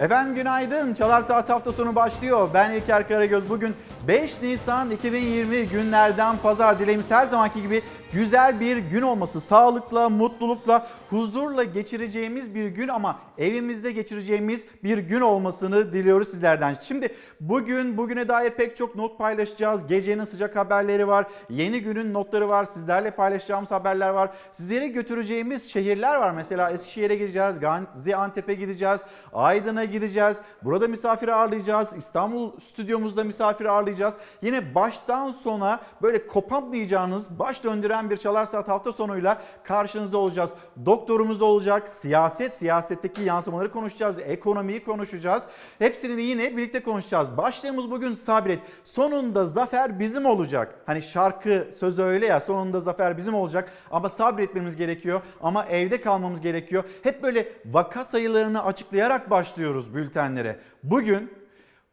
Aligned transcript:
Efendim 0.00 0.34
günaydın. 0.34 0.94
Çalar 0.94 1.22
Saat 1.22 1.48
hafta 1.48 1.72
sonu 1.72 1.94
başlıyor. 1.94 2.48
Ben 2.54 2.70
İlker 2.70 3.08
Karagöz. 3.08 3.50
Bugün 3.50 3.74
5 4.08 4.42
Nisan 4.42 4.90
2020 4.90 5.68
günlerden 5.68 6.36
pazar. 6.36 6.78
Dileğimiz 6.78 7.10
her 7.10 7.26
zamanki 7.26 7.62
gibi 7.62 7.82
güzel 8.12 8.60
bir 8.60 8.76
gün 8.76 9.02
olması. 9.02 9.40
Sağlıkla, 9.40 10.08
mutlulukla, 10.08 10.86
huzurla 11.10 11.64
geçireceğimiz 11.64 12.54
bir 12.54 12.66
gün 12.66 12.88
ama 12.88 13.18
evimizde 13.38 13.92
geçireceğimiz 13.92 14.64
bir 14.84 14.98
gün 14.98 15.20
olmasını 15.20 15.92
diliyoruz 15.92 16.28
sizlerden. 16.28 16.76
Şimdi 16.80 17.14
bugün, 17.40 17.96
bugüne 17.96 18.28
dair 18.28 18.50
pek 18.50 18.76
çok 18.76 18.96
not 18.96 19.18
paylaşacağız. 19.18 19.86
Gecenin 19.86 20.24
sıcak 20.24 20.56
haberleri 20.56 21.08
var. 21.08 21.26
Yeni 21.50 21.80
günün 21.80 22.14
notları 22.14 22.48
var. 22.48 22.64
Sizlerle 22.64 23.10
paylaşacağımız 23.10 23.70
haberler 23.70 24.10
var. 24.10 24.30
Sizleri 24.52 24.92
götüreceğimiz 24.92 25.70
şehirler 25.70 26.14
var. 26.16 26.30
Mesela 26.30 26.70
Eskişehir'e 26.70 27.14
gideceğiz, 27.14 27.60
Gaziantep'e 27.60 28.54
gideceğiz, 28.54 29.00
Aydın'a 29.32 29.89
gideceğiz. 29.90 30.40
Burada 30.62 30.88
misafir 30.88 31.28
ağırlayacağız. 31.28 31.92
İstanbul 31.96 32.60
stüdyomuzda 32.60 33.24
misafir 33.24 33.66
ağırlayacağız. 33.66 34.14
Yine 34.42 34.74
baştan 34.74 35.30
sona 35.30 35.80
böyle 36.02 36.26
kopamayacağınız, 36.26 37.38
baş 37.38 37.64
döndüren 37.64 38.10
bir 38.10 38.16
Çalar 38.16 38.46
Saat 38.46 38.68
hafta 38.68 38.92
sonuyla 38.92 39.42
karşınızda 39.64 40.18
olacağız. 40.18 40.50
Doktorumuz 40.86 41.40
da 41.40 41.44
olacak. 41.44 41.88
Siyaset, 41.88 42.54
siyasetteki 42.54 43.22
yansımaları 43.22 43.72
konuşacağız. 43.72 44.18
Ekonomiyi 44.18 44.84
konuşacağız. 44.84 45.44
Hepsini 45.78 46.22
yine 46.22 46.56
birlikte 46.56 46.82
konuşacağız. 46.82 47.36
Başlığımız 47.36 47.90
bugün 47.90 48.14
sabret. 48.14 48.58
Sonunda 48.84 49.46
zafer 49.46 49.98
bizim 49.98 50.26
olacak. 50.26 50.74
Hani 50.86 51.02
şarkı 51.02 51.68
sözü 51.78 52.02
öyle 52.02 52.26
ya 52.26 52.40
sonunda 52.40 52.80
zafer 52.80 53.16
bizim 53.16 53.34
olacak. 53.34 53.72
Ama 53.90 54.08
sabretmemiz 54.08 54.76
gerekiyor. 54.76 55.20
Ama 55.42 55.64
evde 55.66 56.00
kalmamız 56.00 56.40
gerekiyor. 56.40 56.84
Hep 57.02 57.22
böyle 57.22 57.52
vaka 57.66 58.04
sayılarını 58.04 58.64
açıklayarak 58.64 59.30
başlıyoruz 59.30 59.79
bültenlere. 59.94 60.60
Bugün 60.82 61.40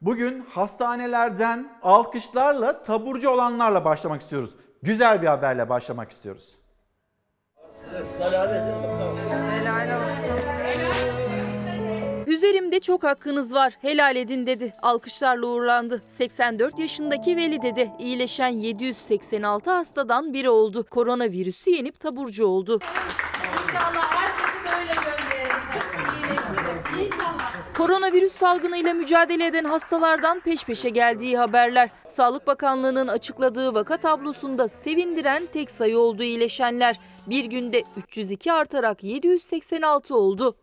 Bugün 0.02 0.46
hastanelerden 0.50 1.70
alkışlarla 1.84 2.84
taburcu 2.84 3.29
olanlarla 3.29 3.85
başlamak 3.85 4.21
istiyoruz. 4.21 4.55
Güzel 4.84 5.21
bir 5.21 5.27
haberle 5.27 5.70
başlamak 5.70 6.12
istiyoruz. 6.12 6.57
Helal 9.52 10.04
olsun. 10.04 10.35
Üzerimde 12.27 12.79
çok 12.79 13.04
hakkınız 13.04 13.54
var. 13.54 13.74
Helal 13.82 14.16
edin 14.16 14.48
dedi. 14.48 14.74
Alkışlarla 14.82 15.48
uğurlandı. 15.48 16.01
84 16.07 16.79
yaşındaki 16.79 17.38
Veli 17.38 17.62
dede 17.62 17.91
iyileşen 17.99 18.48
786 18.48 19.72
hastadan 19.72 20.34
biri 20.34 20.49
oldu. 20.49 20.85
Koronavirüsü 20.90 21.70
yenip 21.72 21.99
taburcu 21.99 22.46
oldu. 22.46 22.79
İnşallah 23.63 24.12
herkesi 24.12 24.57
böyle 24.66 24.94
gönderelim. 24.94 25.57
İyileştirelim. 26.16 27.05
İnşallah. 27.05 27.66
Koronavirüs 27.77 28.35
salgınıyla 28.35 28.93
mücadele 28.93 29.45
eden 29.45 29.63
hastalardan 29.63 30.39
peş 30.39 30.65
peşe 30.65 30.89
geldiği 30.89 31.37
haberler. 31.37 31.89
Sağlık 32.07 32.47
Bakanlığı'nın 32.47 33.07
açıkladığı 33.07 33.73
vaka 33.73 33.97
tablosunda 33.97 34.67
sevindiren 34.67 35.45
tek 35.53 35.71
sayı 35.71 35.99
oldu 35.99 36.23
iyileşenler. 36.23 36.99
Bir 37.27 37.45
günde 37.45 37.83
302 37.98 38.53
artarak 38.53 39.03
786 39.03 40.15
oldu. 40.15 40.55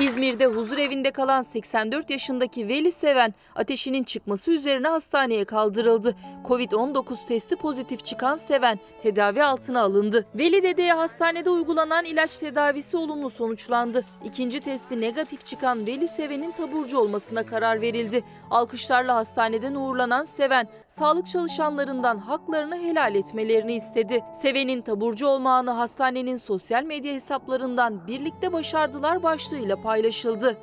İzmir'de 0.00 0.46
huzur 0.46 0.78
evinde 0.78 1.10
kalan 1.10 1.42
84 1.42 2.10
yaşındaki 2.10 2.68
Veli 2.68 2.92
Seven 2.92 3.34
ateşinin 3.54 4.04
çıkması 4.04 4.50
üzerine 4.50 4.88
hastaneye 4.88 5.44
kaldırıldı. 5.44 6.16
Covid-19 6.44 7.26
testi 7.28 7.56
pozitif 7.56 8.04
çıkan 8.04 8.36
Seven 8.36 8.78
tedavi 9.02 9.44
altına 9.44 9.82
alındı. 9.82 10.26
Veli 10.34 10.62
Dede'ye 10.62 10.92
hastanede 10.92 11.50
uygulanan 11.50 12.04
ilaç 12.04 12.38
tedavisi 12.38 12.96
olumlu 12.96 13.30
sonuçlandı. 13.30 14.04
İkinci 14.24 14.60
testi 14.60 15.00
negatif 15.00 15.44
çıkan 15.46 15.86
Veli 15.86 16.08
Seven'in 16.08 16.50
taburcu 16.50 16.98
olmasına 16.98 17.46
karar 17.46 17.80
verildi. 17.80 18.22
Alkışlarla 18.50 19.16
hastaneden 19.16 19.74
uğurlanan 19.74 20.24
Seven, 20.24 20.68
sağlık 20.88 21.26
çalışanlarından 21.26 22.18
haklarını 22.18 22.78
helal 22.78 23.14
etmelerini 23.14 23.74
istedi. 23.74 24.24
Seven'in 24.42 24.82
taburcu 24.82 25.26
olma 25.26 25.54
anı 25.54 25.70
hastanenin 25.70 26.36
sosyal 26.36 26.84
medya 26.84 27.14
hesaplarından 27.14 28.06
birlikte 28.06 28.52
başardılar 28.52 29.22
başlığıyla 29.22 29.83
paylaşıldı. 29.84 30.56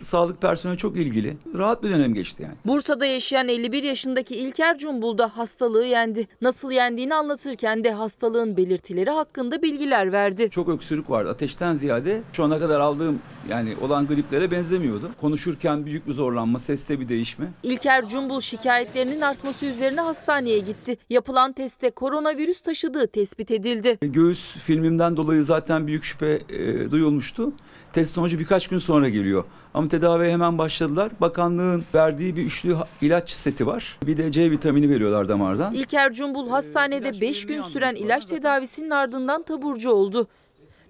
Sağlık 0.00 0.40
personeli 0.40 0.78
çok 0.78 0.96
ilgili. 0.96 1.36
Rahat 1.58 1.82
bir 1.82 1.90
dönem 1.90 2.14
geçti 2.14 2.42
yani. 2.42 2.54
Bursa'da 2.66 3.06
yaşayan 3.06 3.48
51 3.48 3.82
yaşındaki 3.82 4.36
İlker 4.36 4.78
Cumbul 4.78 5.18
da 5.18 5.36
hastalığı 5.36 5.84
yendi. 5.84 6.26
Nasıl 6.40 6.70
yendiğini 6.70 7.14
anlatırken 7.14 7.84
de 7.84 7.92
hastalığın 7.92 8.56
belirtileri 8.56 9.10
hakkında 9.10 9.62
bilgiler 9.62 10.12
verdi. 10.12 10.50
Çok 10.50 10.68
öksürük 10.68 11.10
vardı. 11.10 11.30
Ateşten 11.30 11.72
ziyade 11.72 12.22
şu 12.32 12.44
ana 12.44 12.58
kadar 12.58 12.80
aldığım 12.80 13.20
yani 13.48 13.76
olan 13.82 14.06
griplere 14.06 14.50
benzemiyordu. 14.50 15.10
Konuşurken 15.20 15.86
büyük 15.86 16.08
bir 16.08 16.12
zorlanma, 16.12 16.58
seste 16.58 17.00
bir 17.00 17.08
değişme. 17.08 17.46
İlker 17.62 18.06
Cumbul 18.06 18.40
şikayetlerinin 18.40 19.20
artması 19.20 19.66
üzerine 19.66 20.00
hastaneye 20.00 20.58
gitti. 20.58 20.96
Yapılan 21.10 21.52
testte 21.52 21.90
koronavirüs 21.90 22.60
taşıdığı 22.60 23.06
tespit 23.06 23.50
edildi. 23.50 23.98
Göğüs 24.02 24.56
filmimden 24.56 25.16
dolayı 25.16 25.44
zaten 25.44 25.86
büyük 25.86 26.04
şüphe 26.04 26.40
e, 26.48 26.90
duyulmuştu. 26.90 27.52
Test 27.92 28.10
sonucu 28.10 28.38
birkaç 28.38 28.68
gün 28.68 28.78
sonra 28.78 29.08
geliyor. 29.08 29.44
Ama 29.74 29.88
tedaviye 29.88 30.30
hemen 30.32 30.58
başladılar. 30.58 31.12
Bakanlığın 31.20 31.84
verdiği 31.94 32.36
bir 32.36 32.44
üçlü 32.44 32.76
ilaç 33.00 33.30
seti 33.30 33.66
var. 33.66 33.98
Bir 34.06 34.16
de 34.16 34.32
C 34.32 34.50
vitamini 34.50 34.90
veriyorlar 34.90 35.28
damardan. 35.28 35.74
İlker 35.74 36.12
Cumbul 36.12 36.48
hastanede 36.48 37.20
5 37.20 37.46
gün 37.46 37.62
süren 37.62 37.94
ilaç 37.94 38.26
tedavisinin 38.26 38.90
ardından 38.90 39.42
taburcu 39.42 39.90
oldu. 39.90 40.26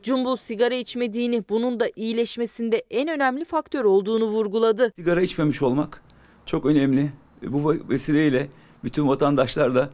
Cumbul 0.02 0.36
sigara 0.36 0.74
içmediğini, 0.74 1.44
bunun 1.48 1.80
da 1.80 1.90
iyileşmesinde 1.96 2.84
en 2.90 3.08
önemli 3.08 3.44
faktör 3.44 3.84
olduğunu 3.84 4.24
vurguladı. 4.24 4.92
Sigara 4.96 5.22
içmemiş 5.22 5.62
olmak 5.62 6.02
çok 6.46 6.66
önemli. 6.66 7.10
Bu 7.42 7.74
vesileyle 7.90 8.48
bütün 8.84 9.08
vatandaşlar 9.08 9.74
da 9.74 9.90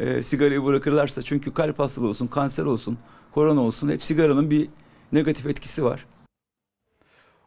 e, 0.00 0.22
sigarayı 0.22 0.64
bırakırlarsa 0.64 1.22
çünkü 1.22 1.54
kalp 1.54 1.78
hastalığı 1.78 2.08
olsun, 2.08 2.26
kanser 2.26 2.64
olsun, 2.64 2.98
korona 3.34 3.60
olsun 3.60 3.88
hep 3.88 4.02
sigaranın 4.02 4.50
bir 4.50 4.68
negatif 5.12 5.46
etkisi 5.46 5.84
var. 5.84 6.06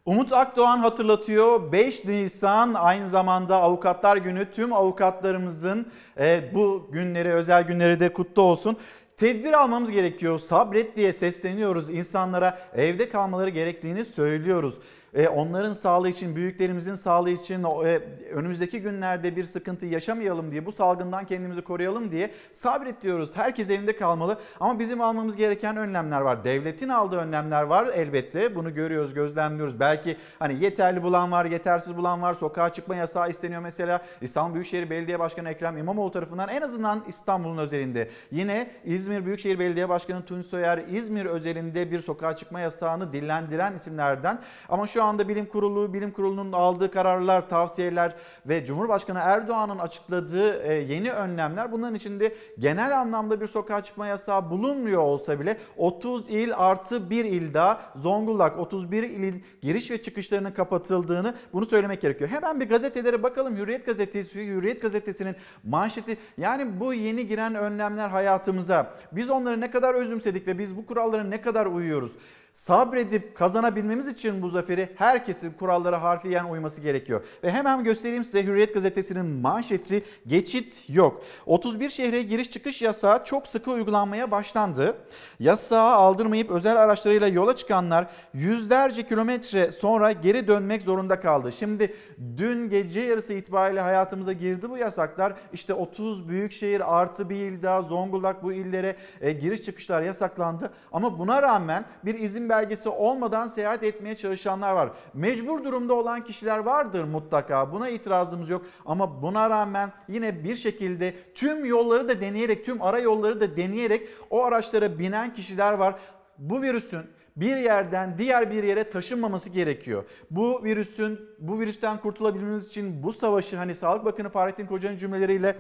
Umut 0.06 0.34
Akdoğan 0.34 0.78
hatırlatıyor. 0.78 1.72
5 1.72 2.06
Nisan 2.06 2.74
aynı 2.74 3.08
zamanda 3.08 3.56
Avukatlar 3.56 4.18
Günü. 4.18 4.52
Tüm 4.52 4.74
avukatlarımızın 4.74 5.92
e, 6.20 6.52
bu 6.54 6.88
günleri, 6.92 7.34
özel 7.34 7.64
günleri 7.64 8.00
de 8.00 8.14
kutlu 8.14 8.42
olsun. 8.42 8.78
Tedbir 9.18 9.54
almamız 9.54 9.92
gerekiyor. 9.92 10.40
Sabret 10.40 10.96
diye 10.96 11.14
sesleniyoruz. 11.14 11.90
İnsanlara 11.90 12.60
evde 12.74 13.10
kalmaları 13.10 13.50
gerektiğini 13.50 14.06
söylüyoruz. 14.06 14.78
E, 15.14 15.28
onların 15.28 15.74
sağlığı 15.74 16.10
için, 16.10 16.36
büyüklerimizin 16.36 16.96
sağlığı 16.96 17.30
için 17.30 17.64
e, 17.64 18.00
önümüzdeki 18.32 18.82
günlerde 18.82 19.36
bir 19.36 19.44
sıkıntı 19.44 19.86
yaşamayalım 19.86 20.52
diye, 20.52 20.66
bu 20.66 20.72
salgından 20.72 21.26
kendimizi 21.26 21.62
koruyalım 21.62 22.12
diye 22.12 22.32
sabret 22.54 23.02
diyoruz. 23.02 23.32
Herkes 23.38 23.70
evinde 23.70 23.96
kalmalı 23.96 24.40
ama 24.60 24.80
bizim 24.80 25.02
almamız 25.02 25.36
gereken 25.36 25.78
önlemler 25.78 26.22
var. 26.22 26.44
Devletin 26.44 26.90
aldığı 26.90 27.18
önlemler 27.18 27.62
var 27.62 27.88
elbette. 27.94 28.56
Bunu 28.56 28.74
görüyoruz, 28.74 29.14
gözlemliyoruz. 29.14 29.80
Belki 29.80 30.18
hani 30.40 30.64
yeterli 30.64 31.04
bulan 31.04 31.32
var, 31.32 31.46
yetersiz 31.46 31.98
bulan 31.98 32.22
var. 32.22 32.34
Sokağa 32.34 32.70
çıkma 32.70 32.96
yasağı 32.96 33.30
isteniyor 33.30 33.62
mesela. 33.62 34.02
İstanbul 34.22 34.54
Büyükşehir 34.54 34.90
Belediye 34.90 35.20
Başkanı 35.20 35.50
Ekrem 35.50 35.78
İmamoğlu 35.78 36.12
tarafından 36.12 36.50
en 36.50 36.62
azından 36.62 37.04
İstanbul'un 37.08 37.58
özelinde. 37.58 38.10
Yine 38.32 38.72
İzmir 38.86 39.26
Büyükşehir 39.26 39.60
Belediye 39.60 39.90
Başkanı 39.90 40.26
Tunç 40.26 40.46
Soyer 40.46 40.78
İzmir 40.78 41.26
özelinde 41.26 41.92
bir 41.92 42.00
sokağa 42.00 42.36
çıkma 42.36 42.60
yasağını 42.60 43.14
dillendiren 43.14 43.74
isimlerden. 43.74 44.42
Ama 44.70 44.88
şu 44.88 45.01
anda 45.04 45.28
bilim 45.28 45.46
kurulu, 45.46 45.94
bilim 45.94 46.12
kurulunun 46.12 46.52
aldığı 46.52 46.92
kararlar, 46.92 47.50
tavsiyeler 47.50 48.16
ve 48.46 48.66
Cumhurbaşkanı 48.66 49.20
Erdoğan'ın 49.22 49.80
açıkladığı 49.80 50.64
e, 50.64 50.74
yeni 50.74 51.12
önlemler 51.12 51.72
bunların 51.72 51.96
içinde 51.96 52.36
genel 52.60 53.00
anlamda 53.00 53.42
bir 53.42 53.48
sokağa 53.48 53.84
çıkma 53.84 54.08
yasağı 54.08 54.50
bulunmuyor 54.50 55.02
olsa 55.02 55.40
bile 55.40 55.58
30 55.78 56.30
il 56.30 56.52
artı 56.56 57.10
bir 57.10 57.26
il 57.26 57.54
daha 57.54 57.82
Zonguldak 57.96 58.60
31 58.60 59.04
ilin 59.04 59.44
giriş 59.62 59.92
ve 59.92 60.02
çıkışlarının 60.02 60.52
kapatıldığını 60.52 61.36
bunu 61.54 61.66
söylemek 61.66 62.02
gerekiyor. 62.02 62.30
Hemen 62.30 62.60
bir 62.60 62.70
gazetelere 62.70 63.24
bakalım. 63.24 63.58
Hürriyet 63.58 63.86
gazetesi, 63.86 64.48
Hürriyet 64.48 64.82
gazetesinin 64.82 65.36
manşeti 65.64 66.18
yani 66.38 66.80
bu 66.80 66.94
yeni 66.94 67.28
giren 67.28 67.56
önlemler 67.56 68.10
hayatımıza 68.10 68.94
biz 69.12 69.30
onları 69.30 69.62
ne 69.62 69.72
kadar 69.72 69.94
özümsedik 69.94 70.48
ve 70.48 70.60
biz 70.60 70.78
bu 70.78 70.86
kurallara 70.86 71.24
ne 71.24 71.42
kadar 71.42 71.66
uyuyoruz? 71.66 72.12
Sabredip 72.54 73.36
kazanabilmemiz 73.36 74.08
için 74.08 74.42
bu 74.42 74.50
zaferi 74.50 74.90
herkesin 74.96 75.52
kurallara 75.52 76.02
harfiyen 76.02 76.46
uyması 76.46 76.82
gerekiyor. 76.82 77.24
Ve 77.44 77.52
hemen 77.52 77.84
göstereyim 77.84 78.26
size 78.26 78.44
Hürriyet 78.44 78.74
gazetesinin 78.74 79.26
manşeti 79.26 80.04
geçit 80.28 80.84
yok. 80.90 81.24
31 81.46 81.90
şehre 81.90 82.22
giriş 82.22 82.52
çıkış 82.52 82.82
yasağı 82.82 83.26
çok 83.26 83.48
sıkı 83.48 83.72
uygulanmaya 83.72 84.32
başlandı. 84.32 84.98
Yasağı 85.40 85.94
aldırmayıp 85.94 86.52
özel 86.52 86.78
araçlarıyla 86.78 87.28
yola 87.28 87.56
çıkanlar 87.56 88.08
yüzlerce 88.34 89.08
kilometre 89.08 89.72
sonra 89.72 90.12
geri 90.12 90.48
dönmek 90.48 90.82
zorunda 90.82 91.20
kaldı. 91.20 91.52
Şimdi 91.52 91.96
dün 92.38 92.70
gece 92.70 93.02
yarısı 93.02 93.34
itibariyle 93.34 93.82
hayatımıza 93.82 94.34
girdi 94.34 94.70
bu 94.70 94.78
yasaklar. 94.78 95.34
İşte 95.54 95.74
30 95.74 96.30
büyük 96.30 96.52
şehir 96.52 97.00
artı 97.00 97.30
bir 97.30 97.36
il 97.36 97.64
daha 97.64 97.82
Zonguldak 97.82 98.44
bu 98.44 98.54
illere 98.54 98.96
e, 99.22 99.32
giriş 99.32 99.62
çıkışlar 99.62 100.02
yasaklandı. 100.02 100.72
Ama 100.92 101.20
buna 101.20 101.42
rağmen 101.42 101.86
bir 102.06 102.16
izin 102.42 102.50
belgesi 102.50 102.90
olmadan 102.90 103.46
seyahat 103.46 103.84
etmeye 103.84 104.16
çalışanlar 104.16 104.74
var. 104.74 104.90
Mecbur 105.14 105.64
durumda 105.64 105.94
olan 105.94 106.24
kişiler 106.24 106.58
vardır 106.58 107.04
mutlaka. 107.04 107.72
Buna 107.72 107.90
itirazımız 107.90 108.50
yok. 108.50 108.66
Ama 108.86 109.22
buna 109.22 109.50
rağmen 109.50 109.92
yine 110.08 110.44
bir 110.44 110.56
şekilde 110.56 111.16
tüm 111.36 111.66
yolları 111.66 112.08
da 112.08 112.22
deneyerek, 112.22 112.66
tüm 112.66 112.82
ara 112.82 113.00
yolları 113.00 113.40
da 113.40 113.58
deneyerek 113.58 114.10
o 114.30 114.44
araçlara 114.44 115.00
binen 115.00 115.34
kişiler 115.34 115.74
var. 115.74 115.96
Bu 116.38 116.62
virüsün 116.62 117.02
bir 117.36 117.58
yerden 117.58 118.18
diğer 118.18 118.52
bir 118.52 118.64
yere 118.64 118.90
taşınmaması 118.90 119.50
gerekiyor. 119.50 120.04
Bu 120.32 120.64
virüsün 120.64 121.20
bu 121.40 121.60
virüsten 121.60 121.98
kurtulabilmemiz 121.98 122.68
için 122.68 123.04
bu 123.04 123.14
savaşı 123.14 123.58
hani 123.58 123.76
Sağlık 123.76 124.06
Bakanı 124.06 124.30
Fahrettin 124.30 124.66
Koca'nın 124.66 124.98
cümleleriyle 124.98 125.56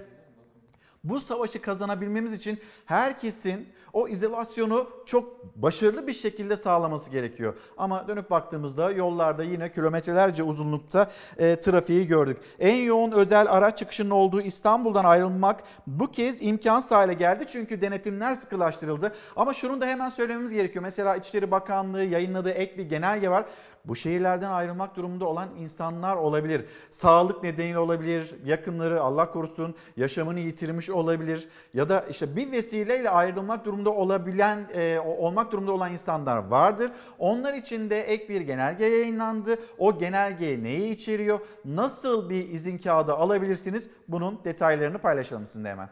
bu 1.03 1.19
savaşı 1.19 1.61
kazanabilmemiz 1.61 2.33
için 2.33 2.59
herkesin 2.85 3.67
o 3.93 4.07
izolasyonu 4.07 4.87
çok 5.05 5.55
başarılı 5.55 6.07
bir 6.07 6.13
şekilde 6.13 6.57
sağlaması 6.57 7.09
gerekiyor. 7.09 7.53
Ama 7.77 8.07
dönüp 8.07 8.29
baktığımızda 8.29 8.91
yollarda 8.91 9.43
yine 9.43 9.71
kilometrelerce 9.71 10.43
uzunlukta 10.43 11.11
e, 11.37 11.59
trafiği 11.59 12.07
gördük. 12.07 12.37
En 12.59 12.75
yoğun 12.75 13.11
özel 13.11 13.51
araç 13.51 13.77
çıkışının 13.77 14.09
olduğu 14.09 14.41
İstanbul'dan 14.41 15.05
ayrılmak 15.05 15.63
bu 15.87 16.11
kez 16.11 16.41
imkansız 16.41 16.91
hale 16.91 17.13
geldi. 17.13 17.45
Çünkü 17.47 17.81
denetimler 17.81 18.33
sıkılaştırıldı. 18.33 19.13
Ama 19.35 19.53
şunu 19.53 19.81
da 19.81 19.85
hemen 19.85 20.09
söylememiz 20.09 20.53
gerekiyor. 20.53 20.83
Mesela 20.83 21.15
İçişleri 21.15 21.51
Bakanlığı 21.51 22.03
yayınladığı 22.03 22.51
ek 22.51 22.77
bir 22.77 22.89
genelge 22.89 23.29
var. 23.29 23.45
Bu 23.85 23.95
şehirlerden 23.95 24.51
ayrılmak 24.51 24.95
durumunda 24.95 25.25
olan 25.25 25.49
insanlar 25.59 26.15
olabilir. 26.15 26.65
Sağlık 26.91 27.43
nedeniyle 27.43 27.79
olabilir, 27.79 28.35
yakınları 28.45 29.01
Allah 29.01 29.31
korusun 29.31 29.75
yaşamını 29.97 30.39
yitirmiş 30.39 30.89
olabilir 30.89 31.49
ya 31.73 31.89
da 31.89 32.05
işte 32.09 32.35
bir 32.35 32.51
vesileyle 32.51 33.09
ayrılmak 33.09 33.65
durumunda 33.65 33.80
olabilen 33.89 34.69
e, 34.73 34.99
olmak 34.99 35.51
durumunda 35.51 35.71
olan 35.71 35.91
insanlar 35.91 36.37
vardır. 36.37 36.91
Onlar 37.19 37.53
için 37.53 37.89
de 37.89 38.01
ek 38.01 38.29
bir 38.29 38.41
genelge 38.41 38.85
yayınlandı. 38.85 39.59
O 39.77 39.99
genelge 39.99 40.63
neyi 40.63 40.95
içeriyor? 40.95 41.39
Nasıl 41.65 42.29
bir 42.29 42.49
izin 42.49 42.77
kağıdı 42.77 43.13
alabilirsiniz? 43.13 43.89
Bunun 44.07 44.43
detaylarını 44.43 44.97
paylaşalım 44.97 45.47
sizinle 45.47 45.69
hemen. 45.69 45.89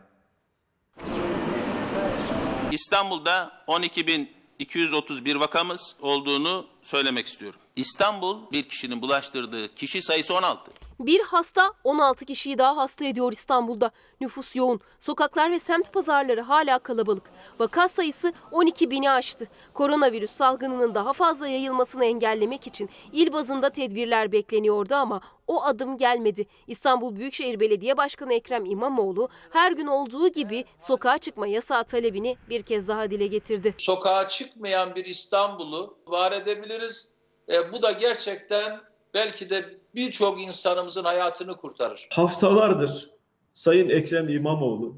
İstanbul'da 2.71 3.51
12.231 3.67 5.39
vakamız 5.39 5.95
olduğunu 6.01 6.65
söylemek 6.81 7.27
istiyorum. 7.27 7.59
İstanbul 7.75 8.37
bir 8.51 8.63
kişinin 8.63 9.01
bulaştırdığı 9.01 9.75
kişi 9.75 10.01
sayısı 10.01 10.35
16. 10.35 10.71
Bir 10.99 11.21
hasta 11.21 11.73
16 11.83 12.25
kişiyi 12.25 12.57
daha 12.57 12.77
hasta 12.77 13.05
ediyor 13.05 13.31
İstanbul'da. 13.31 13.91
Nüfus 14.21 14.55
yoğun. 14.55 14.79
Sokaklar 14.99 15.51
ve 15.51 15.59
semt 15.59 15.93
pazarları 15.93 16.41
hala 16.41 16.79
kalabalık. 16.79 17.23
Vaka 17.59 17.87
sayısı 17.87 18.33
12 18.51 18.91
bini 18.91 19.11
aştı. 19.11 19.47
Koronavirüs 19.73 20.31
salgınının 20.31 20.95
daha 20.95 21.13
fazla 21.13 21.47
yayılmasını 21.47 22.05
engellemek 22.05 22.67
için 22.67 22.89
il 23.13 23.33
bazında 23.33 23.69
tedbirler 23.69 24.31
bekleniyordu 24.31 24.95
ama 24.95 25.21
o 25.47 25.63
adım 25.63 25.97
gelmedi. 25.97 26.45
İstanbul 26.67 27.15
Büyükşehir 27.15 27.59
Belediye 27.59 27.97
Başkanı 27.97 28.33
Ekrem 28.33 28.65
İmamoğlu 28.65 29.29
her 29.49 29.71
gün 29.71 29.87
olduğu 29.87 30.27
gibi 30.27 30.65
sokağa 30.79 31.17
çıkma 31.17 31.47
yasağı 31.47 31.83
talebini 31.83 32.37
bir 32.49 32.63
kez 32.63 32.87
daha 32.87 33.11
dile 33.11 33.27
getirdi. 33.27 33.73
sokağa 33.77 34.27
çıkmayan 34.27 34.95
bir 34.95 35.05
İstanbul'u 35.05 35.97
var 36.07 36.31
edebiliriz. 36.79 37.13
E, 37.49 37.71
bu 37.73 37.81
da 37.81 37.91
gerçekten 37.91 38.79
belki 39.13 39.49
de 39.49 39.65
birçok 39.95 40.41
insanımızın 40.41 41.03
hayatını 41.03 41.57
kurtarır. 41.57 42.07
haftalardır 42.11 43.09
Sayın 43.53 43.89
Ekrem 43.89 44.29
İmamoğlu 44.29 44.97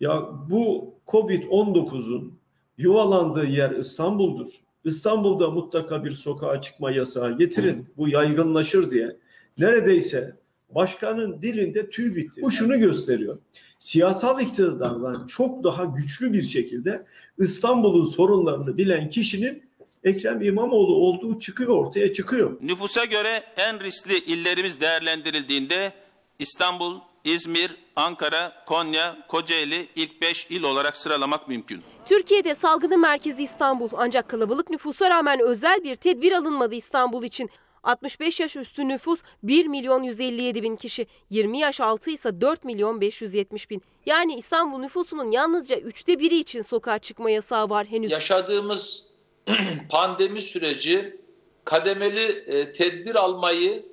ya 0.00 0.28
bu 0.50 0.94
Covid-19'un 1.06 2.38
yuvalandığı 2.78 3.46
yer 3.46 3.70
İstanbul'dur. 3.70 4.60
İstanbul'da 4.84 5.50
mutlaka 5.50 6.04
bir 6.04 6.10
sokağa 6.10 6.60
çıkma 6.60 6.90
yasağı 6.90 7.38
getirin. 7.38 7.88
Bu 7.96 8.08
yaygınlaşır 8.08 8.90
diye. 8.90 9.16
Neredeyse 9.58 10.36
başkanın 10.70 11.42
dilinde 11.42 11.90
tüy 11.90 12.16
bitti. 12.16 12.42
Bu 12.42 12.50
şunu 12.50 12.78
gösteriyor. 12.78 13.38
Siyasal 13.78 14.40
iktidardan 14.40 15.26
çok 15.26 15.64
daha 15.64 15.84
güçlü 15.84 16.32
bir 16.32 16.42
şekilde 16.42 17.06
İstanbul'un 17.38 18.04
sorunlarını 18.04 18.76
bilen 18.76 19.10
kişinin 19.10 19.69
Ekrem 20.04 20.42
İmamoğlu 20.42 20.94
olduğu 20.94 21.38
çıkıyor 21.38 21.76
ortaya 21.76 22.12
çıkıyor. 22.12 22.56
Nüfusa 22.60 23.04
göre 23.04 23.42
en 23.56 23.80
riskli 23.80 24.18
illerimiz 24.18 24.80
değerlendirildiğinde 24.80 25.92
İstanbul, 26.38 27.00
İzmir, 27.24 27.76
Ankara, 27.96 28.52
Konya, 28.66 29.16
Kocaeli 29.28 29.88
ilk 29.96 30.22
5 30.22 30.46
il 30.50 30.62
olarak 30.62 30.96
sıralamak 30.96 31.48
mümkün. 31.48 31.82
Türkiye'de 32.06 32.54
salgının 32.54 33.00
merkezi 33.00 33.42
İstanbul 33.42 33.88
ancak 33.96 34.28
kalabalık 34.28 34.70
nüfusa 34.70 35.10
rağmen 35.10 35.40
özel 35.40 35.84
bir 35.84 35.94
tedbir 35.94 36.32
alınmadı 36.32 36.74
İstanbul 36.74 37.24
için. 37.24 37.50
65 37.82 38.40
yaş 38.40 38.56
üstü 38.56 38.88
nüfus 38.88 39.22
1 39.42 39.66
milyon 39.66 40.02
157 40.02 40.62
bin 40.62 40.76
kişi, 40.76 41.06
20 41.30 41.58
yaş 41.58 41.80
altı 41.80 42.10
ise 42.10 42.40
4 42.40 42.64
milyon 42.64 43.00
570 43.00 43.70
bin. 43.70 43.82
Yani 44.06 44.34
İstanbul 44.34 44.78
nüfusunun 44.78 45.30
yalnızca 45.30 45.76
üçte 45.76 46.18
biri 46.18 46.38
için 46.38 46.62
sokağa 46.62 46.98
çıkma 46.98 47.30
yasağı 47.30 47.70
var 47.70 47.86
henüz. 47.86 48.10
Yaşadığımız 48.10 49.09
pandemi 49.90 50.42
süreci 50.42 51.20
kademeli 51.64 52.26
e, 52.46 52.72
tedbir 52.72 53.14
almayı 53.14 53.90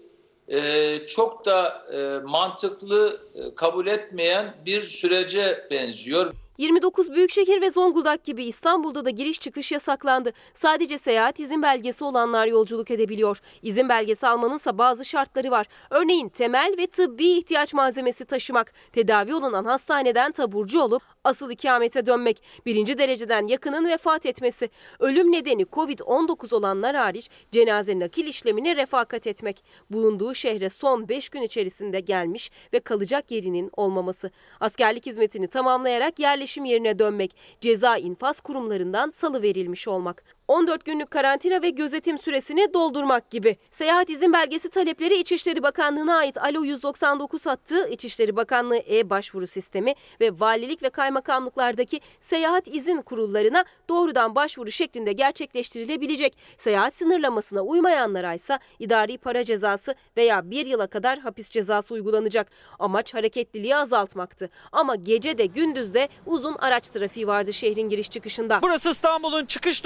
e, 0.48 0.98
çok 1.08 1.46
da 1.46 1.86
e, 1.94 2.28
mantıklı 2.28 3.22
e, 3.34 3.56
kabul 3.56 3.88
etmeyen 3.88 4.56
bir 4.66 4.82
sürece 4.82 5.68
benziyor. 5.72 6.34
29 6.58 7.14
büyükşehir 7.14 7.62
ve 7.62 7.70
Zonguldak 7.70 8.24
gibi 8.24 8.44
İstanbul'da 8.44 9.06
da 9.06 9.10
giriş 9.10 9.40
çıkış 9.40 9.72
yasaklandı. 9.72 10.32
Sadece 10.54 10.98
seyahat 10.98 11.40
izin 11.40 11.62
belgesi 11.62 12.04
olanlar 12.04 12.48
yolculuk 12.48 12.92
edebiliyor. 12.92 13.42
İzin 13.62 13.90
belgesi 13.90 14.28
almanınsa 14.28 14.78
bazı 14.78 15.06
şartları 15.06 15.52
var. 15.52 15.68
Örneğin 15.90 16.30
temel 16.30 16.76
ve 16.78 16.88
tıbbi 16.88 17.28
ihtiyaç 17.28 17.74
malzemesi 17.74 18.26
taşımak, 18.26 18.74
tedavi 18.94 19.36
olunan 19.36 19.66
hastaneden 19.66 20.32
taburcu 20.32 20.82
olup 20.82 21.02
asıl 21.28 21.52
ikamete 21.52 22.06
dönmek, 22.06 22.42
birinci 22.66 22.98
dereceden 22.98 23.48
yakının 23.48 23.88
vefat 23.88 24.26
etmesi, 24.26 24.70
ölüm 25.00 25.32
nedeni 25.32 25.64
Covid-19 25.64 26.56
olanlar 26.56 26.96
hariç 26.96 27.30
cenaze 27.52 28.00
nakil 28.00 28.28
işlemine 28.28 28.76
refakat 28.76 29.28
etmek, 29.28 29.64
bulunduğu 29.92 30.36
şehre 30.36 30.70
son 30.70 31.10
5 31.10 31.30
gün 31.30 31.42
içerisinde 31.42 32.00
gelmiş 32.00 32.52
ve 32.74 32.80
kalacak 32.80 33.32
yerinin 33.32 33.72
olmaması, 33.78 34.32
askerlik 34.60 35.06
hizmetini 35.06 35.48
tamamlayarak 35.48 36.20
yerleşim 36.20 36.66
yerine 36.66 37.00
dönmek, 37.00 37.36
ceza 37.62 37.98
infaz 37.98 38.40
kurumlarından 38.40 39.12
salı 39.12 39.42
verilmiş 39.42 39.88
olmak. 39.88 40.37
14 40.48 40.86
günlük 40.86 41.12
karantina 41.12 41.62
ve 41.62 41.70
gözetim 41.70 42.18
süresini 42.18 42.74
doldurmak 42.74 43.32
gibi. 43.32 43.58
Seyahat 43.72 44.10
izin 44.10 44.34
belgesi 44.34 44.70
talepleri 44.70 45.20
İçişleri 45.20 45.64
Bakanlığı'na 45.64 46.18
ait 46.18 46.38
Alo 46.38 46.64
199 46.64 47.46
hattı, 47.46 47.90
İçişleri 47.90 48.36
Bakanlığı 48.36 48.78
e-başvuru 48.78 49.48
sistemi 49.48 49.94
ve 50.22 50.40
valilik 50.40 50.84
ve 50.84 50.90
kaymakamlıklardaki 50.90 52.02
seyahat 52.22 52.68
izin 52.68 53.02
kurullarına 53.02 53.66
doğrudan 53.90 54.36
başvuru 54.36 54.72
şeklinde 54.72 55.12
gerçekleştirilebilecek. 55.12 56.38
Seyahat 56.58 56.96
sınırlamasına 56.96 57.62
uymayanlara 57.62 58.34
ise 58.34 58.60
idari 58.80 59.18
para 59.18 59.44
cezası 59.44 59.96
veya 60.18 60.52
bir 60.52 60.66
yıla 60.66 60.88
kadar 60.88 61.20
hapis 61.20 61.50
cezası 61.50 61.94
uygulanacak. 61.94 62.52
Amaç 62.80 63.14
hareketliliği 63.14 63.76
azaltmaktı. 63.76 64.50
Ama 64.72 64.96
gece 64.96 65.38
de 65.38 65.46
gündüz 65.46 65.94
de 65.94 66.10
uzun 66.26 66.56
araç 66.56 66.90
trafiği 66.90 67.28
vardı 67.28 67.54
şehrin 67.54 67.90
giriş 67.90 68.10
çıkışında. 68.10 68.60
Burası 68.62 68.90
İstanbul'un 68.90 69.46
çıkış 69.46 69.84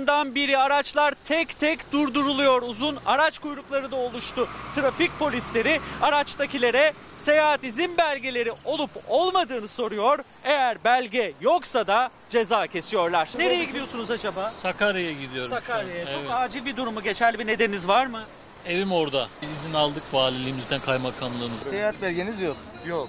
noktalarından 0.00 0.34
biri. 0.34 0.58
Araçlar 0.58 1.14
tek 1.24 1.58
tek 1.58 1.92
durduruluyor. 1.92 2.62
Uzun 2.62 2.98
araç 3.06 3.38
kuyrukları 3.38 3.90
da 3.90 3.96
oluştu. 3.96 4.48
Trafik 4.74 5.18
polisleri 5.18 5.80
araçtakilere 6.02 6.92
seyahat 7.14 7.64
izin 7.64 7.96
belgeleri 7.96 8.52
olup 8.64 8.90
olmadığını 9.08 9.68
soruyor. 9.68 10.18
Eğer 10.44 10.84
belge 10.84 11.32
yoksa 11.40 11.86
da 11.86 12.10
ceza 12.28 12.66
kesiyorlar. 12.66 13.28
Nereye 13.38 13.64
gidiyorsunuz 13.64 14.10
acaba? 14.10 14.48
Sakarya'ya 14.48 15.12
gidiyorum. 15.12 15.50
Sakarya'ya. 15.50 16.04
Çok 16.04 16.20
Evet. 16.20 16.30
acil 16.32 16.64
bir 16.64 16.76
durumu, 16.76 17.02
geçerli 17.02 17.38
bir 17.38 17.46
nedeniniz 17.46 17.88
var 17.88 18.06
mı? 18.06 18.20
Evim 18.66 18.92
orada. 18.92 19.28
İzin 19.42 19.74
aldık 19.74 20.02
valiliğimizden, 20.12 20.80
kaymakamlığımızdan. 20.80 21.70
Seyahat 21.70 22.02
belgeniz 22.02 22.40
yok. 22.40 22.56
Yok. 22.86 23.08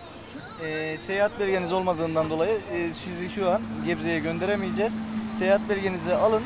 Ee, 0.66 0.98
seyahat 0.98 1.40
belgeniz 1.40 1.74
olmadığından 1.74 2.30
dolayı 2.30 2.60
e, 2.74 2.92
sizi 2.92 3.30
şu 3.30 3.52
an 3.52 3.62
Gebze'ye 3.86 4.20
gönderemeyeceğiz. 4.20 4.96
Seyahat 5.34 5.70
belgenizi 5.70 6.14
alın. 6.14 6.44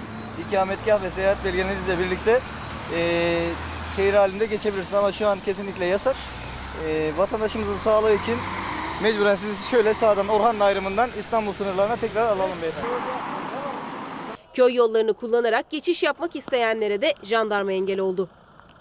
İkametgah 0.48 1.04
ve 1.04 1.12
seyahat 1.12 1.46
belgelerinizle 1.46 2.00
birlikte 2.00 2.40
e, 2.96 3.42
seyir 3.96 4.14
halinde 4.14 4.46
geçebilirsiniz. 4.46 4.94
Ama 4.94 5.12
şu 5.12 5.28
an 5.28 5.40
kesinlikle 5.46 5.86
yasak. 5.86 6.16
E, 6.88 7.12
vatandaşımızın 7.18 7.78
sağlığı 7.78 8.14
için 8.14 8.36
mecburen 9.04 9.36
sizi 9.36 9.70
şöyle 9.70 9.94
sağdan 9.94 10.28
Orhan 10.28 10.60
ayrımından 10.60 11.10
İstanbul 11.20 11.54
sınırlarına 11.54 11.96
tekrar 11.96 12.26
alalım 12.26 12.62
beyefendi. 12.62 12.88
Köy 14.54 14.74
yollarını 14.74 15.14
kullanarak 15.14 15.70
geçiş 15.70 16.04
yapmak 16.04 16.36
isteyenlere 16.36 17.02
de 17.02 17.14
jandarma 17.24 17.72
engel 17.72 18.00
oldu. 18.00 18.30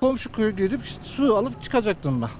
Komşu 0.00 0.32
köye 0.32 0.50
gidip 0.50 0.80
su 1.04 1.36
alıp 1.36 1.62
çıkacaktım 1.62 2.22
ben. 2.22 2.30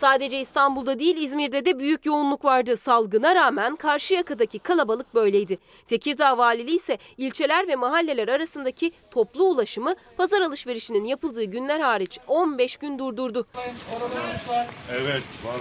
Sadece 0.00 0.40
İstanbul'da 0.40 0.98
değil 0.98 1.16
İzmir'de 1.16 1.64
de 1.64 1.78
büyük 1.78 2.06
yoğunluk 2.06 2.44
vardı. 2.44 2.76
Salgına 2.76 3.34
rağmen 3.34 3.76
Karşıyaka'daki 3.76 4.58
kalabalık 4.58 5.14
böyleydi. 5.14 5.58
Tekirdağ 5.86 6.38
Valiliği 6.38 6.76
ise 6.76 6.98
ilçeler 7.16 7.68
ve 7.68 7.76
mahalleler 7.76 8.28
arasındaki 8.28 8.92
toplu 9.10 9.44
ulaşımı 9.44 9.94
pazar 10.16 10.40
alışverişinin 10.40 11.04
yapıldığı 11.04 11.44
günler 11.44 11.80
hariç 11.80 12.18
15 12.26 12.76
gün 12.76 12.98
durdurdu. 12.98 13.46
Evet, 14.92 15.22
var 15.44 15.56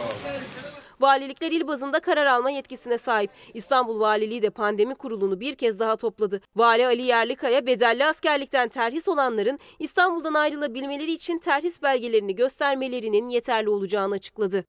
Valilikler 0.99 1.51
il 1.51 1.67
bazında 1.67 1.99
karar 1.99 2.25
alma 2.25 2.49
yetkisine 2.49 2.97
sahip. 2.97 3.31
İstanbul 3.53 3.99
Valiliği 3.99 4.41
de 4.41 4.49
pandemi 4.49 4.95
kurulunu 4.95 5.39
bir 5.39 5.55
kez 5.55 5.79
daha 5.79 5.95
topladı. 5.95 6.41
Vali 6.55 6.85
Ali 6.85 7.01
Yerlikaya 7.01 7.65
bedelli 7.65 8.05
askerlikten 8.05 8.69
terhis 8.69 9.07
olanların 9.07 9.59
İstanbul'dan 9.79 10.33
ayrılabilmeleri 10.33 11.11
için 11.11 11.39
terhis 11.39 11.81
belgelerini 11.81 12.35
göstermelerinin 12.35 13.27
yeterli 13.27 13.69
olacağını 13.69 14.13
açıkladı. 14.13 14.65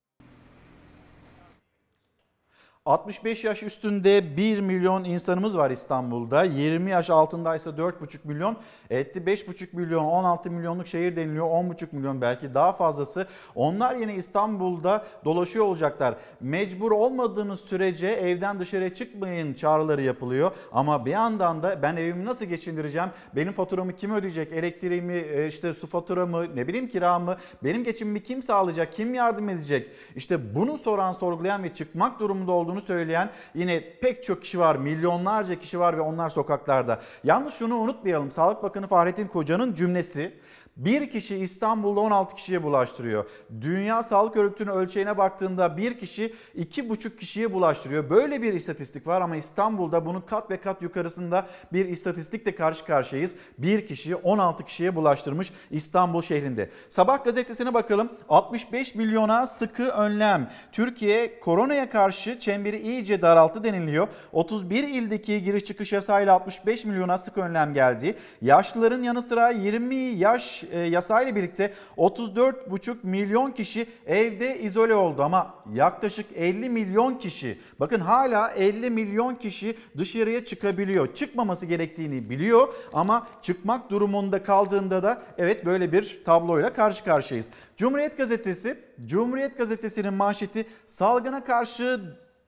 65 2.88 3.45
yaş 3.45 3.62
üstünde 3.62 4.37
1 4.37 4.61
milyon 4.61 5.04
insanımız 5.04 5.57
var 5.57 5.71
İstanbul'da. 5.71 6.45
20 6.45 6.90
yaş 6.90 7.11
altındaysa 7.11 7.71
4,5 7.71 8.18
milyon. 8.25 8.57
Etti 8.90 9.21
5,5 9.21 9.76
milyon, 9.76 10.04
16 10.04 10.50
milyonluk 10.50 10.87
şehir 10.87 11.16
deniliyor. 11.16 11.47
10,5 11.47 11.87
milyon 11.92 12.21
belki 12.21 12.54
daha 12.54 12.73
fazlası. 12.73 13.26
Onlar 13.54 13.95
yine 13.95 14.14
İstanbul'da 14.14 15.07
dolaşıyor 15.25 15.64
olacaklar. 15.64 16.14
Mecbur 16.40 16.92
olmadığınız 16.92 17.61
sürece 17.61 18.07
evden 18.07 18.61
dışarı 18.61 18.95
çıkmayın 18.95 19.54
çağrıları 19.54 20.02
yapılıyor. 20.02 20.52
Ama 20.73 21.07
bir 21.07 21.11
yandan 21.11 21.62
da 21.62 21.83
ben 21.83 21.97
evimi 21.97 22.25
nasıl 22.25 22.45
geçindireceğim? 22.45 23.09
Benim 23.37 23.52
faturamı 23.52 23.92
kim 23.92 24.14
ödeyecek? 24.14 24.52
Elektriğimi, 24.52 25.14
e, 25.14 25.47
işte 25.47 25.73
su 25.73 25.87
faturamı, 25.87 26.57
ne 26.57 26.68
bileyim 26.68 26.88
kiramı, 26.88 27.37
benim 27.64 27.85
geçimimi 27.85 28.23
kim 28.23 28.42
sağlayacak? 28.42 28.92
Kim 28.92 29.14
yardım 29.14 29.49
edecek? 29.49 29.90
İşte 30.16 30.54
bunu 30.54 30.78
soran, 30.78 31.12
sorgulayan 31.12 31.62
ve 31.62 31.75
çıkmak 31.75 32.21
durumunda 32.21 32.52
olduğunu 32.52 32.77
söyleyen 32.80 33.30
yine 33.54 33.99
pek 34.00 34.25
çok 34.25 34.42
kişi 34.42 34.58
var. 34.58 34.76
Milyonlarca 34.76 35.54
kişi 35.54 35.80
var 35.80 35.97
ve 35.97 36.00
onlar 36.00 36.30
sokaklarda. 36.30 37.00
Yalnız 37.25 37.54
şunu 37.54 37.76
unutmayalım. 37.76 38.30
Sağlık 38.30 38.62
Bakanı 38.62 38.87
Fahrettin 38.87 39.26
Koca'nın 39.26 39.75
cümlesi 39.75 40.35
bir 40.78 41.11
kişi 41.11 41.37
İstanbul'da 41.37 42.00
16 42.00 42.35
kişiye 42.35 42.62
bulaştırıyor. 42.62 43.25
Dünya 43.61 44.02
Sağlık 44.02 44.37
Örgütü'nün 44.37 44.70
ölçeğine 44.70 45.18
baktığında 45.18 45.76
bir 45.76 45.99
kişi 45.99 46.35
2,5 46.58 47.16
kişiye 47.16 47.52
bulaştırıyor. 47.52 48.11
Böyle 48.11 48.42
bir 48.42 48.52
istatistik 48.52 49.06
var 49.06 49.20
ama 49.20 49.37
İstanbul'da 49.37 50.06
bunun 50.06 50.20
kat 50.20 50.50
ve 50.50 50.61
kat 50.61 50.82
yukarısında 50.82 51.47
bir 51.73 51.88
istatistikle 51.88 52.54
karşı 52.54 52.85
karşıyayız. 52.85 53.35
Bir 53.58 53.87
kişi 53.87 54.16
16 54.16 54.64
kişiye 54.64 54.97
bulaştırmış 54.97 55.52
İstanbul 55.70 56.23
şehrinde. 56.23 56.70
Sabah 56.88 57.25
gazetesine 57.25 57.75
bakalım. 57.75 58.12
65 58.28 58.94
milyona 58.94 59.47
sıkı 59.47 59.88
önlem. 59.88 60.50
Türkiye 60.73 61.40
koronaya 61.40 61.90
karşı 61.90 62.38
çemberi 62.38 62.80
iyice 62.80 63.23
daraltı 63.23 63.64
deniliyor. 63.64 64.08
31 64.32 64.85
ildeki 64.85 65.42
giriş 65.42 65.64
çıkış 65.64 65.92
yasayla 65.92 66.35
65 66.35 66.85
milyona 66.85 67.18
sıkı 67.18 67.40
önlem 67.40 67.75
geldi. 67.75 68.16
Yaşlıların 68.42 69.02
yanı 69.02 69.23
sıra 69.23 69.50
20 69.50 69.94
yaş 69.94 70.64
e, 70.72 70.78
yasayla 70.78 71.37
birlikte 71.37 71.72
34,5 71.96 72.96
milyon 73.02 73.50
kişi 73.50 73.87
evde 74.06 74.60
izole 74.60 74.94
oldu 74.94 75.22
ama 75.22 75.54
yaklaşık 75.72 76.26
50 76.34 76.68
milyon 76.68 77.14
kişi 77.14 77.58
bakın 77.80 78.00
hala 78.00 78.50
50 78.50 78.90
milyon 78.90 79.34
kişi 79.34 79.76
dışarıya 79.98 80.44
çıkabiliyor. 80.44 81.14
Çıkmaması 81.14 81.66
gerektiğini 81.66 82.30
biliyor 82.30 82.75
ama 82.92 83.26
çıkmak 83.42 83.90
durumunda 83.90 84.42
kaldığında 84.42 85.02
da 85.02 85.22
evet 85.38 85.66
böyle 85.66 85.92
bir 85.92 86.22
tabloyla 86.25 86.72
karşı 86.72 87.04
karşıyayız. 87.04 87.48
Cumhuriyet 87.76 88.16
Gazetesi, 88.16 88.78
Cumhuriyet 89.04 89.58
Gazetesi'nin 89.58 90.14
manşeti 90.14 90.66
salgına 90.87 91.44
karşı 91.44 92.00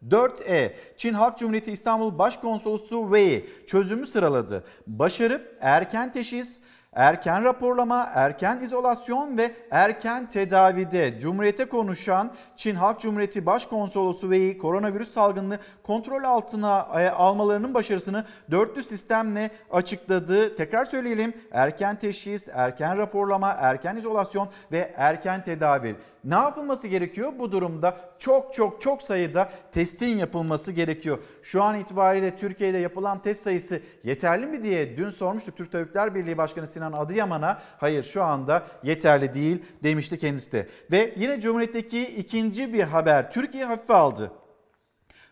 4E 0.08 0.72
Çin 0.96 1.14
Halk 1.14 1.38
Cumhuriyeti 1.38 1.72
İstanbul 1.72 2.18
Başkonsolosu 2.18 3.02
Wei 3.02 3.46
çözümü 3.66 4.06
sıraladı. 4.06 4.64
Başarı, 4.86 5.56
erken 5.60 6.12
teşhis, 6.12 6.60
erken 6.92 7.44
raporlama, 7.44 8.10
erken 8.14 8.60
izolasyon 8.62 9.36
ve 9.36 9.52
erken 9.70 10.28
tedavide 10.28 11.20
Cumhuriyete 11.20 11.64
konuşan 11.64 12.32
Çin 12.56 12.74
Halk 12.74 13.00
Cumhuriyeti 13.00 13.46
Başkonsolosu 13.46 14.20
Wei 14.20 14.58
koronavirüs 14.58 15.12
salgınını 15.12 15.58
kontrol 15.82 16.24
altına 16.24 16.88
e, 17.00 17.10
almalarının 17.10 17.74
başarısını 17.74 18.24
dörtlü 18.50 18.82
sistemle 18.82 19.50
açıkladı. 19.70 20.56
Tekrar 20.56 20.84
söyleyelim 20.84 21.32
erken 21.52 21.96
teşhis, 21.96 22.48
erken 22.52 22.98
raporlama, 22.98 23.50
erken 23.50 23.96
izolasyon 23.96 24.48
ve 24.72 24.94
erken 24.96 25.44
tedavi. 25.44 25.96
Ne 26.24 26.34
yapılması 26.34 26.88
gerekiyor? 26.88 27.32
Bu 27.38 27.52
durumda 27.52 28.00
çok 28.18 28.54
çok 28.54 28.80
çok 28.80 29.02
sayıda 29.02 29.50
testin 29.72 30.18
yapılması 30.18 30.72
gerekiyor. 30.72 31.18
Şu 31.42 31.62
an 31.62 31.80
itibariyle 31.80 32.36
Türkiye'de 32.36 32.78
yapılan 32.78 33.22
test 33.22 33.42
sayısı 33.42 33.80
yeterli 34.04 34.46
mi 34.46 34.64
diye 34.64 34.96
dün 34.96 35.10
sormuştuk 35.10 35.56
Türk 35.56 35.72
Tabipler 35.72 36.14
Birliği 36.14 36.38
Başkanı 36.38 36.66
Sinan 36.66 36.92
Adıyaman'a. 36.92 37.62
Hayır 37.78 38.02
şu 38.02 38.22
anda 38.22 38.66
yeterli 38.82 39.34
değil 39.34 39.64
demişti 39.82 40.18
kendisi 40.18 40.52
de. 40.52 40.68
Ve 40.90 41.14
yine 41.16 41.40
Cumhuriyet'teki 41.40 42.02
ikinci 42.02 42.72
bir 42.72 42.82
haber 42.82 43.30
Türkiye 43.30 43.64
hafife 43.64 43.94
aldı. 43.94 44.32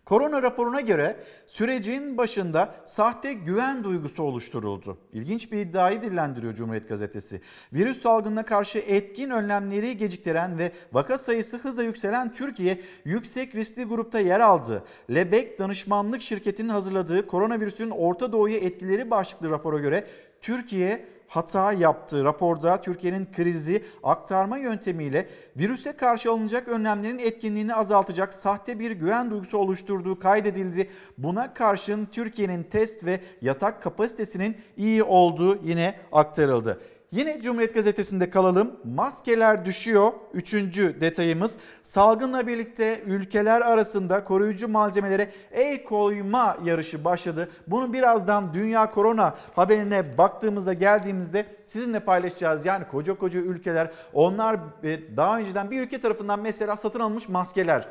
Korona 0.08 0.42
raporuna 0.42 0.80
göre 0.80 1.16
sürecin 1.46 2.18
başında 2.18 2.74
sahte 2.86 3.32
güven 3.32 3.84
duygusu 3.84 4.22
oluşturuldu. 4.22 4.98
İlginç 5.12 5.52
bir 5.52 5.58
iddiayı 5.58 6.02
dillendiriyor 6.02 6.54
Cumhuriyet 6.54 6.88
Gazetesi. 6.88 7.40
Virüs 7.72 8.02
salgınına 8.02 8.44
karşı 8.44 8.78
etkin 8.78 9.30
önlemleri 9.30 9.96
geciktiren 9.96 10.58
ve 10.58 10.72
vaka 10.92 11.18
sayısı 11.18 11.56
hızla 11.56 11.82
yükselen 11.82 12.32
Türkiye 12.32 12.80
yüksek 13.04 13.54
riskli 13.54 13.84
grupta 13.84 14.20
yer 14.20 14.40
aldı. 14.40 14.84
Lebek 15.10 15.58
Danışmanlık 15.58 16.22
Şirketi'nin 16.22 16.68
hazırladığı 16.68 17.26
koronavirüsün 17.26 17.90
Orta 17.90 18.32
Doğu'ya 18.32 18.58
etkileri 18.58 19.10
başlıklı 19.10 19.50
rapora 19.50 19.78
göre 19.78 20.06
Türkiye 20.42 21.17
hata 21.28 21.72
yaptı. 21.72 22.24
Raporda 22.24 22.80
Türkiye'nin 22.80 23.28
krizi 23.36 23.84
aktarma 24.02 24.58
yöntemiyle 24.58 25.28
virüse 25.56 25.92
karşı 25.92 26.30
alınacak 26.30 26.68
önlemlerin 26.68 27.18
etkinliğini 27.18 27.74
azaltacak 27.74 28.34
sahte 28.34 28.78
bir 28.78 28.90
güven 28.90 29.30
duygusu 29.30 29.58
oluşturduğu 29.58 30.18
kaydedildi. 30.18 30.90
Buna 31.18 31.54
karşın 31.54 32.06
Türkiye'nin 32.12 32.62
test 32.62 33.04
ve 33.04 33.20
yatak 33.42 33.82
kapasitesinin 33.82 34.56
iyi 34.76 35.02
olduğu 35.02 35.58
yine 35.64 35.94
aktarıldı. 36.12 36.80
Yine 37.12 37.40
Cumhuriyet 37.42 37.74
Gazetesi'nde 37.74 38.30
kalalım. 38.30 38.76
Maskeler 38.84 39.64
düşüyor. 39.64 40.12
Üçüncü 40.34 41.00
detayımız. 41.00 41.56
Salgınla 41.84 42.46
birlikte 42.46 43.02
ülkeler 43.06 43.60
arasında 43.60 44.24
koruyucu 44.24 44.68
malzemelere 44.68 45.30
el 45.52 45.84
koyma 45.84 46.58
yarışı 46.64 47.04
başladı. 47.04 47.48
Bunu 47.66 47.92
birazdan 47.92 48.54
Dünya 48.54 48.90
Korona 48.90 49.34
haberine 49.56 50.18
baktığımızda 50.18 50.72
geldiğimizde 50.72 51.46
sizinle 51.66 52.00
paylaşacağız. 52.00 52.66
Yani 52.66 52.84
koca 52.90 53.14
koca 53.14 53.40
ülkeler 53.40 53.90
onlar 54.12 54.56
e, 54.82 55.16
daha 55.16 55.38
önceden 55.38 55.70
bir 55.70 55.80
ülke 55.80 56.00
tarafından 56.00 56.40
mesela 56.40 56.76
satın 56.76 57.00
alınmış 57.00 57.28
maskeler 57.28 57.88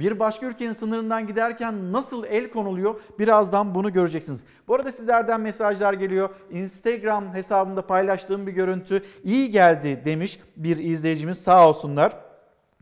bir 0.00 0.18
başka 0.18 0.46
ülkenin 0.46 0.72
sınırından 0.72 1.26
giderken 1.26 1.92
nasıl 1.92 2.24
el 2.24 2.50
konuluyor 2.50 3.00
birazdan 3.18 3.74
bunu 3.74 3.92
göreceksiniz. 3.92 4.44
Bu 4.68 4.74
arada 4.74 4.92
sizlerden 4.92 5.40
mesajlar 5.40 5.92
geliyor. 5.92 6.30
Instagram 6.50 7.34
hesabımda 7.34 7.86
paylaştığım 7.86 8.46
bir 8.46 8.52
görüntü 8.52 9.02
iyi 9.24 9.50
geldi 9.50 10.02
demiş 10.04 10.40
bir 10.56 10.76
izleyicimiz 10.76 11.38
sağ 11.38 11.68
olsunlar. 11.68 12.28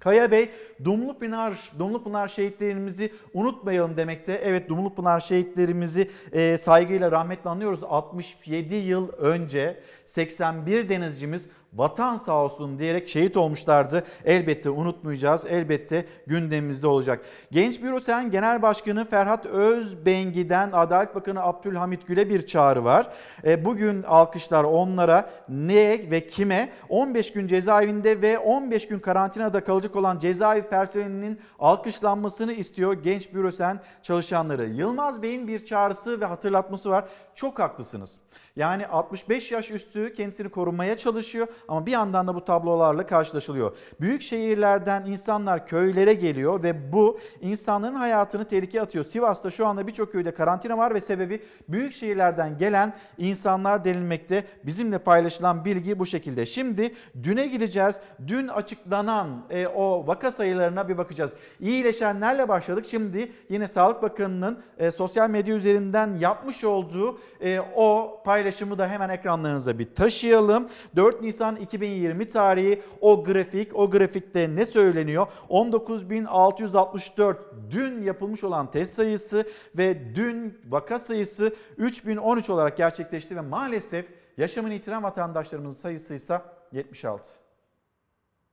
Kaya 0.01 0.31
Bey, 0.31 0.51
Dumlupınar, 0.85 1.73
Dumlupınar 1.79 2.29
şehitlerimizi 2.29 3.13
unutmayalım 3.35 3.97
demekte. 3.97 4.33
Evet 4.33 4.69
Dumlupınar 4.69 5.21
şehitlerimizi 5.21 6.11
e, 6.33 6.59
saygıyla 6.59 7.13
rahmetle 7.13 7.51
anıyoruz. 7.51 7.83
67 7.83 8.75
yıl 8.75 9.09
önce 9.13 9.81
81 10.07 10.89
denizcimiz 10.89 11.49
vatan 11.77 12.17
sağ 12.17 12.45
olsun 12.45 12.79
diyerek 12.79 13.09
şehit 13.09 13.37
olmuşlardı. 13.37 14.05
Elbette 14.25 14.71
unutmayacağız. 14.71 15.45
Elbette 15.49 16.05
gündemimizde 16.27 16.87
olacak. 16.87 17.21
Genç 17.51 17.83
Bürosen 17.83 18.31
Genel 18.31 18.63
Başkanı 18.63 19.05
Ferhat 19.05 19.47
Özbengi'den 19.47 20.71
Adalet 20.73 21.15
Bakanı 21.15 21.43
Abdülhamit 21.43 22.07
Gül'e 22.07 22.29
bir 22.29 22.47
çağrı 22.47 22.85
var. 22.85 23.09
E, 23.45 23.65
bugün 23.65 24.03
alkışlar 24.03 24.65
onlara 24.65 25.31
ne 25.49 26.11
ve 26.11 26.27
kime 26.27 26.73
15 26.89 27.33
gün 27.33 27.47
cezaevinde 27.47 28.23
ve 28.23 28.39
15 28.39 28.89
gün 28.89 28.99
karantinada 28.99 29.65
kalacak 29.65 29.97
olan 29.97 30.19
cezaevi 30.19 30.63
personelinin 30.63 31.41
alkışlanmasını 31.59 32.53
istiyor 32.53 32.93
Genç 33.03 33.35
Bürosen 33.35 33.81
çalışanları. 34.03 34.67
Yılmaz 34.67 35.23
Bey'in 35.23 35.49
bir 35.49 35.65
çağrısı 35.65 36.21
ve 36.21 36.25
hatırlatması 36.25 36.91
var. 36.91 37.05
Çok 37.35 37.59
haklısınız. 37.59 38.21
Yani 38.57 38.87
65 38.87 39.53
yaş 39.53 39.71
üstü 39.71 40.13
kendisini 40.13 40.49
korumaya 40.49 40.97
çalışıyor 40.97 41.47
ama 41.69 41.87
bir 41.87 41.93
yandan 41.93 42.27
da 42.27 42.35
bu 42.35 42.45
tablolarla 42.45 43.07
karşılaşılıyor. 43.07 43.77
Büyük 44.01 44.23
şehirlerden 44.23 45.05
insanlar 45.05 45.67
köylere 45.67 46.15
geliyor 46.15 46.63
ve 46.63 46.93
bu 46.93 47.19
insanların 47.41 47.95
hayatını 47.95 48.45
tehlikeye 48.45 48.83
atıyor. 48.83 49.05
Sivas'ta 49.05 49.51
şu 49.51 49.67
anda 49.67 49.87
birçok 49.87 50.13
köyde 50.13 50.35
karantina 50.35 50.79
var 50.79 50.95
ve 50.95 51.01
sebebi 51.01 51.43
büyük 51.69 51.93
şehirlerden 51.93 52.59
gelen 52.59 52.97
insanlar 53.19 53.85
denilmekte. 53.85 54.45
Bizimle 54.65 54.99
paylaşılan 54.99 55.65
bilgi 55.65 55.99
bu 55.99 56.07
şekilde. 56.07 56.47
Şimdi 56.47 56.95
düne 57.23 57.47
gideceğiz. 57.47 58.01
Dün 58.27 58.49
açıklanan 58.49 59.45
e, 59.51 59.67
o 59.67 60.07
vaka 60.07 60.33
sayılarına 60.33 60.89
bir 60.89 60.99
bakacağız. 60.99 61.33
İyileşenlerle 61.61 62.49
başladık. 62.49 62.87
Şimdi 62.87 63.33
yine 63.49 63.69
Sağlık 63.69 64.03
Bakanı'nın 64.03 64.63
e, 64.79 64.91
sosyal 64.91 65.31
medya 65.31 65.55
üzerinden 65.55 66.17
yapmış 66.17 66.65
olduğu 66.65 67.19
e, 67.41 67.61
o 67.77 68.21
paylaşımı 68.47 68.79
da 68.79 68.89
hemen 68.89 69.09
ekranlarınıza 69.09 69.79
bir 69.79 69.95
taşıyalım. 69.95 70.69
4 70.97 71.23
Nisan 71.23 71.57
2020 71.57 72.29
tarihi 72.29 72.83
o 73.01 73.25
grafik, 73.25 73.77
o 73.77 73.91
grafikte 73.91 74.57
ne 74.57 74.67
söyleniyor? 74.67 75.27
19.664 75.51 77.37
dün 77.71 78.03
yapılmış 78.03 78.45
olan 78.45 78.71
test 78.71 78.95
sayısı 78.95 79.49
ve 79.75 80.15
dün 80.15 80.59
vaka 80.69 80.99
sayısı 80.99 81.57
3013 81.77 82.51
olarak 82.51 82.77
gerçekleşti 82.77 83.37
ve 83.37 83.41
maalesef 83.41 84.07
yaşamını 84.37 84.75
yitiren 84.75 85.03
vatandaşlarımızın 85.03 85.83
sayısı 85.83 86.15
ise 86.15 86.43
76. 86.73 87.29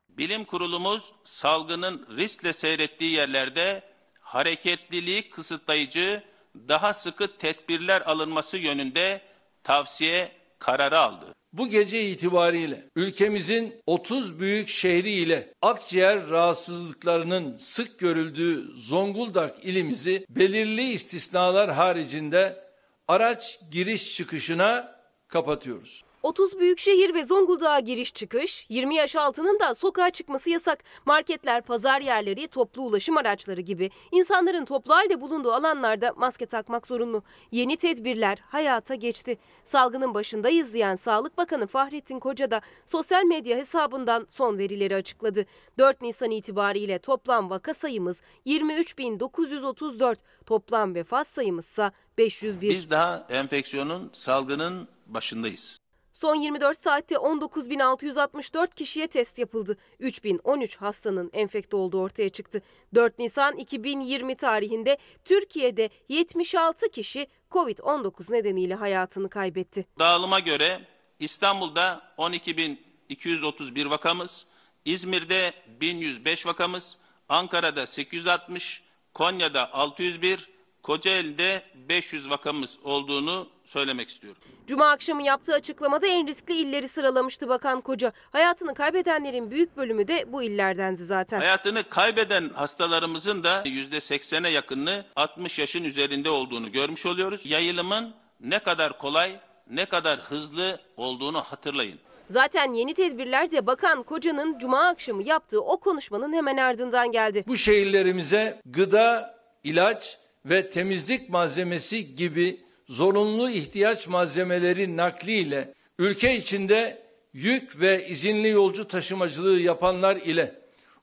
Bilim 0.10 0.46
kurulumuz 0.46 1.14
salgının 1.24 2.08
riskle 2.18 2.54
seyrettiği 2.54 3.12
yerlerde 3.12 3.84
hareketliliği 4.22 5.30
kısıtlayıcı 5.30 6.24
daha 6.56 6.94
sıkı 6.94 7.38
tedbirler 7.38 8.02
alınması 8.02 8.58
yönünde 8.58 9.33
tavsiye 9.64 10.32
kararı 10.60 11.00
aldı. 11.00 11.26
Bu 11.54 11.68
gece 11.68 12.10
itibariyle 12.10 12.84
ülkemizin 12.96 13.76
30 13.88 14.40
büyük 14.40 14.70
şehri 14.70 15.12
ile 15.12 15.54
akciğer 15.62 16.30
rahatsızlıklarının 16.30 17.58
sık 17.58 18.00
görüldüğü 18.00 18.64
Zonguldak 18.78 19.66
ilimizi 19.66 20.26
belirli 20.30 20.92
istisnalar 20.92 21.72
haricinde 21.72 22.64
araç 23.08 23.60
giriş 23.72 24.16
çıkışına 24.16 25.00
kapatıyoruz. 25.28 26.04
30 26.24 26.60
büyük 26.60 26.80
şehir 26.80 27.14
ve 27.14 27.24
Zonguldak'a 27.24 27.80
giriş 27.80 28.14
çıkış, 28.14 28.66
20 28.70 28.96
yaş 28.96 29.16
altının 29.16 29.60
da 29.60 29.76
sokağa 29.76 30.10
çıkması 30.10 30.50
yasak. 30.50 30.84
Marketler, 31.06 31.62
pazar 31.62 32.02
yerleri, 32.02 32.48
toplu 32.48 32.82
ulaşım 32.82 33.18
araçları 33.18 33.62
gibi 33.62 33.90
insanların 34.12 34.66
toplu 34.66 34.94
halde 34.94 35.22
bulunduğu 35.22 35.52
alanlarda 35.52 36.14
maske 36.18 36.46
takmak 36.46 36.88
zorunlu. 36.88 37.24
Yeni 37.52 37.78
tedbirler 37.78 38.38
hayata 38.48 38.96
geçti. 38.96 39.38
Salgının 39.64 40.14
başındayız 40.14 40.74
diyen 40.74 40.96
Sağlık 40.96 41.38
Bakanı 41.38 41.68
Fahrettin 41.68 42.20
Koca 42.20 42.52
da 42.52 42.62
sosyal 42.86 43.24
medya 43.24 43.58
hesabından 43.58 44.28
son 44.30 44.58
verileri 44.58 44.96
açıkladı. 44.96 45.46
4 45.78 46.02
Nisan 46.02 46.32
itibariyle 46.32 47.00
toplam 47.00 47.50
vaka 47.50 47.74
sayımız 47.74 48.22
23.934, 48.46 50.16
toplam 50.46 50.96
vefat 50.96 51.28
sayımız 51.28 51.66
ise 51.66 51.92
501. 52.18 52.70
Biz 52.70 52.90
daha 52.90 53.28
enfeksiyonun, 53.30 54.10
salgının 54.14 54.88
başındayız. 55.08 55.83
Son 56.24 56.36
24 56.36 56.80
saatte 56.80 57.16
19.664 57.16 58.76
kişiye 58.76 59.08
test 59.08 59.40
yapıldı. 59.40 59.78
3013 60.00 60.78
hastanın 60.78 61.30
enfekte 61.34 61.76
olduğu 61.76 62.02
ortaya 62.02 62.30
çıktı. 62.30 62.62
4 62.96 63.20
Nisan 63.20 63.58
2020 63.58 64.36
tarihinde 64.36 64.98
Türkiye'de 65.26 65.90
76 66.10 66.90
kişi 66.92 67.28
Covid-19 67.52 68.34
nedeniyle 68.34 68.76
hayatını 68.76 69.30
kaybetti. 69.30 69.86
Dağılıma 70.00 70.40
göre 70.40 70.88
İstanbul'da 71.20 72.02
12.231 72.18 73.90
vakamız, 73.90 74.46
İzmir'de 74.86 75.54
1105 75.82 76.46
vakamız, 76.46 76.98
Ankara'da 77.30 77.86
860, 77.86 78.84
Konya'da 79.14 79.74
601, 79.74 80.50
Kocaeli'de 80.84 81.62
500 81.90 82.30
vakamız 82.30 82.80
olduğunu 82.84 83.48
söylemek 83.64 84.10
istiyorum. 84.10 84.42
Cuma 84.68 84.90
akşamı 84.90 85.24
yaptığı 85.24 85.54
açıklamada 85.54 86.08
en 86.08 86.28
riskli 86.28 86.54
illeri 86.54 86.88
sıralamıştı 86.88 87.50
Bakan 87.50 87.82
Koca. 87.82 88.14
Hayatını 88.32 88.74
kaybedenlerin 88.74 89.52
büyük 89.52 89.78
bölümü 89.78 90.08
de 90.08 90.34
bu 90.34 90.44
illerdendi 90.44 91.04
zaten. 91.04 91.40
Hayatını 91.40 91.84
kaybeden 91.90 92.50
hastalarımızın 92.50 93.44
da 93.44 93.64
%80'e 93.66 94.50
yakınını 94.50 95.06
60 95.16 95.60
yaşın 95.60 95.84
üzerinde 95.84 96.30
olduğunu 96.30 96.72
görmüş 96.72 97.06
oluyoruz. 97.06 97.46
Yayılımın 97.46 98.14
ne 98.40 98.60
kadar 98.60 98.98
kolay, 98.98 99.40
ne 99.70 99.86
kadar 99.86 100.20
hızlı 100.20 100.80
olduğunu 100.98 101.42
hatırlayın. 101.42 102.00
Zaten 102.28 102.74
yeni 102.74 102.94
tedbirler 102.94 103.52
de 103.52 103.68
Bakan 103.68 104.04
Koca'nın 104.04 104.60
Cuma 104.60 104.88
akşamı 104.88 105.24
yaptığı 105.24 105.62
o 105.62 105.80
konuşmanın 105.80 106.34
hemen 106.34 106.58
ardından 106.58 107.12
geldi. 107.12 107.44
Bu 107.48 107.58
şehirlerimize 107.58 108.62
gıda, 108.66 109.36
ilaç 109.64 110.23
ve 110.46 110.70
temizlik 110.70 111.30
malzemesi 111.30 112.16
gibi 112.16 112.60
zorunlu 112.88 113.50
ihtiyaç 113.50 114.08
malzemeleri 114.08 114.98
nakliyle 114.98 115.74
ülke 116.00 116.36
içinde 116.36 117.04
yük 117.34 117.80
ve 117.80 118.08
izinli 118.08 118.50
yolcu 118.50 118.88
taşımacılığı 118.88 119.60
yapanlar 119.60 120.16
ile 120.16 120.56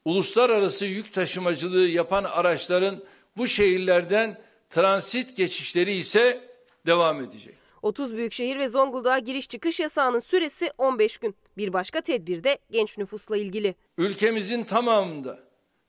uluslararası 0.05 0.87
yük 0.87 1.12
taşımacılığı 1.12 1.88
yapan 1.88 2.24
araçların 2.24 3.05
bu 3.37 3.46
şehirlerden 3.46 4.38
transit 4.70 5.37
geçişleri 5.37 5.92
ise 5.92 6.40
devam 6.87 7.20
edecek. 7.20 7.55
30 7.83 8.16
büyükşehir 8.16 8.59
ve 8.59 8.68
Zonguldak'a 8.68 9.18
giriş 9.18 9.48
çıkış 9.48 9.81
yasağının 9.81 10.18
süresi 10.18 10.70
15 10.79 11.18
gün. 11.18 11.35
Bir 11.57 11.72
başka 11.72 12.00
tedbir 12.00 12.44
de 12.44 12.59
genç 12.70 12.98
nüfusla 12.98 13.37
ilgili. 13.37 13.74
Ülkemizin 13.98 14.64
tamamında 14.64 15.38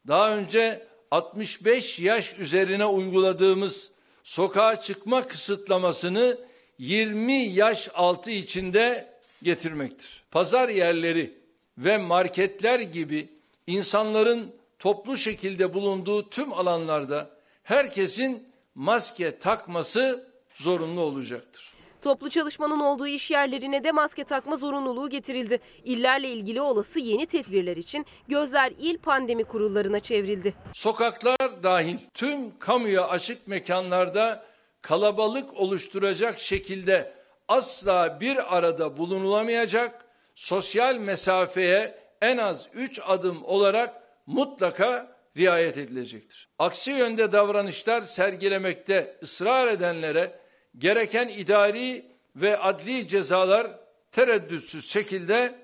daha 0.07 0.35
önce 0.35 0.87
65 1.11 1.99
yaş 1.99 2.39
üzerine 2.39 2.85
uyguladığımız 2.85 3.91
sokağa 4.23 4.81
çıkma 4.81 5.27
kısıtlamasını 5.27 6.37
20 6.77 7.33
yaş 7.33 7.89
altı 7.93 8.31
içinde 8.31 9.13
getirmektir. 9.43 10.23
Pazar 10.31 10.69
yerleri 10.69 11.33
ve 11.77 11.97
marketler 11.97 12.79
gibi 12.79 13.29
insanların 13.67 14.55
toplu 14.79 15.17
şekilde 15.17 15.73
bulunduğu 15.73 16.29
tüm 16.29 16.53
alanlarda 16.53 17.29
herkesin 17.63 18.47
maske 18.75 19.39
takması 19.39 20.27
zorunlu 20.55 21.01
olacaktır. 21.01 21.70
Toplu 22.01 22.29
çalışmanın 22.29 22.79
olduğu 22.79 23.07
iş 23.07 23.31
yerlerine 23.31 23.83
de 23.83 23.91
maske 23.91 24.23
takma 24.23 24.55
zorunluluğu 24.55 25.09
getirildi. 25.09 25.59
İllerle 25.83 26.29
ilgili 26.29 26.61
olası 26.61 26.99
yeni 26.99 27.25
tedbirler 27.25 27.77
için 27.77 28.05
gözler 28.27 28.73
il 28.79 28.97
pandemi 28.97 29.43
kurullarına 29.43 29.99
çevrildi. 29.99 30.53
Sokaklar 30.73 31.63
dahil 31.63 31.97
tüm 32.13 32.59
kamuya 32.59 33.07
açık 33.07 33.47
mekanlarda 33.47 34.43
kalabalık 34.81 35.53
oluşturacak 35.53 36.39
şekilde 36.39 37.13
asla 37.47 38.21
bir 38.21 38.57
arada 38.57 38.97
bulunulamayacak, 38.97 40.05
sosyal 40.35 40.95
mesafeye 40.95 41.95
en 42.21 42.37
az 42.37 42.69
3 42.73 42.99
adım 43.07 43.43
olarak 43.43 44.01
mutlaka 44.25 45.17
riayet 45.37 45.77
edilecektir. 45.77 46.49
Aksi 46.59 46.91
yönde 46.91 47.31
davranışlar 47.31 48.01
sergilemekte 48.01 49.17
ısrar 49.23 49.67
edenlere 49.67 50.40
gereken 50.77 51.27
idari 51.27 52.05
ve 52.35 52.57
adli 52.57 53.07
cezalar 53.07 53.67
tereddütsüz 54.11 54.89
şekilde 54.89 55.55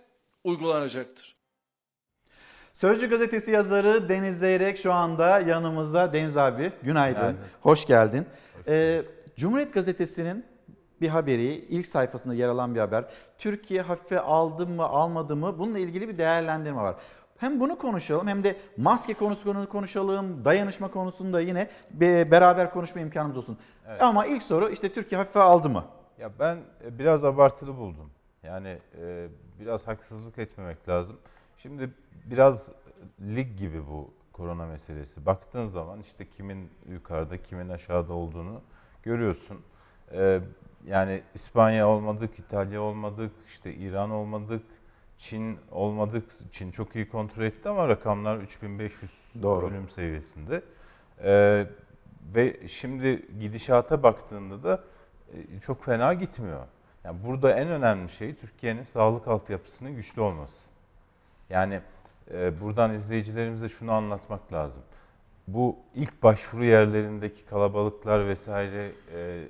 uygulanacaktır. 0.43 1.38
Sözcü 2.74 3.10
gazetesi 3.10 3.52
yazarı 3.52 4.10
Deniz 4.10 4.39
Zeyrek 4.39 4.78
şu 4.78 4.93
anda 4.93 5.39
yanımızda. 5.39 6.13
Deniz 6.13 6.38
abi 6.38 6.72
günaydın, 6.84 7.22
günaydın. 7.22 7.38
hoş 7.62 7.86
geldin. 7.86 8.26
Hoş 8.56 8.67
ee, 8.67 9.04
Cumhuriyet 9.36 9.74
Gazetesi'nin 9.74 10.46
bir 11.02 11.08
haberi, 11.08 11.54
ilk 11.54 11.88
sayfasında 11.88 12.34
yer 12.34 12.48
alan 12.48 12.76
bir 12.76 12.80
haber. 12.80 13.06
Türkiye 13.38 13.82
hafife 13.82 14.20
aldı 14.20 14.67
mı 14.67 14.84
almadı 14.84 15.36
mı 15.36 15.60
bununla 15.60 15.80
ilgili 15.80 16.10
bir 16.10 16.17
değerlendirme 16.17 16.82
var. 16.82 16.96
Hem 17.38 17.60
bunu 17.60 17.78
konuşalım 17.78 18.28
hem 18.28 18.43
de 18.43 18.58
maske 18.78 19.13
konusunu 19.13 19.69
konuşalım, 19.69 20.45
dayanışma 20.45 20.91
konusunda 20.91 21.41
yine 21.41 21.69
beraber 22.32 22.71
konuşma 22.71 23.02
imkanımız 23.02 23.38
olsun. 23.38 23.58
Evet. 23.88 24.02
Ama 24.02 24.26
ilk 24.26 24.43
soru 24.43 24.69
işte 24.69 24.93
Türkiye 24.93 25.17
hafife 25.17 25.39
aldı 25.39 25.69
mı? 25.69 25.86
Ya 26.19 26.32
ben 26.39 26.58
biraz 26.91 27.23
abartılı 27.23 27.78
buldum. 27.78 28.10
Yani 28.43 28.78
e, 29.02 29.28
biraz 29.60 29.88
haksızlık 29.88 30.38
etmemek 30.38 30.89
lazım. 30.89 31.17
Şimdi 31.58 31.89
biraz 32.26 32.71
lig 33.21 33.58
gibi 33.58 33.88
bu 33.88 34.13
korona 34.34 34.65
meselesi. 34.65 35.26
Baktığın 35.26 35.65
zaman 35.65 36.02
işte 36.02 36.30
kimin 36.30 36.69
yukarıda, 36.89 37.38
kimin 37.38 37.69
aşağıda 37.69 38.13
olduğunu 38.13 38.62
görüyorsun. 39.04 39.58
E, 40.12 40.39
yani 40.88 41.21
İspanya 41.34 41.89
olmadık, 41.89 42.39
İtalya 42.39 42.82
olmadık, 42.82 43.32
işte 43.47 43.73
İran 43.73 44.12
olmadık, 44.12 44.63
Çin 45.17 45.60
olmadık. 45.71 46.32
Çin 46.51 46.71
çok 46.71 46.95
iyi 46.95 47.10
kontrol 47.10 47.43
etti 47.43 47.69
ama 47.69 47.88
rakamlar 47.88 48.38
3500 48.38 49.12
Doğru. 49.41 49.67
ölüm 49.67 49.89
seviyesinde. 49.89 50.62
E, 51.23 51.65
ve 52.36 52.67
şimdi 52.67 53.25
gidişata 53.39 54.03
baktığında 54.03 54.63
da 54.63 54.84
e, 55.34 55.60
çok 55.60 55.84
fena 55.84 56.13
gitmiyor. 56.13 56.65
Yani 57.03 57.17
burada 57.25 57.51
en 57.51 57.67
önemli 57.67 58.10
şey 58.10 58.36
Türkiye'nin 58.36 58.84
sağlık 58.84 59.27
altyapısının 59.27 59.95
güçlü 59.95 60.21
olması. 60.21 60.69
Yani 61.49 61.82
e, 62.34 62.62
buradan 62.62 62.93
izleyicilerimize 62.93 63.69
şunu 63.69 63.91
anlatmak 63.91 64.53
lazım. 64.53 64.84
Bu 65.47 65.75
ilk 65.95 66.23
başvuru 66.23 66.65
yerlerindeki 66.65 67.45
kalabalıklar 67.45 68.27
vesaire 68.27 68.91
e, 69.13 69.43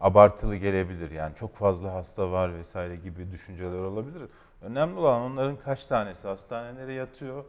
abartılı 0.00 0.56
gelebilir. 0.56 1.10
Yani 1.10 1.34
çok 1.34 1.56
fazla 1.56 1.94
hasta 1.94 2.30
var 2.30 2.54
vesaire 2.54 2.96
gibi 2.96 3.32
düşünceler 3.32 3.78
olabilir. 3.78 4.22
Önemli 4.62 4.98
olan 4.98 5.22
onların 5.22 5.56
kaç 5.56 5.86
tanesi 5.86 6.28
hastanelere 6.28 6.92
yatıyor. 6.92 7.44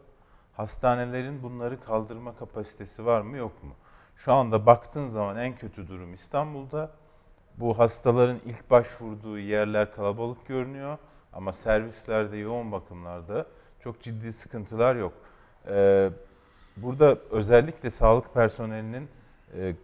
Hastanelerin 0.52 1.42
bunları 1.42 1.80
kaldırma 1.84 2.36
kapasitesi 2.36 3.06
var 3.06 3.20
mı 3.20 3.36
yok 3.36 3.64
mu? 3.64 3.74
Şu 4.16 4.32
anda 4.32 4.66
baktığın 4.66 5.08
zaman 5.08 5.36
en 5.36 5.56
kötü 5.56 5.88
durum 5.88 6.14
İstanbul'da. 6.14 6.90
Bu 7.56 7.78
hastaların 7.78 8.38
ilk 8.46 8.70
başvurduğu 8.70 9.38
yerler 9.38 9.92
kalabalık 9.92 10.46
görünüyor 10.46 10.98
ama 11.32 11.52
servislerde, 11.52 12.36
yoğun 12.36 12.72
bakımlarda 12.72 13.46
çok 13.80 14.02
ciddi 14.02 14.32
sıkıntılar 14.32 14.96
yok. 14.96 15.12
Ee, 15.68 16.10
burada 16.76 17.18
özellikle 17.30 17.90
sağlık 17.90 18.34
personelinin 18.34 19.08
e, 19.56 19.74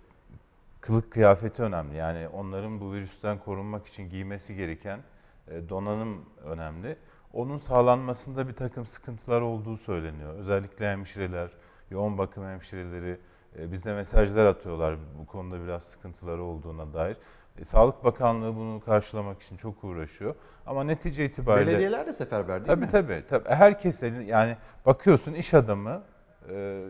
kılık 0.81 1.11
kıyafeti 1.13 1.63
önemli. 1.63 1.97
Yani 1.97 2.29
onların 2.29 2.81
bu 2.81 2.93
virüsten 2.93 3.39
korunmak 3.39 3.87
için 3.87 4.11
giymesi 4.11 4.57
gereken 4.57 5.01
e, 5.49 5.69
donanım 5.69 6.25
önemli. 6.45 6.97
Onun 7.37 7.59
sağlanmasında 7.59 8.49
bir 8.49 8.53
takım 8.53 8.87
sıkıntılar 8.87 9.41
olduğu 9.41 9.77
söyleniyor. 9.77 10.35
Özellikle 10.35 10.91
hemşireler, 10.91 11.51
yoğun 11.91 12.19
bakım 12.19 12.45
hemşireleri 12.45 13.19
e, 13.59 13.73
bize 13.73 13.95
mesajlar 13.95 14.47
atıyorlar 14.47 14.97
bu 15.19 15.27
konuda 15.27 15.65
biraz 15.65 15.83
sıkıntıları 15.83 16.43
olduğuna 16.43 16.95
dair. 16.95 17.17
E, 17.59 17.65
Sağlık 17.65 18.05
Bakanlığı 18.05 18.57
bunu 18.57 18.81
karşılamak 18.81 19.43
için 19.43 19.57
çok 19.57 19.85
uğraşıyor. 19.85 20.35
Ama 20.67 20.85
netice 20.85 21.25
itibariyle... 21.25 21.71
Belediyeler 21.71 22.07
de 22.07 22.13
seferber 22.13 22.65
değil 22.65 22.67
tabii, 22.67 22.85
mi? 22.85 22.91
Tabii 22.91 23.25
tabii. 23.29 23.49
Herkes 23.49 24.03
yani 24.27 24.57
bakıyorsun 24.87 25.33
iş 25.33 25.55
adamı 25.55 26.03
e, 26.51 26.85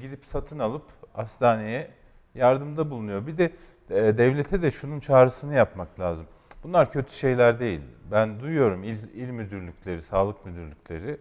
gidip 0.00 0.26
satın 0.26 0.58
alıp 0.58 0.84
hastaneye 1.12 1.90
yardımda 2.34 2.90
bulunuyor. 2.90 3.26
Bir 3.26 3.38
de 3.38 3.52
e, 3.90 4.18
devlete 4.18 4.62
de 4.62 4.70
şunun 4.70 5.00
çağrısını 5.00 5.54
yapmak 5.54 6.00
lazım. 6.00 6.26
Bunlar 6.66 6.92
kötü 6.92 7.12
şeyler 7.12 7.60
değil. 7.60 7.80
Ben 8.10 8.40
duyuyorum 8.40 8.84
il, 8.84 8.98
il 9.14 9.30
müdürlükleri, 9.30 10.02
sağlık 10.02 10.46
müdürlükleri 10.46 11.16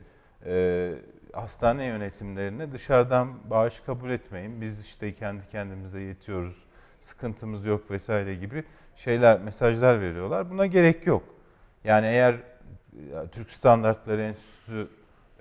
e, 0.46 0.94
hastane 1.34 1.86
yönetimlerine 1.86 2.72
dışarıdan 2.72 3.50
bağış 3.50 3.80
kabul 3.80 4.10
etmeyin. 4.10 4.62
Biz 4.62 4.82
işte 4.82 5.14
kendi 5.14 5.48
kendimize 5.48 6.02
yetiyoruz, 6.02 6.64
sıkıntımız 7.02 7.66
yok 7.66 7.92
vesaire 7.92 8.36
gibi 8.36 8.64
şeyler, 8.96 9.40
mesajlar 9.40 10.02
veriyorlar. 10.02 10.50
Buna 10.50 10.66
gerek 10.66 11.08
yok. 11.08 11.24
Yani 11.84 12.06
eğer 12.06 12.34
e, 12.34 12.40
Türk 13.32 13.50
Standartları 13.50 14.22
Enstitüsü 14.22 14.88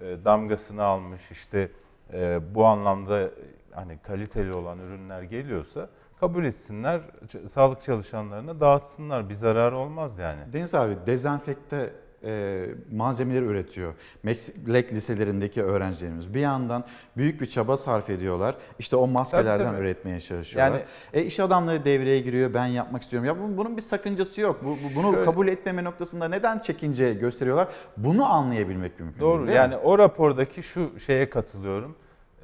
e, 0.01 0.25
damgasını 0.25 0.83
almış 0.83 1.31
işte 1.31 1.69
e, 2.13 2.41
bu 2.55 2.67
anlamda 2.67 3.31
hani 3.71 3.99
kaliteli 3.99 4.53
olan 4.53 4.79
ürünler 4.79 5.23
geliyorsa 5.23 5.89
kabul 6.25 6.45
etsinler, 6.45 7.01
sağlık 7.47 7.83
çalışanlarına 7.83 8.61
dağıtsınlar. 8.61 9.29
Bir 9.29 9.35
zararı 9.35 9.77
olmaz 9.77 10.19
yani. 10.19 10.41
Deniz 10.53 10.75
abi 10.75 10.97
dezenfekte 11.07 11.93
e, 12.25 12.65
malzemeleri 12.93 13.45
üretiyor. 13.45 13.95
Meslek 14.23 14.93
liselerindeki 14.93 15.63
öğrencilerimiz 15.63 16.35
bir 16.35 16.41
yandan 16.41 16.85
büyük 17.17 17.41
bir 17.41 17.47
çaba 17.47 17.77
sarf 17.77 18.11
ediyorlar. 18.11 18.57
İşte 18.79 18.97
o 18.97 19.07
maskelerden 19.07 19.59
Tabii, 19.67 19.77
tabii. 19.77 19.81
üretmeye 19.87 20.21
çalışıyorlar. 20.21 20.73
Yani- 20.73 20.85
e, 21.13 21.23
iş 21.27 21.41
adamları 21.41 21.85
devreye 21.85 22.21
giriyor. 22.21 22.55
Ben 22.55 22.67
yapmak 22.67 23.03
istiyorum. 23.03 23.27
Ya 23.27 23.39
bunun, 23.39 23.57
bunun 23.57 23.77
bir 23.77 23.83
sakıncası 23.83 24.41
yok. 24.41 24.61
Bu, 24.65 24.69
bu- 24.69 24.97
bunu 25.03 25.13
Şöyle- 25.13 25.25
kabul 25.25 25.49
etmeme 25.49 25.85
noktasında 25.85 26.29
neden 26.29 26.59
çekince 26.59 27.15
gösteriyorlar? 27.15 27.69
Bunu 27.97 28.33
anlayabilmek 28.33 29.01
mümkün. 29.01 29.21
Doğru. 29.21 29.47
değil, 29.47 29.57
yani 29.57 29.75
mi? 29.75 29.81
o 29.85 29.99
rapordaki 29.99 30.63
şu 30.63 31.01
şeye 31.01 31.31
katılıyorum. 31.31 31.97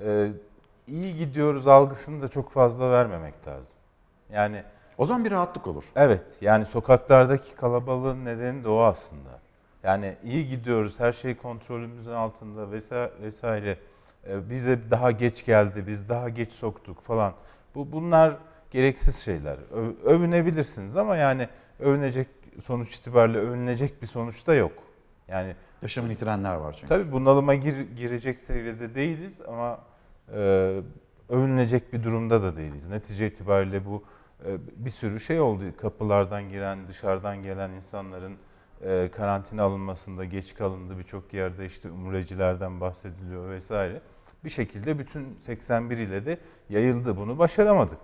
Ee, 0.05 0.29
iyi 0.91 1.17
gidiyoruz 1.17 1.67
algısını 1.67 2.23
da 2.23 2.29
çok 2.29 2.51
fazla 2.51 2.91
vermemek 2.91 3.49
lazım. 3.49 3.73
Yani 4.33 4.63
o 4.99 5.05
zaman 5.05 5.25
bir 5.25 5.31
rahatlık 5.31 5.67
olur. 5.67 5.85
Evet. 5.97 6.39
Yani 6.41 6.67
sokaklardaki 6.67 7.55
kalabalığın 7.55 8.25
nedeni 8.25 8.65
de 8.65 8.69
o 8.69 8.81
aslında. 8.81 9.41
Yani 9.83 10.17
iyi 10.25 10.49
gidiyoruz, 10.49 11.01
her 11.01 11.13
şey 11.13 11.37
kontrolümüzün 11.37 12.11
altında 12.13 12.71
vesaire, 12.71 13.11
vesaire. 13.23 13.77
Ee, 14.29 14.51
bize 14.51 14.91
daha 14.91 15.11
geç 15.11 15.45
geldi, 15.45 15.85
biz 15.87 16.09
daha 16.09 16.29
geç 16.29 16.53
soktuk 16.53 17.03
falan. 17.03 17.33
Bu 17.75 17.93
bunlar 17.93 18.37
gereksiz 18.71 19.17
şeyler. 19.17 19.57
Ö- 19.73 19.95
övünebilirsiniz 20.05 20.97
ama 20.97 21.17
yani 21.17 21.49
övünecek 21.79 22.29
sonuç 22.65 22.95
itibariyle 22.97 23.39
övünecek 23.39 24.03
bir 24.03 24.07
sonuç 24.07 24.47
da 24.47 24.55
yok. 24.55 24.73
Yani 25.29 25.55
Yaşamını 25.83 26.13
yitirenler 26.13 26.55
var 26.55 26.73
çünkü. 26.73 26.89
Tabii 26.89 27.13
bunalıma 27.13 27.55
gir, 27.55 27.81
girecek 27.97 28.41
seviyede 28.41 28.95
değiliz 28.95 29.41
ama 29.49 29.79
övünülecek 31.29 31.93
bir 31.93 32.05
durumda 32.05 32.43
da 32.43 32.57
değiliz. 32.57 32.89
Netice 32.89 33.27
itibariyle 33.27 33.87
bu 33.87 34.05
e, 34.47 34.59
bir 34.77 34.91
sürü 34.91 35.21
şey 35.21 35.41
oldu. 35.41 35.63
Kapılardan 35.81 36.49
giren, 36.49 36.89
dışarıdan 36.89 37.43
gelen 37.43 37.71
insanların 37.71 38.37
e, 38.85 39.11
karantina 39.17 39.63
alınmasında 39.63 40.25
geç 40.25 40.55
kalındı. 40.55 40.99
Birçok 40.99 41.35
yerde 41.35 41.67
işte 41.67 41.91
umrecilerden 41.91 42.81
bahsediliyor 42.81 43.51
vesaire. 43.51 44.01
Bir 44.45 44.51
şekilde 44.51 44.99
bütün 44.99 45.39
81 45.41 45.99
ile 45.99 46.27
de 46.27 46.39
yayıldı. 46.69 47.17
Bunu 47.17 47.39
başaramadık. 47.39 48.01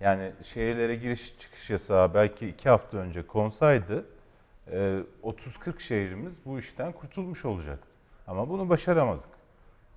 Yani 0.00 0.32
şehirlere 0.42 0.96
giriş 0.96 1.38
çıkış 1.38 1.70
yasağı 1.70 2.14
belki 2.14 2.48
iki 2.48 2.68
hafta 2.68 2.98
önce 2.98 3.26
konsaydı 3.26 4.04
e, 4.72 5.00
30-40 5.22 5.80
şehrimiz 5.80 6.34
bu 6.44 6.58
işten 6.58 6.92
kurtulmuş 6.92 7.44
olacaktı. 7.44 7.88
Ama 8.26 8.48
bunu 8.48 8.68
başaramadık. 8.68 9.28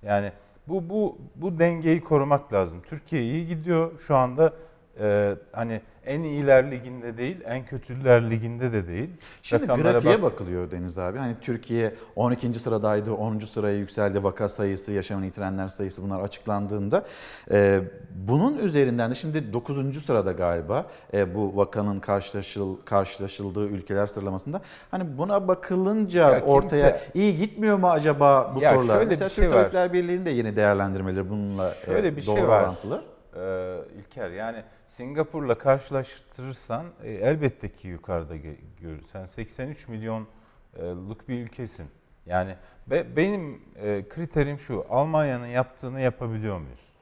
Yani 0.02 0.32
bu 0.68 0.90
bu 0.90 1.18
bu 1.36 1.58
dengeyi 1.58 2.00
korumak 2.00 2.52
lazım. 2.52 2.82
Türkiye 2.86 3.22
iyi 3.22 3.46
gidiyor. 3.46 3.98
Şu 4.06 4.16
anda 4.16 4.52
e, 5.00 5.34
hani 5.52 5.80
en 6.06 6.22
iyiler 6.22 6.70
liginde 6.70 7.16
değil, 7.18 7.36
en 7.46 7.64
kötüler 7.66 8.30
liginde 8.30 8.72
de 8.72 8.88
değil. 8.88 9.10
Şimdi 9.42 9.62
Rakamlara 9.62 9.92
grafiğe 9.92 10.14
bak- 10.14 10.22
bakılıyor 10.32 10.70
Deniz 10.70 10.98
abi. 10.98 11.18
Hani 11.18 11.36
Türkiye 11.40 11.94
12. 12.16 12.58
sıradaydı, 12.58 13.12
10. 13.14 13.46
sıraya 13.46 13.76
yükseldi. 13.78 14.24
Vaka 14.24 14.48
sayısı, 14.48 14.92
yaşamını 14.92 15.24
yitirenler 15.26 15.68
sayısı 15.68 16.02
bunlar 16.02 16.20
açıklandığında. 16.20 17.04
e, 17.50 17.80
bunun 18.14 18.58
üzerinden 18.58 19.10
de 19.10 19.14
şimdi 19.14 19.52
9. 19.52 20.00
sırada 20.04 20.32
galiba 20.32 20.86
e, 21.14 21.34
bu 21.34 21.56
vakanın 21.56 22.00
karşılaşıl, 22.00 22.76
karşılaşıldığı 22.80 23.66
ülkeler 23.66 24.06
sıralamasında. 24.06 24.60
Hani 24.90 25.18
buna 25.18 25.48
bakılınca 25.48 26.20
Ya 26.30 26.38
kimse- 26.38 26.52
ortaya 26.52 27.00
iyi 27.14 27.36
gitmiyor 27.36 27.76
mu 27.76 27.90
acaba 27.90 28.52
bu 28.56 28.62
Ya 28.62 28.74
sorular? 28.74 28.94
şöyle 28.94 29.04
bir 29.06 29.10
Mesela 29.10 29.28
şey 29.28 29.44
Türk 29.44 29.54
var. 29.54 29.62
Tabipler 29.62 29.92
Birliği'nin 29.92 30.26
de 30.26 30.30
yeni 30.30 30.56
değerlendirmeleri 30.56 31.30
bununla 31.30 31.70
e, 31.70 31.74
Şöyle 31.74 32.16
bir 32.16 32.26
doğru 32.26 32.36
şey 32.36 32.48
var. 32.48 32.62
orantılı. 32.62 33.02
Ee, 33.36 33.78
İlker 33.98 34.30
yani 34.30 34.64
Singapur'la 34.88 35.58
karşılaştırırsan 35.58 36.86
e, 37.02 37.12
elbette 37.12 37.72
ki 37.72 37.88
yukarıda 37.88 38.36
görür. 38.80 39.02
Sen 39.12 39.26
83 39.26 39.88
milyonluk 39.88 41.28
bir 41.28 41.38
ülkesin. 41.44 41.90
Yani 42.26 42.56
be- 42.86 43.16
benim 43.16 43.62
e, 43.76 44.08
kriterim 44.08 44.58
şu. 44.58 44.86
Almanya'nın 44.90 45.46
yaptığını 45.46 46.00
yapabiliyor 46.00 46.58
muyuz? 46.58 46.92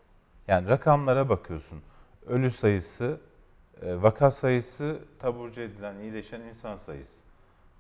Yani 0.48 0.68
rakamlara 0.68 1.28
bakıyorsun. 1.28 1.82
Ölü 2.26 2.50
sayısı, 2.50 3.20
e, 3.82 4.02
vaka 4.02 4.30
sayısı, 4.30 4.98
taburcu 5.18 5.60
edilen, 5.60 5.96
iyileşen 5.98 6.40
insan 6.40 6.76
sayısı. 6.76 7.20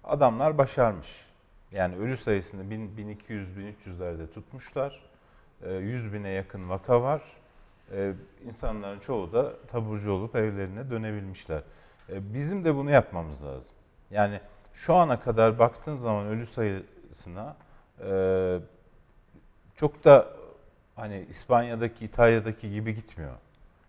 Adamlar 0.04 0.58
başarmış. 0.58 1.08
Yani 1.72 1.96
ölü 1.96 2.16
sayısını 2.16 2.70
1000, 2.70 2.96
1200, 2.96 3.48
1300'lerde 3.58 4.32
tutmuşlar. 4.32 5.02
E, 5.62 5.72
100 5.74 6.12
bine 6.12 6.28
yakın 6.28 6.68
vaka 6.68 7.02
var. 7.02 7.22
E, 7.92 8.12
insanların 8.46 8.98
çoğu 8.98 9.32
da 9.32 9.66
taburcu 9.66 10.12
olup 10.12 10.36
evlerine 10.36 10.90
dönebilmişler. 10.90 11.62
E, 12.08 12.34
bizim 12.34 12.64
de 12.64 12.74
bunu 12.74 12.90
yapmamız 12.90 13.44
lazım. 13.44 13.74
Yani 14.10 14.40
şu 14.74 14.94
ana 14.94 15.20
kadar 15.20 15.58
baktığın 15.58 15.96
zaman 15.96 16.26
ölü 16.26 16.46
sayısına 16.46 17.56
e, 18.04 18.58
çok 19.76 20.04
da 20.04 20.26
hani 20.96 21.26
İspanya'daki, 21.28 22.04
İtalya'daki 22.04 22.70
gibi 22.70 22.94
gitmiyor. 22.94 23.34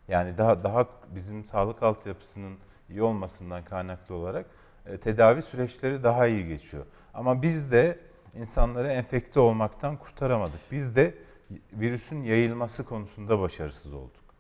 Yani 0.08 0.38
daha 0.38 0.64
daha 0.64 0.86
bizim 1.16 1.46
sağlık 1.46 1.84
altyapısının 1.84 2.58
iyi 2.90 3.02
olmasından 3.02 3.64
kaynaklı 3.64 4.16
olarak 4.16 4.46
e, 4.86 4.98
tedavi 4.98 5.42
süreçleri 5.42 6.04
daha 6.04 6.28
iyi 6.28 6.48
geçiyor. 6.48 6.86
Ama 7.14 7.42
biz 7.42 7.72
de 7.72 8.00
insanları 8.36 8.88
enfekte 8.88 9.40
olmaktan 9.40 9.98
kurtaramadık. 9.98 10.60
Biz 10.72 10.96
de 10.96 11.16
virüsün 11.74 12.24
yayılması 12.24 12.86
konusunda 12.86 13.40
başarısız 13.40 13.94
olduk. 13.94 14.31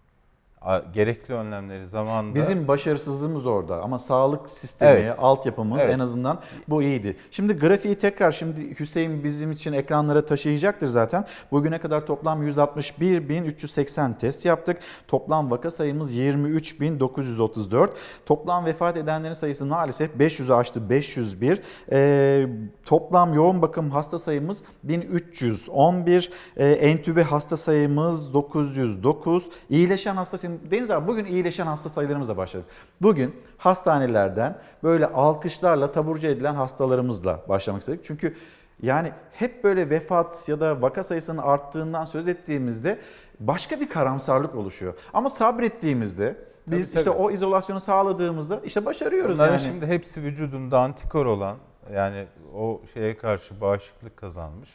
A- 0.62 0.80
Gerekli 0.94 1.34
önlemleri 1.34 1.88
zamanında... 1.88 2.36
Bizim 2.36 2.68
başarısızlığımız 2.68 3.46
orada 3.46 3.82
ama 3.82 4.00
sağlık 4.00 4.50
sistemi, 4.50 4.92
Evet. 4.92 5.16
altyapımız 5.20 5.82
Evet. 5.82 5.96
en 5.96 6.00
azından 6.00 6.40
bu 6.70 6.84
iyiydi. 6.84 7.16
Şimdi 7.32 7.54
grafiği 7.54 7.96
tekrar 7.96 8.32
şimdi 8.32 8.80
Hüseyin 8.80 9.24
bizim 9.24 9.52
için 9.52 9.74
ekranlara 9.74 10.26
taşıyacaktır 10.26 10.88
zaten. 10.88 11.26
Bugüne 11.52 11.80
kadar 11.80 12.06
toplam 12.06 12.48
161.380 12.48 14.18
test 14.18 14.46
yaptık. 14.46 14.78
Toplam 15.08 15.52
vaka 15.52 15.72
sayımız 15.72 16.16
23.934. 16.16 17.90
Toplam 18.26 18.66
vefat 18.66 18.98
edenlerin 18.98 19.34
sayısı 19.34 19.66
maalesef 19.66 20.12
500'ü 20.20 20.54
aştı 20.54 20.90
501. 20.90 21.62
Ee, 21.92 22.48
toplam 22.86 23.34
yoğun 23.34 23.62
bakım 23.62 23.90
hasta 23.92 24.20
sayımız 24.20 24.58
1311. 24.84 26.32
Ee, 26.58 26.70
entübe 26.70 27.24
hasta 27.24 27.58
sayımız 27.58 28.34
909. 28.34 29.50
İyileşen 29.70 30.16
hasta 30.16 30.38
sayımız 30.38 30.51
Deniz 30.72 30.92
abi 30.92 31.08
bugün 31.08 31.26
iyileşen 31.26 31.66
hasta 31.66 31.90
sayılarımızla 31.90 32.38
başladık. 32.38 32.68
Bugün 33.02 33.36
hastanelerden 33.58 34.58
böyle 34.84 35.08
alkışlarla 35.08 35.92
taburcu 35.92 36.28
edilen 36.28 36.56
hastalarımızla 36.56 37.40
başlamak 37.50 37.82
istedik. 37.82 38.04
Çünkü 38.04 38.36
yani 38.82 39.12
hep 39.32 39.64
böyle 39.64 39.90
vefat 39.90 40.50
ya 40.50 40.60
da 40.60 40.82
vaka 40.82 41.04
sayısının 41.04 41.42
arttığından 41.42 42.06
söz 42.06 42.28
ettiğimizde 42.28 43.00
başka 43.40 43.80
bir 43.80 43.90
karamsarlık 43.90 44.56
oluşuyor. 44.56 44.94
Ama 45.14 45.30
sabrettiğimizde 45.30 46.36
biz 46.68 46.92
Tabii, 46.92 47.00
işte 47.00 47.12
tabii. 47.12 47.24
o 47.24 47.32
izolasyonu 47.32 47.82
sağladığımızda 47.82 48.62
işte 48.66 48.86
başarıyoruz 48.86 49.36
Bunların 49.36 49.54
yani. 49.54 49.62
şimdi 49.62 49.86
hepsi 49.86 50.24
vücudunda 50.24 50.80
antikor 50.80 51.26
olan 51.26 51.58
yani 51.94 52.26
o 52.56 52.82
şeye 52.94 53.18
karşı 53.18 53.62
bağışıklık 53.62 54.18
kazanmış 54.18 54.70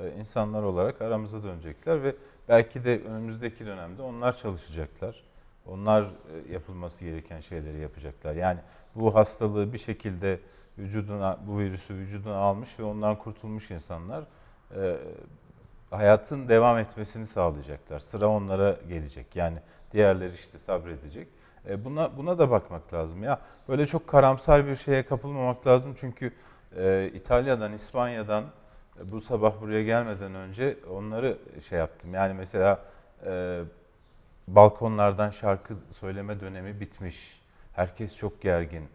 e, 0.00 0.10
insanlar 0.18 0.62
olarak 0.62 1.02
aramıza 1.02 1.42
dönecekler 1.42 2.02
ve 2.02 2.14
belki 2.48 2.84
de 2.84 3.00
önümüzdeki 3.04 3.66
dönemde 3.66 4.02
onlar 4.02 4.36
çalışacaklar. 4.36 5.24
Onlar 5.66 6.02
e, 6.02 6.52
yapılması 6.52 7.04
gereken 7.04 7.40
şeyleri 7.40 7.78
yapacaklar. 7.78 8.34
Yani 8.34 8.58
bu 8.94 9.14
hastalığı 9.14 9.72
bir 9.72 9.78
şekilde 9.78 10.40
vücuduna, 10.78 11.38
bu 11.46 11.58
virüsü 11.58 11.94
vücuduna 11.94 12.36
almış 12.36 12.78
ve 12.78 12.82
ondan 12.82 13.18
kurtulmuş 13.18 13.70
insanlar 13.70 14.24
e, 14.76 14.96
hayatın 15.90 16.48
devam 16.48 16.78
etmesini 16.78 17.26
sağlayacaklar. 17.26 18.00
Sıra 18.00 18.28
onlara 18.28 18.76
gelecek. 18.88 19.36
Yani 19.36 19.58
diğerleri 19.92 20.34
işte 20.34 20.58
sabredecek. 20.58 21.28
E, 21.68 21.84
buna 21.84 22.16
buna 22.16 22.38
da 22.38 22.50
bakmak 22.50 22.94
lazım. 22.94 23.22
Ya 23.22 23.40
böyle 23.68 23.86
çok 23.86 24.08
karamsar 24.08 24.66
bir 24.66 24.76
şeye 24.76 25.06
kapılmamak 25.06 25.66
lazım 25.66 25.94
çünkü 26.00 26.32
e, 26.76 27.10
İtalya'dan, 27.14 27.72
İspanya'dan 27.72 28.44
bu 29.02 29.20
sabah 29.20 29.60
buraya 29.60 29.82
gelmeden 29.82 30.34
önce 30.34 30.76
onları 30.90 31.38
şey 31.68 31.78
yaptım. 31.78 32.14
Yani 32.14 32.34
mesela 32.34 32.84
e, 33.26 33.62
balkonlardan 34.48 35.30
şarkı 35.30 35.74
söyleme 35.92 36.40
dönemi 36.40 36.80
bitmiş. 36.80 37.40
Herkes 37.72 38.16
çok 38.16 38.42
gergin. 38.42 38.88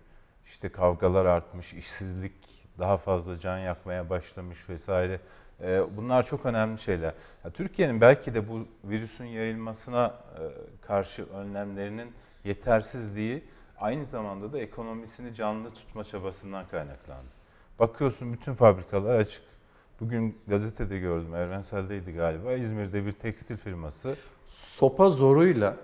İşte 0.46 0.70
kavgalar 0.70 1.26
artmış, 1.26 1.74
işsizlik 1.74 2.34
daha 2.80 2.98
fazla 2.98 3.40
can 3.40 3.58
yakmaya 3.58 4.10
başlamış 4.10 4.70
vesaire. 4.70 5.20
E, 5.62 5.98
bunlar 5.98 6.26
çok 6.26 6.46
önemli 6.46 6.80
şeyler. 6.80 7.14
Türkiye'nin 7.54 8.02
belki 8.02 8.34
de 8.34 8.50
bu 8.50 8.68
virüsün 8.84 9.26
yayılmasına 9.26 10.06
e, 10.08 10.42
karşı 10.82 11.26
önlemlerinin 11.26 12.14
yetersizliği 12.44 13.44
aynı 13.78 14.06
zamanda 14.06 14.54
da 14.54 14.60
ekonomisini 14.60 15.36
canlı 15.36 15.74
tutma 15.74 16.04
çabasından 16.04 16.68
kaynaklandı. 16.68 17.30
Bakıyorsun 17.80 18.34
bütün 18.34 18.54
fabrikalar 18.54 19.16
açık. 19.16 19.49
Bugün 20.00 20.38
gazetede 20.48 21.00
gördüm, 21.00 21.36
Evrensel'deydi 21.36 22.14
galiba. 22.14 22.54
İzmir'de 22.54 23.06
bir 23.06 23.12
tekstil 23.12 23.58
firması 23.58 24.16
sopa 24.50 25.10
zoruyla 25.10 25.76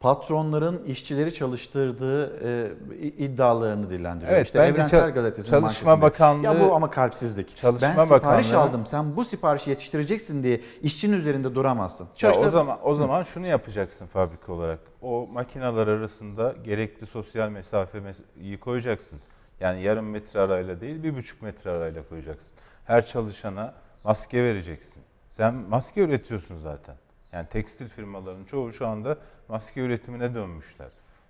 patronların 0.00 0.84
işçileri 0.84 1.34
çalıştırdığı 1.34 2.40
e, 2.48 2.72
iddialarını 3.02 3.90
dillendiriyor. 3.90 4.32
Evet, 4.36 4.46
işte 4.46 4.58
Evrensel 4.58 5.00
ça- 5.00 5.14
Gazetesi'nin 5.14 5.50
Çalışma 5.60 5.90
manşetinde. 5.96 6.02
Bakanlığı- 6.02 6.44
Ya 6.44 6.60
bu 6.60 6.74
ama 6.74 6.90
kalpsizlik. 6.90 7.56
Çalışma 7.56 7.88
ben 7.96 8.04
sipariş 8.04 8.10
Bakanlığı- 8.52 8.58
aldım. 8.68 8.86
Sen 8.86 9.16
bu 9.16 9.24
siparişi 9.24 9.70
yetiştireceksin 9.70 10.42
diye 10.42 10.60
işçinin 10.82 11.16
üzerinde 11.16 11.54
duramazsın. 11.54 12.04
Ya 12.04 12.10
Çalıştır- 12.14 12.46
o 12.46 12.50
zaman 12.50 12.78
o 12.82 12.94
zaman 12.94 13.22
şunu 13.22 13.46
yapacaksın 13.46 14.06
fabrika 14.06 14.52
olarak. 14.52 14.78
O 15.02 15.26
makineler 15.32 15.86
arasında 15.86 16.54
gerekli 16.64 17.06
sosyal 17.06 17.50
mesafeyi 17.50 18.60
koyacaksın. 18.60 19.18
Yani 19.60 19.82
yarım 19.82 20.10
metre 20.10 20.40
arayla 20.40 20.80
değil, 20.80 21.02
bir 21.02 21.16
buçuk 21.16 21.42
metre 21.42 21.70
arayla 21.70 22.02
koyacaksın. 22.08 22.52
Her 22.88 23.06
çalışana 23.06 23.74
maske 24.04 24.44
vereceksin. 24.44 25.02
Sen 25.30 25.54
maske 25.54 26.00
üretiyorsun 26.00 26.58
zaten. 26.58 26.96
Yani 27.32 27.48
tekstil 27.48 27.88
firmalarının 27.88 28.44
çoğu 28.44 28.72
şu 28.72 28.86
anda 28.86 29.18
maske 29.48 29.80
üretimine 29.80 30.34
dönmüşler. 30.34 30.88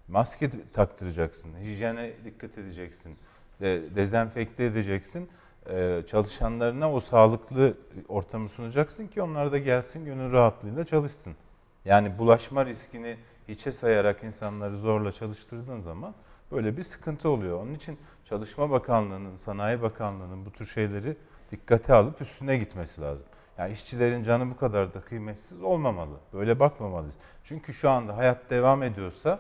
Maske 0.09 0.51
taktıracaksın, 0.73 1.55
hijyene 1.61 2.13
dikkat 2.25 2.59
edeceksin, 2.59 3.19
de, 3.61 3.97
dezenfekte 3.97 4.65
edeceksin. 4.65 5.29
Ee, 5.71 6.03
çalışanlarına 6.07 6.93
o 6.93 7.01
sağlıklı 7.01 7.77
ortamı 8.09 8.49
sunacaksın 8.49 9.07
ki 9.07 9.23
onlar 9.23 9.53
da 9.53 9.59
gelsin 9.59 10.05
gönül 10.05 10.33
rahatlığıyla 10.33 10.85
çalışsın. 10.85 11.37
Yani 11.85 12.19
bulaşma 12.19 12.67
riskini 12.67 13.17
hiçe 13.49 13.73
sayarak 13.73 14.25
insanları 14.25 14.79
zorla 14.79 15.13
çalıştırdığın 15.13 15.81
zaman 15.81 16.15
böyle 16.53 16.77
bir 16.77 16.83
sıkıntı 16.83 17.29
oluyor. 17.29 17.63
Onun 17.63 17.75
için 17.75 17.99
Çalışma 18.29 18.71
Bakanlığı'nın, 18.71 19.37
Sanayi 19.37 19.83
Bakanlığı'nın 19.83 20.47
bu 20.47 20.51
tür 20.51 20.67
şeyleri 20.67 21.17
dikkate 21.51 21.95
alıp 21.95 22.21
üstüne 22.21 22.59
gitmesi 22.59 23.01
lazım. 23.01 23.25
Yani 23.59 23.73
işçilerin 23.73 24.23
canı 24.25 24.51
bu 24.51 24.57
kadar 24.57 24.95
da 24.95 25.01
kıymetsiz 25.01 25.63
olmamalı. 25.63 26.15
Böyle 26.33 26.61
bakmamalıyız. 26.61 27.15
Çünkü 27.45 27.75
şu 27.75 27.91
anda 27.91 28.17
hayat 28.17 28.51
devam 28.51 28.83
ediyorsa 28.83 29.39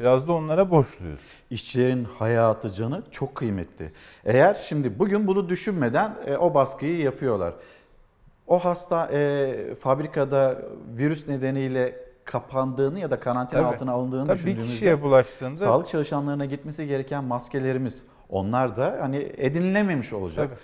biraz 0.00 0.28
da 0.28 0.32
onlara 0.32 0.70
borçluyuz. 0.70 1.20
İşçilerin 1.50 2.04
hayatı, 2.04 2.72
canı 2.72 3.02
çok 3.10 3.34
kıymetli. 3.34 3.92
Eğer 4.24 4.54
şimdi 4.68 4.98
bugün 4.98 5.26
bunu 5.26 5.48
düşünmeden 5.48 6.14
e, 6.26 6.36
o 6.36 6.54
baskıyı 6.54 6.98
yapıyorlar. 6.98 7.54
O 8.46 8.58
hasta 8.58 9.08
e, 9.12 9.74
fabrikada 9.80 10.62
virüs 10.96 11.28
nedeniyle 11.28 11.96
kapandığını 12.24 12.98
ya 12.98 13.10
da 13.10 13.20
karantina 13.20 13.60
Tabii. 13.60 13.74
altına 13.74 13.92
alındığını 13.92 14.26
Tabii 14.26 14.32
bir 14.38 14.38
düşündüğümüzde 14.38 14.72
kişiye 14.72 14.94
bulaştığında- 14.94 15.56
sağlık 15.56 15.88
çalışanlarına 15.88 16.44
gitmesi 16.44 16.86
gereken 16.86 17.24
maskelerimiz 17.24 18.02
onlar 18.28 18.76
da 18.76 18.98
hani 19.00 19.32
edinilememiş 19.36 20.12
olacak. 20.12 20.58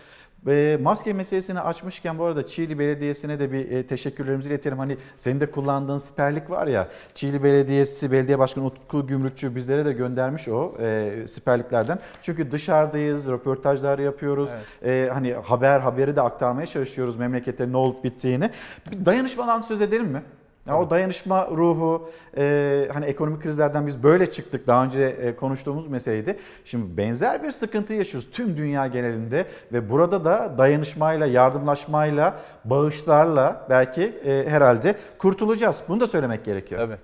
E, 0.47 0.79
maske 0.83 1.13
meselesini 1.13 1.61
açmışken 1.61 2.19
bu 2.19 2.25
arada 2.25 2.47
Çiğli 2.47 2.79
Belediyesi'ne 2.79 3.41
de 3.41 3.53
bir 3.53 3.71
e, 3.71 3.87
teşekkürlerimizi 3.87 4.49
iletelim. 4.49 4.79
Hani 4.79 4.97
senin 5.17 5.41
de 5.41 5.51
kullandığın 5.51 5.99
siperlik 5.99 6.51
var 6.51 6.67
ya 6.67 6.89
Çiğli 7.15 7.43
Belediyesi 7.43 8.13
Belediye 8.13 8.39
Başkanı 8.39 8.65
Utku 8.65 9.07
Gümrükçü 9.07 9.55
bizlere 9.55 9.85
de 9.85 9.93
göndermiş 9.93 10.49
o 10.49 10.75
e, 10.81 11.13
siperliklerden. 11.29 11.99
Çünkü 12.23 12.51
dışarıdayız, 12.51 13.29
röportajlar 13.29 13.99
yapıyoruz. 13.99 14.51
E, 14.85 15.11
hani 15.13 15.33
haber 15.33 15.81
haberi 15.81 16.17
de 16.17 16.23
aktarmaya 16.23 16.67
çalışıyoruz 16.67 17.17
memlekette 17.17 17.73
ne 17.73 17.77
olup 17.77 18.05
bittiğini. 18.05 18.51
Bir 18.91 19.07
dayanışmadan 19.07 19.61
söz 19.61 19.81
edelim 19.81 20.07
mi? 20.07 20.23
Ya 20.69 20.79
o 20.79 20.91
dayanışma 20.91 21.47
ruhu, 21.47 22.11
e, 22.37 22.89
hani 22.93 23.05
ekonomik 23.05 23.43
krizlerden 23.43 23.87
biz 23.87 24.03
böyle 24.03 24.31
çıktık. 24.31 24.67
Daha 24.67 24.85
önce 24.85 25.03
e, 25.03 25.37
konuştuğumuz 25.37 25.87
meseleydi. 25.87 26.39
Şimdi 26.65 26.97
benzer 26.97 27.43
bir 27.43 27.51
sıkıntı 27.51 27.95
yaşıyoruz 27.95 28.31
tüm 28.31 28.57
dünya 28.57 28.87
genelinde 28.87 29.47
ve 29.73 29.91
burada 29.91 30.25
da 30.25 30.59
dayanışmayla, 30.59 31.27
yardımlaşmayla, 31.27 32.41
bağışlarla 32.65 33.67
belki 33.71 34.03
e, 34.03 34.51
herhalde 34.51 34.97
kurtulacağız. 35.19 35.83
Bunu 35.89 36.01
da 36.01 36.07
söylemek 36.07 36.45
gerekiyor. 36.45 36.81
Tabii. 36.81 36.99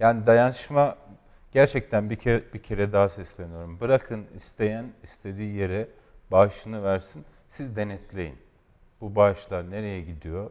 Yani 0.00 0.26
dayanışma 0.26 0.96
gerçekten 1.52 2.10
bir 2.10 2.16
kere, 2.16 2.42
bir 2.54 2.62
kere 2.62 2.92
daha 2.92 3.08
sesleniyorum. 3.08 3.80
Bırakın 3.80 4.26
isteyen 4.34 4.84
istediği 5.02 5.54
yere 5.54 5.88
bağışını 6.30 6.84
versin. 6.84 7.24
Siz 7.48 7.76
denetleyin. 7.76 8.36
Bu 9.00 9.16
bağışlar 9.16 9.70
nereye 9.70 10.00
gidiyor? 10.00 10.50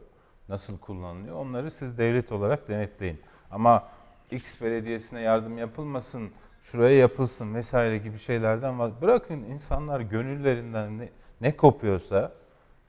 Nasıl 0.50 0.78
kullanılıyor? 0.78 1.36
Onları 1.36 1.72
siz 1.72 1.98
devlet 1.98 2.32
olarak 2.32 2.70
denetleyin. 2.70 3.22
Ama 3.52 3.88
X 4.32 4.62
belediyesine 4.62 5.22
yardım 5.22 5.58
yapılmasın, 5.58 6.32
şuraya 6.62 6.98
yapılsın 6.98 7.56
vesaire 7.56 7.98
gibi 7.98 8.20
şeylerden 8.20 8.80
var. 8.80 8.92
Bırakın 9.02 9.44
insanlar 9.44 10.00
gönüllerinden 10.00 10.98
ne, 10.98 11.10
ne 11.42 11.56
kopuyorsa, 11.58 12.32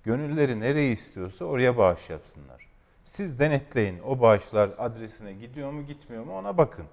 gönülleri 0.03 0.61
nereyi 0.61 0.93
istiyorsa 0.93 1.45
oraya 1.45 1.77
bağış 1.77 2.11
yapsınlar. 2.11 2.69
Siz 3.05 3.39
denetleyin 3.39 3.99
o 3.99 4.21
bağışlar 4.21 4.71
adresine 4.79 5.33
gidiyor 5.33 5.71
mu 5.71 5.87
gitmiyor 5.87 6.25
mu 6.25 6.39
ona 6.39 6.59
bakın. 6.59 6.85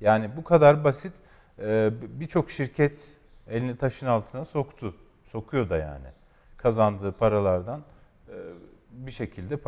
Yani 0.00 0.36
bu 0.36 0.44
kadar 0.44 0.84
basit 0.84 1.12
Ee, 1.58 1.90
birçok 2.02 2.50
şirket 2.50 3.16
elini 3.48 3.76
taşın 3.76 4.06
altına 4.06 4.44
soktu. 4.44 4.94
Sokuyor 5.24 5.70
da 5.70 5.76
yani. 5.76 6.06
Kazandığı 6.56 7.12
paralardan 7.12 7.82
e, 8.28 8.34
bir 8.90 9.10
şekilde 9.10 9.58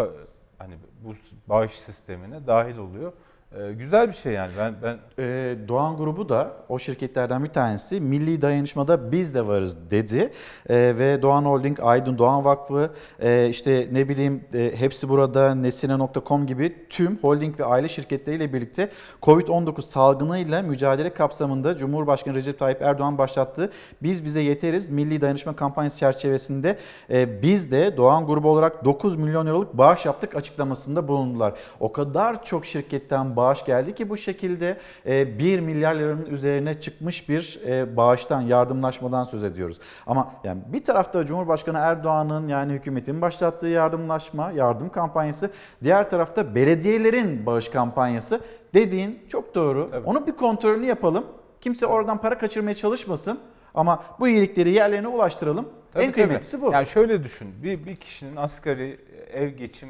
hani 0.59 0.75
bu 1.05 1.14
bağış 1.47 1.73
sistemine 1.73 2.47
dahil 2.47 2.77
oluyor. 2.77 3.12
E, 3.53 3.73
güzel 3.73 4.09
bir 4.09 4.13
şey 4.13 4.33
yani. 4.33 4.53
Ben 4.59 4.75
ben 4.83 4.99
Ee, 5.21 5.57
Doğan 5.69 5.97
grubu 5.97 6.29
da 6.29 6.53
o 6.69 6.79
şirketlerden 6.79 7.45
bir 7.45 7.49
tanesi. 7.49 8.01
Milli 8.01 8.43
dayanışmada 8.43 9.13
biz 9.13 9.35
de 9.35 9.47
varız 9.47 9.91
dedi. 9.91 10.33
Ee, 10.69 10.95
ve 10.99 11.23
Doğan 11.23 11.45
Holding, 11.45 11.79
Aydın 11.83 12.19
Doğan 12.19 12.45
Vakfı, 12.45 12.91
e, 13.21 13.49
işte 13.49 13.89
ne 13.93 14.09
bileyim 14.09 14.45
e, 14.55 14.73
hepsi 14.77 15.09
burada, 15.09 15.55
nesine.com 15.55 16.47
gibi 16.47 16.87
tüm 16.91 17.19
holding 17.19 17.61
ve 17.61 17.65
aile 17.65 17.89
şirketleriyle 17.89 18.53
birlikte 18.53 18.91
Covid-19 19.23 19.83
salgınıyla 19.83 20.63
mücadele 20.63 21.15
kapsamında 21.15 21.77
Cumhurbaşkanı 21.77 22.35
Recep 22.35 22.59
Tayyip 22.59 22.83
Erdoğan 22.83 23.19
başlattığı 23.19 23.71
Biz 24.03 24.25
Bize 24.25 24.41
Yeteriz 24.41 24.89
Milli 24.89 25.21
Dayanışma 25.21 25.57
Kampanyası 25.57 25.99
çerçevesinde 25.99 26.79
e, 27.11 27.43
biz 27.43 27.71
de 27.71 27.97
Doğan 27.97 28.27
grubu 28.27 28.51
olarak 28.51 28.85
9 28.85 29.17
milyon 29.17 29.47
euroluk 29.47 29.79
bağış 29.79 30.07
yaptık 30.07 30.37
açıklamasında 30.37 31.09
bulundular. 31.09 31.55
O 31.81 31.93
kadar 31.93 32.45
çok 32.45 32.67
şirketten 32.67 33.37
bağış 33.38 33.64
geldi 33.64 33.94
ki 33.94 34.09
bu 34.09 34.16
şekilde 34.16 34.79
e, 35.07 35.38
1 35.38 35.61
milyar 35.61 35.94
liranın 35.94 36.27
üzerine 36.27 36.81
çıkmış 36.81 37.29
bir 37.29 37.61
e, 37.66 37.96
bağıştan, 37.96 38.40
yardımlaşmadan 38.40 39.24
söz 39.24 39.44
ediyoruz. 39.44 39.79
Ama 40.07 40.33
yani 40.44 40.61
bir 40.66 40.85
tarafta 40.85 41.27
Cumhurbaşkanı 41.27 41.79
Erdoğan'ın 41.79 42.48
yani 42.48 42.72
hükümetin 42.72 43.20
başlattığı 43.20 43.66
yardımlaşma, 43.66 44.53
yardım 44.53 44.88
kampanyası, 44.88 45.51
diğer 45.83 46.11
tarafta 46.11 46.55
belediyelerin 46.55 47.46
bağış 47.46 47.68
kampanyası 47.68 48.40
dediğin 48.74 49.22
çok 49.29 49.55
doğru. 49.55 49.90
Onun 50.05 50.27
bir 50.27 50.33
kontrolünü 50.33 50.87
yapalım. 50.87 51.24
Kimse 51.61 51.87
oradan 51.87 52.20
para 52.20 52.38
kaçırmaya 52.38 52.74
çalışmasın. 52.74 53.40
Ama 53.74 54.05
bu 54.20 54.29
iyilikleri 54.29 54.70
yerlerine 54.70 55.09
ulaştıralım. 55.09 55.68
Tabii, 55.92 56.05
en 56.05 56.12
kıymetlisi 56.12 56.53
tabii. 56.53 56.62
bu. 56.62 56.72
Yani 56.72 56.87
şöyle 56.87 57.24
düşün. 57.24 57.62
Bir, 57.62 57.87
bir 57.87 57.96
kişinin 57.96 58.37
asgari 58.37 59.01
ev 59.33 59.48
geçim 59.48 59.88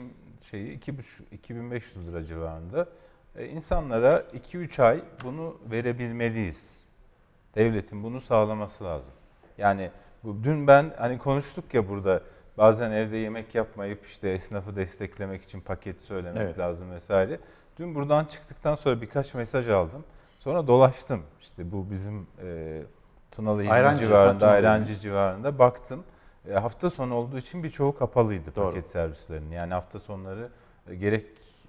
şeyi 0.50 0.78
2,5 0.78 1.02
2500 1.32 2.08
lira 2.08 2.24
civarında. 2.24 2.88
E, 3.38 3.46
insanlara 3.46 4.18
2-3 4.20 4.82
ay 4.82 5.00
bunu 5.24 5.56
verebilmeliyiz. 5.70 6.78
Devletin 7.54 8.02
bunu 8.02 8.20
sağlaması 8.20 8.84
lazım. 8.84 9.14
Yani 9.58 9.90
bu 10.24 10.44
dün 10.44 10.66
ben 10.66 10.94
hani 10.98 11.18
konuştuk 11.18 11.74
ya 11.74 11.88
burada 11.88 12.22
bazen 12.58 12.90
evde 12.90 13.16
yemek 13.16 13.54
yapmayıp 13.54 14.06
işte 14.06 14.28
esnafı 14.28 14.76
desteklemek 14.76 15.42
için 15.42 15.60
paket 15.60 16.00
söylemek 16.00 16.42
Evet. 16.42 16.58
lazım 16.58 16.90
vesaire. 16.90 17.38
Dün 17.78 17.94
buradan 17.94 18.24
çıktıktan 18.24 18.74
sonra 18.74 19.00
birkaç 19.00 19.34
mesaj 19.34 19.68
aldım. 19.68 20.04
Sonra 20.38 20.66
dolaştım. 20.66 21.22
İşte 21.40 21.72
bu 21.72 21.90
bizim 21.90 22.26
e, 22.42 22.82
Tunalı 23.30 23.62
İlmi 23.62 23.98
civarında, 23.98 24.48
Ayrancı 24.48 25.00
civarında 25.00 25.58
baktım. 25.58 26.04
E, 26.50 26.52
hafta 26.52 26.90
sonu 26.90 27.14
olduğu 27.14 27.38
için 27.38 27.62
birçoğu 27.62 27.94
kapalıydı 27.94 28.56
Doğru. 28.56 28.66
paket 28.66 28.88
servislerinin. 28.88 29.50
Yani 29.50 29.74
hafta 29.74 29.98
sonları 29.98 30.48
e, 30.90 30.94
gerek 30.94 31.26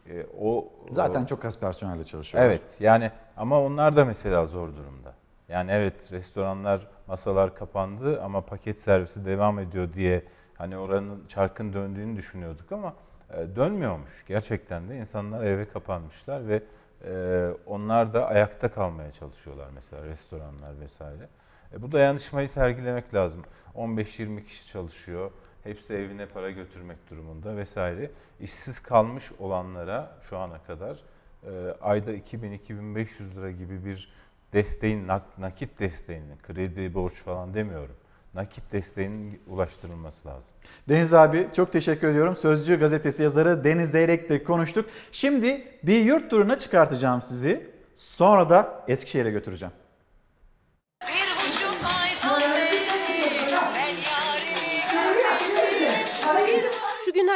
e, 0.09 0.25
o 0.39 0.69
Zaten 0.91 1.23
o- 1.23 1.25
çok 1.25 1.45
az 1.45 1.59
personelle 1.59 2.03
çalışıyorlar. 2.03 2.49
Evet 2.49 2.77
yani 2.79 3.12
ama 3.38 3.62
onlar 3.62 3.95
da 3.95 4.05
mesela 4.05 4.45
zor 4.45 4.75
durumda. 4.75 5.13
Yani 5.49 5.71
evet 5.71 6.12
restoranlar, 6.12 6.88
masalar 7.07 7.55
kapandı 7.55 8.21
ama 8.21 8.41
paket 8.41 8.79
servisi 8.79 9.25
devam 9.25 9.59
ediyor 9.59 9.93
diye 9.93 10.23
hani 10.57 10.77
oranın 10.77 11.27
çarkın 11.27 11.73
döndüğünü 11.73 12.17
düşünüyorduk 12.17 12.71
ama 12.71 12.93
e, 13.33 13.55
dönmüyormuş. 13.55 14.25
Gerçekten 14.27 14.89
de 14.89 14.97
insanlar 14.97 15.43
eve 15.43 15.65
kapanmışlar 15.69 16.47
ve 16.47 16.63
e, 17.05 17.47
onlar 17.65 18.13
da 18.13 18.27
ayakta 18.27 18.71
kalmaya 18.71 19.12
çalışıyorlar 19.12 19.67
mesela 19.75 20.05
restoranlar 20.05 20.79
vesaire. 20.79 21.29
E, 21.73 21.81
bu 21.81 21.91
dayanışmayı 21.91 22.49
sergilemek 22.49 23.13
lazım. 23.13 23.41
15-20 23.75 24.43
kişi 24.43 24.67
çalışıyor. 24.67 25.31
Hepsi 25.63 25.93
evine 25.93 26.25
para 26.25 26.51
götürmek 26.51 26.97
durumunda 27.09 27.57
vesaire. 27.57 28.11
İşsiz 28.39 28.79
kalmış 28.79 29.31
olanlara 29.39 30.11
şu 30.21 30.37
ana 30.37 30.57
kadar 30.63 30.97
e, 31.43 31.49
ayda 31.81 32.13
2000-2500 32.13 33.35
lira 33.35 33.51
gibi 33.51 33.85
bir 33.85 34.09
desteğin, 34.53 35.07
nak- 35.07 35.37
nakit 35.37 35.79
desteğinin, 35.79 36.37
kredi, 36.47 36.93
borç 36.93 37.13
falan 37.13 37.53
demiyorum. 37.53 37.95
Nakit 38.33 38.71
desteğinin 38.71 39.41
ulaştırılması 39.47 40.27
lazım. 40.27 40.51
Deniz 40.89 41.13
abi 41.13 41.47
çok 41.55 41.71
teşekkür 41.73 42.07
ediyorum. 42.07 42.35
Sözcü 42.35 42.79
gazetesi 42.79 43.23
yazarı 43.23 43.63
Deniz 43.63 43.91
Zeyrek'le 43.91 44.43
konuştuk. 44.45 44.89
Şimdi 45.11 45.67
bir 45.83 45.99
yurt 46.01 46.29
turuna 46.31 46.59
çıkartacağım 46.59 47.21
sizi. 47.21 47.69
Sonra 47.95 48.49
da 48.49 48.83
Eskişehir'e 48.87 49.31
götüreceğim. 49.31 49.73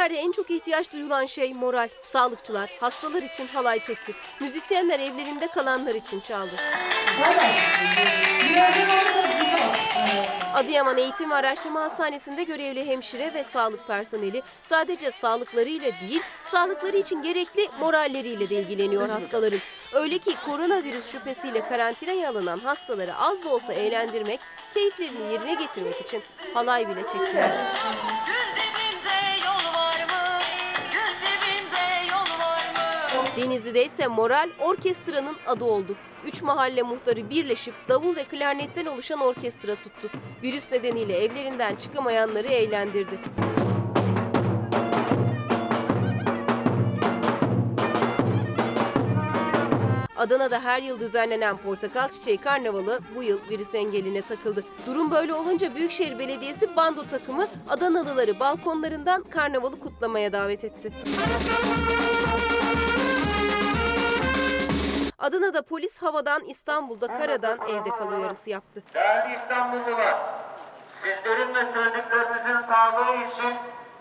Şu 0.04 0.08
günlerde 0.08 0.26
en 0.26 0.32
çok 0.32 0.50
ihtiyaç 0.50 0.92
duyulan 0.92 1.26
şey 1.26 1.54
moral. 1.54 1.88
Sağlıkçılar 2.02 2.70
hastalar 2.80 3.22
için 3.22 3.46
halay 3.46 3.82
çekti. 3.82 4.12
Müzisyenler 4.40 5.00
evlerinde 5.00 5.46
kalanlar 5.46 5.94
için 5.94 6.20
çaldı. 6.20 6.50
Adıyaman 10.54 10.98
Eğitim 10.98 11.30
ve 11.30 11.34
Araştırma 11.34 11.80
Hastanesi'nde 11.80 12.42
görevli 12.42 12.86
hemşire 12.86 13.34
ve 13.34 13.44
sağlık 13.44 13.86
personeli 13.86 14.42
sadece 14.62 15.10
sağlıklarıyla 15.10 15.90
değil, 16.00 16.22
sağlıkları 16.44 16.96
için 16.96 17.22
gerekli 17.22 17.68
moralleriyle 17.80 18.50
de 18.50 18.54
ilgileniyor 18.54 19.08
hastaların. 19.08 19.60
Öyle 19.92 20.18
ki 20.18 20.34
koronavirüs 20.46 21.12
şüphesiyle 21.12 21.68
karantinaya 21.68 22.30
alınan 22.30 22.58
hastaları 22.58 23.16
az 23.16 23.44
da 23.44 23.48
olsa 23.48 23.72
eğlendirmek, 23.72 24.40
keyiflerini 24.74 25.32
yerine 25.32 25.54
getirmek 25.54 26.00
için 26.00 26.22
halay 26.54 26.88
bile 26.88 27.02
çektiler. 27.02 27.50
Denizli'de 33.36 33.84
ise 33.84 34.06
moral 34.06 34.50
orkestranın 34.60 35.36
adı 35.46 35.64
oldu. 35.64 35.96
Üç 36.26 36.42
mahalle 36.42 36.82
muhtarı 36.82 37.30
birleşip 37.30 37.74
davul 37.88 38.16
ve 38.16 38.24
klarnetten 38.24 38.86
oluşan 38.86 39.20
orkestra 39.20 39.74
tuttu. 39.74 40.10
Virüs 40.42 40.72
nedeniyle 40.72 41.16
evlerinden 41.24 41.74
çıkamayanları 41.74 42.48
eğlendirdi. 42.48 43.18
Adana'da 50.16 50.60
her 50.60 50.82
yıl 50.82 51.00
düzenlenen 51.00 51.56
Portakal 51.56 52.08
Çiçeği 52.08 52.38
Karnavalı 52.38 53.00
bu 53.16 53.22
yıl 53.22 53.38
virüs 53.50 53.74
engeline 53.74 54.22
takıldı. 54.22 54.64
Durum 54.86 55.10
böyle 55.10 55.34
olunca 55.34 55.74
Büyükşehir 55.74 56.18
Belediyesi 56.18 56.76
bando 56.76 57.02
takımı 57.02 57.46
Adanalıları 57.68 58.40
balkonlarından 58.40 59.22
karnavalı 59.22 59.80
kutlamaya 59.80 60.32
davet 60.32 60.64
etti. 60.64 60.92
Adana'da 65.18 65.62
polis 65.62 66.02
havadan 66.02 66.44
İstanbul'da 66.44 67.06
karadan 67.06 67.58
evde 67.68 67.90
kal 67.90 68.12
uyarısı 68.12 68.50
yaptı. 68.50 68.82
Değerli 68.94 69.36
İstanbullular, 69.36 70.16
sizlerin 71.02 71.54
ve 71.54 71.64
sevdiklerinizin 71.64 72.66
sağlığı 72.68 73.14
için 73.24 73.54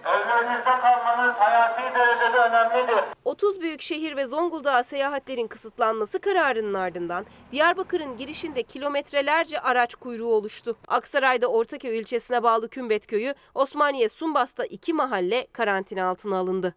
evlerinizde 0.06 0.80
kalmanız 0.82 1.36
hayati 1.36 1.96
derecede 2.00 2.38
önemlidir. 2.38 3.04
30 3.26 3.62
büyük 3.62 3.82
şehir 3.82 4.16
ve 4.16 4.26
Zonguldak'a 4.26 4.84
seyahatlerin 4.84 5.48
kısıtlanması 5.48 6.20
kararının 6.20 6.74
ardından 6.74 7.26
Diyarbakır'ın 7.52 8.18
girişinde 8.18 8.64
kilometrelerce 8.64 9.60
araç 9.60 9.96
kuyruğu 9.96 10.34
oluştu. 10.34 10.78
Aksaray'da 10.88 11.48
Ortaköy 11.48 12.00
ilçesine 12.00 12.44
bağlı 12.44 12.70
Kümbet 12.70 13.08
Köyü, 13.08 13.36
Osmaniye 13.56 14.10
Sumbas'ta 14.10 14.66
iki 14.66 14.94
mahalle 14.94 15.48
karantina 15.54 16.10
altına 16.10 16.38
alındı. 16.38 16.76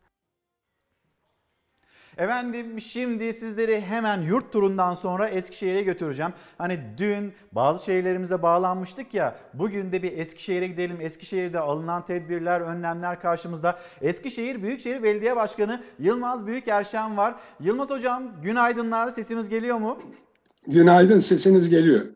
Efendim 2.17 2.81
şimdi 2.81 3.33
sizleri 3.33 3.81
hemen 3.81 4.21
yurt 4.23 4.53
turundan 4.53 4.95
sonra 4.95 5.29
Eskişehir'e 5.29 5.83
götüreceğim. 5.83 6.33
Hani 6.59 6.81
dün 6.99 7.33
bazı 7.53 7.85
şehirlerimize 7.85 8.43
bağlanmıştık 8.43 9.15
ya 9.15 9.37
bugün 9.55 9.93
de 9.93 10.03
bir 10.03 10.19
Eskişehir'e 10.19 10.67
gidelim. 10.67 11.01
Eskişehir'de 11.01 11.59
alınan 11.59 12.05
tedbirler, 12.05 12.61
önlemler 12.61 13.21
karşımızda. 13.21 13.79
Eskişehir 14.01 14.63
Büyükşehir 14.63 15.03
Belediye 15.03 15.37
Başkanı 15.37 15.83
Yılmaz 15.99 16.47
Büyükerşen 16.47 17.17
var. 17.17 17.35
Yılmaz 17.61 17.91
Hocam 17.91 18.43
günaydınlar 18.43 19.11
sesimiz 19.11 19.49
geliyor 19.49 19.77
mu? 19.77 19.99
Günaydın 20.67 21.19
sesiniz 21.19 21.71
geliyor. 21.71 22.16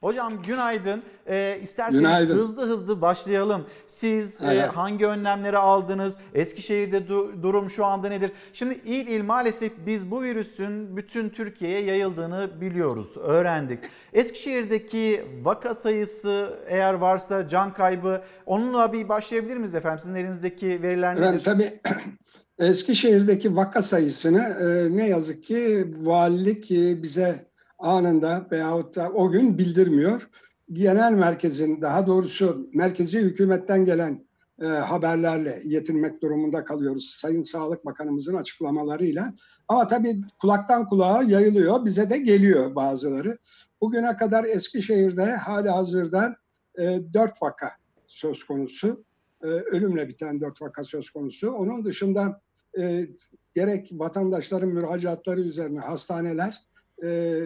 Hocam 0.00 0.42
günaydın. 0.46 1.02
Ee, 1.26 1.58
isterseniz 1.62 2.00
Günaydın. 2.00 2.38
hızlı 2.38 2.62
hızlı 2.62 3.00
başlayalım. 3.00 3.64
Siz 3.88 4.40
e, 4.42 4.60
hangi 4.60 5.06
önlemleri 5.06 5.58
aldınız? 5.58 6.16
Eskişehir'de 6.34 6.96
du- 6.98 7.42
durum 7.42 7.70
şu 7.70 7.84
anda 7.84 8.08
nedir? 8.08 8.32
Şimdi 8.52 8.74
il 8.84 9.06
il 9.06 9.22
maalesef 9.22 9.72
biz 9.86 10.10
bu 10.10 10.22
virüsün 10.22 10.96
bütün 10.96 11.28
Türkiye'ye 11.28 11.82
yayıldığını 11.84 12.60
biliyoruz, 12.60 13.16
öğrendik. 13.16 13.78
Eskişehir'deki 14.12 15.24
vaka 15.42 15.74
sayısı 15.74 16.58
eğer 16.66 16.94
varsa 16.94 17.48
can 17.48 17.74
kaybı 17.74 18.22
onunla 18.46 18.92
bir 18.92 19.08
başlayabilir 19.08 19.56
miyiz 19.56 19.74
efendim? 19.74 19.98
Sizin 20.02 20.14
elinizdeki 20.14 20.82
veriler 20.82 21.14
nedir? 21.16 21.24
Ben 21.24 21.38
tabii 21.38 21.80
Eskişehir'deki 22.58 23.56
vaka 23.56 23.82
sayısını 23.82 24.42
e, 24.42 24.96
ne 24.96 25.08
yazık 25.08 25.44
ki 25.44 25.86
valilik 26.02 26.70
e, 26.70 27.02
bize 27.02 27.47
anında 27.78 28.46
veyahut 28.52 28.96
da 28.96 29.10
o 29.10 29.30
gün 29.30 29.58
bildirmiyor. 29.58 30.30
Genel 30.72 31.12
merkezin 31.12 31.82
daha 31.82 32.06
doğrusu 32.06 32.70
merkezi 32.74 33.20
hükümetten 33.20 33.84
gelen 33.84 34.28
e, 34.62 34.66
haberlerle 34.66 35.58
yetinmek 35.64 36.22
durumunda 36.22 36.64
kalıyoruz. 36.64 37.16
Sayın 37.20 37.42
Sağlık 37.42 37.86
Bakanımızın 37.86 38.34
açıklamalarıyla. 38.34 39.34
Ama 39.68 39.86
tabii 39.86 40.20
kulaktan 40.40 40.86
kulağa 40.86 41.22
yayılıyor. 41.22 41.84
Bize 41.84 42.10
de 42.10 42.18
geliyor 42.18 42.74
bazıları. 42.74 43.36
Bugüne 43.80 44.16
kadar 44.16 44.44
Eskişehir'de 44.44 45.36
hali 45.36 45.68
hazırda 45.68 46.36
e, 46.78 47.00
4 47.14 47.42
vaka 47.42 47.70
söz 48.06 48.44
konusu. 48.44 49.04
E, 49.42 49.46
ölümle 49.46 50.08
biten 50.08 50.40
4 50.40 50.62
vaka 50.62 50.84
söz 50.84 51.10
konusu. 51.10 51.50
Onun 51.50 51.84
dışında 51.84 52.40
e, 52.78 53.08
gerek 53.54 53.90
vatandaşların 53.92 54.68
müracaatları 54.68 55.40
üzerine 55.40 55.80
hastaneler 55.80 56.58
e, 57.04 57.40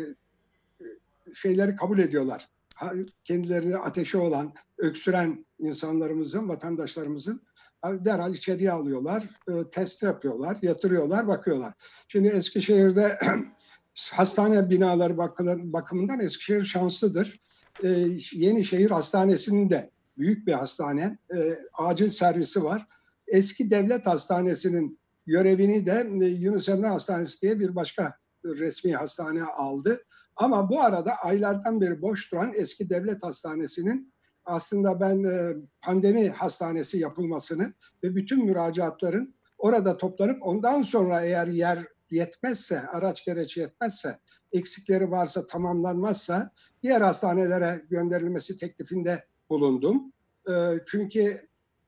şeyleri 1.35 1.77
kabul 1.77 1.99
ediyorlar. 1.99 2.49
Kendilerini 3.25 3.77
ateşi 3.77 4.19
olan, 4.19 4.55
öksüren 4.79 5.47
insanlarımızın, 5.59 6.49
vatandaşlarımızın 6.49 7.43
derhal 7.85 8.35
içeriye 8.35 8.73
alıyorlar, 8.73 9.23
e, 9.49 9.71
test 9.71 10.03
yapıyorlar, 10.03 10.59
yatırıyorlar, 10.63 11.29
bakıyorlar. 11.29 11.73
Şimdi 12.09 12.29
Eskişehir'de 12.29 13.19
hastane 14.13 14.71
binaları 14.71 15.19
bakı- 15.19 15.73
bakımından 15.73 16.21
Eskişehir 16.21 16.65
şanslıdır. 16.65 17.41
E, 17.83 17.89
Yenişehir 18.33 18.91
Hastanesi'nin 18.91 19.71
de 19.71 19.91
büyük 20.19 20.47
bir 20.47 20.53
hastane, 20.53 21.19
e, 21.37 21.59
acil 21.75 22.09
servisi 22.09 22.65
var. 22.65 22.87
Eski 23.27 23.71
devlet 23.71 24.07
hastanesinin 24.07 24.99
görevini 25.27 25.87
de 25.87 26.27
Yunus 26.27 26.69
Emre 26.69 26.89
Hastanesi 26.89 27.43
diye 27.43 27.61
bir 27.61 27.75
başka 27.75 28.15
resmi 28.45 28.93
hastane 28.93 29.43
aldı. 29.43 30.05
Ama 30.43 30.69
bu 30.71 30.81
arada 30.81 31.15
aylardan 31.17 31.81
beri 31.81 32.03
boş 32.03 32.33
duran 32.33 32.53
eski 32.57 32.91
devlet 32.91 33.23
hastanesinin 33.23 34.13
aslında 34.45 35.01
ben 35.01 35.25
e, 35.25 35.57
pandemi 35.81 36.31
hastanesi 36.31 36.99
yapılmasını 36.99 37.73
ve 38.05 38.15
bütün 38.17 38.45
müracaatların 38.45 39.35
orada 39.59 39.97
toplanıp 39.97 40.43
ondan 40.43 40.83
sonra 40.83 41.25
eğer 41.25 41.47
yer 41.47 41.79
yetmezse, 42.11 42.81
araç 42.81 43.25
gereç 43.25 43.57
yetmezse, 43.57 44.19
eksikleri 44.53 45.11
varsa, 45.11 45.47
tamamlanmazsa 45.47 46.51
diğer 46.83 47.01
hastanelere 47.01 47.83
gönderilmesi 47.91 48.57
teklifinde 48.57 49.25
bulundum. 49.51 50.13
E, 50.49 50.53
çünkü 50.87 51.41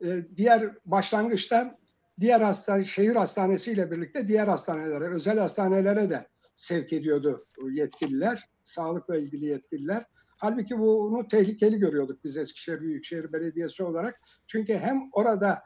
e, 0.05 0.09
diğer 0.37 0.71
başlangıçta 0.87 1.79
diğer 2.21 2.41
hastane, 2.41 2.85
şehir 2.85 3.17
hastanesiyle 3.17 3.91
birlikte 3.91 4.29
diğer 4.29 4.49
hastanelere, 4.49 5.05
özel 5.05 5.39
hastanelere 5.39 6.11
de 6.11 6.34
sevk 6.55 6.93
ediyordu 6.93 7.47
yetkililer, 7.71 8.49
sağlıkla 8.65 9.17
ilgili 9.17 9.45
yetkililer. 9.45 10.05
Halbuki 10.37 10.79
bunu 10.79 11.29
tehlikeli 11.29 11.79
görüyorduk 11.79 12.25
biz 12.25 12.37
Eskişehir 12.37 12.81
Büyükşehir 12.81 13.33
Belediyesi 13.33 13.83
olarak. 13.83 14.21
Çünkü 14.47 14.79
hem 14.79 15.09
orada 15.13 15.63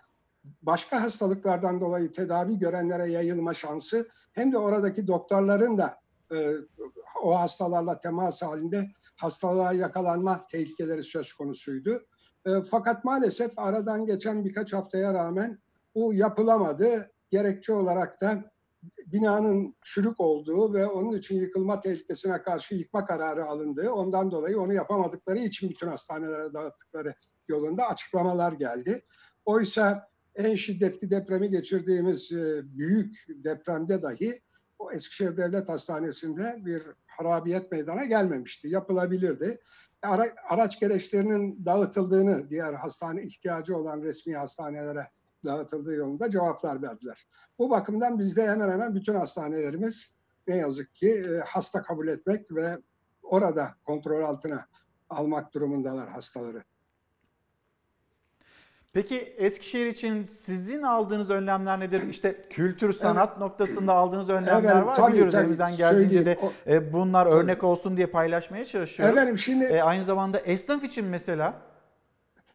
başka 0.62 1.02
hastalıklardan 1.02 1.80
dolayı 1.80 2.12
tedavi 2.12 2.58
görenlere 2.58 3.06
yayılma 3.06 3.54
şansı 3.54 4.08
hem 4.32 4.52
de 4.52 4.58
oradaki 4.58 5.06
doktorların 5.06 5.78
da 5.78 6.00
e, 6.32 6.52
o 7.22 7.40
hastalarla 7.40 8.00
temas 8.00 8.42
halinde 8.42 8.90
hastalığa 9.16 9.72
yakalanma 9.72 10.46
tehlikeleri 10.46 11.04
söz 11.04 11.32
konusuydu. 11.32 12.06
E, 12.46 12.50
fakat 12.70 13.04
maalesef 13.04 13.58
aradan 13.58 14.06
geçen 14.06 14.44
birkaç 14.44 14.72
haftaya 14.72 15.14
rağmen 15.14 15.58
bu 15.94 16.14
yapılamadı. 16.14 17.10
Gerekçe 17.30 17.72
olarak 17.72 18.20
da 18.20 18.44
binanın 19.06 19.74
çürük 19.82 20.20
olduğu 20.20 20.74
ve 20.74 20.86
onun 20.86 21.18
için 21.18 21.40
yıkılma 21.40 21.80
tehlikesine 21.80 22.42
karşı 22.42 22.74
yıkma 22.74 23.06
kararı 23.06 23.44
alındığı, 23.44 23.90
ondan 23.90 24.30
dolayı 24.30 24.60
onu 24.60 24.72
yapamadıkları 24.74 25.38
için 25.38 25.70
bütün 25.70 25.88
hastanelere 25.88 26.54
dağıttıkları 26.54 27.14
yolunda 27.48 27.88
açıklamalar 27.88 28.52
geldi. 28.52 29.04
Oysa 29.44 30.08
en 30.34 30.54
şiddetli 30.54 31.10
depremi 31.10 31.50
geçirdiğimiz 31.50 32.32
e, 32.32 32.62
büyük 32.64 33.26
depremde 33.28 34.02
dahi 34.02 34.40
o 34.78 34.92
Eskişehir 34.92 35.36
Devlet 35.36 35.68
Hastanesi'nde 35.68 36.56
bir 36.58 36.82
harabiyet 37.06 37.72
meydana 37.72 38.04
gelmemişti. 38.04 38.68
Yapılabilirdi. 38.68 39.60
Ara, 40.02 40.34
araç 40.48 40.80
gereçlerinin 40.80 41.66
dağıtıldığını 41.66 42.50
diğer 42.50 42.74
hastane 42.74 43.22
ihtiyacı 43.22 43.76
olan 43.76 44.02
resmi 44.02 44.36
hastanelere 44.36 45.06
dağıtıldığı 45.44 45.94
yolunda 45.94 46.30
cevaplar 46.30 46.82
verdiler. 46.82 47.26
Bu 47.58 47.70
bakımdan 47.70 48.18
bizde 48.18 48.48
hemen 48.48 48.70
hemen 48.70 48.94
bütün 48.94 49.14
hastanelerimiz 49.14 50.10
ne 50.48 50.56
yazık 50.56 50.94
ki 50.94 51.10
e, 51.10 51.38
hasta 51.46 51.82
kabul 51.82 52.08
etmek 52.08 52.52
ve 52.54 52.78
orada 53.22 53.68
kontrol 53.84 54.22
altına 54.22 54.66
almak 55.10 55.54
durumundalar 55.54 56.08
hastaları. 56.08 56.62
Peki 58.92 59.16
Eskişehir 59.20 59.86
için 59.86 60.24
sizin 60.24 60.82
aldığınız 60.82 61.30
önlemler 61.30 61.80
nedir? 61.80 62.02
İşte 62.08 62.42
kültür 62.50 62.92
sanat 62.92 63.38
noktasında 63.38 63.92
aldığınız 63.92 64.28
önlemler 64.30 64.64
Efendim, 64.64 64.86
var. 64.86 64.94
tabii, 64.94 65.12
Biliyoruz 65.12 65.32
tabii. 65.32 65.42
elimizden 65.42 65.76
geldiğince 65.76 66.26
de 66.26 66.38
Söyleyeyim. 66.40 66.84
e, 66.88 66.92
bunlar 66.92 67.24
Tabii. 67.24 67.34
örnek 67.36 67.64
olsun 67.64 67.96
diye 67.96 68.06
paylaşmaya 68.06 68.64
çalışıyoruz. 68.64 69.14
Efendim 69.14 69.38
şimdi 69.38 69.64
E, 69.64 69.82
aynı 69.82 70.04
zamanda 70.04 70.38
esnaf 70.38 70.84
için 70.84 71.04
mesela 71.04 71.54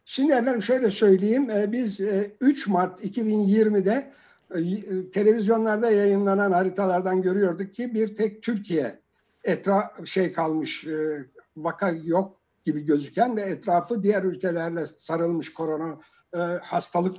Şimdi 0.04 0.32
efendim 0.32 0.62
şöyle 0.62 0.90
söyleyeyim. 0.90 1.50
e, 1.50 1.72
Biz 1.72 2.00
e, 2.00 2.36
3 2.40 2.68
Mart 2.68 3.04
2020'de 3.04 4.12
e, 4.54 4.60
y- 4.60 5.10
televizyonlarda 5.10 5.90
yayınlanan 5.90 6.52
haritalardan 6.52 7.22
görüyorduk 7.22 7.74
ki 7.74 7.94
bir 7.94 8.16
tek 8.16 8.42
Türkiye 8.42 8.98
etra 9.44 9.92
şey 10.04 10.32
kalmış 10.32 10.84
e, 10.86 11.26
vaka 11.56 11.90
yok 11.90 12.40
gibi 12.64 12.84
gözüken 12.84 13.36
ve 13.36 13.42
etrafı 13.42 14.02
diğer 14.02 14.22
ülkelerle 14.22 14.86
sarılmış 14.86 15.54
korona 15.54 15.98
e, 16.34 16.38
hastalık 16.62 17.16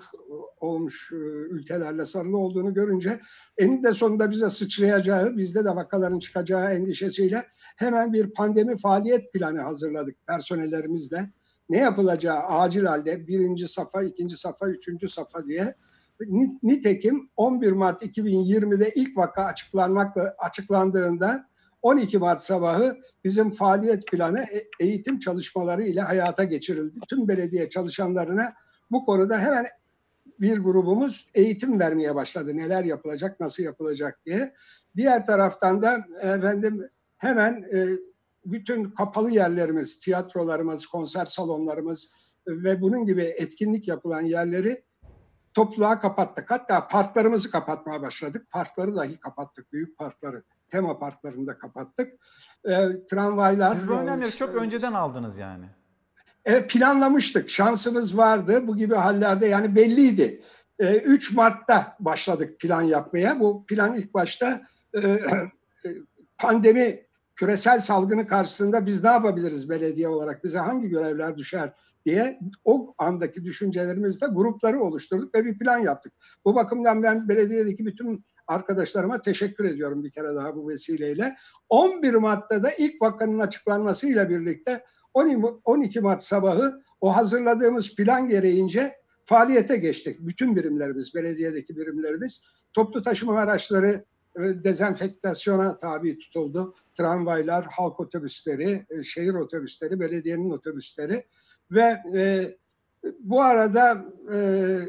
olmuş 0.59 1.11
e, 1.13 1.15
ülkelerle 1.49 2.05
sarılı 2.05 2.37
olduğunu 2.37 2.73
görünce 2.73 3.19
eninde 3.57 3.93
sonunda 3.93 4.31
bize 4.31 4.49
sıçrayacağı, 4.49 5.37
bizde 5.37 5.65
de 5.65 5.69
vakaların 5.69 6.19
çıkacağı 6.19 6.73
endişesiyle 6.73 7.43
hemen 7.77 8.13
bir 8.13 8.33
pandemi 8.33 8.77
faaliyet 8.77 9.33
planı 9.33 9.61
hazırladık 9.61 10.27
personellerimizle 10.27 11.29
ne 11.69 11.77
yapılacağı 11.77 12.39
acil 12.43 12.85
halde 12.85 13.27
birinci 13.27 13.67
safa, 13.67 14.03
ikinci 14.03 14.37
safa, 14.37 14.69
üçüncü 14.69 15.09
safa 15.09 15.47
diye. 15.47 15.73
Ni- 16.21 16.59
Nitekim 16.63 17.29
11 17.35 17.71
Mart 17.71 18.01
2020'de 18.01 18.91
ilk 18.95 19.17
vaka 19.17 19.43
açıklanmakla 19.43 20.35
açıklandığında 20.39 21.45
12 21.81 22.17
Mart 22.17 22.41
sabahı 22.41 22.97
bizim 23.23 23.51
faaliyet 23.51 24.07
planı 24.07 24.39
e- 24.39 24.85
eğitim 24.85 25.19
çalışmaları 25.19 25.83
ile 25.83 26.01
hayata 26.01 26.43
geçirildi. 26.43 26.99
Tüm 27.09 27.27
belediye 27.27 27.69
çalışanlarına 27.69 28.53
bu 28.91 29.05
konuda 29.05 29.39
hemen 29.39 29.65
bir 30.39 30.57
grubumuz 30.57 31.27
eğitim 31.33 31.79
vermeye 31.79 32.15
başladı. 32.15 32.57
Neler 32.57 32.83
yapılacak, 32.83 33.39
nasıl 33.39 33.63
yapılacak 33.63 34.19
diye. 34.25 34.53
Diğer 34.95 35.25
taraftan 35.25 35.81
da 35.81 36.05
efendim 36.21 36.89
hemen 37.17 37.53
e, 37.73 37.87
bütün 38.45 38.83
kapalı 38.83 39.31
yerlerimiz, 39.31 39.99
tiyatrolarımız, 39.99 40.85
konser 40.85 41.25
salonlarımız 41.25 42.11
ve 42.47 42.81
bunun 42.81 43.05
gibi 43.05 43.23
etkinlik 43.23 43.87
yapılan 43.87 44.21
yerleri 44.21 44.83
topluğa 45.53 45.99
kapattık. 45.99 46.51
Hatta 46.51 46.87
parklarımızı 46.87 47.51
kapatmaya 47.51 48.01
başladık. 48.01 48.47
Parkları 48.51 48.95
dahi 48.95 49.19
kapattık. 49.19 49.73
Büyük 49.73 49.97
parkları, 49.97 50.43
tema 50.69 50.99
parklarını 50.99 51.47
da 51.47 51.57
kapattık. 51.57 52.13
E, 52.65 53.05
tramvaylar... 53.09 53.75
siz 53.75 53.87
bu 53.87 53.93
önlemleri 53.93 54.35
çok 54.35 54.55
önceden 54.55 54.93
aldınız 54.93 55.37
yani. 55.37 55.65
Evet 56.45 56.69
planlamıştık. 56.69 57.49
Şansımız 57.49 58.17
vardı. 58.17 58.67
Bu 58.67 58.77
gibi 58.77 58.95
hallerde 58.95 59.45
yani 59.45 59.75
belliydi. 59.75 60.41
Ee, 60.79 60.97
3 60.97 61.33
Mart'ta 61.33 61.95
başladık 61.99 62.59
plan 62.59 62.81
yapmaya. 62.81 63.39
Bu 63.39 63.65
plan 63.65 63.95
ilk 63.95 64.13
başta 64.13 64.61
e, 64.93 64.99
e, 65.07 65.19
pandemi 66.37 67.04
küresel 67.35 67.79
salgını 67.79 68.27
karşısında 68.27 68.85
biz 68.85 69.03
ne 69.03 69.09
yapabiliriz 69.09 69.69
belediye 69.69 70.07
olarak? 70.07 70.43
Bize 70.43 70.57
hangi 70.57 70.89
görevler 70.89 71.37
düşer 71.37 71.73
diye 72.05 72.39
o 72.65 72.95
andaki 72.97 73.43
düşüncelerimizde 73.43 74.25
grupları 74.25 74.79
oluşturduk 74.79 75.35
ve 75.35 75.45
bir 75.45 75.57
plan 75.57 75.79
yaptık. 75.79 76.13
Bu 76.45 76.55
bakımdan 76.55 77.03
ben 77.03 77.29
belediyedeki 77.29 77.85
bütün 77.85 78.25
arkadaşlarıma 78.47 79.21
teşekkür 79.21 79.65
ediyorum 79.65 80.03
bir 80.03 80.11
kere 80.11 80.35
daha 80.35 80.55
bu 80.55 80.69
vesileyle. 80.69 81.35
11 81.69 82.13
Mart'ta 82.13 82.63
da 82.63 82.71
ilk 82.71 83.01
vakanın 83.01 83.39
açıklanmasıyla 83.39 84.29
birlikte 84.29 84.83
12 85.13 85.99
Mart 85.99 86.23
sabahı 86.23 86.81
o 87.01 87.15
hazırladığımız 87.15 87.95
plan 87.95 88.27
gereğince 88.27 88.93
faaliyete 89.23 89.77
geçtik. 89.77 90.17
Bütün 90.19 90.55
birimlerimiz, 90.55 91.15
belediyedeki 91.15 91.77
birimlerimiz 91.77 92.43
toplu 92.73 93.01
taşıma 93.01 93.39
araçları 93.39 94.05
dezenfektasyona 94.37 95.77
tabi 95.77 96.17
tutuldu. 96.17 96.75
Tramvaylar, 96.97 97.65
halk 97.65 97.99
otobüsleri, 97.99 98.85
e, 98.89 99.03
şehir 99.03 99.33
otobüsleri, 99.33 99.99
belediyenin 99.99 100.51
otobüsleri 100.51 101.25
ve 101.71 102.01
e, 102.15 102.55
bu 103.19 103.41
arada 103.41 104.05
e, 104.33 104.79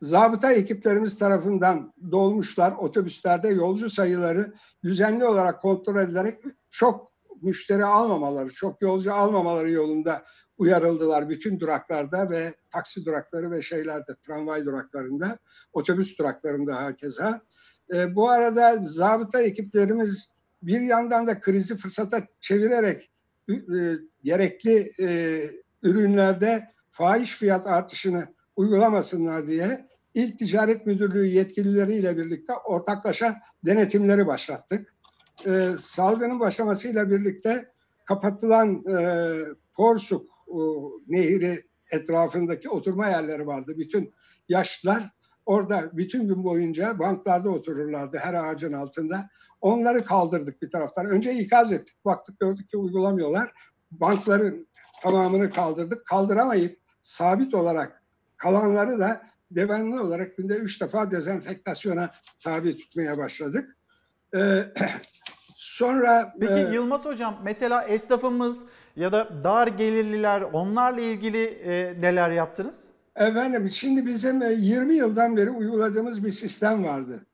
zabıta 0.00 0.52
ekiplerimiz 0.52 1.18
tarafından 1.18 1.92
dolmuşlar, 2.10 2.72
otobüslerde 2.72 3.48
yolcu 3.48 3.90
sayıları 3.90 4.54
düzenli 4.84 5.24
olarak 5.24 5.62
kontrol 5.62 5.96
edilerek 5.96 6.44
çok 6.70 7.12
müşteri 7.42 7.84
almamaları, 7.84 8.50
çok 8.50 8.82
yolcu 8.82 9.14
almamaları 9.14 9.70
yolunda 9.70 10.24
uyarıldılar 10.58 11.28
bütün 11.28 11.60
duraklarda 11.60 12.30
ve 12.30 12.54
taksi 12.70 13.04
durakları 13.04 13.50
ve 13.50 13.62
şeylerde, 13.62 14.16
tramvay 14.26 14.64
duraklarında, 14.64 15.38
otobüs 15.72 16.18
duraklarında 16.18 16.76
herkese. 16.76 17.40
E, 17.94 18.14
bu 18.14 18.30
arada 18.30 18.78
zabıta 18.82 19.42
ekiplerimiz 19.42 20.32
bir 20.62 20.80
yandan 20.80 21.26
da 21.26 21.40
krizi 21.40 21.76
fırsata 21.76 22.26
çevirerek 22.40 23.10
e, 23.48 23.54
gerekli 24.24 24.90
e, 25.00 25.40
ürünlerde 25.82 26.68
fahiş 26.90 27.32
fiyat 27.32 27.66
artışını 27.66 28.26
uygulamasınlar 28.56 29.46
diye 29.46 29.88
İl 30.14 30.36
Ticaret 30.36 30.86
Müdürlüğü 30.86 31.26
yetkilileriyle 31.26 32.16
birlikte 32.16 32.52
ortaklaşa 32.52 33.36
denetimleri 33.64 34.26
başlattık. 34.26 34.94
E, 35.46 35.70
salgının 35.78 36.40
başlamasıyla 36.40 37.10
birlikte 37.10 37.72
kapatılan 38.04 38.84
e, 38.86 39.38
Porsuk 39.74 40.30
e, 40.48 40.58
Nehri 41.08 41.64
etrafındaki 41.92 42.68
oturma 42.68 43.08
yerleri 43.08 43.46
vardı. 43.46 43.74
Bütün 43.76 44.14
yaşlılar 44.48 45.10
orada 45.48 45.90
bütün 45.92 46.28
gün 46.28 46.44
boyunca 46.44 46.98
banklarda 46.98 47.50
otururlardı 47.50 48.18
her 48.18 48.34
ağacın 48.34 48.72
altında. 48.72 49.28
Onları 49.60 50.04
kaldırdık 50.04 50.62
bir 50.62 50.70
taraftan. 50.70 51.06
Önce 51.06 51.34
ikaz 51.34 51.72
ettik. 51.72 51.96
Baktık 52.04 52.40
gördük 52.40 52.68
ki 52.68 52.76
uygulamıyorlar. 52.76 53.52
Bankların 53.90 54.68
tamamını 55.02 55.50
kaldırdık. 55.50 56.06
Kaldıramayıp 56.06 56.80
sabit 57.02 57.54
olarak 57.54 58.02
kalanları 58.36 58.98
da 58.98 59.22
devamlı 59.50 60.02
olarak 60.02 60.36
günde 60.36 60.54
üç 60.54 60.80
defa 60.80 61.10
dezenfektasyona 61.10 62.10
tabi 62.44 62.76
tutmaya 62.76 63.18
başladık. 63.18 63.76
Ee, 64.36 64.64
sonra... 65.56 66.34
Peki 66.40 66.52
e, 66.52 66.72
Yılmaz 66.72 67.04
Hocam 67.04 67.40
mesela 67.42 67.84
esnafımız 67.84 68.60
ya 68.96 69.12
da 69.12 69.44
dar 69.44 69.66
gelirliler 69.66 70.40
onlarla 70.40 71.00
ilgili 71.00 71.44
e, 71.44 72.00
neler 72.00 72.30
yaptınız? 72.30 72.84
Efendim 73.18 73.70
şimdi 73.70 74.06
bizim 74.06 74.42
e, 74.42 74.52
20 74.52 74.94
yıldan 74.94 75.36
beri 75.36 75.50
uyguladığımız 75.50 76.24
bir 76.24 76.30
sistem 76.30 76.84
vardı. 76.84 77.26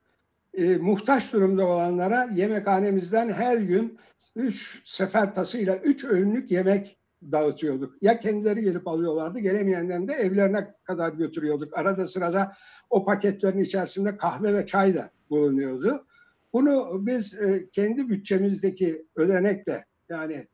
E, 0.54 0.76
muhtaç 0.76 1.32
durumda 1.32 1.66
olanlara 1.66 2.28
yemekhanemizden 2.34 3.32
her 3.32 3.58
gün 3.58 3.98
3 4.36 4.82
sefer 4.84 5.34
tasıyla 5.34 5.76
3 5.76 6.04
öğünlük 6.04 6.50
yemek 6.50 6.98
dağıtıyorduk. 7.32 8.02
Ya 8.02 8.18
kendileri 8.18 8.62
gelip 8.62 8.88
alıyorlardı, 8.88 9.38
gelemeyenlerini 9.38 10.08
de 10.08 10.12
evlerine 10.12 10.74
kadar 10.84 11.12
götürüyorduk. 11.12 11.78
Arada 11.78 12.06
sırada 12.06 12.52
o 12.90 13.04
paketlerin 13.04 13.58
içerisinde 13.58 14.16
kahve 14.16 14.54
ve 14.54 14.66
çay 14.66 14.94
da 14.94 15.10
bulunuyordu. 15.30 16.06
Bunu 16.52 17.06
biz 17.06 17.34
e, 17.34 17.68
kendi 17.72 18.08
bütçemizdeki 18.08 19.06
ödenekle 19.16 19.84
yani 20.08 20.46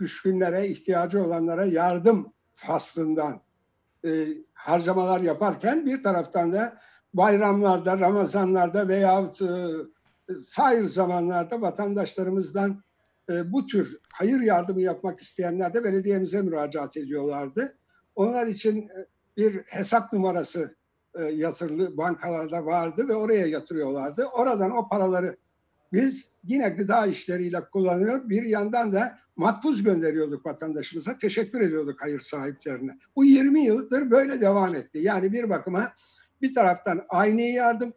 düşkünlere, 0.00 0.68
ihtiyacı 0.68 1.24
olanlara 1.24 1.64
yardım 1.64 2.32
faslından 2.54 3.40
e, 4.04 4.26
harcamalar 4.58 5.20
yaparken 5.20 5.86
bir 5.86 6.02
taraftan 6.02 6.52
da 6.52 6.78
bayramlarda, 7.14 8.00
Ramazanlarda 8.00 8.88
veyahut 8.88 9.42
e, 9.42 9.66
sair 10.44 10.84
zamanlarda 10.84 11.60
vatandaşlarımızdan 11.60 12.82
e, 13.30 13.52
bu 13.52 13.66
tür 13.66 13.98
hayır 14.12 14.40
yardımı 14.40 14.80
yapmak 14.80 15.20
isteyenler 15.20 15.74
de 15.74 15.84
belediyemize 15.84 16.42
müracaat 16.42 16.96
ediyorlardı. 16.96 17.78
Onlar 18.14 18.46
için 18.46 18.82
e, 18.82 19.06
bir 19.36 19.62
hesap 19.66 20.12
numarası 20.12 20.76
e, 21.14 21.22
yatırılı 21.22 21.96
bankalarda 21.96 22.66
vardı 22.66 23.08
ve 23.08 23.14
oraya 23.14 23.46
yatırıyorlardı. 23.46 24.24
Oradan 24.24 24.76
o 24.76 24.88
paraları 24.88 25.36
biz 25.92 26.32
yine 26.44 26.68
gıda 26.68 27.06
işleriyle 27.06 27.60
kullanıyor. 27.72 28.28
Bir 28.28 28.42
yandan 28.42 28.92
da 28.92 29.18
makbuz 29.38 29.82
gönderiyorduk 29.82 30.46
vatandaşımıza. 30.46 31.18
Teşekkür 31.18 31.60
ediyorduk 31.60 32.02
hayır 32.02 32.20
sahiplerine. 32.20 32.98
Bu 33.16 33.24
20 33.24 33.64
yıldır 33.64 34.10
böyle 34.10 34.40
devam 34.40 34.74
etti. 34.74 34.98
Yani 34.98 35.32
bir 35.32 35.50
bakıma 35.50 35.92
bir 36.42 36.54
taraftan 36.54 37.04
aynı 37.08 37.42
yardım 37.42 37.92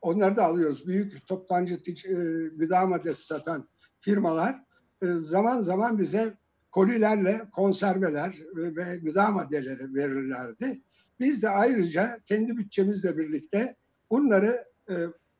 onları 0.00 0.36
da 0.36 0.44
alıyoruz. 0.44 0.86
Büyük 0.86 1.26
toptancı 1.26 1.74
tic- 1.74 2.08
e, 2.08 2.48
gıda 2.48 2.86
maddesi 2.86 3.26
satan 3.26 3.68
firmalar 4.00 4.62
e, 5.02 5.06
zaman 5.16 5.60
zaman 5.60 5.98
bize 5.98 6.34
kolilerle 6.72 7.42
konserveler 7.52 8.34
ve 8.54 8.96
gıda 8.96 9.30
maddeleri 9.30 9.94
verirlerdi. 9.94 10.80
Biz 11.20 11.42
de 11.42 11.50
ayrıca 11.50 12.18
kendi 12.24 12.56
bütçemizle 12.56 13.18
birlikte 13.18 13.76
bunları 14.10 14.64
e, 14.90 14.94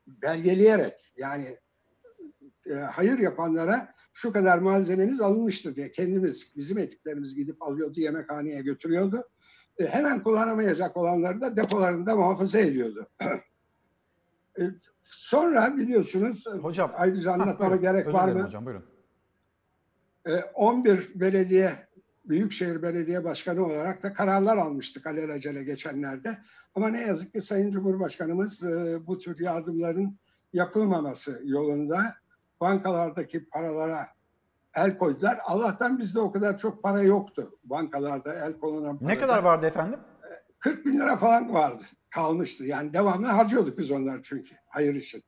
belgeleyerek 0.06 1.12
yani 1.16 1.56
e, 2.70 2.74
hayır 2.74 3.18
yapanlara 3.18 3.95
şu 4.16 4.32
kadar 4.32 4.58
malzemeniz 4.58 5.20
alınmıştır 5.20 5.76
diye 5.76 5.90
kendimiz, 5.90 6.56
bizim 6.56 6.78
ekiplerimiz 6.78 7.34
gidip 7.34 7.62
alıyordu, 7.62 8.00
yemekhaneye 8.00 8.62
götürüyordu. 8.62 9.28
E, 9.78 9.86
hemen 9.86 10.22
kullanamayacak 10.22 10.96
olanları 10.96 11.40
da 11.40 11.56
depolarında 11.56 12.16
muhafaza 12.16 12.58
ediyordu. 12.58 13.08
e, 14.58 14.62
sonra 15.02 15.76
biliyorsunuz, 15.76 16.46
hocam, 16.46 16.92
ayrıca 16.94 17.32
anlatmama 17.32 17.70
buyurun. 17.70 17.80
gerek 17.80 18.06
var 18.06 18.28
mı? 18.28 18.42
Hocam 18.42 18.66
buyurun. 18.66 18.84
E, 20.26 20.34
11 20.34 21.10
belediye, 21.14 21.72
Büyükşehir 22.24 22.82
Belediye 22.82 23.24
Başkanı 23.24 23.66
olarak 23.66 24.02
da 24.02 24.12
kararlar 24.12 24.56
almıştık 24.56 25.06
alelacele 25.06 25.64
geçenlerde. 25.64 26.38
Ama 26.74 26.88
ne 26.88 27.00
yazık 27.00 27.32
ki 27.32 27.40
Sayın 27.40 27.70
Cumhurbaşkanımız 27.70 28.64
e, 28.64 29.06
bu 29.06 29.18
tür 29.18 29.40
yardımların 29.40 30.18
yapılmaması 30.52 31.42
yolunda 31.44 32.14
bankalardaki 32.60 33.44
paralara 33.44 34.08
el 34.76 34.98
koydular. 34.98 35.40
Allah'tan 35.44 35.98
bizde 35.98 36.20
o 36.20 36.32
kadar 36.32 36.56
çok 36.56 36.82
para 36.82 37.02
yoktu 37.02 37.50
bankalarda 37.64 38.34
el 38.34 38.58
konulan 38.58 38.98
parada. 38.98 39.14
Ne 39.14 39.18
kadar 39.18 39.42
vardı 39.42 39.66
efendim? 39.66 40.00
40 40.58 40.86
bin 40.86 40.98
lira 40.98 41.16
falan 41.16 41.54
vardı. 41.54 41.82
Kalmıştı. 42.10 42.64
Yani 42.64 42.92
devamlı 42.92 43.26
harcıyorduk 43.26 43.78
biz 43.78 43.90
onlar 43.90 44.20
çünkü 44.22 44.54
hayır 44.68 44.94
için. 44.94 45.22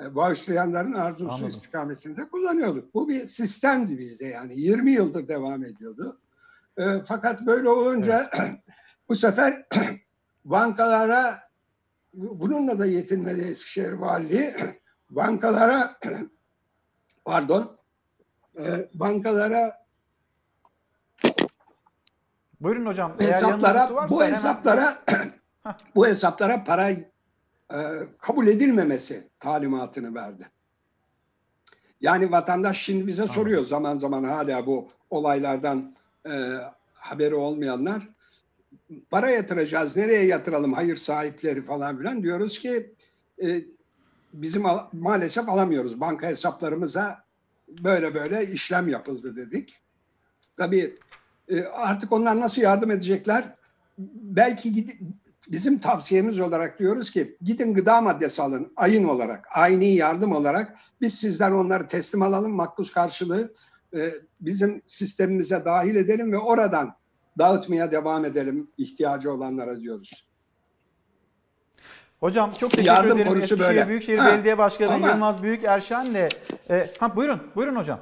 E, 0.00 0.14
Bağışlayanların 0.14 0.92
arzusu 0.92 1.30
Anladım. 1.30 1.48
istikametinde 1.48 2.28
kullanıyorduk. 2.28 2.94
Bu 2.94 3.08
bir 3.08 3.26
sistemdi 3.26 3.98
bizde 3.98 4.26
yani. 4.26 4.60
20 4.60 4.92
yıldır 4.92 5.28
devam 5.28 5.64
ediyordu. 5.64 6.20
E, 6.78 6.84
fakat 7.04 7.46
böyle 7.46 7.68
olunca 7.68 8.30
bu 9.08 9.16
sefer 9.16 9.66
bankalara 10.44 11.38
bununla 12.14 12.78
da 12.78 12.86
yetinmedi 12.86 13.40
Eskişehir 13.40 13.92
Valiliği. 13.92 14.54
Bankalara 15.10 15.96
pardon 17.24 17.76
e, 18.58 18.88
bankalara 18.94 19.82
Buyurun 22.60 22.86
hocam. 22.86 23.14
Hesaplara 23.18 23.94
varsa 23.94 24.14
bu 24.14 24.22
hemen- 24.24 24.34
hesaplara 24.34 24.98
bu 25.94 26.06
hesaplara 26.06 26.64
para 26.64 26.90
e, 26.90 27.00
kabul 28.18 28.46
edilmemesi 28.46 29.28
talimatını 29.40 30.14
verdi. 30.14 30.48
Yani 32.00 32.32
vatandaş 32.32 32.82
şimdi 32.82 33.06
bize 33.06 33.26
soruyor 33.26 33.64
zaman 33.64 33.96
zaman 33.96 34.24
hala 34.24 34.66
bu 34.66 34.88
olaylardan 35.10 35.94
e, 36.26 36.32
haberi 36.94 37.34
olmayanlar. 37.34 38.08
Para 39.10 39.30
yatıracağız, 39.30 39.96
nereye 39.96 40.24
yatıralım 40.26 40.72
hayır 40.72 40.96
sahipleri 40.96 41.62
falan 41.62 41.98
filan 41.98 42.22
diyoruz 42.22 42.58
ki 42.58 42.94
e, 43.44 43.62
bizim 44.32 44.66
al- 44.66 44.88
maalesef 44.92 45.48
alamıyoruz. 45.48 46.00
Banka 46.00 46.26
hesaplarımıza 46.26 47.24
böyle 47.68 48.14
böyle 48.14 48.52
işlem 48.52 48.88
yapıldı 48.88 49.36
dedik. 49.36 49.80
Tabii 50.56 50.98
e, 51.48 51.62
artık 51.62 52.12
onlar 52.12 52.40
nasıl 52.40 52.62
yardım 52.62 52.90
edecekler? 52.90 53.54
Belki 54.14 54.98
bizim 55.48 55.78
tavsiyemiz 55.78 56.40
olarak 56.40 56.78
diyoruz 56.78 57.10
ki 57.10 57.36
gidin 57.42 57.74
gıda 57.74 58.00
maddesi 58.00 58.42
alın 58.42 58.72
ayın 58.76 59.04
olarak, 59.04 59.46
aynı 59.54 59.84
yardım 59.84 60.32
olarak 60.32 60.76
biz 61.00 61.14
sizden 61.14 61.52
onları 61.52 61.86
teslim 61.86 62.22
alalım 62.22 62.52
makbuz 62.52 62.92
karşılığı 62.92 63.52
e, 63.94 64.12
bizim 64.40 64.82
sistemimize 64.86 65.64
dahil 65.64 65.96
edelim 65.96 66.32
ve 66.32 66.38
oradan 66.38 66.94
dağıtmaya 67.38 67.90
devam 67.90 68.24
edelim 68.24 68.70
ihtiyacı 68.78 69.32
olanlara 69.32 69.80
diyoruz. 69.80 70.26
Hocam 72.22 72.52
çok 72.60 72.70
teşekkür 72.70 72.86
Yardım 72.88 73.18
ederim. 73.18 73.36
Eskişehir 73.38 73.60
böyle. 73.60 73.88
Büyükşehir 73.88 74.18
Ha, 74.18 74.32
Belediye 74.32 74.58
Başkanı 74.58 74.92
ama- 74.92 75.08
Yılmaz 75.08 75.42
Büyükerşen'le 75.42 76.28
e, 76.70 76.90
ha 76.98 77.16
buyurun. 77.16 77.40
Buyurun 77.56 77.76
hocam. 77.76 78.00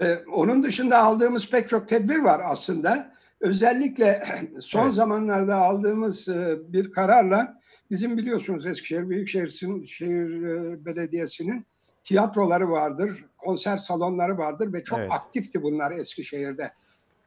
Ee, 0.00 0.16
onun 0.32 0.62
dışında 0.62 0.98
aldığımız 0.98 1.50
pek 1.50 1.68
çok 1.68 1.88
tedbir 1.88 2.18
var 2.18 2.40
aslında. 2.44 3.14
Özellikle 3.40 4.22
son 4.60 4.84
Evet. 4.84 4.94
zamanlarda 4.94 5.56
aldığımız 5.56 6.28
e, 6.28 6.58
bir 6.68 6.92
kararla 6.92 7.58
bizim 7.90 8.16
biliyorsunuz 8.16 8.66
Eskişehir 8.66 9.08
Büyükşehir 9.08 9.48
Şehir 9.86 10.42
e, 10.42 10.84
Belediyesi'nin 10.84 11.66
tiyatroları 12.02 12.70
vardır, 12.70 13.24
konser 13.38 13.78
salonları 13.78 14.38
vardır 14.38 14.72
ve 14.72 14.82
çok 14.82 14.98
Evet. 14.98 15.12
aktifti 15.12 15.62
bunlar 15.62 15.92
Eskişehir'de. 15.92 16.70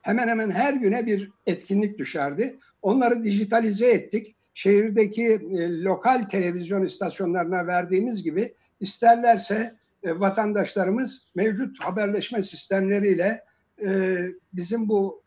Hemen 0.02 0.28
hemen 0.28 0.52
her 0.52 0.74
güne 0.74 1.06
bir 1.06 1.32
etkinlik 1.46 1.98
düşerdi. 2.00 2.60
Onları 2.82 3.24
dijitalize 3.24 3.88
ettik. 3.92 4.36
Şehirdeki 4.54 5.26
e, 5.26 5.82
lokal 5.82 6.22
televizyon 6.24 6.86
istasyonlarına 6.86 7.68
verdiğimiz 7.68 8.24
gibi 8.24 8.56
isterlerse 8.80 9.76
e, 10.04 10.20
vatandaşlarımız 10.20 11.28
mevcut 11.36 11.80
haberleşme 11.80 12.44
sistemleriyle 12.44 13.44
e, 13.86 14.18
bizim 14.54 14.90
bu 14.90 15.24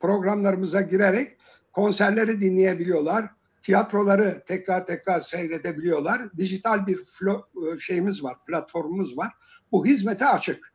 programlarımıza 0.00 0.80
girerek 0.80 1.36
konserleri 1.72 2.40
dinleyebiliyorlar. 2.40 3.30
Tiyatroları 3.62 4.42
tekrar 4.46 4.86
tekrar 4.86 5.20
seyredebiliyorlar. 5.20 6.36
Dijital 6.36 6.86
bir 6.86 7.04
flo, 7.04 7.42
şeyimiz 7.80 8.24
var, 8.24 8.36
platformumuz 8.46 9.18
var. 9.18 9.32
Bu 9.72 9.86
hizmete 9.86 10.26
açık. 10.26 10.72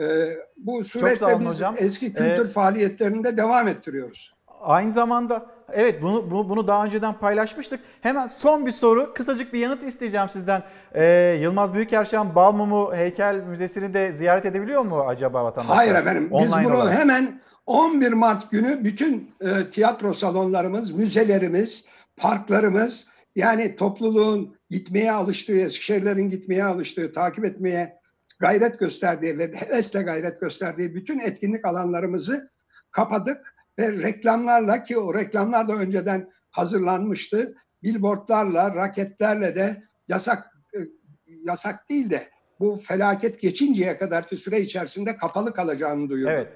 Ee, 0.00 0.36
bu 0.56 0.84
surette 0.84 1.40
biz 1.40 1.46
hocam. 1.46 1.74
eski 1.78 2.12
kültür 2.12 2.44
Ee, 2.44 2.48
faaliyetlerini 2.48 3.24
de 3.24 3.36
devam 3.36 3.68
ettiriyoruz. 3.68 4.34
Aynı 4.60 4.92
zamanda 4.92 5.57
evet 5.72 6.02
bunu, 6.02 6.30
bunu 6.30 6.48
bunu 6.48 6.68
daha 6.68 6.84
önceden 6.84 7.18
paylaşmıştık. 7.18 7.80
Hemen 8.00 8.28
son 8.28 8.66
bir 8.66 8.72
soru, 8.72 9.14
kısacık 9.14 9.52
bir 9.52 9.58
yanıt 9.58 9.82
isteyeceğim 9.82 10.28
sizden. 10.30 10.62
Ee, 10.94 11.38
Yılmaz 11.40 11.74
Büyükerşen 11.74 12.34
Balmumu 12.34 12.94
Heykel 12.94 13.34
Müzesi'ni 13.34 13.94
de 13.94 14.12
ziyaret 14.12 14.44
edebiliyor 14.44 14.82
mu 14.82 15.00
acaba 15.00 15.44
vatandaşlar? 15.44 15.76
Hayır 15.76 15.94
efendim. 15.94 16.30
Biz 16.40 16.52
Online 16.52 16.64
bunu 16.64 16.76
olarak. 16.76 16.98
hemen 16.98 17.40
11 17.66 18.12
Mart 18.12 18.50
günü 18.50 18.84
bütün 18.84 19.34
e, 19.40 19.70
tiyatro 19.70 20.14
salonlarımız, 20.14 20.90
müzelerimiz, 20.90 21.84
parklarımız 22.16 23.08
yani 23.36 23.76
topluluğun 23.76 24.56
gitmeye 24.70 25.12
alıştığı, 25.12 25.56
Eskişehirlerin 25.56 26.30
gitmeye 26.30 26.64
alıştığı, 26.64 27.12
takip 27.12 27.44
etmeye 27.44 27.98
gayret 28.38 28.78
gösterdiği 28.78 29.38
ve 29.38 29.52
hevesle 29.54 30.02
gayret 30.02 30.40
gösterdiği 30.40 30.94
bütün 30.94 31.18
etkinlik 31.20 31.64
alanlarımızı 31.64 32.50
kapadık 32.90 33.54
ve 33.78 33.92
reklamlarla 33.92 34.82
ki 34.82 34.98
o 34.98 35.14
reklamlar 35.14 35.68
da 35.68 35.72
önceden 35.72 36.30
hazırlanmıştı. 36.50 37.54
Billboardlarla, 37.82 38.74
raketlerle 38.74 39.54
de 39.54 39.82
yasak 40.08 40.46
e, 40.74 40.78
yasak 41.26 41.88
değil 41.88 42.10
de 42.10 42.28
bu 42.60 42.76
felaket 42.76 43.40
geçinceye 43.40 43.98
kadarki 43.98 44.36
süre 44.36 44.60
içerisinde 44.60 45.16
kapalı 45.16 45.54
kalacağını 45.54 46.08
duyurdu. 46.08 46.30
Evet. 46.30 46.52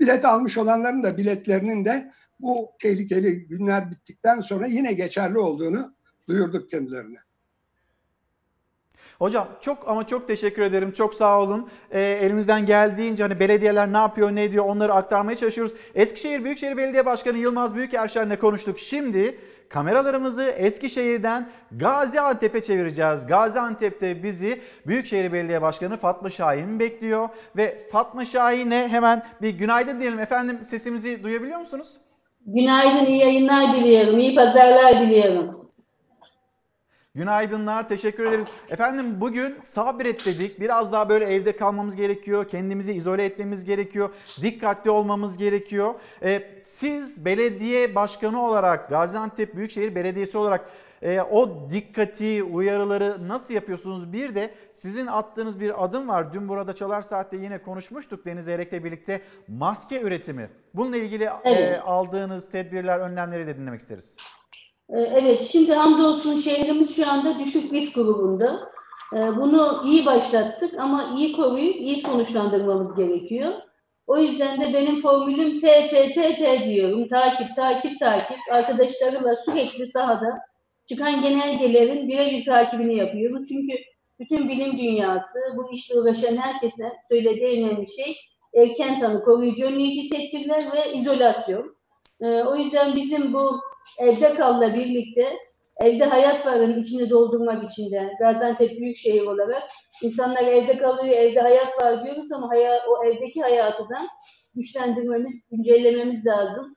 Bilet 0.00 0.24
almış 0.24 0.58
olanların 0.58 1.02
da 1.02 1.16
biletlerinin 1.16 1.84
de 1.84 2.12
bu 2.40 2.70
tehlikeli 2.82 3.46
günler 3.46 3.90
bittikten 3.90 4.40
sonra 4.40 4.66
yine 4.66 4.92
geçerli 4.92 5.38
olduğunu 5.38 5.96
duyurduk 6.28 6.70
kendilerine. 6.70 7.18
Hocam 9.18 9.48
çok 9.60 9.88
ama 9.88 10.06
çok 10.06 10.26
teşekkür 10.28 10.62
ederim. 10.62 10.92
Çok 10.92 11.14
sağ 11.14 11.40
olun. 11.40 11.68
Ee, 11.90 12.00
elimizden 12.00 12.66
geldiğince 12.66 13.22
hani 13.22 13.40
belediyeler 13.40 13.92
ne 13.92 13.96
yapıyor, 13.96 14.30
ne 14.34 14.44
ediyor 14.44 14.64
onları 14.64 14.94
aktarmaya 14.94 15.36
çalışıyoruz. 15.36 15.74
Eskişehir 15.94 16.44
Büyükşehir 16.44 16.76
Belediye 16.76 17.06
Başkanı 17.06 17.38
Yılmaz 17.38 17.74
Büyükerşen'le 17.74 18.36
konuştuk. 18.36 18.78
Şimdi 18.78 19.38
kameralarımızı 19.68 20.44
Eskişehir'den 20.44 21.48
Gaziantep'e 21.72 22.60
çevireceğiz. 22.60 23.26
Gaziantep'te 23.26 24.22
bizi 24.22 24.60
Büyükşehir 24.86 25.32
Belediye 25.32 25.62
Başkanı 25.62 25.96
Fatma 25.96 26.30
Şahin 26.30 26.78
bekliyor 26.80 27.28
ve 27.56 27.88
Fatma 27.92 28.24
Şahin'e 28.24 28.88
hemen 28.88 29.22
bir 29.42 29.50
günaydın 29.50 30.00
diyelim. 30.00 30.20
Efendim 30.20 30.58
sesimizi 30.62 31.22
duyabiliyor 31.22 31.58
musunuz? 31.60 31.88
Günaydın, 32.46 33.06
iyi 33.06 33.18
yayınlar 33.18 33.72
diliyorum. 33.72 34.18
iyi 34.18 34.34
pazarlar 34.34 35.00
diliyorum. 35.00 35.57
Günaydınlar, 37.14 37.88
teşekkür 37.88 38.24
ederiz. 38.24 38.46
Efendim 38.68 39.20
bugün 39.20 39.56
sabret 39.64 40.26
dedik. 40.26 40.60
Biraz 40.60 40.92
daha 40.92 41.08
böyle 41.08 41.24
evde 41.24 41.56
kalmamız 41.56 41.96
gerekiyor. 41.96 42.48
Kendimizi 42.48 42.92
izole 42.92 43.24
etmemiz 43.24 43.64
gerekiyor. 43.64 44.14
Dikkatli 44.42 44.90
olmamız 44.90 45.38
gerekiyor. 45.38 45.94
Ee, 46.22 46.60
siz 46.62 47.24
belediye 47.24 47.94
başkanı 47.94 48.42
olarak, 48.46 48.88
Gaziantep 48.88 49.56
Büyükşehir 49.56 49.94
Belediyesi 49.94 50.38
olarak 50.38 50.68
e, 51.02 51.20
o 51.20 51.70
dikkati, 51.70 52.42
uyarıları 52.42 53.28
nasıl 53.28 53.54
yapıyorsunuz? 53.54 54.12
Bir 54.12 54.34
de 54.34 54.54
sizin 54.72 55.06
attığınız 55.06 55.60
bir 55.60 55.84
adım 55.84 56.08
var. 56.08 56.32
Dün 56.32 56.48
burada 56.48 56.72
Çalar 56.72 57.02
Saat'te 57.02 57.36
yine 57.36 57.62
konuşmuştuk 57.62 58.26
Deniz 58.26 58.48
Erek'le 58.48 58.84
birlikte. 58.84 59.22
Maske 59.48 60.00
üretimi. 60.00 60.50
Bununla 60.74 60.96
ilgili 60.96 61.24
e, 61.24 61.30
Evet. 61.44 61.80
aldığınız 61.84 62.50
tedbirler, 62.50 62.98
önlemleri 62.98 63.46
de 63.46 63.56
dinlemek 63.56 63.80
isteriz. 63.80 64.16
Ee, 64.90 65.00
Evet, 65.00 65.42
şimdi 65.42 65.72
hamdolsun 65.72 66.34
şehrimiz 66.36 66.96
şu 66.96 67.10
anda 67.10 67.38
düşük 67.38 67.72
risk 67.72 67.94
grubunda. 67.94 68.70
Ee, 69.16 69.36
Bunu 69.36 69.82
iyi 69.86 70.06
başlattık 70.06 70.74
ama 70.78 71.14
iyi 71.18 71.32
koruyup 71.32 71.76
iyi 71.76 71.96
sonuçlandırmamız 71.96 72.94
gerekiyor. 72.94 73.52
O 74.06 74.18
yüzden 74.18 74.60
de 74.60 74.74
benim 74.74 75.02
formülüm 75.02 75.60
T, 75.60 75.88
T, 75.88 76.12
T, 76.12 76.36
T 76.36 76.64
diyorum. 76.64 77.08
Takip, 77.08 77.56
takip, 77.56 78.00
takip. 78.00 78.36
Arkadaşlarıyla 78.52 79.36
sürekli 79.36 79.86
sahada 79.86 80.38
çıkan 80.86 81.22
genelgelerin 81.22 82.08
birebir 82.08 82.44
takibini 82.44 82.96
yapıyoruz. 82.96 83.48
Çünkü 83.48 83.74
bütün 84.20 84.48
bilim 84.48 84.78
dünyası, 84.78 85.38
bu 85.56 85.72
işle 85.72 85.98
uğraşan 86.00 86.36
herkesin 86.36 86.84
söylediği 87.08 87.64
önemli 87.64 87.86
şey 87.88 88.16
erken 88.54 88.98
tanı, 88.98 89.22
koruyucu 89.24 89.66
önleyici 89.66 90.08
tedbirler 90.08 90.62
ve 90.74 90.92
izolasyon. 90.94 91.76
Ee, 92.20 92.26
O 92.26 92.56
yüzden 92.56 92.96
bizim 92.96 93.32
bu 93.32 93.60
evde 93.98 94.34
kalla 94.34 94.74
birlikte 94.74 95.38
evde 95.80 96.04
hayat 96.04 96.46
varın 96.46 96.82
içini 96.82 97.10
doldurmak 97.10 97.70
için 97.70 97.90
de 97.90 98.10
Gaziantep 98.20 98.80
Büyükşehir 98.80 99.22
olarak 99.22 99.62
insanlar 100.02 100.42
evde 100.42 100.78
kalıyor, 100.78 101.16
evde 101.16 101.40
hayat 101.40 101.82
var 101.82 102.04
diyoruz 102.04 102.32
ama 102.32 102.48
haya, 102.48 102.82
o 102.88 103.04
evdeki 103.04 103.40
hayatı 103.40 103.82
da 103.82 103.98
güçlendirmemiz, 104.54 105.32
güncellememiz 105.50 106.26
lazım. 106.26 106.76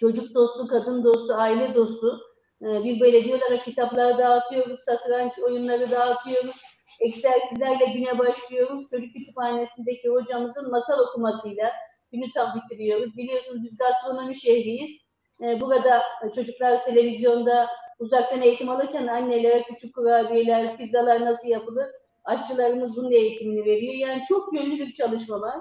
Çocuk 0.00 0.34
dostu, 0.34 0.68
kadın 0.68 1.04
dostu, 1.04 1.34
aile 1.34 1.74
dostu 1.74 2.20
e, 2.62 2.84
bir 2.84 3.00
belediye 3.00 3.36
olarak 3.36 3.64
kitaplar 3.64 4.18
dağıtıyoruz, 4.18 4.80
satranç 4.84 5.32
oyunları 5.38 5.90
dağıtıyoruz. 5.90 6.62
Egzersizlerle 7.00 7.86
güne 7.86 8.18
başlıyoruz. 8.18 8.90
Çocuk 8.90 9.12
kütüphanesindeki 9.12 10.08
hocamızın 10.08 10.70
masal 10.70 10.98
okumasıyla 10.98 11.72
günü 12.12 12.32
tam 12.34 12.60
bitiriyoruz. 12.60 13.16
Biliyorsunuz 13.16 13.62
biz 13.62 13.78
gastronomi 13.78 14.36
şehriyiz. 14.36 15.05
Ee, 15.42 15.60
Burada 15.60 16.02
çocuklar 16.34 16.84
televizyonda 16.84 17.68
uzaktan 17.98 18.42
eğitim 18.42 18.68
alırken 18.68 19.06
annelere 19.06 19.62
küçük 19.62 19.94
kurabiyeler, 19.94 20.76
pizzalar 20.76 21.24
nasıl 21.24 21.48
yapılır? 21.48 21.86
Aşçılarımız 22.24 22.96
bunun 22.96 23.12
eğitimini 23.12 23.64
veriyor. 23.64 23.94
Yani 23.94 24.22
çok 24.28 24.52
yönlü 24.54 24.78
bir 24.78 24.92
çalışma 24.92 25.40
var. 25.40 25.60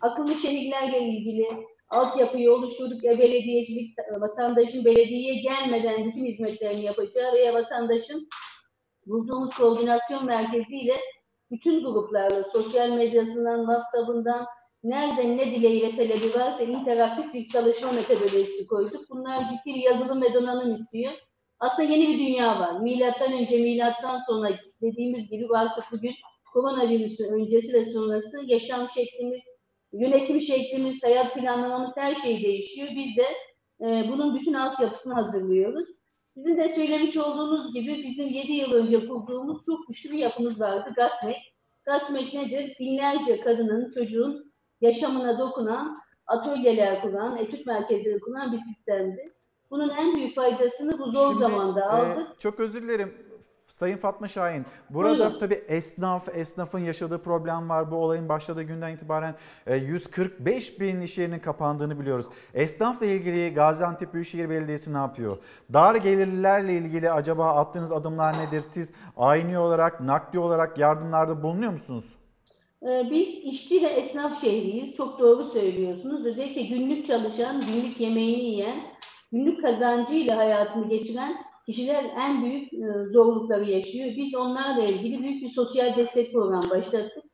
Akıllı 0.00 0.34
şehirlerle 0.34 1.00
ilgili 1.00 1.46
altyapıyı 1.90 2.52
oluşturduk. 2.52 3.04
E, 3.04 3.18
belediyecilik, 3.18 3.98
vatandaşın 4.20 4.84
belediyeye 4.84 5.42
gelmeden 5.42 6.04
bütün 6.04 6.24
hizmetlerini 6.24 6.84
yapacağı 6.84 7.32
veya 7.32 7.54
vatandaşın 7.54 8.28
bulduğumuz 9.06 9.56
koordinasyon 9.56 10.24
merkeziyle 10.26 10.96
bütün 11.50 11.84
gruplarla 11.84 12.42
sosyal 12.52 12.90
medyasından, 12.90 13.66
WhatsApp'ından, 13.66 14.46
nereden 14.84 15.38
ne 15.38 15.46
dileği 15.46 15.82
ve 15.82 15.96
talebi 15.96 16.34
varsa 16.34 16.62
interaktif 16.62 17.34
bir 17.34 17.48
çalışma 17.48 17.92
metodolojisi 17.92 18.66
koyduk. 18.66 19.10
Bunlar 19.10 19.48
ciddi 19.48 19.74
bir 19.74 19.82
yazılım 19.82 20.22
ve 20.22 20.34
donanım 20.34 20.74
istiyor. 20.74 21.12
Aslında 21.58 21.92
yeni 21.92 22.08
bir 22.08 22.18
dünya 22.18 22.60
var. 22.60 22.80
Milattan 22.80 23.32
önce, 23.32 23.58
milattan 23.58 24.20
sonra 24.26 24.58
dediğimiz 24.82 25.28
gibi 25.30 25.56
artık 25.56 25.84
bugün 25.92 26.14
koronavirüsün 26.52 27.24
öncesi 27.24 27.72
ve 27.72 27.92
sonrası 27.92 28.40
yaşam 28.46 28.88
şeklimiz, 28.88 29.40
yönetim 29.92 30.40
şeklimiz, 30.40 31.02
hayat 31.02 31.34
planlamamız 31.34 31.96
her 31.96 32.14
şey 32.14 32.42
değişiyor. 32.42 32.88
Biz 32.96 33.16
de 33.16 33.26
e, 33.80 34.08
bunun 34.08 34.40
bütün 34.40 34.54
altyapısını 34.54 35.14
hazırlıyoruz. 35.14 35.88
Sizin 36.34 36.56
de 36.56 36.74
söylemiş 36.74 37.16
olduğunuz 37.16 37.74
gibi 37.74 38.02
bizim 38.02 38.28
7 38.28 38.52
yıl 38.52 38.72
önce 38.72 39.08
kurduğumuz 39.08 39.66
çok 39.66 39.88
güçlü 39.88 40.10
bir 40.10 40.18
yapımız 40.18 40.60
vardı. 40.60 40.92
GASMEK. 40.96 41.36
GASMEK 41.84 42.34
nedir? 42.34 42.76
Binlerce 42.80 43.40
kadının, 43.40 43.90
çocuğun 43.90 44.51
yaşamına 44.82 45.38
dokunan, 45.38 45.94
atölyeler 46.26 47.02
kuran, 47.02 47.36
etüt 47.36 47.66
merkezleri 47.66 48.20
kuran 48.20 48.52
bir 48.52 48.58
sistemdi. 48.58 49.32
Bunun 49.70 49.88
en 49.88 50.14
büyük 50.14 50.34
faydasını 50.34 50.98
bu 50.98 51.10
zor 51.10 51.26
Şimdi, 51.28 51.40
zamanda 51.40 51.80
e, 51.80 51.84
aldık. 51.84 52.40
çok 52.40 52.60
özür 52.60 52.82
dilerim. 52.82 53.14
Sayın 53.68 53.96
Fatma 53.96 54.28
Şahin, 54.28 54.66
burada 54.90 55.18
Buyurun. 55.18 55.38
tabii 55.38 55.64
esnaf, 55.68 56.28
esnafın 56.36 56.78
yaşadığı 56.78 57.22
problem 57.22 57.68
var. 57.68 57.90
Bu 57.90 57.96
olayın 57.96 58.28
başladığı 58.28 58.62
günden 58.62 58.92
itibaren 58.94 59.34
e, 59.66 59.76
145 59.76 60.80
bin 60.80 61.00
iş 61.00 61.18
yerinin 61.18 61.38
kapandığını 61.38 62.00
biliyoruz. 62.00 62.26
Esnafla 62.54 63.06
ilgili 63.06 63.54
Gaziantep 63.54 64.14
Büyükşehir 64.14 64.50
Belediyesi 64.50 64.92
ne 64.92 64.98
yapıyor? 64.98 65.38
Dar 65.72 65.94
gelirlilerle 65.94 66.72
ilgili 66.74 67.12
acaba 67.12 67.54
attığınız 67.54 67.92
adımlar 67.92 68.38
nedir? 68.38 68.62
Siz 68.62 68.92
aynı 69.16 69.60
olarak, 69.60 70.00
nakdi 70.00 70.38
olarak 70.38 70.78
yardımlarda 70.78 71.42
bulunuyor 71.42 71.72
musunuz? 71.72 72.04
Ee, 72.88 73.10
Biz 73.10 73.28
işçi 73.28 73.82
ve 73.82 73.86
esnaf 73.86 74.40
şehriyiz. 74.40 74.94
Çok 74.94 75.18
doğru 75.18 75.52
söylüyorsunuz. 75.52 76.26
Özellikle 76.26 76.62
günlük 76.62 77.06
çalışan, 77.06 77.60
günlük 77.60 78.00
yemeğini 78.00 78.44
yiyen, 78.44 78.82
günlük 79.32 79.62
kazancıyla 79.62 80.36
hayatını 80.36 80.88
geçiren 80.88 81.36
kişiler 81.66 82.04
en 82.04 82.44
büyük 82.44 82.72
e, 82.72 82.78
zorlukları 83.12 83.70
yaşıyor. 83.70 84.08
Biz 84.16 84.34
onlarla 84.34 84.82
ilgili 84.84 85.22
büyük 85.22 85.42
bir 85.42 85.50
sosyal 85.50 85.96
destek 85.96 86.32
programı 86.32 86.70
başlattık. 86.70 87.24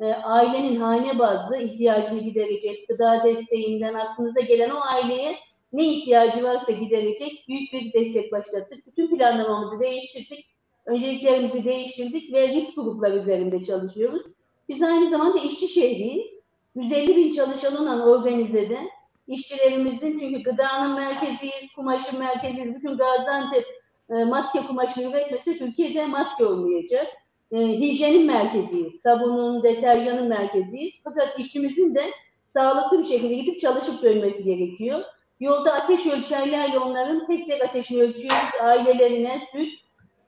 E, 0.00 0.04
Ailenin 0.04 0.76
hane 0.80 1.18
bazlı 1.18 1.56
ihtiyacını 1.56 2.20
giderecek, 2.20 2.88
gıda 2.88 3.24
desteğinden 3.24 3.94
aklınıza 3.94 4.40
gelen 4.40 4.70
o 4.70 4.80
aileye 4.94 5.36
ne 5.72 5.84
ihtiyacı 5.84 6.44
varsa 6.44 6.72
giderecek 6.72 7.44
büyük 7.48 7.72
bir 7.72 7.92
destek 7.92 8.32
başlattık. 8.32 8.86
Bütün 8.86 9.16
planlamamızı 9.16 9.80
değiştirdik. 9.80 10.46
Önceliklerimizi 10.86 11.64
değiştirdik 11.64 12.32
ve 12.32 12.48
risk 12.48 12.76
grupları 12.76 13.18
üzerinde 13.18 13.62
çalışıyoruz. 13.62 14.22
Biz 14.68 14.82
aynı 14.82 15.10
zamanda 15.10 15.38
işçi 15.38 15.68
şehriyiz. 15.68 16.30
150 16.74 17.16
bin 17.16 17.30
çalışan 17.30 17.82
olan 17.82 18.00
organizede 18.00 18.78
işçilerimizin 19.26 20.18
çünkü 20.18 20.42
gıdanın 20.42 20.94
merkeziyiz, 20.94 21.72
kumaşın 21.76 22.18
merkeziyiz. 22.18 22.74
Bütün 22.74 22.96
Gaziantep 22.96 23.64
e, 24.10 24.24
maske 24.24 24.60
kumaşını 24.60 25.10
üretmese 25.10 25.58
Türkiye'de 25.58 26.06
maske 26.06 26.44
olmayacak. 26.44 27.06
E, 27.52 27.58
hijyenin 27.58 28.26
merkeziyiz, 28.26 29.00
sabunun, 29.00 29.62
deterjanın 29.62 30.28
merkeziyiz. 30.28 30.94
Fakat 31.04 31.38
işçimizin 31.38 31.94
de 31.94 32.10
sağlıklı 32.54 32.98
bir 32.98 33.04
şekilde 33.04 33.34
gidip 33.34 33.60
çalışıp 33.60 34.02
dönmesi 34.02 34.44
gerekiyor. 34.44 35.04
Yolda 35.40 35.72
ateş 35.72 36.06
ölçerlerle 36.06 36.78
onların 36.78 37.26
tek 37.26 37.48
tek 37.50 37.64
ateşini 37.64 38.02
ölçüyoruz. 38.02 38.60
Ailelerine 38.62 39.48
süt, 39.54 39.72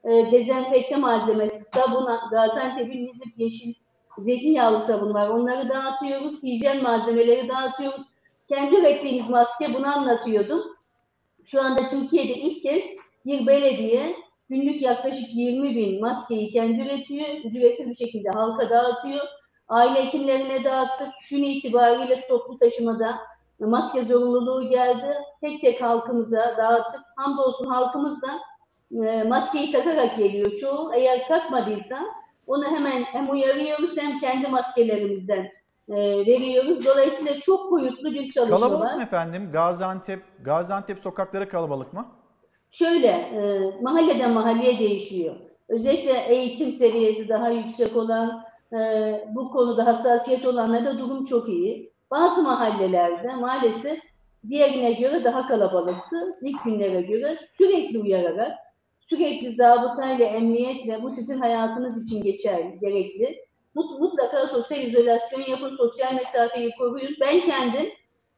e, 0.05 0.33
dezenfekte 0.33 0.97
malzemesi, 0.97 1.63
sabun, 1.75 2.07
Gaziantep'in 2.31 3.05
Nizip 3.05 3.39
Yeşil 3.39 3.75
zeytinyağlı 4.19 4.87
sabun 4.87 5.15
var. 5.15 5.29
Onları 5.29 5.69
dağıtıyoruz. 5.69 6.43
Hijyen 6.43 6.83
malzemeleri 6.83 7.49
dağıtıyoruz. 7.49 8.01
Kendi 8.49 8.77
ürettiğimiz 8.77 9.31
maske 9.31 9.75
bunu 9.75 9.87
anlatıyordum. 9.87 10.63
Şu 11.45 11.63
anda 11.63 11.89
Türkiye'de 11.89 12.35
ilk 12.35 12.63
kez 12.63 12.85
bir 13.27 13.47
belediye 13.47 14.17
günlük 14.49 14.83
yaklaşık 14.83 15.35
20 15.35 15.77
bin 15.77 16.01
maskeyi 16.01 16.51
kendi 16.51 16.81
üretiyor. 16.81 17.29
Ücretsiz 17.45 17.91
bir 17.91 17.95
şekilde 17.95 18.29
halka 18.31 18.71
dağıtıyor. 18.71 19.27
Aile 19.69 20.05
hekimlerine 20.05 20.65
dağıttık. 20.65 21.09
Gün 21.31 21.43
itibariyle 21.43 22.27
toplu 22.29 22.59
taşımada 22.59 23.19
maske 23.61 24.03
zorunluluğu 24.03 24.69
geldi. 24.71 25.15
Tek 25.41 25.61
tek 25.61 25.83
halkımıza 25.83 26.55
dağıttık. 26.59 27.01
Hamdolsun 27.17 27.67
halkımız 27.67 28.23
da 28.23 28.39
e, 29.07 29.23
maskeyi 29.23 29.73
takarak 29.73 30.17
geliyor 30.19 30.57
çoğu. 30.61 30.95
Eğer 30.95 31.29
takmadıysa 31.29 32.03
onu 32.47 32.65
hemen 32.65 33.03
hem 33.03 33.31
uyarıyoruz 33.31 33.97
hem 33.99 34.19
kendi 34.19 34.49
maskelerimizden 34.49 35.49
e, 35.89 35.97
veriyoruz. 36.27 36.85
Dolayısıyla 36.85 37.41
çok 37.41 37.71
boyutlu 37.71 38.15
bir 38.15 38.31
çalışma 38.31 38.57
Kalabalık 38.57 38.85
var. 38.85 38.95
mı 38.95 39.03
efendim? 39.03 39.51
Gaziantep, 39.53 40.23
Gaziantep 40.45 40.99
sokakları 40.99 41.49
kalabalık 41.49 41.93
mı? 41.93 42.07
Şöyle, 42.71 43.07
e, 43.09 43.71
mahalleden 43.83 44.33
mahalleye 44.33 44.79
değişiyor. 44.79 45.35
Özellikle 45.69 46.13
eğitim 46.29 46.73
seviyesi 46.79 47.29
daha 47.29 47.49
yüksek 47.49 47.97
olan, 47.97 48.45
e, 48.73 48.79
bu 49.35 49.51
konuda 49.51 49.87
hassasiyet 49.87 50.47
olanlarda 50.47 50.99
durum 50.99 51.25
çok 51.25 51.49
iyi. 51.49 51.93
Bazı 52.11 52.43
mahallelerde 52.43 53.35
maalesef 53.35 53.99
diğerine 54.49 54.93
göre 54.93 55.25
daha 55.25 55.49
kalabalıktı. 55.49 56.39
İlk 56.43 56.65
günlere 56.65 57.01
göre 57.01 57.39
sürekli 57.59 57.99
uyararak, 57.99 58.53
sürekli 59.11 59.55
zabıtayla, 59.55 60.27
emniyetle 60.27 61.03
bu 61.03 61.15
sizin 61.15 61.39
hayatınız 61.39 62.07
için 62.07 62.23
geçer, 62.23 62.61
gerekli. 62.81 63.47
Mut- 63.75 64.01
Mutlaka 64.01 64.47
sosyal 64.47 64.83
izolasyon 64.83 65.41
yapın, 65.51 65.77
sosyal 65.77 66.15
mesafeyi 66.15 66.71
koruyun. 66.79 67.17
Ben 67.21 67.41
kendim 67.41 67.87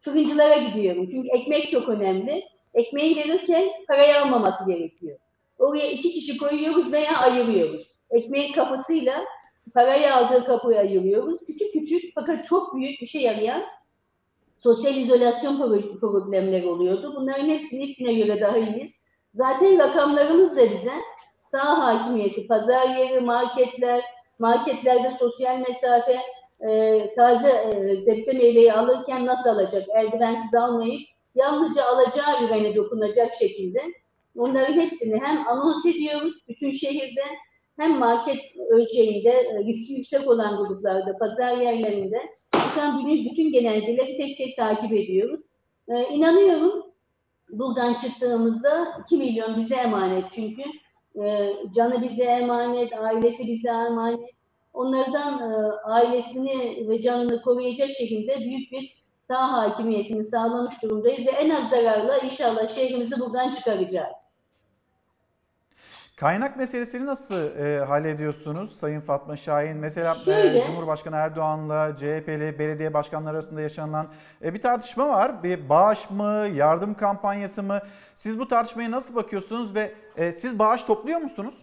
fırıncılara 0.00 0.56
gidiyorum. 0.56 1.08
Çünkü 1.10 1.28
ekmek 1.28 1.70
çok 1.70 1.88
önemli. 1.88 2.44
Ekmeği 2.74 3.16
verirken 3.16 3.68
parayı 3.88 4.20
almaması 4.22 4.66
gerekiyor. 4.66 5.18
Oraya 5.58 5.90
iki 5.90 6.10
kişi 6.10 6.38
koyuyoruz 6.38 6.92
veya 6.92 7.18
ayırıyoruz. 7.18 7.86
Ekmeğin 8.10 8.52
kapısıyla 8.52 9.24
parayı 9.74 10.14
aldığı 10.14 10.44
kapıyı 10.44 10.78
ayırıyoruz. 10.78 11.40
Küçük 11.46 11.72
küçük 11.72 12.14
fakat 12.14 12.46
çok 12.46 12.74
büyük 12.76 13.02
işe 13.02 13.18
yarayan 13.18 13.62
sosyal 14.62 14.96
izolasyon 14.96 15.56
pro- 15.60 16.00
problemleri 16.00 16.66
oluyordu. 16.66 17.12
Bunların 17.16 17.48
hepsini 17.48 17.84
ilk 17.84 17.98
güne 17.98 18.14
göre 18.14 18.40
daha 18.40 18.58
iyiyiz. 18.58 18.90
Zaten 19.34 19.78
rakamlarımız 19.78 20.56
da 20.56 20.62
bize 20.62 20.92
sağ 21.44 21.86
hakimiyeti, 21.86 22.46
pazar 22.46 22.88
yeri, 22.88 23.20
marketler, 23.20 24.04
marketlerde 24.38 25.12
sosyal 25.18 25.58
mesafe, 25.58 26.18
e, 26.60 27.02
taze 27.14 27.48
e, 27.48 27.96
sebze 28.04 28.32
meyveyi 28.32 28.72
alırken 28.72 29.26
nasıl 29.26 29.50
alacak? 29.50 29.88
Eldivensiz 29.88 30.54
almayıp 30.54 31.00
yalnızca 31.34 31.84
alacağı 31.84 32.44
ürene 32.44 32.74
dokunacak 32.76 33.34
şekilde 33.34 33.80
onların 34.36 34.80
hepsini 34.80 35.20
hem 35.24 35.48
anons 35.48 35.86
ediyoruz 35.86 36.34
bütün 36.48 36.70
şehirde 36.70 37.22
hem 37.78 37.98
market 37.98 38.40
ölçeğinde 38.70 39.30
e, 39.30 39.64
riski 39.64 39.92
yüksek 39.92 40.28
olan 40.28 40.56
gruplarda, 40.56 41.18
pazar 41.18 41.56
yerlerinde 41.56 42.22
çıkan 42.52 43.06
bütün, 43.24 43.52
genelgeleri 43.52 44.16
tek 44.16 44.38
tek 44.38 44.56
takip 44.56 44.92
ediyoruz. 44.92 45.40
E, 45.88 46.08
inanıyorum 46.08 46.87
buradan 47.50 47.94
çıktığımızda 47.94 48.86
2 49.02 49.16
milyon 49.16 49.56
bize 49.56 49.74
emanet 49.74 50.24
çünkü 50.30 50.62
e, 51.22 51.52
canı 51.74 52.02
bize 52.02 52.24
emanet, 52.24 52.92
ailesi 52.92 53.46
bize 53.46 53.68
emanet. 53.68 54.20
Onlardan 54.72 55.52
e, 55.52 55.72
ailesini 55.84 56.88
ve 56.88 57.00
canını 57.02 57.42
koruyacak 57.42 57.90
şekilde 57.90 58.38
büyük 58.40 58.72
bir 58.72 59.04
sağ 59.28 59.52
hakimiyetini 59.52 60.24
sağlamış 60.24 60.82
durumdayız 60.82 61.26
ve 61.26 61.30
en 61.30 61.50
az 61.50 61.70
zararla 61.70 62.18
inşallah 62.18 62.68
şehrimizi 62.68 63.20
buradan 63.20 63.52
çıkaracağız. 63.52 64.27
Kaynak 66.20 66.56
meselesini 66.56 67.06
nasıl 67.06 67.56
e, 67.56 67.84
hallediyorsunuz 67.84 68.76
Sayın 68.76 69.00
Fatma 69.00 69.36
Şahin? 69.36 69.76
Mesela 69.76 70.14
e, 70.14 70.18
Şöyle. 70.18 70.64
Cumhurbaşkanı 70.64 71.16
Erdoğan'la 71.16 71.96
CHP'li 71.96 72.58
belediye 72.58 72.94
başkanları 72.94 73.34
arasında 73.34 73.60
yaşanılan 73.60 74.06
e, 74.44 74.54
bir 74.54 74.62
tartışma 74.62 75.08
var. 75.08 75.42
Bir 75.42 75.68
bağış 75.68 76.10
mı, 76.10 76.46
yardım 76.54 76.94
kampanyası 76.94 77.62
mı? 77.62 77.80
Siz 78.14 78.38
bu 78.38 78.48
tartışmaya 78.48 78.90
nasıl 78.90 79.14
bakıyorsunuz 79.14 79.74
ve 79.74 79.92
e, 80.16 80.32
siz 80.32 80.58
bağış 80.58 80.82
topluyor 80.82 81.20
musunuz? 81.20 81.54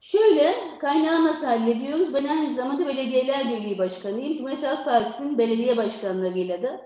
Şöyle, 0.00 0.54
kaynağı 0.80 1.24
nasıl 1.24 1.46
hallediyoruz? 1.46 2.14
Ben 2.14 2.24
aynı 2.24 2.54
zamanda 2.54 2.86
Belediyeler 2.86 3.48
Birliği 3.48 3.78
Başkanıyım. 3.78 4.36
Cumhuriyet 4.36 4.62
Halk 4.64 4.84
Partisi'nin 4.84 5.38
belediye 5.38 5.76
başkanlarıyla 5.76 6.62
da 6.62 6.80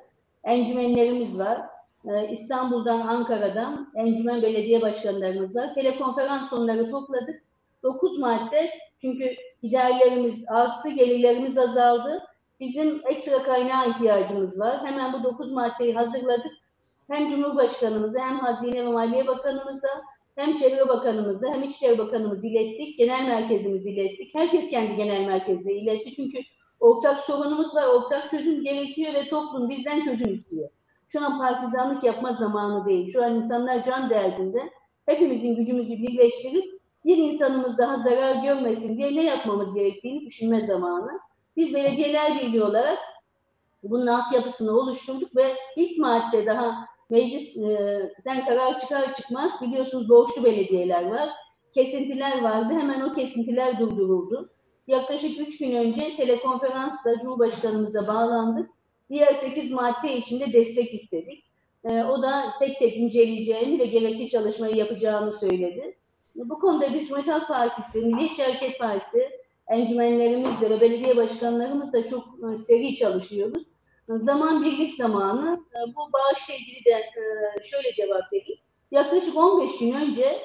encümenlerimiz 0.45 1.39
var. 1.39 1.61
Ee, 2.05 2.29
İstanbul'dan, 2.31 3.01
Ankara'dan 3.01 3.93
encümen 3.95 4.43
belediye 4.43 4.81
başkanlarımız 4.81 5.57
var. 5.57 5.75
Telekonferans 5.75 6.51
sonları 6.51 6.91
topladık. 6.91 7.43
9 7.83 8.19
madde 8.19 8.71
çünkü 9.01 9.35
giderlerimiz 9.63 10.45
arttı, 10.49 10.89
gelirlerimiz 10.89 11.59
azaldı. 11.59 12.23
Bizim 12.61 13.01
ekstra 13.07 13.43
kaynağa 13.43 13.85
ihtiyacımız 13.85 14.61
var. 14.61 14.87
Hemen 14.87 15.13
bu 15.13 15.25
9 15.25 15.53
maddeyi 15.53 15.95
hazırladık. 15.95 16.53
Hem 17.11 17.31
Cumhurbaşkanımıza 17.31 18.21
hem 18.21 18.39
Hazine 18.39 18.85
ve 18.87 18.89
Maliye 18.89 19.27
Bakanımıza 19.27 19.89
hem 20.37 20.57
Çevre 20.57 20.89
Bakanımıza 20.89 21.53
hem 21.53 21.63
İçişleri 21.63 21.99
Bakanımızı 21.99 22.47
ilettik. 22.47 22.99
Genel 22.99 23.29
merkezimizi 23.29 23.91
ilettik. 23.91 24.35
Herkes 24.35 24.71
kendi 24.71 24.97
genel 24.97 25.27
merkezine 25.27 25.73
iletti. 25.73 26.13
Çünkü 26.13 26.39
ortak 26.81 27.25
sorunumuz 27.25 27.75
var. 27.75 27.87
Ortak 27.87 28.31
çözüm 28.31 28.65
gerekiyor 28.65 29.15
ve 29.15 29.29
toplum 29.29 29.71
bizden 29.71 30.05
çözüm 30.05 30.33
istiyor. 30.35 30.69
Şu 31.13 31.25
an 31.25 31.39
partizanlık 31.39 32.05
yapma 32.05 32.33
zamanı 32.33 32.87
değil. 32.87 33.13
Şu 33.13 33.25
an 33.25 33.35
insanlar 33.35 33.85
can 33.85 34.11
derdinde. 34.11 34.71
Hepimizin 35.07 35.57
gücümüzü 35.57 35.91
birleştirip 35.91 36.81
bir 37.05 37.17
insanımız 37.17 37.79
daha 37.79 37.97
zarar 37.97 38.43
görmesin 38.43 38.99
diye 38.99 39.17
ne 39.17 39.25
yapmamız 39.25 39.75
gerektiğini 39.75 40.27
düşünme 40.27 40.67
zamanı. 40.67 41.21
Biz 41.57 41.75
Belediyeler 41.75 42.41
Birliği 42.41 42.63
olarak 42.63 42.99
bunun 43.83 44.07
altyapısını 44.07 44.73
oluşturduk 44.73 45.37
ve 45.37 45.55
ilk 45.77 45.99
madde 45.99 46.47
daha 46.47 46.87
meclisten 47.11 48.45
karar 48.47 48.79
çıkar 48.79 49.13
çıkmaz 49.13 49.51
biliyorsunuz 49.61 50.09
borçlu 50.09 50.45
belediyeler 50.45 51.11
var. 51.11 51.29
Kesintiler 51.73 52.43
vardı. 52.43 52.75
Hemen 52.81 53.01
o 53.01 53.15
kesintiler 53.15 53.79
durduruldu. 53.79 54.51
Yaklaşık 54.87 55.41
üç 55.41 55.59
gün 55.59 55.77
önce 55.77 56.17
telekonferansla 56.17 57.21
Cumhurbaşkanımızla 57.21 58.07
bağlandık. 58.09 58.71
Diğer 59.11 59.35
8 59.35 59.71
madde 59.71 60.17
içinde 60.17 60.53
destek 60.53 60.95
istedik. 60.95 61.45
Ee, 61.85 62.03
o 62.03 62.23
da 62.23 62.45
tek 62.59 62.79
tek 62.79 62.97
inceleyeceğini 62.97 63.79
ve 63.79 63.85
gerekli 63.85 64.29
çalışmayı 64.29 64.77
yapacağını 64.77 65.33
söyledi. 65.39 65.97
Bu 66.35 66.59
konuda 66.59 66.95
biz 66.95 67.11
Halk 67.11 67.49
Partisi, 67.49 67.99
Milliyetçi 67.99 68.43
Hareket 68.43 68.79
Partisi, 68.79 69.31
encümenlerimizle 69.69 70.71
ve 70.71 70.81
belediye 70.81 71.17
başkanlarımızla 71.17 72.07
çok 72.07 72.25
e, 72.25 72.59
seri 72.59 72.95
çalışıyoruz. 72.95 73.63
Zaman 74.09 74.65
birlik 74.65 74.95
zamanı. 74.95 75.65
E, 75.75 75.79
Bu 75.97 76.13
bağışla 76.13 76.55
ilgili 76.55 76.85
de 76.85 76.91
e, 76.91 77.23
şöyle 77.63 77.93
cevap 77.93 78.33
vereyim. 78.33 78.61
Yaklaşık 78.91 79.37
15 79.37 79.79
gün 79.79 79.93
önce 79.93 80.39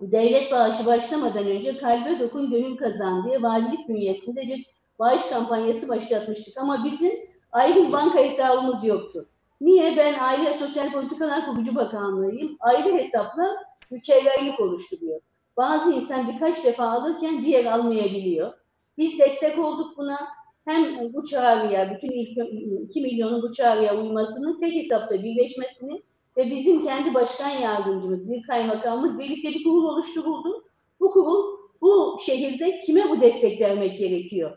devlet 0.00 0.52
bağışı 0.52 0.86
başlamadan 0.86 1.46
önce 1.46 1.76
Kalbe 1.76 2.20
Dokun 2.20 2.50
Gönül 2.50 2.76
Kazan 2.76 3.28
diye 3.28 3.42
valilik 3.42 3.88
bünyesinde 3.88 4.40
bir 4.42 4.66
bağış 4.98 5.26
kampanyası 5.26 5.88
başlatmıştık. 5.88 6.58
Ama 6.58 6.84
bizim 6.84 7.33
ayrı 7.54 7.86
bir 7.86 7.92
banka 7.92 8.18
hesabımız 8.18 8.84
yoktu. 8.84 9.26
Niye? 9.60 9.96
Ben 9.96 10.18
Aile 10.18 10.50
ve 10.50 10.58
Sosyal 10.58 10.92
Politikalar 10.92 11.46
Kurucu 11.46 11.74
Bakanlığıyım. 11.74 12.56
Ayrı 12.60 12.92
hesapla 12.92 13.56
mükerrerlik 13.90 14.60
oluşturuyor. 14.60 15.20
Bazı 15.56 15.92
insan 15.92 16.28
birkaç 16.28 16.64
defa 16.64 16.86
alırken 16.86 17.44
diğer 17.44 17.64
almayabiliyor. 17.64 18.52
Biz 18.98 19.18
destek 19.18 19.58
olduk 19.58 19.96
buna. 19.96 20.18
Hem 20.64 21.12
bu 21.12 21.26
çağrıya, 21.26 21.94
bütün 21.94 22.10
ilk 22.10 22.38
2 22.90 23.00
milyonun 23.00 23.42
bu 23.42 23.52
çağrıya 23.52 23.96
uymasını, 23.96 24.60
tek 24.60 24.74
hesapta 24.74 25.22
birleşmesini 25.22 26.02
ve 26.36 26.50
bizim 26.50 26.84
kendi 26.84 27.14
başkan 27.14 27.50
yardımcımız, 27.50 28.30
bir 28.30 28.42
kaymakamımız 28.42 29.18
birlikte 29.18 29.48
bir 29.48 29.64
kurul 29.64 29.84
oluşturuldu. 29.84 30.64
Bu 31.00 31.10
kurul 31.10 31.58
bu 31.80 32.18
şehirde 32.26 32.80
kime 32.80 33.10
bu 33.10 33.20
destek 33.20 33.60
vermek 33.60 33.98
gerekiyor 33.98 34.56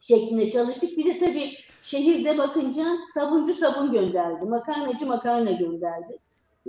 şeklinde 0.00 0.50
çalıştık. 0.50 0.98
Bir 0.98 1.04
de 1.04 1.18
tabii 1.18 1.50
Şehirde 1.82 2.38
bakınca 2.38 2.84
sabuncu 3.14 3.54
sabun 3.54 3.92
gönderdi, 3.92 4.44
makarnacı 4.44 5.06
makarna 5.06 5.50
gönderdi. 5.50 6.18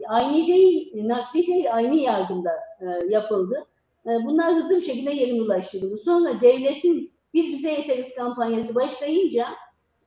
Aynı 0.07 0.47
değil, 0.47 1.07
nakli 1.07 1.47
değil, 1.47 1.75
aynı 1.75 1.95
yardımda 1.95 2.51
e, 2.81 2.85
yapıldı. 3.09 3.65
E, 4.05 4.09
bunlar 4.09 4.55
hızlı 4.55 4.75
bir 4.75 4.81
şekilde 4.81 5.11
yerine 5.11 5.41
ulaştırıldı. 5.41 5.97
Sonra 6.05 6.41
devletin 6.41 7.11
biz 7.33 7.51
bize 7.51 7.71
yeteriz 7.71 8.15
kampanyası 8.15 8.75
başlayınca 8.75 9.47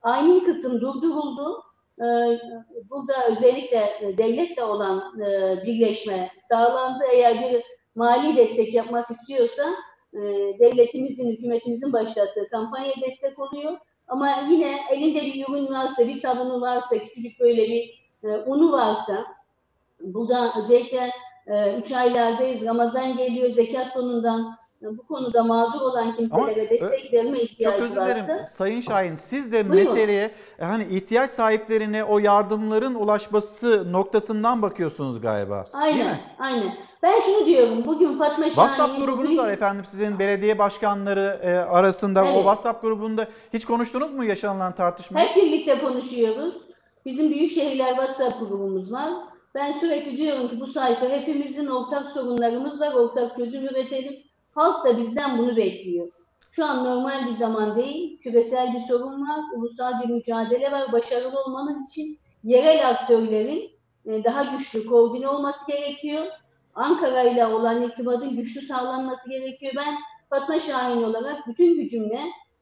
aynı 0.03 0.45
kısım 0.45 0.81
durduruldu. 0.81 1.63
E, 1.99 2.07
burada 2.91 3.13
özellikle 3.31 4.15
devletle 4.19 4.65
olan 4.65 5.21
e, 5.21 5.57
birleşme 5.67 6.31
sağlandı. 6.49 7.05
Eğer 7.13 7.41
bir 7.41 7.63
mali 7.95 8.37
destek 8.37 8.75
yapmak 8.75 9.11
istiyorsa 9.11 9.75
e, 10.15 10.19
devletimizin, 10.59 11.31
hükümetimizin 11.31 11.93
başlattığı 11.93 12.49
kampanya 12.51 12.93
destek 13.07 13.39
oluyor. 13.39 13.79
Ama 14.13 14.31
yine 14.51 14.81
elinde 14.91 15.21
bir 15.21 15.49
ürün 15.49 15.67
varsa, 15.67 16.09
bir 16.09 16.15
sabunu 16.15 16.61
varsa, 16.61 16.99
küçücük 16.99 17.41
böyle 17.41 17.69
bir 17.69 18.09
e, 18.25 18.29
unu 18.29 18.73
varsa, 18.73 19.25
burada 20.01 20.53
özellikle 20.59 21.11
e, 21.47 21.77
üç 21.79 21.93
aylardayız, 21.93 22.65
Ramazan 22.65 23.17
geliyor, 23.17 23.51
zekat 23.51 23.93
fonundan 23.95 24.57
e, 24.83 24.99
bu 24.99 25.07
konuda 25.07 25.45
mağdur 25.45 25.81
olan 25.81 26.15
kimselere 26.15 26.61
Ama, 26.61 26.71
destek 26.71 27.13
verme 27.13 27.39
Çok 27.39 27.51
ihtiyacı 27.51 27.83
özür 27.83 27.95
dilerim 27.95 28.29
varsa, 28.29 28.45
Sayın 28.45 28.81
Şahin 28.81 29.17
siz 29.17 29.53
de 29.53 29.69
Buyurun. 29.69 29.93
meseleye 29.93 30.31
e, 30.59 30.65
hani 30.65 30.85
ihtiyaç 30.85 31.31
sahiplerine 31.31 32.05
o 32.05 32.19
yardımların 32.19 32.95
ulaşması 32.95 33.93
noktasından 33.93 34.63
bakıyorsunuz 34.63 35.21
galiba. 35.21 35.65
Aynen, 35.73 36.21
aynen. 36.39 36.77
Ben 37.03 37.21
şunu 37.21 37.47
diyorum, 37.47 37.85
bugün 37.87 38.19
Fatma 38.19 38.45
WhatsApp 38.45 38.77
Şahin'in 38.77 39.07
grubunuz 39.07 39.31
kriz- 39.31 39.39
var 39.39 39.51
efendim 39.51 39.85
sizin 39.85 40.19
belediye 40.19 40.59
başkanları 40.59 41.41
e, 41.43 41.51
arasında. 41.55 42.23
O 42.23 42.27
Evet. 42.27 42.37
WhatsApp 42.37 42.83
grubunda 42.83 43.27
hiç 43.53 43.65
konuştunuz 43.65 44.11
mu 44.13 44.25
yaşanılan 44.25 44.75
tartışmayı? 44.75 45.27
Hep 45.29 45.37
birlikte 45.37 45.79
konuşuyoruz. 45.79 46.55
Bizim 47.07 47.31
Büyük 47.31 47.51
Şehirler 47.51 47.89
WhatsApp 47.89 48.41
grubumuz 48.41 48.93
var. 48.93 49.13
Ben 49.55 49.79
sürekli 49.79 50.17
diyorum 50.17 50.49
ki 50.49 50.61
bu 50.61 50.67
sayfa 50.67 51.07
hepimizin 51.09 51.67
ortak 51.67 52.07
sorunlarımız 52.15 52.81
var, 52.81 52.93
ortak 52.95 53.37
çözüm 53.37 53.65
üretelim. 53.65 54.15
Halk 54.55 54.85
da 54.85 54.99
bizden 54.99 55.39
bunu 55.39 55.57
bekliyor. 55.57 56.07
Şu 56.51 56.65
an 56.65 56.85
normal 56.85 57.27
bir 57.27 57.33
zaman 57.33 57.77
değil, 57.77 58.21
küresel 58.23 58.75
bir 58.75 58.81
sorun 58.89 59.29
var, 59.29 59.41
ulusal 59.57 59.93
bir 60.03 60.15
mücadele 60.15 60.73
var. 60.73 60.93
Başarılı 60.93 61.41
olmamız 61.43 61.91
için 61.91 62.19
yerel 62.45 62.89
aktörlerin 62.89 63.71
e, 64.07 64.25
daha 64.25 64.43
güçlü, 64.45 64.87
koordine 64.87 65.29
olması 65.29 65.67
gerekiyor. 65.69 66.27
Ankara 66.75 67.23
ile 67.23 67.47
olan 67.47 67.83
irtibatın 67.83 68.37
güçlü 68.37 68.61
sağlanması 68.61 69.31
gerekiyor. 69.31 69.73
Ben 69.77 69.95
Fatma 70.31 70.61
Şahin 70.61 71.03
olarak 71.03 71.49
bütün 71.49 71.77
gücümle 71.77 72.21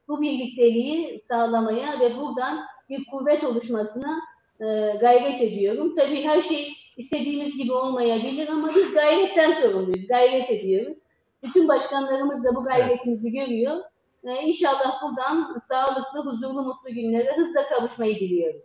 bu 0.08 0.22
birlikteliği 0.22 1.22
sağlamaya 1.28 2.00
ve 2.00 2.16
buradan 2.16 2.64
bir 2.88 3.04
kuvvet 3.04 3.44
oluşmasına 3.44 4.20
e, 4.60 4.64
gayret 5.00 5.42
ediyorum. 5.42 5.94
Tabii 5.96 6.22
her 6.22 6.42
şey 6.42 6.72
istediğimiz 6.96 7.56
gibi 7.56 7.72
olmayabilir 7.72 8.48
ama 8.48 8.70
biz 8.74 8.92
gayretten 8.92 9.62
sorumluyuz, 9.62 10.06
gayret 10.08 10.50
ediyoruz. 10.50 10.98
Bütün 11.42 11.68
başkanlarımız 11.68 12.44
da 12.44 12.54
bu 12.54 12.64
gayretimizi 12.64 13.32
görüyor. 13.32 13.80
E, 14.24 14.42
inşallah 14.42 15.02
buradan 15.02 15.60
sağlıklı, 15.68 16.20
huzurlu, 16.20 16.62
mutlu 16.62 16.94
günlere 16.94 17.36
hızla 17.36 17.68
kavuşmayı 17.68 18.20
diliyorum. 18.20 18.60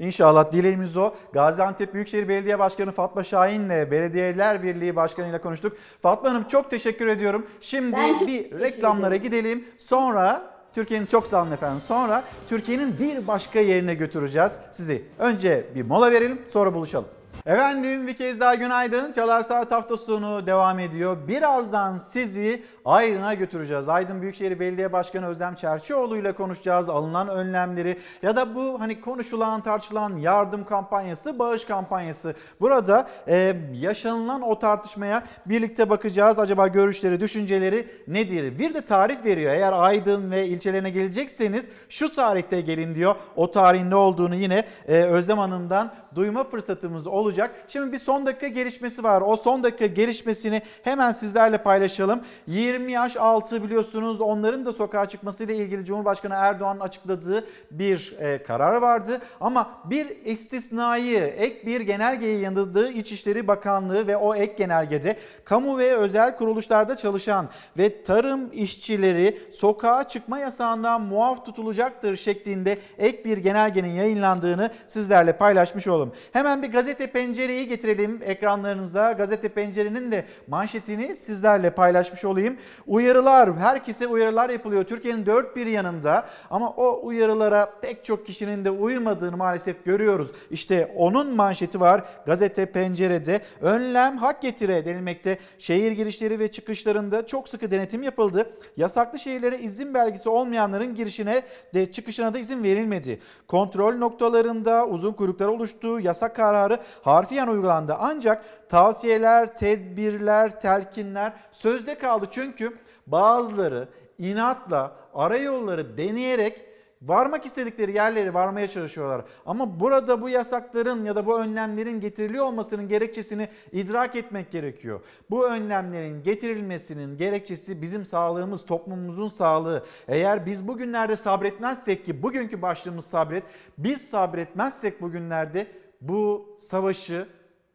İnşallah 0.00 0.52
dileğimiz 0.52 0.96
o. 0.96 1.14
Gaziantep 1.32 1.94
Büyükşehir 1.94 2.28
Belediye 2.28 2.58
Başkanı 2.58 2.92
Fatma 2.92 3.24
Şahin'le 3.24 3.90
Belediyeler 3.90 4.62
Birliği 4.62 4.96
Başkanı 4.96 5.28
ile 5.28 5.40
konuştuk. 5.40 5.76
Fatma 6.02 6.30
Hanım 6.30 6.44
çok 6.44 6.70
teşekkür 6.70 7.06
ediyorum. 7.06 7.46
Şimdi 7.60 7.96
Ben 7.96 8.26
bir 8.26 8.60
reklamlara 8.60 9.16
gidelim. 9.16 9.64
Sonra 9.78 10.42
Türkiye'nin 10.74 11.06
çok 11.06 11.26
sağ 11.26 11.42
olun 11.42 11.50
efendim. 11.50 11.80
Sonra 11.86 12.24
Türkiye'nin 12.48 12.98
bir 12.98 13.26
başka 13.26 13.60
yerine 13.60 13.94
götüreceğiz 13.94 14.58
sizi. 14.72 15.04
Önce 15.18 15.66
bir 15.74 15.82
mola 15.82 16.10
verelim 16.10 16.42
sonra 16.52 16.74
buluşalım. 16.74 17.08
Efendim 17.46 18.06
bir 18.06 18.16
kez 18.16 18.40
daha 18.40 18.54
günaydın. 18.54 19.12
Çalar 19.12 19.42
Saat 19.42 19.72
hafta 19.72 19.96
sonu 19.96 20.46
devam 20.46 20.78
ediyor. 20.78 21.16
Birazdan 21.28 21.96
sizi 21.96 22.62
Aydın'a 22.84 23.34
götüreceğiz. 23.34 23.88
Aydın 23.88 24.22
Büyükşehir 24.22 24.60
Belediye 24.60 24.92
Başkanı 24.92 25.26
Özlem 25.26 25.54
Çerçioğlu 25.54 26.16
ile 26.16 26.32
konuşacağız. 26.32 26.88
Alınan 26.88 27.28
önlemleri 27.28 27.98
ya 28.22 28.36
da 28.36 28.54
bu 28.54 28.80
hani 28.80 29.00
konuşulan 29.00 29.60
tartışılan 29.60 30.16
yardım 30.16 30.64
kampanyası, 30.64 31.38
bağış 31.38 31.64
kampanyası. 31.64 32.34
Burada 32.60 33.08
e, 33.28 33.56
yaşanılan 33.72 34.42
o 34.42 34.58
tartışmaya 34.58 35.24
birlikte 35.46 35.90
bakacağız. 35.90 36.38
Acaba 36.38 36.68
görüşleri, 36.68 37.20
düşünceleri 37.20 37.88
nedir? 38.08 38.58
Bir 38.58 38.74
de 38.74 38.80
tarih 38.80 39.24
veriyor. 39.24 39.52
Eğer 39.52 39.72
Aydın 39.72 40.30
ve 40.30 40.46
ilçelerine 40.46 40.90
gelecekseniz 40.90 41.68
şu 41.88 42.12
tarihte 42.12 42.60
gelin 42.60 42.94
diyor. 42.94 43.14
O 43.36 43.50
tarihin 43.50 43.90
ne 43.90 43.96
olduğunu 43.96 44.34
yine 44.34 44.64
e, 44.88 44.94
Özlem 45.02 45.38
Hanım'dan 45.38 45.92
duyma 46.14 46.44
fırsatımız 46.44 47.06
olacak. 47.06 47.29
Şimdi 47.68 47.92
bir 47.92 47.98
son 47.98 48.26
dakika 48.26 48.48
gelişmesi 48.48 49.02
var. 49.02 49.22
O 49.26 49.36
son 49.36 49.62
dakika 49.62 49.86
gelişmesini 49.86 50.62
hemen 50.82 51.10
sizlerle 51.10 51.58
paylaşalım. 51.58 52.20
20 52.46 52.92
yaş 52.92 53.16
altı 53.16 53.64
biliyorsunuz 53.64 54.20
onların 54.20 54.64
da 54.64 54.72
sokağa 54.72 55.06
çıkmasıyla 55.06 55.54
ilgili 55.54 55.84
Cumhurbaşkanı 55.84 56.34
Erdoğan'ın 56.34 56.80
açıkladığı 56.80 57.46
bir 57.70 58.16
e, 58.18 58.42
karar 58.42 58.76
vardı. 58.76 59.20
Ama 59.40 59.70
bir 59.84 60.24
istisnayı 60.24 61.18
ek 61.18 61.66
bir 61.66 61.80
genelgeyi 61.80 62.40
yanıldığı 62.40 62.90
İçişleri 62.90 63.48
Bakanlığı 63.48 64.06
ve 64.06 64.16
o 64.16 64.34
ek 64.34 64.54
genelgede 64.58 65.16
kamu 65.44 65.78
ve 65.78 65.96
özel 65.96 66.36
kuruluşlarda 66.36 66.96
çalışan 66.96 67.48
ve 67.78 68.02
tarım 68.02 68.52
işçileri 68.52 69.38
sokağa 69.52 70.08
çıkma 70.08 70.38
yasağından 70.38 71.02
muaf 71.02 71.46
tutulacaktır 71.46 72.16
şeklinde 72.16 72.78
ek 72.98 73.24
bir 73.24 73.38
genelgenin 73.38 73.88
yayınlandığını 73.88 74.70
sizlerle 74.86 75.36
paylaşmış 75.36 75.86
olalım. 75.86 76.12
Hemen 76.32 76.62
bir 76.62 76.72
gazete 76.72 77.06
pencereyi 77.20 77.68
getirelim 77.68 78.20
ekranlarınıza. 78.24 79.12
Gazete 79.12 79.48
pencerenin 79.48 80.12
de 80.12 80.24
manşetini 80.46 81.16
sizlerle 81.16 81.70
paylaşmış 81.70 82.24
olayım. 82.24 82.56
Uyarılar, 82.86 83.56
herkese 83.56 84.06
uyarılar 84.06 84.50
yapılıyor. 84.50 84.84
Türkiye'nin 84.84 85.26
dört 85.26 85.56
bir 85.56 85.66
yanında 85.66 86.26
ama 86.50 86.70
o 86.70 87.06
uyarılara 87.06 87.72
pek 87.82 88.04
çok 88.04 88.26
kişinin 88.26 88.64
de 88.64 88.70
uymadığını 88.70 89.36
maalesef 89.36 89.84
görüyoruz. 89.84 90.32
İşte 90.50 90.92
onun 90.96 91.36
manşeti 91.36 91.80
var 91.80 92.04
gazete 92.26 92.66
pencerede. 92.66 93.40
Önlem 93.60 94.16
hak 94.16 94.42
getire 94.42 94.84
denilmekte. 94.84 95.38
Şehir 95.58 95.92
girişleri 95.92 96.38
ve 96.38 96.48
çıkışlarında 96.48 97.26
çok 97.26 97.48
sıkı 97.48 97.70
denetim 97.70 98.02
yapıldı. 98.02 98.50
Yasaklı 98.76 99.18
şehirlere 99.18 99.58
izin 99.58 99.94
belgesi 99.94 100.28
olmayanların 100.28 100.94
girişine 100.94 101.42
de 101.74 101.92
çıkışına 101.92 102.34
da 102.34 102.38
izin 102.38 102.62
verilmedi. 102.62 103.20
Kontrol 103.46 103.94
noktalarında 103.94 104.86
uzun 104.86 105.12
kuyruklar 105.12 105.46
oluştu. 105.46 106.00
Yasak 106.00 106.36
kararı 106.36 106.80
harfiyen 107.10 107.46
uygulandı. 107.46 107.96
Ancak 107.98 108.68
tavsiyeler, 108.68 109.56
tedbirler, 109.56 110.60
telkinler 110.60 111.32
sözde 111.52 111.98
kaldı. 111.98 112.26
Çünkü 112.30 112.76
bazıları 113.06 113.88
inatla 114.18 114.96
arayolları 115.14 115.96
deneyerek 115.96 116.70
varmak 117.02 117.46
istedikleri 117.46 117.94
yerlere 117.94 118.34
varmaya 118.34 118.68
çalışıyorlar. 118.68 119.24
Ama 119.46 119.80
burada 119.80 120.22
bu 120.22 120.28
yasakların 120.28 121.04
ya 121.04 121.16
da 121.16 121.26
bu 121.26 121.40
önlemlerin 121.40 122.00
getiriliyor 122.00 122.44
olmasının 122.44 122.88
gerekçesini 122.88 123.48
idrak 123.72 124.16
etmek 124.16 124.50
gerekiyor. 124.50 125.00
Bu 125.30 125.46
önlemlerin 125.48 126.22
getirilmesinin 126.22 127.16
gerekçesi 127.16 127.82
bizim 127.82 128.04
sağlığımız, 128.04 128.66
toplumumuzun 128.66 129.28
sağlığı. 129.28 129.84
Eğer 130.08 130.46
biz 130.46 130.68
bugünlerde 130.68 131.16
sabretmezsek 131.16 132.04
ki 132.04 132.22
bugünkü 132.22 132.62
başlığımız 132.62 133.06
sabret, 133.06 133.44
biz 133.78 134.08
sabretmezsek 134.08 135.02
bugünlerde 135.02 135.66
bu 136.00 136.48
savaşı 136.60 137.28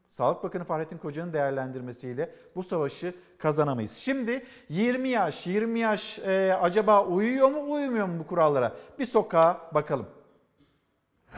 Sağlık 0.09 0.43
Bakanı 0.43 0.63
Fahrettin 0.63 0.97
Koca'nın 0.97 1.33
değerlendirmesiyle 1.33 2.35
bu 2.55 2.63
savaşı 2.63 3.13
kazanamayız. 3.37 3.91
Şimdi 3.91 4.45
20 4.69 5.09
yaş, 5.09 5.47
20 5.47 5.79
yaş 5.79 6.19
e, 6.19 6.53
acaba 6.61 7.05
uyuyor 7.05 7.49
mu 7.49 7.73
uyumuyor 7.73 8.07
mu 8.07 8.13
bu 8.19 8.27
kurallara? 8.27 8.75
Bir 8.99 9.05
sokağa 9.05 9.61
bakalım. 9.73 10.05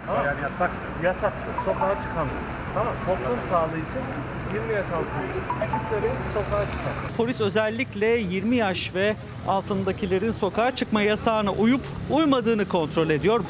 Yani 0.07 0.41
yasak. 0.41 0.71
Yasaktır. 1.03 1.53
Sokağa 1.65 2.01
çıkamıyor. 2.03 2.41
Tamam. 2.73 2.93
Toplum 3.05 3.39
sağlığı 3.49 3.77
için 3.77 4.03
20 4.53 4.73
yaş 4.73 4.85
altı 4.85 5.05
küçükleri 5.59 6.11
sokağa 6.33 6.65
çıkar. 6.65 6.93
Polis 7.17 7.41
özellikle 7.41 8.07
20 8.07 8.55
yaş 8.55 8.95
ve 8.95 9.15
altındakilerin 9.47 10.31
sokağa 10.31 10.71
çıkma 10.71 11.01
yasağına 11.01 11.51
uyup 11.51 11.81
uymadığını 12.11 12.67
kontrol 12.67 13.09
ediyor. 13.09 13.41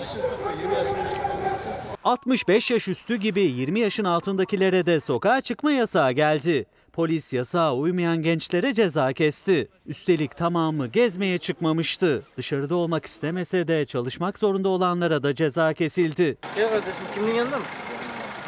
65 2.07 2.71
yaş 2.71 2.87
üstü 2.87 3.15
gibi 3.15 3.41
20 3.41 3.79
yaşın 3.79 4.03
altındakilere 4.03 4.85
de 4.85 4.99
sokağa 4.99 5.41
çıkma 5.41 5.71
yasağı 5.71 6.11
geldi. 6.11 6.65
Polis 6.93 7.33
yasağa 7.33 7.75
uymayan 7.75 8.21
gençlere 8.21 8.73
ceza 8.73 9.13
kesti. 9.13 9.69
Üstelik 9.85 10.37
tamamı 10.37 10.87
gezmeye 10.87 11.37
çıkmamıştı. 11.37 12.23
Dışarıda 12.37 12.75
olmak 12.75 13.05
istemese 13.05 13.67
de 13.67 13.85
çalışmak 13.85 14.37
zorunda 14.37 14.69
olanlara 14.69 15.23
da 15.23 15.35
ceza 15.35 15.73
kesildi. 15.73 16.37
Gel 16.55 16.69
kardeşim 16.69 17.03
kimliğin 17.15 17.35
yanında 17.35 17.57
mı? 17.57 17.63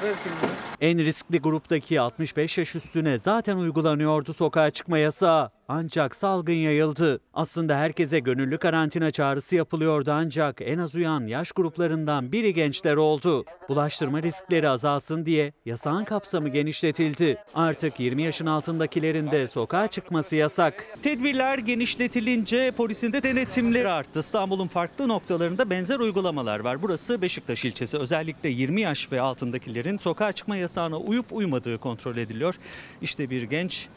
Ver 0.03 0.13
kimliğini. 0.23 0.57
En 0.81 1.05
riskli 1.05 1.39
gruptaki 1.39 2.01
65 2.01 2.57
yaş 2.57 2.75
üstüne 2.75 3.19
zaten 3.19 3.57
uygulanıyordu 3.57 4.33
sokağa 4.33 4.71
çıkma 4.71 4.97
yasağı. 4.97 5.51
Ancak 5.69 6.15
salgın 6.15 6.53
yayıldı. 6.53 7.19
Aslında 7.33 7.77
herkese 7.77 8.19
gönüllü 8.19 8.57
karantina 8.57 9.11
çağrısı 9.11 9.55
yapılıyordu 9.55 10.11
ancak 10.13 10.61
en 10.61 10.77
az 10.77 10.95
uyan 10.95 11.27
yaş 11.27 11.51
gruplarından 11.51 12.31
biri 12.31 12.53
gençler 12.53 12.95
oldu. 12.95 13.45
Bulaştırma 13.69 14.23
riskleri 14.23 14.69
azalsın 14.69 15.25
diye 15.25 15.53
yasağın 15.65 16.03
kapsamı 16.03 16.49
genişletildi. 16.49 17.37
Artık 17.53 17.99
20 17.99 18.23
yaşın 18.23 18.45
altındakilerin 18.45 19.31
de 19.31 19.47
sokağa 19.47 19.87
çıkması 19.87 20.35
yasak. 20.35 20.85
Tedbirler 21.01 21.57
genişletilince 21.57 22.71
polisin 22.71 23.13
de 23.13 23.23
denetimleri 23.23 23.89
arttı. 23.89 24.19
İstanbul'un 24.19 24.67
farklı 24.67 25.07
noktalarında 25.07 25.69
benzer 25.69 25.99
uygulamalar 25.99 26.59
var. 26.59 26.81
Burası 26.81 27.21
Beşiktaş 27.21 27.65
ilçesi. 27.65 27.97
Özellikle 27.97 28.49
20 28.49 28.81
yaş 28.81 29.11
ve 29.11 29.21
altındakilerin 29.21 29.97
sokağa 29.97 30.31
çıkma 30.31 30.57
yasağına 30.57 30.97
uyup 30.97 31.25
uymadığı 31.31 31.77
kontrol 31.77 32.17
ediliyor. 32.17 32.55
İşte 33.01 33.29
bir 33.29 33.43
genç 33.43 33.89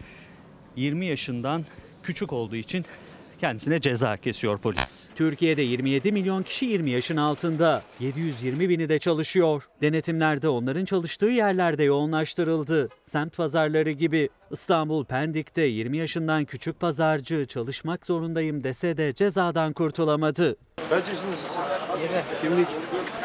20 0.76 1.06
yaşından 1.06 1.64
küçük 2.02 2.32
olduğu 2.32 2.56
için 2.56 2.84
kendisine 3.40 3.80
ceza 3.80 4.16
kesiyor 4.16 4.58
polis. 4.58 5.08
Türkiye'de 5.14 5.62
27 5.62 6.12
milyon 6.12 6.42
kişi 6.42 6.66
20 6.66 6.90
yaşın 6.90 7.16
altında. 7.16 7.82
720 8.00 8.68
bini 8.68 8.88
de 8.88 8.98
çalışıyor. 8.98 9.62
Denetimlerde 9.82 10.48
onların 10.48 10.84
çalıştığı 10.84 11.26
yerlerde 11.26 11.84
yoğunlaştırıldı. 11.84 12.88
Semt 13.04 13.36
pazarları 13.36 13.90
gibi. 13.90 14.28
İstanbul 14.50 15.04
Pendik'te 15.04 15.62
20 15.62 15.96
yaşından 15.96 16.44
küçük 16.44 16.80
pazarcı 16.80 17.46
çalışmak 17.46 18.06
zorundayım 18.06 18.64
dese 18.64 18.96
de 18.96 19.12
cezadan 19.14 19.72
kurtulamadı. 19.72 20.56
Kaç 20.90 21.04
yaşındasın 21.08 21.46
sen? 21.54 22.42
Kimlik. 22.42 22.68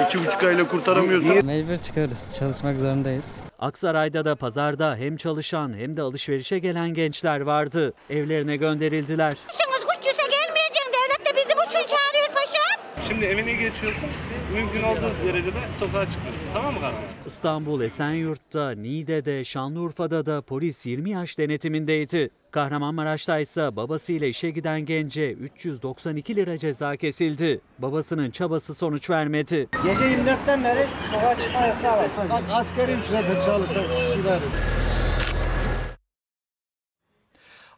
İki 0.08 0.26
buçuk 0.26 0.44
ayla 0.44 0.68
kurtaramıyorsun. 0.68 1.46
Mecbur 1.46 1.78
çıkarız. 1.78 2.36
Çalışmak 2.40 2.78
zorundayız. 2.78 3.26
Aksaray'da 3.60 4.26
da 4.26 4.36
pazarda 4.36 4.96
hem 4.96 5.18
çalışan 5.18 5.74
hem 5.78 5.98
de 5.98 6.02
alışverişe 6.02 6.60
gelen 6.60 6.94
gençler 6.94 7.42
vardı. 7.42 7.94
Evlerine 8.10 8.56
gönderildiler. 8.56 9.30
Yaşınız 9.48 9.82
güçlüse 9.98 10.24
gelmeyeceksin. 10.30 10.92
Devlet 10.94 11.26
de 11.26 11.36
bizi 11.38 11.58
bu 11.58 11.64
için 11.64 11.88
çağırıyor 11.96 12.28
paşam. 12.34 13.06
Şimdi 13.08 13.26
evine 13.26 13.54
geçiyorsun. 13.54 14.10
Mümkün 14.58 14.84
olduğu 14.84 15.12
derecede 15.26 15.58
sokağa 15.80 16.06
çıkıyorsun. 16.06 16.42
Tamam 16.54 16.74
mı 16.74 16.80
kardeşim? 16.80 17.06
İstanbul 17.26 17.82
Esenyurt'ta, 17.82 18.72
Niğde'de, 18.72 19.44
Şanlıurfa'da 19.44 20.26
da 20.26 20.42
polis 20.42 20.86
20 20.86 21.10
yaş 21.10 21.38
denetimindeydi. 21.38 22.30
Kahramanmaraş'ta 22.52 23.40
ise 23.40 23.76
babasıyla 23.76 24.28
işe 24.28 24.50
giden 24.50 24.86
gence 24.86 25.32
392 25.32 26.36
lira 26.36 26.58
ceza 26.58 26.96
kesildi. 26.96 27.62
Babasının 27.80 28.32
çabası 28.32 28.76
sonuç 28.76 29.10
vermedi. 29.10 29.70
Gece 29.84 30.06
24'ten 30.06 30.64
beri 30.64 30.88
sokağa 31.12 31.40
çıkma 31.40 31.60
yasağı 31.62 31.98
var. 31.98 32.08
Bak 32.30 32.44
askeri 32.54 32.92
ücrete 32.92 33.42
çalışan 33.46 33.84
kişiler. 33.96 34.40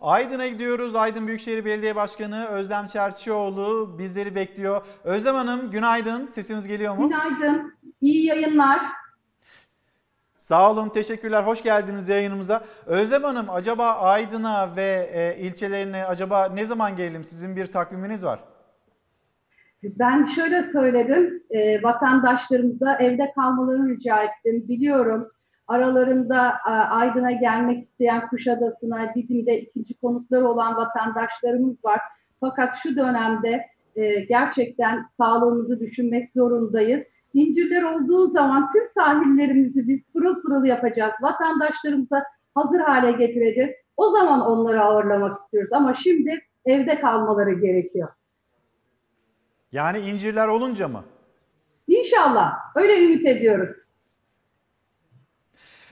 Aydın'a 0.01 0.47
gidiyoruz. 0.47 0.95
Aydın 0.95 1.27
Büyükşehir 1.27 1.65
Belediye 1.65 1.95
Başkanı 1.95 2.47
Özlem 2.47 2.87
Çerçioğlu 2.87 3.95
bizleri 3.99 4.35
bekliyor. 4.35 4.81
Özlem 5.03 5.35
Hanım 5.35 5.71
günaydın. 5.71 6.27
Sesimiz 6.27 6.67
geliyor 6.67 6.97
mu? 6.97 7.09
Günaydın. 7.09 7.73
İyi 8.01 8.25
yayınlar. 8.25 8.79
Sağ 10.37 10.71
olun, 10.71 10.89
teşekkürler. 10.89 11.43
Hoş 11.43 11.63
geldiniz 11.63 12.09
yayınımıza. 12.09 12.63
Özlem 12.85 13.23
Hanım, 13.23 13.49
acaba 13.49 13.93
Aydın'a 13.93 14.75
ve 14.75 15.09
e, 15.13 15.41
ilçelerine 15.41 16.05
acaba 16.05 16.49
ne 16.53 16.65
zaman 16.65 16.95
gelelim? 16.95 17.23
Sizin 17.23 17.55
bir 17.55 17.65
takviminiz 17.65 18.25
var. 18.25 18.39
Ben 19.83 20.25
şöyle 20.35 20.71
söyledim, 20.71 21.43
e, 21.49 21.83
vatandaşlarımıza 21.83 22.95
evde 22.95 23.31
kalmalarını 23.35 23.89
rica 23.89 24.23
ettim. 24.23 24.67
Biliyorum 24.67 25.31
aralarında 25.69 26.53
e, 26.67 26.69
Aydın'a 26.69 27.31
gelmek 27.31 27.83
isteyen 27.83 28.27
Kuşadası'na, 28.27 29.15
Didim'de 29.15 29.61
ikinci 29.61 29.93
konutları 29.93 30.47
olan 30.47 30.75
vatandaşlarımız 30.75 31.85
var. 31.85 31.99
Fakat 32.39 32.75
şu 32.83 32.95
dönemde 32.95 33.65
e, 33.95 34.19
gerçekten 34.19 35.05
sağlığımızı 35.17 35.79
düşünmek 35.79 36.31
zorundayız. 36.35 37.03
İncirler 37.33 37.83
olduğu 37.83 38.31
zaman 38.31 38.71
tüm 38.71 38.83
sahillerimizi 38.97 39.87
biz 39.87 39.99
pırıl 40.13 40.41
pırıl 40.41 40.65
yapacağız. 40.65 41.13
Vatandaşlarımıza 41.21 42.23
hazır 42.55 42.79
hale 42.79 43.11
getireceğiz. 43.11 43.71
O 43.97 44.09
zaman 44.09 44.41
onları 44.41 44.81
ağırlamak 44.81 45.37
istiyoruz. 45.37 45.73
Ama 45.73 45.95
şimdi 46.03 46.39
evde 46.65 46.99
kalmaları 46.99 47.53
gerekiyor. 47.53 48.09
Yani 49.71 49.99
incirler 49.99 50.47
olunca 50.47 50.87
mı? 50.87 51.03
İnşallah. 51.87 52.53
Öyle 52.75 53.05
ümit 53.05 53.25
ediyoruz. 53.27 53.75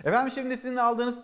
Efendim 0.08 0.32
şimdi 0.36 0.58
sizin 0.58 0.76
aldığınız 0.76 1.24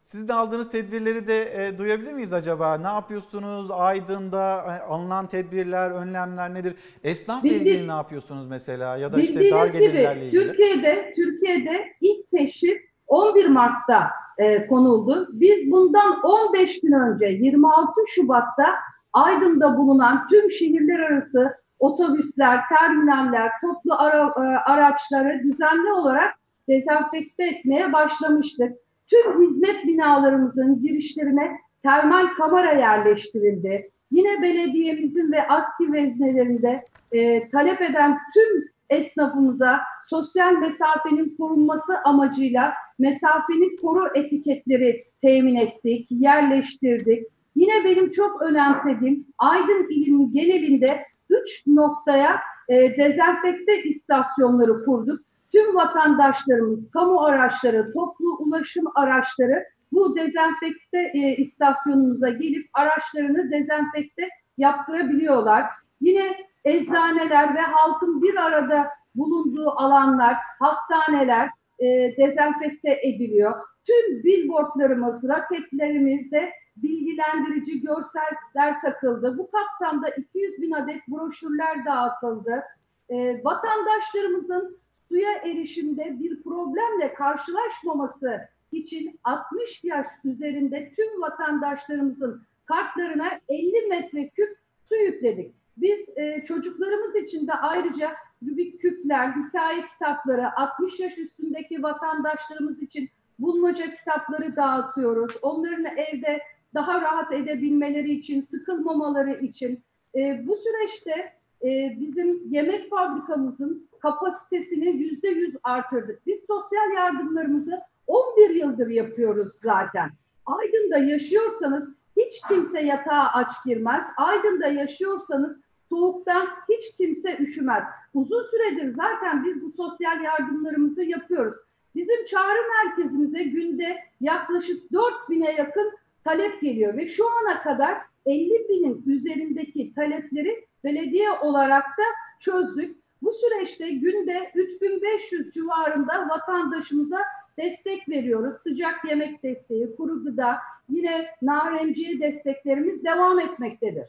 sizin 0.00 0.28
aldığınız 0.28 0.70
tedbirleri 0.70 1.26
de 1.26 1.66
e, 1.66 1.78
duyabilir 1.78 2.12
miyiz 2.12 2.32
acaba? 2.32 2.78
Ne 2.78 2.86
yapıyorsunuz? 2.86 3.70
Aydın'da 3.70 4.56
e, 4.56 4.82
alınan 4.86 5.26
tedbirler, 5.26 5.90
önlemler 5.90 6.54
nedir? 6.54 6.74
Esnafla 7.04 7.48
Bildi- 7.48 7.54
ilgili 7.54 7.88
ne 7.88 7.92
yapıyorsunuz 7.92 8.46
mesela? 8.48 8.96
Ya 8.96 9.12
da 9.12 9.20
işte 9.20 9.50
dar 9.50 9.66
gelirlerle 9.66 10.26
ilgili. 10.26 10.46
Türkiye'de 10.46 11.12
Türkiye'de 11.16 11.84
ilk 12.00 12.30
teşhis 12.30 12.78
11 13.06 13.46
Mart'ta 13.46 14.10
e, 14.38 14.66
konuldu. 14.66 15.28
Biz 15.32 15.70
bundan 15.72 16.22
15 16.22 16.80
gün 16.80 16.92
önce 16.92 17.26
26 17.26 17.92
Şubat'ta 18.14 18.74
Aydın'da 19.12 19.76
bulunan 19.78 20.28
tüm 20.28 20.50
şehirler 20.50 20.98
arası 20.98 21.54
otobüsler, 21.78 22.60
terminaller, 22.78 23.50
toplu 23.60 23.94
ara- 23.94 24.34
e, 24.36 24.56
araçları 24.72 25.40
düzenli 25.42 25.92
olarak 25.92 26.34
dezenfekte 26.68 27.44
etmeye 27.44 27.92
başlamıştık. 27.92 28.72
Tüm 29.06 29.42
hizmet 29.42 29.86
binalarımızın 29.86 30.82
girişlerine 30.82 31.50
termal 31.82 32.26
kamera 32.26 32.72
yerleştirildi. 32.72 33.90
Yine 34.10 34.42
belediyemizin 34.42 35.32
ve 35.32 35.48
ASKİ 35.48 35.92
veznelerinde 35.92 36.84
e, 37.12 37.48
talep 37.48 37.82
eden 37.82 38.18
tüm 38.34 38.64
esnafımıza 38.90 39.80
sosyal 40.10 40.52
mesafenin 40.52 41.36
korunması 41.36 41.98
amacıyla 42.04 42.72
mesafenin 42.98 43.76
koru 43.76 44.08
etiketleri 44.14 45.04
temin 45.22 45.54
ettik, 45.54 46.06
yerleştirdik. 46.10 47.26
Yine 47.56 47.84
benim 47.84 48.10
çok 48.10 48.42
önemsediğim 48.42 49.26
Aydın 49.38 49.90
ilinin 49.90 50.32
genelinde 50.32 51.06
3 51.30 51.66
noktaya 51.66 52.40
e, 52.68 52.96
dezenfekte 52.96 53.82
istasyonları 53.82 54.84
kurduk. 54.84 55.20
Tüm 55.52 55.76
vatandaşlarımız, 55.76 56.90
kamu 56.90 57.20
araçları, 57.20 57.92
toplu 57.92 58.36
ulaşım 58.38 58.84
araçları 58.94 59.64
bu 59.92 60.16
dezenfekte 60.16 61.10
e, 61.14 61.36
istasyonumuza 61.36 62.30
gelip 62.30 62.70
araçlarını 62.72 63.50
dezenfekte 63.50 64.28
yaptırabiliyorlar. 64.58 65.64
Yine 66.00 66.36
eczaneler 66.64 67.54
ve 67.54 67.60
halkın 67.60 68.22
bir 68.22 68.36
arada 68.36 68.88
bulunduğu 69.14 69.70
alanlar, 69.70 70.36
hastaneler 70.58 71.50
e, 71.78 72.16
dezenfekte 72.16 73.00
ediliyor. 73.02 73.54
Tüm 73.86 74.24
billboardlarımız, 74.24 75.28
raketlerimizde 75.28 76.52
bilgilendirici 76.76 77.80
görseller 77.80 78.80
takıldı. 78.84 79.38
Bu 79.38 79.50
kapsamda 79.50 80.08
200 80.08 80.62
bin 80.62 80.72
adet 80.72 81.08
broşürler 81.08 81.84
dağıtıldı. 81.84 82.62
E, 83.08 83.44
vatandaşlarımızın 83.44 84.81
suya 85.12 85.32
erişimde 85.32 86.18
bir 86.20 86.42
problemle 86.42 87.14
karşılaşmaması 87.14 88.48
için 88.72 89.20
60 89.24 89.84
yaş 89.84 90.06
üzerinde 90.24 90.92
tüm 90.96 91.22
vatandaşlarımızın 91.22 92.42
kartlarına 92.64 93.40
50 93.48 93.88
metreküp 93.88 94.58
su 94.88 94.96
yükledik. 94.96 95.54
Biz 95.76 95.98
e, 96.16 96.44
çocuklarımız 96.48 97.16
için 97.16 97.46
de 97.46 97.52
ayrıca 97.52 98.14
Rubik 98.42 98.80
küpler, 98.80 99.32
hikaye 99.32 99.86
kitapları, 99.86 100.56
60 100.56 101.00
yaş 101.00 101.18
üstündeki 101.18 101.82
vatandaşlarımız 101.82 102.82
için 102.82 103.10
bulmaca 103.38 103.96
kitapları 103.96 104.56
dağıtıyoruz. 104.56 105.36
Onların 105.42 105.84
evde 105.84 106.42
daha 106.74 107.00
rahat 107.00 107.32
edebilmeleri 107.32 108.12
için, 108.12 108.48
sıkılmamaları 108.50 109.32
için. 109.32 109.80
E, 110.14 110.46
bu 110.46 110.56
süreçte 110.56 111.32
e, 111.64 111.96
bizim 112.00 112.42
yemek 112.48 112.90
fabrikamızın 112.90 113.88
kapasitesini 114.00 114.88
yüzde 114.88 115.28
yüz 115.28 115.54
artırdık. 115.62 116.26
Biz 116.26 116.40
sosyal 116.46 116.90
yardımlarımızı 116.94 117.80
11 118.06 118.50
yıldır 118.50 118.88
yapıyoruz 118.88 119.52
zaten. 119.62 120.10
Aydın'da 120.46 120.98
yaşıyorsanız 120.98 121.88
hiç 122.16 122.40
kimse 122.48 122.80
yatağa 122.80 123.30
aç 123.32 123.50
girmez. 123.66 124.02
Aydın'da 124.16 124.66
yaşıyorsanız 124.66 125.56
soğuktan 125.88 126.48
hiç 126.68 126.96
kimse 126.96 127.36
üşümez. 127.38 127.84
Uzun 128.14 128.46
süredir 128.50 128.94
zaten 128.94 129.44
biz 129.44 129.62
bu 129.62 129.72
sosyal 129.76 130.22
yardımlarımızı 130.22 131.02
yapıyoruz. 131.02 131.54
Bizim 131.94 132.24
çağrı 132.26 132.58
merkezimize 132.76 133.42
günde 133.42 133.96
yaklaşık 134.20 134.92
4 134.92 135.14
bine 135.30 135.52
yakın 135.52 135.92
talep 136.24 136.60
geliyor 136.60 136.96
ve 136.96 137.08
şu 137.08 137.24
ana 137.30 137.62
kadar 137.62 137.98
50 138.26 138.68
binin 138.68 139.02
üzerindeki 139.06 139.94
talepleri 139.94 140.64
belediye 140.84 141.30
olarak 141.30 141.84
da 141.84 142.02
çözdük. 142.40 142.96
Bu 143.22 143.32
süreçte 143.32 143.90
günde 143.90 144.50
3500 144.54 145.54
civarında 145.54 146.28
vatandaşımıza 146.28 147.18
destek 147.58 148.08
veriyoruz. 148.08 148.62
Sıcak 148.62 149.04
yemek 149.04 149.42
desteği, 149.42 149.96
kuru 149.96 150.24
gıda. 150.24 150.58
yine 150.88 151.26
narenciye 151.42 152.20
desteklerimiz 152.20 153.04
devam 153.04 153.40
etmektedir. 153.40 154.08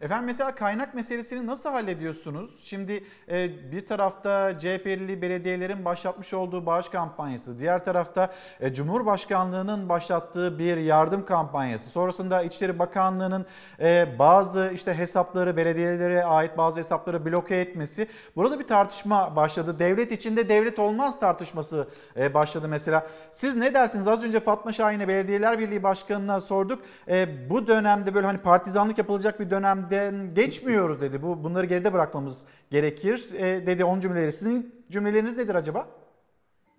Efendim 0.00 0.24
mesela 0.26 0.54
kaynak 0.54 0.94
meselesini 0.94 1.46
nasıl 1.46 1.70
hallediyorsunuz? 1.70 2.64
Şimdi 2.64 3.04
e, 3.28 3.70
bir 3.72 3.86
tarafta 3.86 4.58
CHP'li 4.58 5.22
belediyelerin 5.22 5.84
başlatmış 5.84 6.34
olduğu 6.34 6.66
bağış 6.66 6.88
kampanyası, 6.88 7.58
diğer 7.58 7.84
tarafta 7.84 8.32
e, 8.60 8.74
Cumhurbaşkanlığının 8.74 9.88
başlattığı 9.88 10.58
bir 10.58 10.76
yardım 10.76 11.24
kampanyası. 11.24 11.88
Sonrasında 11.90 12.42
İçişleri 12.42 12.78
Bakanlığı'nın 12.78 13.46
e, 13.80 14.18
bazı 14.18 14.70
işte 14.74 14.94
hesapları, 14.94 15.56
belediyelere 15.56 16.24
ait 16.24 16.58
bazı 16.58 16.80
hesapları 16.80 17.26
bloke 17.26 17.56
etmesi. 17.56 18.08
Burada 18.36 18.58
bir 18.58 18.66
tartışma 18.66 19.36
başladı. 19.36 19.78
Devlet 19.78 20.12
içinde 20.12 20.48
devlet 20.48 20.78
olmaz 20.78 21.20
tartışması 21.20 21.88
e, 22.16 22.34
başladı 22.34 22.68
mesela. 22.68 23.06
Siz 23.30 23.56
ne 23.56 23.74
dersiniz? 23.74 24.08
Az 24.08 24.24
önce 24.24 24.40
Fatma 24.40 24.72
Şahin'e 24.72 25.08
Belediyeler 25.08 25.58
Birliği 25.58 25.82
Başkanı'na 25.82 26.40
sorduk. 26.40 26.82
E, 27.08 27.50
bu 27.50 27.66
dönemde 27.66 28.14
böyle 28.14 28.26
hani 28.26 28.38
partizanlık 28.38 28.98
yapılacak 28.98 29.40
bir 29.40 29.50
dönemden 29.90 30.34
geçmiyoruz 30.34 31.00
dedi. 31.00 31.22
Bu 31.22 31.44
bunları 31.44 31.66
geride 31.66 31.92
bırakmamız 31.92 32.46
gerekir 32.70 33.30
e, 33.34 33.66
dedi 33.66 33.84
onun 33.84 34.00
cümleleri. 34.00 34.32
Sizin 34.32 34.74
cümleleriniz 34.90 35.36
nedir 35.36 35.54
acaba? 35.54 35.88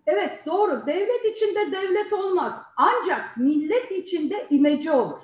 Evet 0.08 0.46
doğru. 0.46 0.84
Devlet 0.88 1.26
içinde 1.36 1.72
devlet 1.72 2.14
olmaz. 2.14 2.54
Ancak 2.78 3.38
millet 3.38 3.92
içinde 3.92 4.48
imece 4.50 4.92
olur. 4.92 5.20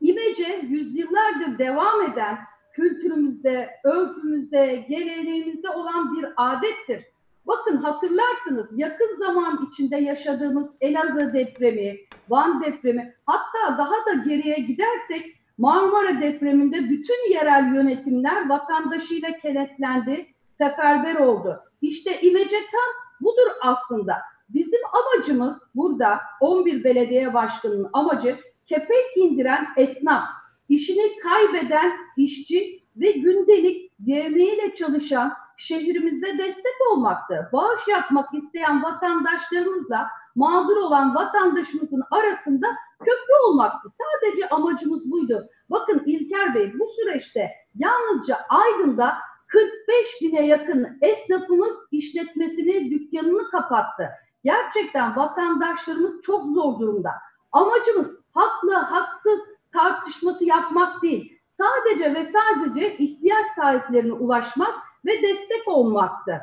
İmece 0.00 0.60
yüzyıllardır 0.68 1.58
devam 1.58 2.12
eden 2.12 2.38
kültürümüzde, 2.72 3.70
örfümüzde, 3.84 4.86
geleneğimizde 4.88 5.70
olan 5.70 6.16
bir 6.16 6.26
adettir. 6.36 7.04
Bakın 7.46 7.76
hatırlarsınız 7.76 8.66
yakın 8.72 9.18
zaman 9.18 9.68
içinde 9.70 9.96
yaşadığımız 9.96 10.66
Elazığ 10.80 11.32
depremi, 11.32 11.96
Van 12.28 12.62
depremi, 12.62 13.14
hatta 13.26 13.78
daha 13.78 14.06
da 14.06 14.28
geriye 14.28 14.58
gidersek 14.58 15.39
Marmara 15.60 16.20
depreminde 16.20 16.90
bütün 16.90 17.32
yerel 17.32 17.74
yönetimler 17.74 18.48
vatandaşıyla 18.48 19.38
kenetlendi, 19.42 20.26
seferber 20.58 21.14
oldu. 21.14 21.60
İşte 21.82 22.20
İmece 22.20 22.56
tam 22.56 22.90
budur 23.20 23.50
aslında. 23.62 24.16
Bizim 24.48 24.80
amacımız 24.92 25.56
burada 25.74 26.20
11 26.40 26.84
belediye 26.84 27.34
başkanının 27.34 27.90
amacı 27.92 28.36
kepek 28.66 29.16
indiren 29.16 29.66
esnaf, 29.76 30.24
işini 30.68 31.18
kaybeden 31.18 31.92
işçi 32.16 32.82
ve 32.96 33.10
gündelik 33.10 33.92
yemeğiyle 34.04 34.74
çalışan 34.74 35.32
şehrimizde 35.56 36.38
destek 36.38 36.74
olmaktı. 36.92 37.50
Bağış 37.52 37.88
yapmak 37.88 38.34
isteyen 38.34 38.82
vatandaşlarımızla 38.82 40.08
mağdur 40.34 40.76
olan 40.76 41.14
vatandaşımızın 41.14 42.02
arasında 42.10 42.66
köprü 43.00 43.34
olmaktı. 43.46 43.88
Sadece 43.98 44.48
amacımız 44.48 45.10
buydu. 45.10 45.48
Bakın 45.70 46.02
İlker 46.06 46.54
Bey 46.54 46.72
bu 46.78 46.88
süreçte 46.96 47.50
yalnızca 47.78 48.38
Aydın'da 48.48 49.14
45 49.46 50.06
bine 50.20 50.46
yakın 50.46 50.98
esnafımız 51.00 51.76
işletmesini, 51.90 52.90
dükkanını 52.90 53.50
kapattı. 53.50 54.08
Gerçekten 54.44 55.16
vatandaşlarımız 55.16 56.22
çok 56.22 56.46
zor 56.54 56.80
durumda. 56.80 57.10
Amacımız 57.52 58.06
haklı, 58.34 58.74
haksız 58.74 59.40
tartışması 59.72 60.44
yapmak 60.44 61.02
değil. 61.02 61.38
Sadece 61.58 62.14
ve 62.14 62.32
sadece 62.32 62.96
ihtiyaç 62.96 63.46
sahiplerine 63.56 64.12
ulaşmak 64.12 64.74
ve 65.06 65.22
destek 65.22 65.68
olmaktı. 65.68 66.40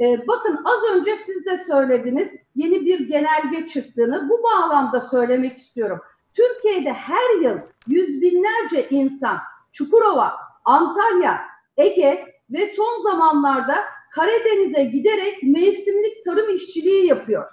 Ee, 0.00 0.26
bakın 0.28 0.60
az 0.64 0.96
önce 0.96 1.18
siz 1.26 1.46
de 1.46 1.64
söylediniz 1.66 2.28
yeni 2.54 2.86
bir 2.86 3.08
genelge 3.08 3.66
çıktığını 3.66 4.28
bu 4.28 4.42
bağlamda 4.42 5.08
söylemek 5.10 5.58
istiyorum. 5.58 6.00
Türkiye'de 6.34 6.92
her 6.92 7.40
yıl 7.42 7.58
yüz 7.86 8.22
binlerce 8.22 8.88
insan 8.90 9.38
Çukurova, 9.72 10.32
Antalya, 10.64 11.40
Ege 11.76 12.24
ve 12.50 12.74
son 12.76 13.02
zamanlarda 13.02 13.84
Karadeniz'e 14.14 14.84
giderek 14.84 15.42
mevsimlik 15.42 16.24
tarım 16.24 16.56
işçiliği 16.56 17.06
yapıyor. 17.06 17.44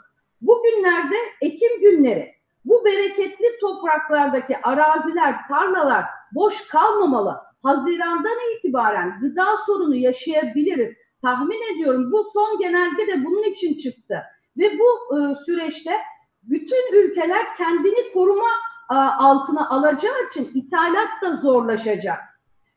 Bugünlerde 0.41 1.15
ekim 1.41 1.81
günleri. 1.81 2.31
Bu 2.65 2.85
bereketli 2.85 3.59
topraklardaki 3.61 4.57
araziler, 4.63 5.35
tarlalar 5.49 6.05
boş 6.31 6.67
kalmamalı. 6.67 7.37
Hazirandan 7.63 8.37
itibaren 8.57 9.19
gıda 9.21 9.45
sorunu 9.65 9.95
yaşayabiliriz. 9.95 10.97
Tahmin 11.21 11.75
ediyorum 11.75 12.11
bu 12.11 12.31
son 12.33 12.59
genelge 12.59 13.07
de 13.07 13.25
bunun 13.25 13.43
için 13.43 13.77
çıktı. 13.77 14.23
Ve 14.57 14.79
bu 14.79 15.17
e, 15.17 15.35
süreçte 15.45 15.91
bütün 16.43 16.93
ülkeler 16.93 17.55
kendini 17.57 18.13
koruma 18.13 18.49
e, 18.91 18.95
altına 18.95 19.69
alacağı 19.69 20.27
için 20.31 20.51
ithalat 20.53 21.09
da 21.21 21.35
zorlaşacak. 21.35 22.19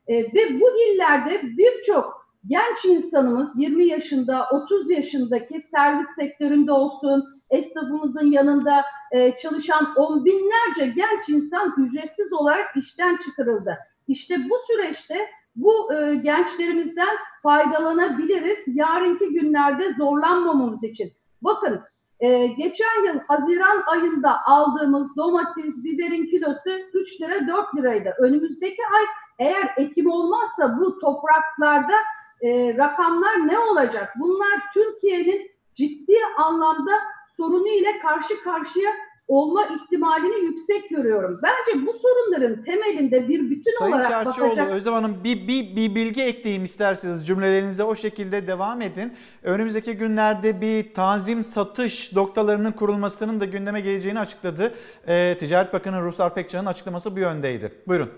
E, 0.06 0.14
ve 0.14 0.60
bu 0.60 0.70
illerde 0.78 1.42
birçok 1.42 2.20
genç 2.46 2.84
insanımız 2.84 3.48
20 3.56 3.86
yaşında, 3.86 4.48
30 4.52 4.90
yaşındaki 4.90 5.66
servis 5.74 6.06
sektöründe 6.18 6.72
olsun, 6.72 7.24
esnafımızın 7.50 8.26
yanında 8.26 8.82
e, 9.12 9.36
çalışan 9.36 9.94
on 9.96 10.24
binlerce 10.24 10.86
genç 10.86 11.28
insan 11.28 11.74
ücretsiz 11.78 12.32
olarak 12.32 12.76
işten 12.76 13.16
çıkarıldı. 13.16 13.78
İşte 14.08 14.36
bu 14.50 14.54
süreçte 14.66 15.28
bu 15.56 15.94
e, 15.94 16.14
gençlerimizden 16.14 17.16
faydalanabiliriz 17.42 18.58
yarınki 18.66 19.28
günlerde 19.28 19.92
zorlanmamamız 19.92 20.84
için. 20.84 21.12
Bakın 21.42 21.80
e, 22.20 22.46
geçen 22.46 23.04
yıl 23.06 23.20
Haziran 23.28 23.82
ayında 23.86 24.46
aldığımız 24.46 25.16
domates, 25.16 25.74
biberin 25.76 26.26
kilosu 26.26 26.70
3 26.94 27.20
lira 27.20 27.48
4 27.48 27.76
liraydı. 27.76 28.14
Önümüzdeki 28.18 28.82
ay 28.96 29.04
eğer 29.38 29.74
ekim 29.76 30.10
olmazsa 30.10 30.78
bu 30.78 30.98
topraklarda 30.98 31.94
e, 32.42 32.76
rakamlar 32.76 33.48
ne 33.48 33.58
olacak? 33.58 34.14
Bunlar 34.20 34.60
Türkiye'nin 34.74 35.50
ciddi 35.74 36.16
anlamda 36.38 36.92
sorunu 37.36 37.68
ile 37.68 37.98
karşı 37.98 38.42
karşıya 38.44 38.90
olma 39.30 39.66
ihtimalini 39.66 40.44
yüksek 40.44 40.90
görüyorum. 40.90 41.40
Bence 41.42 41.86
bu 41.86 41.92
sorunların 41.92 42.64
temelinde 42.64 43.28
bir 43.28 43.50
bütün 43.50 43.78
Sayın 43.78 43.92
olarak 43.92 44.10
Çerçioğlu, 44.10 44.46
bakacak. 44.46 44.70
Özlem 44.70 44.94
Hanım 44.94 45.24
bir, 45.24 45.48
bir, 45.48 45.76
bir 45.76 45.94
bilgi 45.94 46.22
ekleyeyim 46.22 46.64
isterseniz 46.64 47.26
cümlelerinize 47.26 47.84
o 47.84 47.94
şekilde 47.94 48.46
devam 48.46 48.82
edin. 48.82 49.12
Önümüzdeki 49.42 49.96
günlerde 49.96 50.60
bir 50.60 50.94
tanzim 50.94 51.44
satış 51.44 52.12
noktalarının 52.12 52.72
kurulmasının 52.72 53.40
da 53.40 53.44
gündeme 53.44 53.80
geleceğini 53.80 54.20
açıkladı. 54.20 54.74
Ee, 55.08 55.36
Ticaret 55.38 55.72
Bakanı 55.72 56.02
Ruslar 56.02 56.34
Pekcan'ın 56.34 56.66
açıklaması 56.66 57.16
bu 57.16 57.20
yöndeydi. 57.20 57.72
Buyurun. 57.88 58.10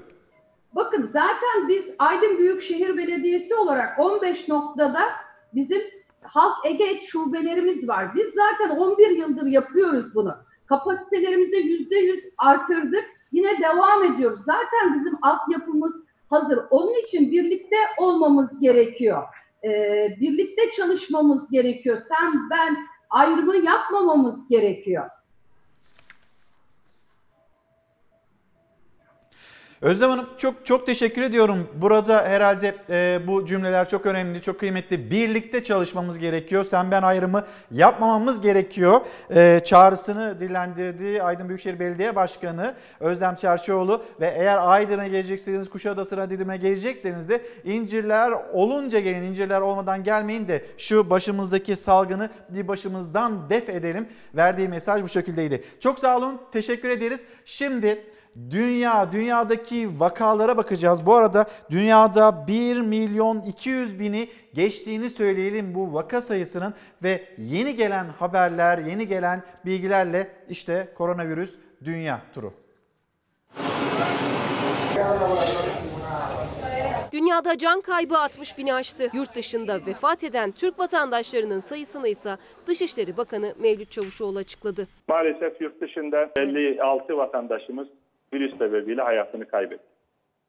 Bakın 0.75 1.11
zaten 1.13 1.69
biz 1.69 1.85
Aydın 1.99 2.39
Büyükşehir 2.39 2.97
Belediyesi 2.97 3.55
olarak 3.55 3.99
15 3.99 4.49
noktada 4.49 5.01
bizim 5.55 5.83
Halk 6.23 6.67
Ege 6.67 7.01
şubelerimiz 7.01 7.89
var. 7.89 8.15
Biz 8.15 8.27
zaten 8.35 8.77
11 8.77 9.11
yıldır 9.11 9.47
yapıyoruz 9.47 10.15
bunu. 10.15 10.35
Kapasitelerimizi 10.73 11.57
%100 11.57 12.33
artırdık. 12.39 13.05
Yine 13.33 13.61
devam 13.61 14.05
ediyoruz. 14.05 14.41
Zaten 14.47 14.95
bizim 14.95 15.19
altyapımız 15.23 15.93
hazır. 16.31 16.59
Onun 16.71 17.05
için 17.05 17.33
birlikte 17.33 17.77
olmamız 17.99 18.61
gerekiyor. 18.61 19.23
Ee, 19.65 20.17
birlikte 20.21 20.71
çalışmamız 20.71 21.51
gerekiyor. 21.51 21.99
Sen, 22.09 22.51
ben 22.51 22.77
ayrımı 23.11 23.57
yapmamamız 23.57 24.49
gerekiyor. 24.49 25.09
Özlem 29.83 30.11
Hanım 30.11 30.29
çok 30.39 30.67
çok 30.67 30.87
teşekkür 30.87 31.23
ediyorum. 31.23 31.69
Burada 31.75 32.25
herhalde 32.25 32.77
e, 32.91 33.21
bu 33.27 33.47
cümleler 33.47 33.89
çok 33.89 34.07
önemli, 34.07 34.43
çok 34.43 34.61
kıymetli. 34.61 35.11
Birlikte 35.11 35.63
çalışmamız 35.63 36.19
gerekiyor. 36.19 36.65
Sen 36.65 36.91
ben 36.91 37.03
ayrımı 37.03 37.45
yapmamamız 37.71 38.41
gerekiyor. 38.41 39.01
E, 39.35 39.61
çağrısını 39.65 40.41
dillendirdiği 40.41 41.23
Aydın 41.23 41.49
Büyükşehir 41.49 41.79
Belediye 41.79 42.17
Başkanı 42.17 42.75
Özlem 43.01 43.37
Çerçioğlu 43.37 44.03
ve 44.21 44.35
eğer 44.39 44.59
Aydın'a 44.59 45.07
gelecekseniz, 45.07 45.71
Kuşadası'na, 45.71 46.31
Didim'e 46.31 46.57
gelecekseniz 46.57 47.29
de 47.29 47.43
incirler 47.65 48.33
olunca 48.53 49.01
gelin, 49.01 49.23
incirler 49.23 49.61
olmadan 49.61 50.05
gelmeyin 50.05 50.49
de 50.49 50.67
şu 50.79 51.11
başımızdaki 51.11 51.77
salgını 51.77 52.31
bir 52.49 52.69
başımızdan 52.69 53.51
def 53.51 53.69
edelim. 53.69 54.09
Verdiği 54.35 54.69
mesaj 54.69 55.03
bu 55.03 55.09
şekildeydi. 55.09 55.65
Çok 55.81 55.99
sağ 55.99 56.17
olun, 56.17 56.41
teşekkür 56.53 56.91
ederiz. 56.91 57.25
Şimdi 57.45 58.05
Dünya, 58.51 59.13
dünyadaki 59.13 60.01
vakalara 60.01 60.57
bakacağız. 60.57 61.07
Bu 61.07 61.15
arada 61.15 61.47
dünyada 61.71 62.47
1 62.47 62.81
milyon 62.81 63.41
200 63.41 64.01
bini 64.01 64.29
geçtiğini 64.55 65.11
söyleyelim 65.11 65.75
bu 65.75 65.95
vaka 65.95 66.21
sayısının 66.21 66.75
ve 67.03 67.25
yeni 67.39 67.77
gelen 67.77 68.05
haberler, 68.05 68.79
yeni 68.79 69.09
gelen 69.09 69.43
bilgilerle 69.67 70.29
işte 70.49 70.89
koronavirüs 70.99 71.57
dünya 71.85 72.21
turu. 72.35 72.53
Dünyada 77.13 77.59
can 77.59 77.81
kaybı 77.81 78.19
60 78.19 78.59
bini 78.59 78.75
aştı. 78.75 79.09
Yurt 79.13 79.35
dışında 79.35 79.87
vefat 79.87 80.25
eden 80.25 80.51
Türk 80.51 80.79
vatandaşlarının 80.79 81.61
sayısını 81.61 82.09
ise 82.09 82.37
Dışişleri 82.67 83.17
Bakanı 83.17 83.55
Mevlüt 83.63 83.91
Çavuşoğlu 83.91 84.39
açıkladı. 84.39 84.87
Maalesef 85.09 85.61
yurt 85.61 85.81
dışında 85.81 86.31
56 86.37 87.17
vatandaşımız 87.17 87.89
virüs 88.33 88.59
sebebiyle 88.59 89.03
hayatını 89.03 89.49
kaybetti. 89.49 89.93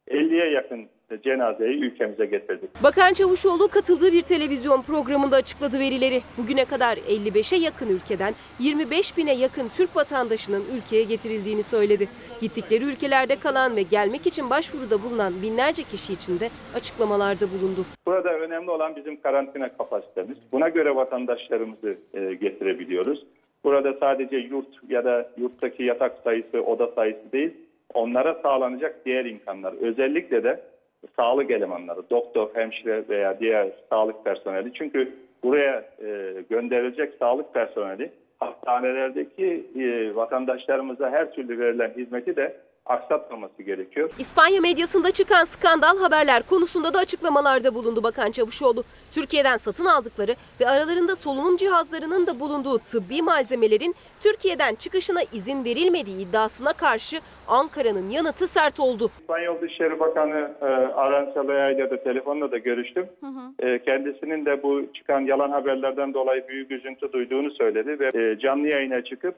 50'ye 0.08 0.52
yakın 0.52 0.88
cenazeyi 1.24 1.84
ülkemize 1.84 2.26
getirdik. 2.26 2.70
Bakan 2.84 3.14
Çavuşoğlu 3.14 3.68
katıldığı 3.68 4.12
bir 4.12 4.22
televizyon 4.22 4.82
programında 4.82 5.36
açıkladı 5.36 5.80
verileri. 5.80 6.22
Bugüne 6.38 6.66
kadar 6.66 6.98
55'e 6.98 7.58
yakın 7.58 7.90
ülkeden 7.90 8.34
25 8.60 9.18
bine 9.18 9.34
yakın 9.34 9.68
Türk 9.78 9.96
vatandaşının 9.96 10.64
ülkeye 10.78 11.04
getirildiğini 11.04 11.64
söyledi. 11.64 12.08
Gittikleri 12.42 12.84
ülkelerde 12.84 13.36
kalan 13.36 13.76
ve 13.76 13.82
gelmek 13.82 14.28
için 14.28 14.50
başvuruda 14.50 15.04
bulunan 15.04 15.34
binlerce 15.44 15.84
kişi 15.84 16.14
için 16.14 16.40
de 16.40 16.50
açıklamalarda 16.76 17.46
bulundu. 17.54 17.82
Burada 18.06 18.34
önemli 18.40 18.72
olan 18.72 18.96
bizim 18.96 19.22
karantina 19.22 19.78
kapasitemiz. 19.78 20.38
Buna 20.52 20.70
göre 20.70 20.96
vatandaşlarımızı 20.96 21.98
e, 22.14 22.34
getirebiliyoruz. 22.34 23.26
Burada 23.64 23.94
sadece 24.00 24.38
yurt 24.38 24.68
ya 24.90 25.06
da 25.06 25.30
yurttaki 25.38 25.84
yatak 25.84 26.18
sayısı, 26.24 26.62
oda 26.62 26.88
sayısı 26.88 27.32
değil, 27.32 27.54
onlara 27.94 28.34
sağlanacak 28.34 29.06
diğer 29.06 29.26
imkanlar. 29.26 29.74
Özellikle 29.82 30.44
de 30.44 30.62
sağlık 31.16 31.52
elemanları, 31.52 32.10
doktor, 32.10 32.50
hemşire 32.54 33.04
veya 33.10 33.40
diğer 33.40 33.68
sağlık 33.90 34.26
personeli. 34.26 34.74
Çünkü 34.74 35.12
buraya 35.44 35.86
e, 36.00 36.34
gönderilecek 36.50 37.14
sağlık 37.20 37.54
personeli 37.54 38.12
hastanelerdeki 38.40 39.66
e, 39.76 40.16
vatandaşlarımıza 40.16 41.12
her 41.12 41.32
türlü 41.32 41.60
verilen 41.60 41.94
hizmeti 41.98 42.36
de 42.36 42.58
aksatmaması 42.86 43.64
gerekiyor. 43.64 44.10
İspanya 44.20 44.62
medyasında 44.62 45.12
çıkan 45.12 45.46
skandal 45.46 45.98
haberler 45.98 46.44
konusunda 46.44 46.94
da 46.94 47.00
açıklamalarda 47.00 47.76
bulundu 47.76 48.04
Bakan 48.04 48.32
Çavuşoğlu. 48.32 48.84
Türkiye'den 49.12 49.58
satın 49.58 49.86
aldıkları 49.86 50.36
ve 50.62 50.68
aralarında 50.68 51.16
solunum 51.16 51.58
cihazlarının 51.58 52.28
da 52.28 52.40
bulunduğu 52.40 52.80
tıbbi 52.80 53.22
malzemelerin 53.22 53.96
Türkiye'den 54.22 54.76
çıkışına 54.76 55.22
izin 55.34 55.66
verilmediği 55.66 56.28
iddiasına 56.28 56.74
karşı 56.74 57.20
Ankara'nın 57.48 58.10
yanıtı 58.10 58.48
sert 58.48 58.80
oldu. 58.80 59.10
İspanyol 59.20 59.62
Dışişleri 59.62 60.00
Bakanı 60.00 60.52
e, 60.62 60.66
Arancela 60.96 61.72
ile 61.72 61.90
de 61.90 62.04
telefonla 62.04 62.52
da 62.52 62.58
görüştüm. 62.58 63.06
E, 63.60 63.80
kendisinin 63.80 64.46
de 64.46 64.64
bu 64.64 64.94
çıkan 64.94 65.20
yalan 65.20 65.52
haberlerden 65.52 66.14
dolayı 66.14 66.48
büyük 66.48 66.72
üzüntü 66.72 67.14
duyduğunu 67.14 67.52
söyledi 67.52 68.00
ve 68.00 68.12
e, 68.22 68.40
canlı 68.40 68.68
yayına 68.68 69.04
çıkıp 69.04 69.36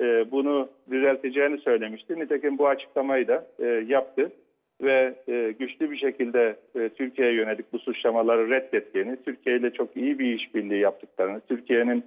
e, 0.00 0.30
bunu 0.30 0.68
düzelteceğini 0.90 1.58
söylemişti. 1.58 2.20
Nitekim 2.20 2.58
bu 2.58 2.68
açıklamayı 2.68 3.28
da 3.28 3.46
e, 3.58 3.66
yaptı 3.66 4.32
ve 4.82 5.14
e, 5.28 5.54
güçlü 5.58 5.90
bir 5.90 5.96
şekilde 5.96 6.56
e, 6.74 6.88
Türkiye'ye 6.88 7.34
yönelik 7.34 7.72
bu 7.72 7.78
suçlamaları 7.78 8.50
reddettiğini, 8.50 9.16
Türkiye 9.24 9.56
ile 9.56 9.70
çok 9.70 9.96
iyi 9.96 10.18
bir 10.18 10.34
işbirliği 10.34 10.80
yaptıklarını, 10.80 11.40
Türkiye'nin 11.48 12.04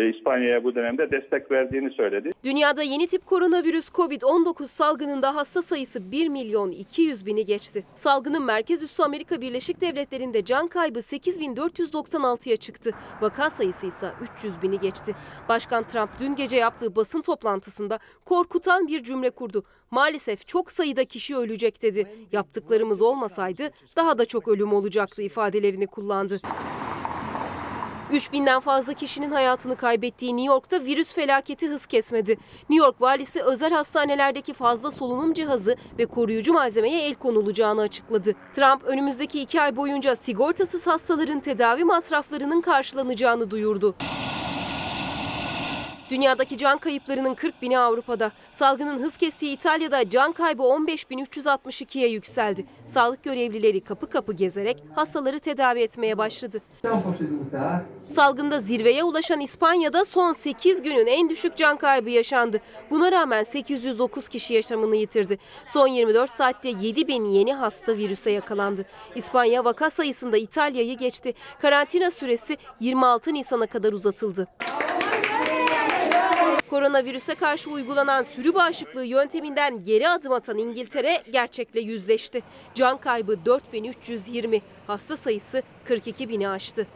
İspanya'ya 0.00 0.64
bu 0.64 0.74
dönemde 0.74 1.10
destek 1.10 1.50
verdiğini 1.50 1.90
söyledi. 1.90 2.30
Dünyada 2.44 2.82
yeni 2.82 3.06
tip 3.06 3.26
koronavirüs 3.26 3.88
COVID-19 3.88 4.66
salgınında 4.66 5.34
hasta 5.34 5.62
sayısı 5.62 6.12
1 6.12 6.28
milyon 6.28 6.70
200 6.70 7.26
bini 7.26 7.44
geçti. 7.44 7.84
Salgının 7.94 8.42
merkez 8.44 8.82
üssü 8.82 9.02
Amerika 9.02 9.40
Birleşik 9.40 9.80
Devletleri'nde 9.80 10.44
can 10.44 10.68
kaybı 10.68 10.98
8496'ya 10.98 12.56
çıktı. 12.56 12.90
Vaka 13.20 13.50
sayısı 13.50 13.86
ise 13.86 14.12
300 14.36 14.62
bini 14.62 14.78
geçti. 14.78 15.14
Başkan 15.48 15.84
Trump 15.84 16.10
dün 16.20 16.34
gece 16.34 16.56
yaptığı 16.56 16.96
basın 16.96 17.22
toplantısında 17.22 17.98
korkutan 18.24 18.86
bir 18.86 19.02
cümle 19.02 19.30
kurdu. 19.30 19.62
Maalesef 19.90 20.46
çok 20.46 20.70
sayıda 20.72 21.04
kişi 21.04 21.36
ölecek 21.36 21.82
dedi. 21.82 22.06
Yaptıklarımız 22.32 23.00
olmasaydı 23.02 23.70
daha 23.96 24.18
da 24.18 24.24
çok 24.24 24.48
ölüm 24.48 24.72
olacaktı 24.72 25.22
ifadelerini 25.22 25.86
kullandı. 25.86 26.40
3000'den 28.12 28.60
fazla 28.60 28.94
kişinin 28.94 29.30
hayatını 29.30 29.76
kaybettiği 29.76 30.36
New 30.36 30.52
York'ta 30.52 30.84
virüs 30.84 31.12
felaketi 31.12 31.68
hız 31.68 31.86
kesmedi. 31.86 32.38
New 32.70 32.86
York 32.86 33.00
valisi 33.00 33.42
özel 33.42 33.72
hastanelerdeki 33.72 34.52
fazla 34.52 34.90
solunum 34.90 35.32
cihazı 35.32 35.76
ve 35.98 36.06
koruyucu 36.06 36.52
malzemeye 36.52 37.06
el 37.06 37.14
konulacağını 37.14 37.80
açıkladı. 37.80 38.34
Trump 38.54 38.84
önümüzdeki 38.84 39.40
iki 39.40 39.60
ay 39.60 39.76
boyunca 39.76 40.16
sigortasız 40.16 40.86
hastaların 40.86 41.40
tedavi 41.40 41.84
masraflarının 41.84 42.60
karşılanacağını 42.60 43.50
duyurdu. 43.50 43.94
Dünyadaki 46.12 46.58
can 46.58 46.78
kayıplarının 46.78 47.34
40 47.34 47.62
bini 47.62 47.78
Avrupa'da. 47.78 48.30
Salgının 48.52 48.98
hız 48.98 49.16
kestiği 49.16 49.54
İtalya'da 49.54 50.10
can 50.10 50.32
kaybı 50.32 50.62
15.362'ye 50.62 52.08
yükseldi. 52.08 52.66
Sağlık 52.86 53.22
görevlileri 53.24 53.80
kapı 53.80 54.10
kapı 54.10 54.32
gezerek 54.32 54.84
hastaları 54.94 55.40
tedavi 55.40 55.80
etmeye 55.80 56.18
başladı. 56.18 56.62
Salgında 58.08 58.60
zirveye 58.60 59.04
ulaşan 59.04 59.40
İspanya'da 59.40 60.04
son 60.04 60.32
8 60.32 60.82
günün 60.82 61.06
en 61.06 61.30
düşük 61.30 61.56
can 61.56 61.76
kaybı 61.76 62.10
yaşandı. 62.10 62.60
Buna 62.90 63.12
rağmen 63.12 63.44
809 63.44 64.28
kişi 64.28 64.54
yaşamını 64.54 64.96
yitirdi. 64.96 65.38
Son 65.66 65.86
24 65.86 66.30
saatte 66.30 66.68
7 66.80 67.08
bin 67.08 67.24
yeni 67.24 67.54
hasta 67.54 67.96
virüse 67.96 68.30
yakalandı. 68.30 68.84
İspanya 69.14 69.64
vaka 69.64 69.90
sayısında 69.90 70.36
İtalya'yı 70.36 70.98
geçti. 70.98 71.34
Karantina 71.62 72.10
süresi 72.10 72.56
26 72.80 73.34
Nisan'a 73.34 73.66
kadar 73.66 73.92
uzatıldı. 73.92 74.48
Koronavirüse 76.72 77.34
karşı 77.34 77.70
uygulanan 77.70 78.22
sürü 78.22 78.54
bağışıklığı 78.54 79.04
yönteminden 79.04 79.82
geri 79.84 80.08
adım 80.08 80.32
atan 80.32 80.58
İngiltere 80.58 81.22
gerçekle 81.32 81.80
yüzleşti. 81.80 82.42
Can 82.74 82.98
kaybı 82.98 83.44
4320, 83.44 84.62
hasta 84.86 85.16
sayısı 85.16 85.62
42 85.84 86.28
bini 86.28 86.48
aştı. 86.48 86.86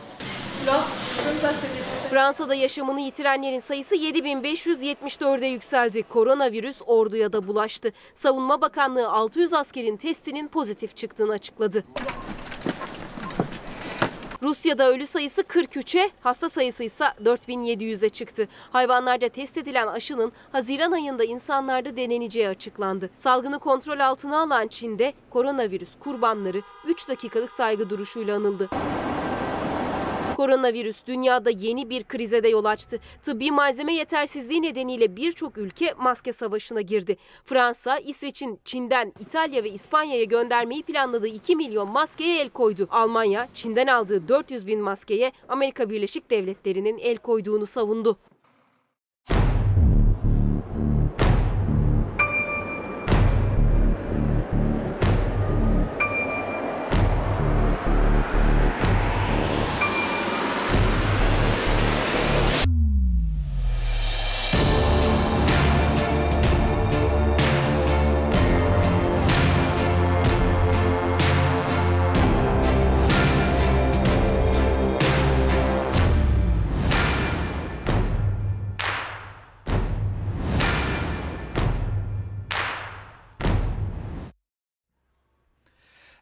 Fransa'da 2.10 2.54
yaşamını 2.54 3.00
yitirenlerin 3.00 3.58
sayısı 3.58 3.96
7574'e 3.96 5.46
yükseldi. 5.46 6.02
Koronavirüs 6.02 6.76
orduya 6.86 7.32
da 7.32 7.48
bulaştı. 7.48 7.92
Savunma 8.14 8.60
Bakanlığı 8.60 9.10
600 9.10 9.52
askerin 9.52 9.96
testinin 9.96 10.48
pozitif 10.48 10.96
çıktığını 10.96 11.32
açıkladı. 11.32 11.84
Rusya'da 14.42 14.90
ölü 14.90 15.06
sayısı 15.06 15.40
43'e, 15.40 16.10
hasta 16.20 16.48
sayısı 16.48 16.84
ise 16.84 17.04
4700'e 17.24 18.08
çıktı. 18.08 18.48
Hayvanlarda 18.72 19.28
test 19.28 19.56
edilen 19.56 19.86
aşının 19.86 20.32
Haziran 20.52 20.92
ayında 20.92 21.24
insanlarda 21.24 21.96
deneneceği 21.96 22.48
açıklandı. 22.48 23.10
Salgını 23.14 23.58
kontrol 23.58 24.00
altına 24.00 24.40
alan 24.40 24.68
Çin'de 24.68 25.12
koronavirüs 25.30 25.90
kurbanları 26.00 26.62
3 26.86 27.08
dakikalık 27.08 27.52
saygı 27.52 27.90
duruşuyla 27.90 28.36
anıldı. 28.36 28.68
Koronavirüs 30.36 31.06
dünyada 31.06 31.50
yeni 31.50 31.90
bir 31.90 32.04
krize 32.04 32.42
de 32.42 32.48
yol 32.48 32.64
açtı. 32.64 32.98
Tıbbi 33.22 33.50
malzeme 33.50 33.94
yetersizliği 33.94 34.62
nedeniyle 34.62 35.16
birçok 35.16 35.58
ülke 35.58 35.94
maske 35.98 36.32
savaşına 36.32 36.80
girdi. 36.80 37.16
Fransa, 37.44 37.98
İsveç'in 37.98 38.60
Çin'den 38.64 39.12
İtalya 39.20 39.64
ve 39.64 39.70
İspanya'ya 39.70 40.24
göndermeyi 40.24 40.82
planladığı 40.82 41.26
2 41.26 41.56
milyon 41.56 41.90
maskeye 41.90 42.40
el 42.40 42.48
koydu. 42.48 42.88
Almanya, 42.90 43.48
Çin'den 43.54 43.86
aldığı 43.86 44.28
400 44.28 44.66
bin 44.66 44.80
maskeye 44.80 45.32
Amerika 45.48 45.90
Birleşik 45.90 46.30
Devletleri'nin 46.30 46.98
el 46.98 47.16
koyduğunu 47.16 47.66
savundu. 47.66 48.16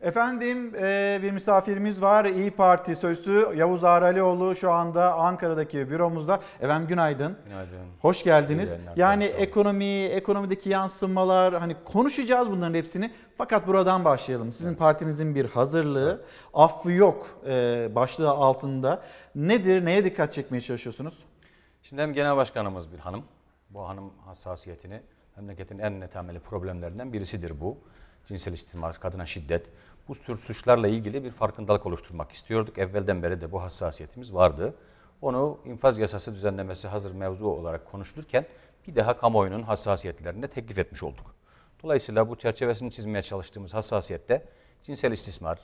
Efendim 0.04 0.74
e, 0.74 1.18
bir 1.22 1.30
misafirimiz 1.30 2.02
var. 2.02 2.24
İyi 2.24 2.50
Parti 2.50 2.96
sözcüsü 2.96 3.52
Yavuz 3.56 3.84
Ağralioğlu 3.84 4.56
şu 4.56 4.70
anda 4.70 5.14
Ankara'daki 5.14 5.90
büromuzda. 5.90 6.40
Efendim 6.60 6.88
günaydın. 6.88 7.36
Günaydın. 7.44 7.78
Hoş 8.00 8.22
geldiniz. 8.24 8.72
Yayınlar, 8.72 8.96
Yani 8.96 9.24
olun. 9.34 9.42
ekonomi, 9.42 10.04
ekonomideki 10.04 10.68
yansımalar 10.70 11.54
hani 11.54 11.76
konuşacağız 11.84 12.50
bunların 12.50 12.74
hepsini. 12.74 13.10
Fakat 13.38 13.66
buradan 13.66 14.04
başlayalım. 14.04 14.52
Sizin 14.52 14.74
partinizin 14.74 15.34
bir 15.34 15.44
hazırlığı, 15.50 16.24
affı 16.54 16.92
yok 16.92 17.26
e, 17.46 17.88
başlığı 17.94 18.30
altında. 18.30 19.02
Nedir, 19.34 19.84
neye 19.84 20.04
dikkat 20.04 20.32
çekmeye 20.32 20.60
çalışıyorsunuz? 20.60 21.22
Şimdi 21.82 22.02
hem 22.02 22.12
genel 22.12 22.36
başkanımız 22.36 22.92
bir 22.92 22.98
hanım. 22.98 23.24
Bu 23.70 23.88
hanım 23.88 24.12
hassasiyetini 24.24 25.00
memleketin 25.36 25.78
en 25.78 26.08
temeli 26.08 26.40
problemlerinden 26.40 27.12
birisidir 27.12 27.60
bu. 27.60 27.78
Cinsel 28.28 28.52
istismar, 28.52 29.00
kadına 29.00 29.26
şiddet. 29.26 29.66
Bu 30.08 30.14
tür 30.14 30.36
suçlarla 30.36 30.88
ilgili 30.88 31.24
bir 31.24 31.30
farkındalık 31.30 31.86
oluşturmak 31.86 32.32
istiyorduk. 32.32 32.78
Evvelden 32.78 33.22
beri 33.22 33.40
de 33.40 33.52
bu 33.52 33.62
hassasiyetimiz 33.62 34.34
vardı. 34.34 34.74
Onu 35.22 35.58
infaz 35.64 35.98
yasası 35.98 36.34
düzenlemesi 36.34 36.88
hazır 36.88 37.14
mevzu 37.14 37.46
olarak 37.46 37.90
konuşulurken 37.90 38.46
bir 38.86 38.96
daha 38.96 39.16
kamuoyunun 39.16 39.62
hassasiyetlerine 39.62 40.48
teklif 40.48 40.78
etmiş 40.78 41.02
olduk. 41.02 41.34
Dolayısıyla 41.82 42.28
bu 42.28 42.36
çerçevesini 42.36 42.90
çizmeye 42.90 43.22
çalıştığımız 43.22 43.74
hassasiyette 43.74 44.44
cinsel 44.82 45.12
istismar, 45.12 45.58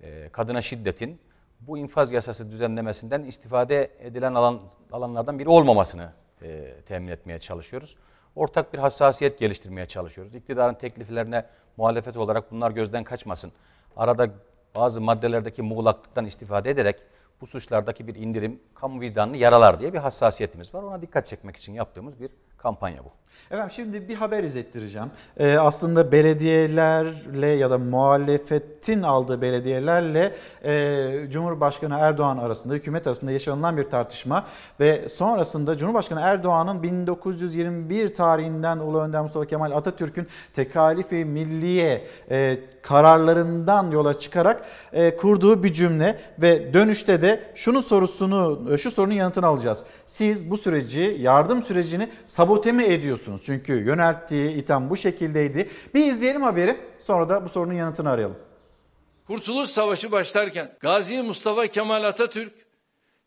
e, 0.00 0.28
kadına 0.32 0.62
şiddetin 0.62 1.20
bu 1.60 1.78
infaz 1.78 2.12
yasası 2.12 2.50
düzenlemesinden 2.50 3.22
istifade 3.22 3.90
edilen 4.00 4.34
alan, 4.34 4.60
alanlardan 4.92 5.38
biri 5.38 5.48
olmamasını 5.48 6.12
e, 6.42 6.74
temin 6.86 7.08
etmeye 7.08 7.38
çalışıyoruz. 7.38 7.96
Ortak 8.36 8.72
bir 8.72 8.78
hassasiyet 8.78 9.38
geliştirmeye 9.38 9.86
çalışıyoruz. 9.86 10.34
İktidarın 10.34 10.74
tekliflerine 10.74 11.46
muhalefet 11.76 12.16
olarak 12.16 12.50
bunlar 12.50 12.70
gözden 12.70 13.04
kaçmasın. 13.04 13.52
Arada 13.96 14.30
bazı 14.74 15.00
maddelerdeki 15.00 15.62
muğlaklıktan 15.62 16.24
istifade 16.24 16.70
ederek 16.70 17.02
bu 17.40 17.46
suçlardaki 17.46 18.06
bir 18.06 18.14
indirim 18.14 18.60
kamu 18.74 19.00
vicdanını 19.00 19.36
yaralar 19.36 19.80
diye 19.80 19.92
bir 19.92 19.98
hassasiyetimiz 19.98 20.74
var. 20.74 20.82
Ona 20.82 21.02
dikkat 21.02 21.26
çekmek 21.26 21.56
için 21.56 21.72
yaptığımız 21.72 22.20
bir 22.20 22.30
kampanya 22.58 23.04
bu. 23.04 23.19
Efendim 23.50 23.70
şimdi 23.74 24.08
bir 24.08 24.14
haber 24.14 24.42
izlettireceğim. 24.44 25.10
Ee, 25.36 25.56
aslında 25.58 26.12
belediyelerle 26.12 27.46
ya 27.46 27.70
da 27.70 27.78
muhalefetin 27.78 29.02
aldığı 29.02 29.42
belediyelerle 29.42 30.34
e, 30.64 31.30
Cumhurbaşkanı 31.30 31.98
Erdoğan 31.98 32.38
arasında, 32.38 32.74
hükümet 32.74 33.06
arasında 33.06 33.30
yaşanılan 33.30 33.76
bir 33.76 33.84
tartışma 33.84 34.46
ve 34.80 35.08
sonrasında 35.08 35.76
Cumhurbaşkanı 35.76 36.20
Erdoğan'ın 36.20 36.82
1921 36.82 38.14
tarihinden 38.14 38.78
Ulu 38.78 39.00
Önder 39.00 39.22
Mustafa 39.22 39.46
Kemal 39.46 39.70
Atatürk'ün 39.70 40.26
tekalifi 40.54 41.24
milliye 41.24 42.06
e, 42.30 42.58
kararlarından 42.82 43.90
yola 43.90 44.18
çıkarak 44.18 44.64
e, 44.92 45.16
kurduğu 45.16 45.62
bir 45.62 45.72
cümle 45.72 46.18
ve 46.38 46.74
dönüşte 46.74 47.22
de 47.22 47.40
şunun 47.54 47.80
sorusunu, 47.80 48.78
şu 48.78 48.90
sorunun 48.90 49.14
yanıtını 49.14 49.46
alacağız. 49.46 49.84
Siz 50.06 50.50
bu 50.50 50.56
süreci, 50.56 51.16
yardım 51.20 51.62
sürecini 51.62 52.08
sabote 52.26 52.72
mi 52.72 52.84
ediyorsunuz? 52.84 53.19
Çünkü 53.44 53.72
yönelttiği 53.72 54.50
itham 54.50 54.90
bu 54.90 54.96
şekildeydi. 54.96 55.68
Bir 55.94 56.06
izleyelim 56.06 56.42
haberi 56.42 56.80
sonra 57.00 57.28
da 57.28 57.44
bu 57.44 57.48
sorunun 57.48 57.74
yanıtını 57.74 58.10
arayalım. 58.10 58.36
Kurtuluş 59.26 59.68
Savaşı 59.68 60.12
başlarken 60.12 60.72
Gazi 60.80 61.22
Mustafa 61.22 61.66
Kemal 61.66 62.04
Atatürk 62.04 62.52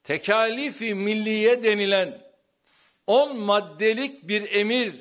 tekalifi 0.03 0.95
milliye 0.95 1.63
denilen 1.63 2.17
10 3.07 3.39
maddelik 3.39 4.27
bir 4.27 4.51
emir 4.55 4.93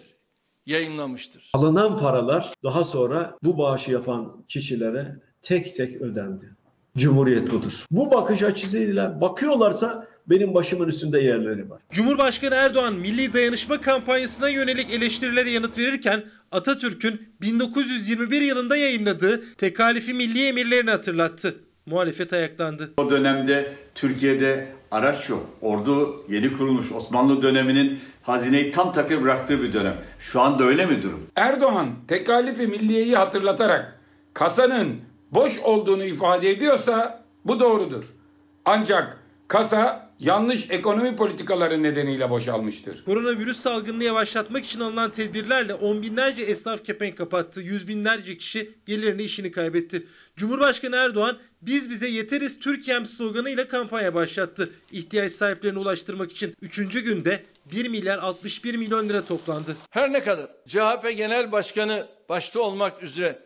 yayınlamıştır. 0.67 1.51
Alınan 1.55 1.99
paralar 1.99 2.53
daha 2.65 2.85
sonra 2.85 3.37
bu 3.43 3.59
bağışı 3.59 3.93
yapan 3.93 4.45
kişilere 4.47 5.17
tek 5.43 5.77
tek 5.77 5.97
ödendi. 6.03 6.57
Cumhuriyet 6.97 7.51
budur. 7.51 7.87
Bu 7.91 8.11
bakış 8.11 8.43
açısıyla 8.43 9.21
bakıyorlarsa 9.21 10.07
benim 10.27 10.55
başımın 10.55 10.89
üstünde 10.89 11.21
yerleri 11.21 11.71
var. 11.71 11.83
Cumhurbaşkanı 11.91 12.55
Erdoğan 12.55 12.95
Milli 12.95 13.35
Dayanışma 13.35 13.81
kampanyasına 13.81 14.49
yönelik 14.49 14.91
eleştirilere 14.91 15.51
yanıt 15.51 15.79
verirken 15.79 16.25
Atatürk'ün 16.53 17.29
1921 17.41 18.41
yılında 18.41 18.77
yayınladığı 18.77 19.55
tekalifi 19.57 20.15
milli 20.15 20.47
emirlerini 20.47 20.91
hatırlattı. 20.91 21.55
Muhalefet 21.87 22.33
ayaklandı. 22.33 22.91
O 22.97 23.11
dönemde 23.11 23.73
Türkiye'de 23.95 24.69
araç 24.91 25.31
yok. 25.31 25.47
Ordu 25.61 26.25
yeni 26.29 26.53
kurulmuş 26.53 26.93
Osmanlı 26.93 27.43
döneminin 27.43 28.01
hazineyi 28.23 28.73
tam 28.73 28.93
takır 28.93 29.23
bıraktığı 29.23 29.63
bir 29.63 29.73
dönem. 29.73 29.97
Şu 30.19 30.41
anda 30.41 30.65
öyle 30.65 30.87
mi 30.87 31.03
durum? 31.03 31.27
Erdoğan 31.37 31.91
tekalifi 32.09 32.67
milliyeyi 32.67 33.17
hatırlatarak 33.17 34.01
kasanın 34.35 34.97
boş 35.31 35.59
olduğunu 35.59 36.05
ifade 36.05 36.51
ediyorsa 36.51 37.25
bu 37.45 37.61
doğrudur. 37.61 38.05
Ancak 38.65 39.19
kasa 39.49 40.11
yanlış 40.23 40.71
ekonomi 40.71 41.17
politikaları 41.17 41.83
nedeniyle 41.83 42.31
boşalmıştır. 42.31 43.05
Koronavirüs 43.05 43.57
salgınını 43.57 44.05
yavaşlatmak 44.05 44.65
için 44.65 44.81
alınan 44.81 45.11
tedbirlerle 45.11 45.75
on 45.75 46.03
binlerce 46.03 46.43
esnaf 46.43 46.85
kepenk 46.85 47.17
kapattı. 47.17 47.61
Yüz 47.61 47.89
binlerce 47.89 48.37
kişi 48.37 48.75
gelirini 48.87 49.23
işini 49.23 49.53
kaybetti. 49.53 50.07
Cumhurbaşkanı 50.37 50.97
Erdoğan 50.97 51.39
biz 51.63 51.91
bize 51.91 52.09
yeteriz 52.09 52.59
Türkiye'm 52.59 53.07
sloganıyla 53.07 53.69
kampanya 53.69 54.15
başlattı. 54.15 54.71
İhtiyaç 54.93 55.33
sahiplerine 55.33 55.79
ulaştırmak 55.79 56.31
için 56.31 56.55
3. 56.63 56.77
günde 57.05 57.43
1 57.73 57.89
milyar 57.89 58.19
61 58.19 58.75
milyon 58.75 59.09
lira 59.09 59.23
toplandı. 59.23 59.77
Her 59.91 60.13
ne 60.13 60.23
kadar 60.23 60.47
CHP 60.69 61.17
Genel 61.17 61.53
Başkanı 61.53 62.07
başta 62.29 62.61
olmak 62.61 63.03
üzere 63.03 63.39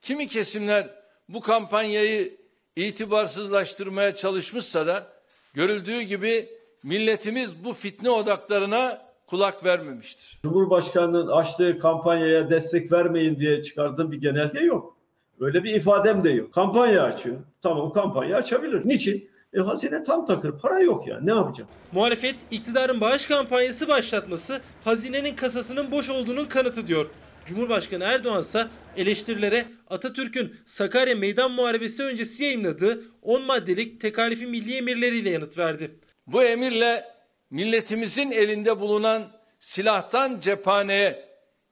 kimi 0.00 0.26
kesimler 0.26 0.90
bu 1.28 1.40
kampanyayı 1.40 2.36
itibarsızlaştırmaya 2.76 4.16
çalışmışsa 4.16 4.86
da 4.86 5.12
görüldüğü 5.52 6.00
gibi 6.02 6.48
milletimiz 6.82 7.64
bu 7.64 7.72
fitne 7.72 8.10
odaklarına 8.10 8.98
kulak 9.26 9.64
vermemiştir. 9.64 10.38
Cumhurbaşkanının 10.42 11.26
açtığı 11.26 11.78
kampanyaya 11.78 12.50
destek 12.50 12.92
vermeyin 12.92 13.38
diye 13.38 13.62
çıkardığım 13.62 14.12
bir 14.12 14.20
genelge 14.20 14.60
yok. 14.60 14.96
Öyle 15.40 15.64
bir 15.64 15.74
ifadem 15.74 16.24
de 16.24 16.30
yok. 16.30 16.52
Kampanya 16.54 17.02
açıyor. 17.02 17.36
Tamam 17.62 17.92
kampanya 17.92 18.36
açabilir. 18.36 18.82
Niçin? 18.84 19.30
E 19.54 19.60
hazine 19.60 20.04
tam 20.04 20.26
takır. 20.26 20.58
Para 20.58 20.80
yok 20.80 21.06
ya. 21.06 21.20
Ne 21.22 21.30
yapacağım? 21.30 21.70
Muhalefet 21.92 22.36
iktidarın 22.50 23.00
bağış 23.00 23.26
kampanyası 23.26 23.88
başlatması 23.88 24.60
hazinenin 24.84 25.36
kasasının 25.36 25.90
boş 25.90 26.10
olduğunun 26.10 26.44
kanıtı 26.44 26.86
diyor. 26.86 27.06
Cumhurbaşkanı 27.46 28.04
Erdoğan 28.04 28.40
ise 28.40 28.66
eleştirilere 28.96 29.66
Atatürk'ün 29.90 30.56
Sakarya 30.66 31.14
Meydan 31.14 31.50
Muharebesi 31.50 32.02
öncesi 32.02 32.44
yayınladığı 32.44 33.02
10 33.22 33.42
maddelik 33.42 34.00
tekalifi 34.00 34.46
milli 34.46 34.76
emirleriyle 34.76 35.30
yanıt 35.30 35.58
verdi. 35.58 35.90
Bu 36.26 36.44
emirle 36.44 37.04
milletimizin 37.50 38.30
elinde 38.30 38.80
bulunan 38.80 39.28
silahtan 39.58 40.40
cephaneye, 40.40 41.24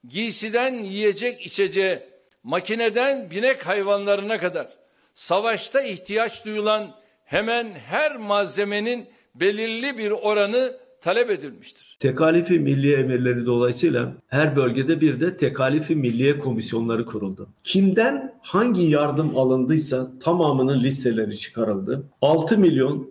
giysiden 0.08 0.74
yiyecek 0.74 1.46
içeceğe, 1.46 2.08
makineden 2.42 3.30
binek 3.30 3.66
hayvanlarına 3.66 4.38
kadar 4.38 4.68
savaşta 5.14 5.82
ihtiyaç 5.82 6.44
duyulan 6.44 6.96
hemen 7.24 7.72
her 7.86 8.16
malzemenin 8.16 9.08
belirli 9.34 9.98
bir 9.98 10.10
oranı 10.10 10.76
talep 11.00 11.30
edilmiştir. 11.30 11.96
Tekalifi 12.00 12.60
milliye 12.60 12.96
emirleri 12.96 13.46
dolayısıyla 13.46 14.12
her 14.26 14.56
bölgede 14.56 15.00
bir 15.00 15.20
de 15.20 15.36
tekalifi 15.36 15.96
milliye 15.96 16.38
komisyonları 16.38 17.04
kuruldu. 17.04 17.48
Kimden 17.64 18.34
hangi 18.42 18.82
yardım 18.82 19.36
alındıysa 19.36 20.10
tamamının 20.20 20.82
listeleri 20.82 21.38
çıkarıldı. 21.38 22.02
6 22.22 22.58
milyon 22.58 23.10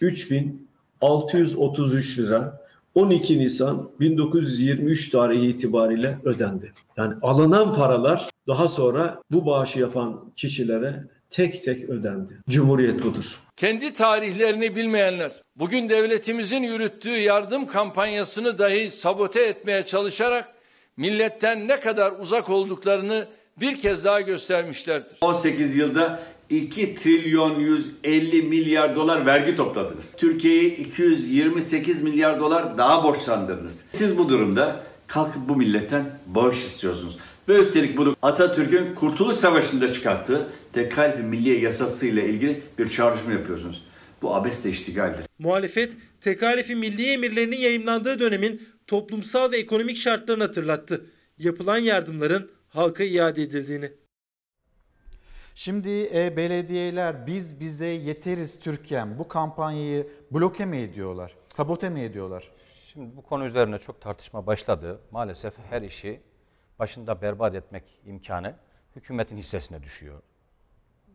3 0.00 0.30
bin 0.30 0.68
633 1.00 2.18
lira 2.18 2.68
12 2.94 3.38
Nisan 3.38 3.90
1923 4.00 5.10
tarihi 5.10 5.46
itibariyle 5.46 6.18
ödendi. 6.24 6.72
Yani 6.96 7.14
alınan 7.22 7.74
paralar 7.74 8.28
daha 8.46 8.68
sonra 8.68 9.22
bu 9.30 9.46
bağışı 9.46 9.80
yapan 9.80 10.32
kişilere 10.34 11.04
tek 11.30 11.64
tek 11.64 11.90
ödendi. 11.90 12.40
Cumhuriyet 12.48 13.04
budur. 13.04 13.40
Kendi 13.58 13.92
tarihlerini 13.92 14.76
bilmeyenler 14.76 15.32
bugün 15.56 15.88
devletimizin 15.88 16.62
yürüttüğü 16.62 17.18
yardım 17.18 17.66
kampanyasını 17.66 18.58
dahi 18.58 18.90
sabote 18.90 19.40
etmeye 19.40 19.86
çalışarak 19.86 20.48
milletten 20.96 21.68
ne 21.68 21.80
kadar 21.80 22.12
uzak 22.20 22.50
olduklarını 22.50 23.26
bir 23.60 23.76
kez 23.76 24.04
daha 24.04 24.20
göstermişlerdir. 24.20 25.16
18 25.20 25.76
yılda 25.76 26.22
2 26.50 26.94
trilyon 26.94 27.60
150 27.60 28.42
milyar 28.42 28.96
dolar 28.96 29.26
vergi 29.26 29.56
topladınız. 29.56 30.14
Türkiye'yi 30.16 30.76
228 30.76 32.02
milyar 32.02 32.40
dolar 32.40 32.78
daha 32.78 33.04
borçlandırdınız. 33.04 33.84
Siz 33.92 34.18
bu 34.18 34.28
durumda 34.28 34.80
kalkıp 35.06 35.48
bu 35.48 35.56
milletten 35.56 36.18
bağış 36.26 36.56
istiyorsunuz. 36.56 37.18
Ve 37.48 37.60
üstelik 37.60 37.96
bunu 37.96 38.16
Atatürk'ün 38.22 38.94
Kurtuluş 38.94 39.36
Savaşı'nda 39.36 39.92
çıkarttığı 39.92 40.48
Tekalifi 40.72 41.22
Milliye 41.22 41.60
Yasası 41.60 42.06
ile 42.06 42.28
ilgili 42.28 42.62
bir 42.78 42.88
çağrışma 42.88 43.32
yapıyorsunuz. 43.32 43.84
Bu 44.22 44.34
abesle 44.34 44.70
iştigaldir. 44.70 45.26
Muhalefet 45.38 45.92
tekalifi 46.20 46.76
milli 46.76 47.10
emirlerinin 47.10 47.56
yayımlandığı 47.56 48.20
dönemin 48.20 48.62
toplumsal 48.86 49.52
ve 49.52 49.58
ekonomik 49.58 49.96
şartlarını 49.96 50.42
hatırlattı. 50.42 51.06
Yapılan 51.38 51.78
yardımların 51.78 52.50
halka 52.68 53.04
iade 53.04 53.42
edildiğini. 53.42 53.92
Şimdi 55.54 56.10
e, 56.14 56.36
belediyeler 56.36 57.26
biz 57.26 57.60
bize 57.60 57.86
yeteriz 57.86 58.60
Türkiye'm 58.60 59.18
bu 59.18 59.28
kampanyayı 59.28 60.08
bloke 60.30 60.64
mi 60.66 60.78
ediyorlar, 60.78 61.34
sabote 61.48 61.88
mi 61.88 62.00
ediyorlar? 62.00 62.50
Şimdi 62.92 63.16
bu 63.16 63.22
konu 63.22 63.44
üzerine 63.46 63.78
çok 63.78 64.00
tartışma 64.00 64.46
başladı. 64.46 65.00
Maalesef 65.10 65.52
her 65.70 65.82
işi 65.82 66.20
başında 66.78 67.22
berbat 67.22 67.54
etmek 67.54 67.84
imkanı 68.04 68.54
hükümetin 68.96 69.36
hissesine 69.36 69.82
düşüyor. 69.82 70.22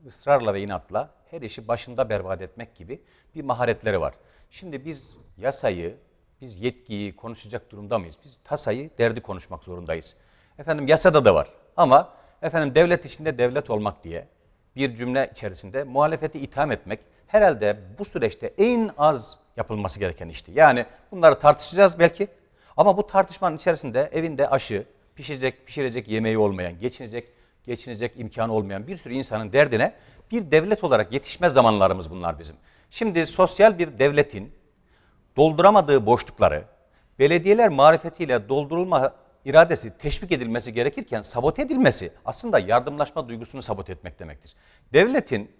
Israrla 0.06 0.54
ve 0.54 0.62
inatla 0.62 1.10
her 1.32 1.42
işi 1.42 1.68
başında 1.68 2.10
berbat 2.10 2.42
etmek 2.42 2.76
gibi 2.76 3.02
bir 3.36 3.44
maharetleri 3.44 4.02
var. 4.02 4.14
Şimdi 4.50 4.86
biz 4.86 5.18
yasayı, 5.38 5.98
biz 6.42 6.60
yetkiyi 6.60 7.16
konuşacak 7.16 7.72
durumda 7.72 8.00
mıyız? 8.00 8.16
Biz 8.26 8.40
tasayı, 8.44 8.90
derdi 8.98 9.22
konuşmak 9.22 9.64
zorundayız. 9.64 10.16
Efendim 10.60 10.88
yasada 10.88 11.26
da 11.26 11.36
var 11.36 11.50
ama 11.78 12.14
efendim 12.42 12.76
devlet 12.76 13.06
içinde 13.06 13.38
devlet 13.38 13.70
olmak 13.70 14.04
diye 14.04 14.28
bir 14.76 14.96
cümle 14.96 15.30
içerisinde 15.32 15.84
muhalefeti 15.84 16.40
itham 16.40 16.72
etmek 16.72 17.00
herhalde 17.28 17.80
bu 18.00 18.06
süreçte 18.06 18.54
en 18.58 18.92
az 18.98 19.40
yapılması 19.58 20.00
gereken 20.00 20.30
işti. 20.30 20.52
Yani 20.56 20.86
bunları 21.12 21.40
tartışacağız 21.40 22.00
belki 22.00 22.28
ama 22.78 22.98
bu 22.98 23.08
tartışmanın 23.08 23.56
içerisinde 23.56 24.10
evinde 24.14 24.50
aşı, 24.50 24.86
pişirecek, 25.16 25.68
pişirecek 25.68 26.08
yemeği 26.08 26.38
olmayan, 26.38 26.80
geçinecek, 26.80 27.28
geçinecek 27.64 28.14
imkanı 28.18 28.54
olmayan 28.54 28.88
bir 28.88 28.98
sürü 28.98 29.14
insanın 29.14 29.54
derdine 29.54 29.94
bir 30.32 30.52
devlet 30.52 30.84
olarak 30.84 31.14
yetişmez 31.14 31.54
zamanlarımız 31.54 32.12
bunlar 32.12 32.40
bizim. 32.40 32.56
Şimdi 32.90 33.26
sosyal 33.26 33.80
bir 33.80 34.00
devletin 34.00 34.52
dolduramadığı 35.38 36.06
boşlukları 36.06 36.64
belediyeler 37.20 37.70
marifetiyle 37.70 38.50
doldurulma 38.50 39.14
iradesi 39.46 39.98
teşvik 39.98 40.32
edilmesi 40.32 40.74
gerekirken 40.74 41.22
sabote 41.22 41.62
edilmesi 41.62 42.12
aslında 42.26 42.60
yardımlaşma 42.60 43.30
duygusunu 43.30 43.62
sabote 43.62 43.92
etmek 43.92 44.20
demektir. 44.20 44.56
Devletin 44.94 45.52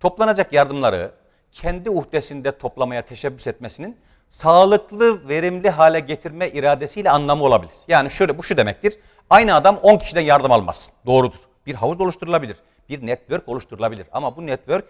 toplanacak 0.00 0.52
yardımları 0.52 1.14
kendi 1.52 1.90
uhdesinde 1.90 2.58
toplamaya 2.58 3.02
teşebbüs 3.02 3.46
etmesinin 3.46 3.96
sağlıklı, 4.32 5.28
verimli 5.28 5.70
hale 5.70 6.00
getirme 6.00 6.48
iradesiyle 6.48 7.10
anlamı 7.10 7.44
olabilir. 7.44 7.74
Yani 7.88 8.10
şöyle 8.10 8.38
bu 8.38 8.42
şu 8.42 8.56
demektir. 8.56 8.98
Aynı 9.30 9.54
adam 9.54 9.76
10 9.76 9.98
kişiden 9.98 10.20
yardım 10.20 10.52
almaz. 10.52 10.90
Doğrudur. 11.06 11.38
Bir 11.66 11.74
havuz 11.74 12.00
oluşturulabilir. 12.00 12.56
Bir 12.88 13.06
network 13.06 13.48
oluşturulabilir. 13.48 14.06
Ama 14.12 14.36
bu 14.36 14.46
network 14.46 14.84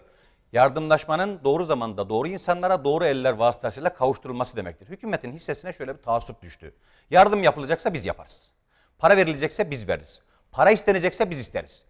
yardımlaşmanın 0.53 1.41
doğru 1.45 1.65
zamanda 1.65 2.09
doğru 2.09 2.29
insanlara 2.29 2.85
doğru 2.85 3.05
eller 3.05 3.33
vasıtasıyla 3.33 3.95
kavuşturulması 3.95 4.57
demektir. 4.57 4.89
Hükümetin 4.89 5.33
hissesine 5.33 5.73
şöyle 5.73 5.99
bir 5.99 6.03
taassup 6.03 6.43
düştü. 6.43 6.75
Yardım 7.11 7.43
yapılacaksa 7.43 7.95
biz 7.95 8.07
yaparız. 8.07 8.51
Para 8.99 9.17
verilecekse 9.17 9.71
biz 9.71 9.89
veririz. 9.89 10.21
Para 10.53 10.71
istenecekse 10.71 11.31
biz 11.31 11.39
isteriz. 11.39 11.85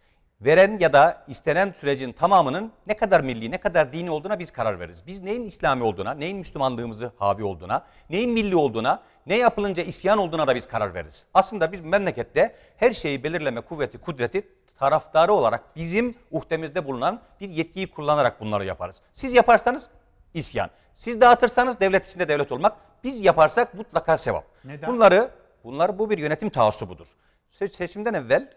Veren 0.45 0.79
ya 0.81 0.93
da 0.93 1.25
istenen 1.29 1.73
sürecin 1.73 2.13
tamamının 2.13 2.73
ne 2.87 2.97
kadar 2.97 3.21
milli, 3.21 3.51
ne 3.51 3.59
kadar 3.59 3.93
dini 3.93 4.11
olduğuna 4.11 4.39
biz 4.39 4.51
karar 4.51 4.81
veririz. 4.81 5.07
Biz 5.07 5.23
neyin 5.23 5.45
İslami 5.45 5.83
olduğuna, 5.83 6.15
neyin 6.15 6.39
Müslümanlığımızı 6.39 7.13
havi 7.19 7.45
olduğuna, 7.45 7.85
neyin 8.11 8.31
milli 8.31 8.57
olduğuna, 8.57 9.03
ne 9.27 9.37
yapılınca 9.37 9.83
isyan 9.83 10.19
olduğuna 10.19 10.47
da 10.47 10.55
biz 10.55 10.69
karar 10.69 10.95
veririz. 10.95 11.27
Aslında 11.35 11.73
biz 11.73 11.81
memlekette 11.81 12.55
her 12.77 12.93
şeyi 12.93 13.25
belirleme 13.25 13.61
kuvveti, 13.61 13.99
kudreti 13.99 14.49
taraftarı 14.79 15.33
olarak 15.33 15.77
bizim 15.77 16.15
uhdemizde 16.31 16.87
bulunan 16.87 17.21
bir 17.41 17.49
yetkiyi 17.49 17.91
kullanarak 17.91 18.41
bunları 18.41 18.65
yaparız. 18.65 19.01
Siz 19.13 19.35
yaparsanız 19.35 19.89
isyan. 20.35 20.71
Siz 20.93 21.21
dağıtırsanız 21.21 21.81
devlet 21.81 22.09
içinde 22.09 22.29
devlet 22.29 22.53
olmak. 22.53 22.77
Biz 23.05 23.21
yaparsak 23.21 23.75
mutlaka 23.75 24.19
sevap. 24.19 24.45
Neden? 24.65 24.89
Bunları, 24.91 25.31
bunlar 25.65 25.99
bu 25.99 26.11
bir 26.11 26.19
yönetim 26.19 26.51
taassubudur. 26.51 27.07
Se- 27.61 27.69
Seçimden 27.69 28.15
evvel, 28.15 28.49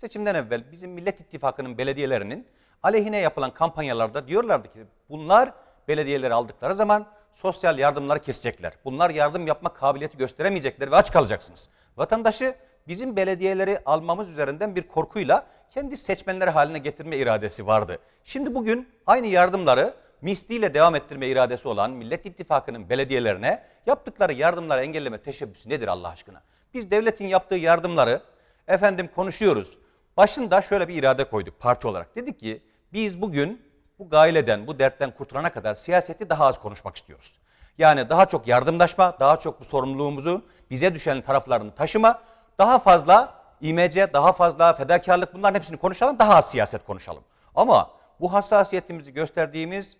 seçimden 0.00 0.34
evvel 0.34 0.72
bizim 0.72 0.90
Millet 0.90 1.20
İttifakı'nın 1.20 1.78
belediyelerinin 1.78 2.46
aleyhine 2.82 3.18
yapılan 3.18 3.54
kampanyalarda 3.54 4.28
diyorlardı 4.28 4.72
ki 4.72 4.84
bunlar 5.10 5.52
belediyeleri 5.88 6.34
aldıkları 6.34 6.74
zaman 6.74 7.06
sosyal 7.32 7.78
yardımları 7.78 8.18
kesecekler. 8.18 8.72
Bunlar 8.84 9.10
yardım 9.10 9.46
yapma 9.46 9.72
kabiliyeti 9.72 10.18
gösteremeyecekler 10.18 10.90
ve 10.90 10.96
aç 10.96 11.12
kalacaksınız. 11.12 11.68
Vatandaşı 11.96 12.54
bizim 12.88 13.16
belediyeleri 13.16 13.78
almamız 13.84 14.28
üzerinden 14.28 14.76
bir 14.76 14.82
korkuyla 14.82 15.46
kendi 15.70 15.96
seçmenleri 15.96 16.50
haline 16.50 16.78
getirme 16.78 17.16
iradesi 17.16 17.66
vardı. 17.66 17.98
Şimdi 18.24 18.54
bugün 18.54 18.88
aynı 19.06 19.26
yardımları 19.26 19.94
misliyle 20.22 20.74
devam 20.74 20.94
ettirme 20.94 21.26
iradesi 21.26 21.68
olan 21.68 21.90
Millet 21.90 22.26
İttifakı'nın 22.26 22.88
belediyelerine 22.88 23.62
yaptıkları 23.86 24.32
yardımları 24.32 24.82
engelleme 24.82 25.22
teşebbüsü 25.22 25.68
nedir 25.68 25.88
Allah 25.88 26.08
aşkına? 26.08 26.42
Biz 26.74 26.90
devletin 26.90 27.26
yaptığı 27.26 27.56
yardımları 27.56 28.22
efendim 28.68 29.10
konuşuyoruz. 29.14 29.78
Başında 30.16 30.62
şöyle 30.62 30.88
bir 30.88 30.94
irade 30.94 31.24
koyduk 31.24 31.60
parti 31.60 31.86
olarak. 31.86 32.16
Dedik 32.16 32.40
ki 32.40 32.62
biz 32.92 33.22
bugün 33.22 33.62
bu 33.98 34.08
gaileden, 34.08 34.66
bu 34.66 34.78
dertten 34.78 35.10
kurtulana 35.10 35.52
kadar 35.52 35.74
siyaseti 35.74 36.28
daha 36.28 36.46
az 36.46 36.60
konuşmak 36.60 36.96
istiyoruz. 36.96 37.38
Yani 37.78 38.08
daha 38.08 38.26
çok 38.26 38.48
yardımlaşma, 38.48 39.16
daha 39.20 39.38
çok 39.38 39.60
bu 39.60 39.64
sorumluluğumuzu 39.64 40.44
bize 40.70 40.94
düşen 40.94 41.22
taraflarını 41.22 41.74
taşıma, 41.74 42.22
daha 42.58 42.78
fazla 42.78 43.34
imece, 43.60 44.12
daha 44.12 44.32
fazla 44.32 44.72
fedakarlık 44.72 45.34
bunların 45.34 45.54
hepsini 45.54 45.76
konuşalım, 45.76 46.18
daha 46.18 46.34
az 46.34 46.50
siyaset 46.50 46.84
konuşalım. 46.84 47.22
Ama 47.54 47.90
bu 48.20 48.32
hassasiyetimizi 48.32 49.12
gösterdiğimiz, 49.12 49.96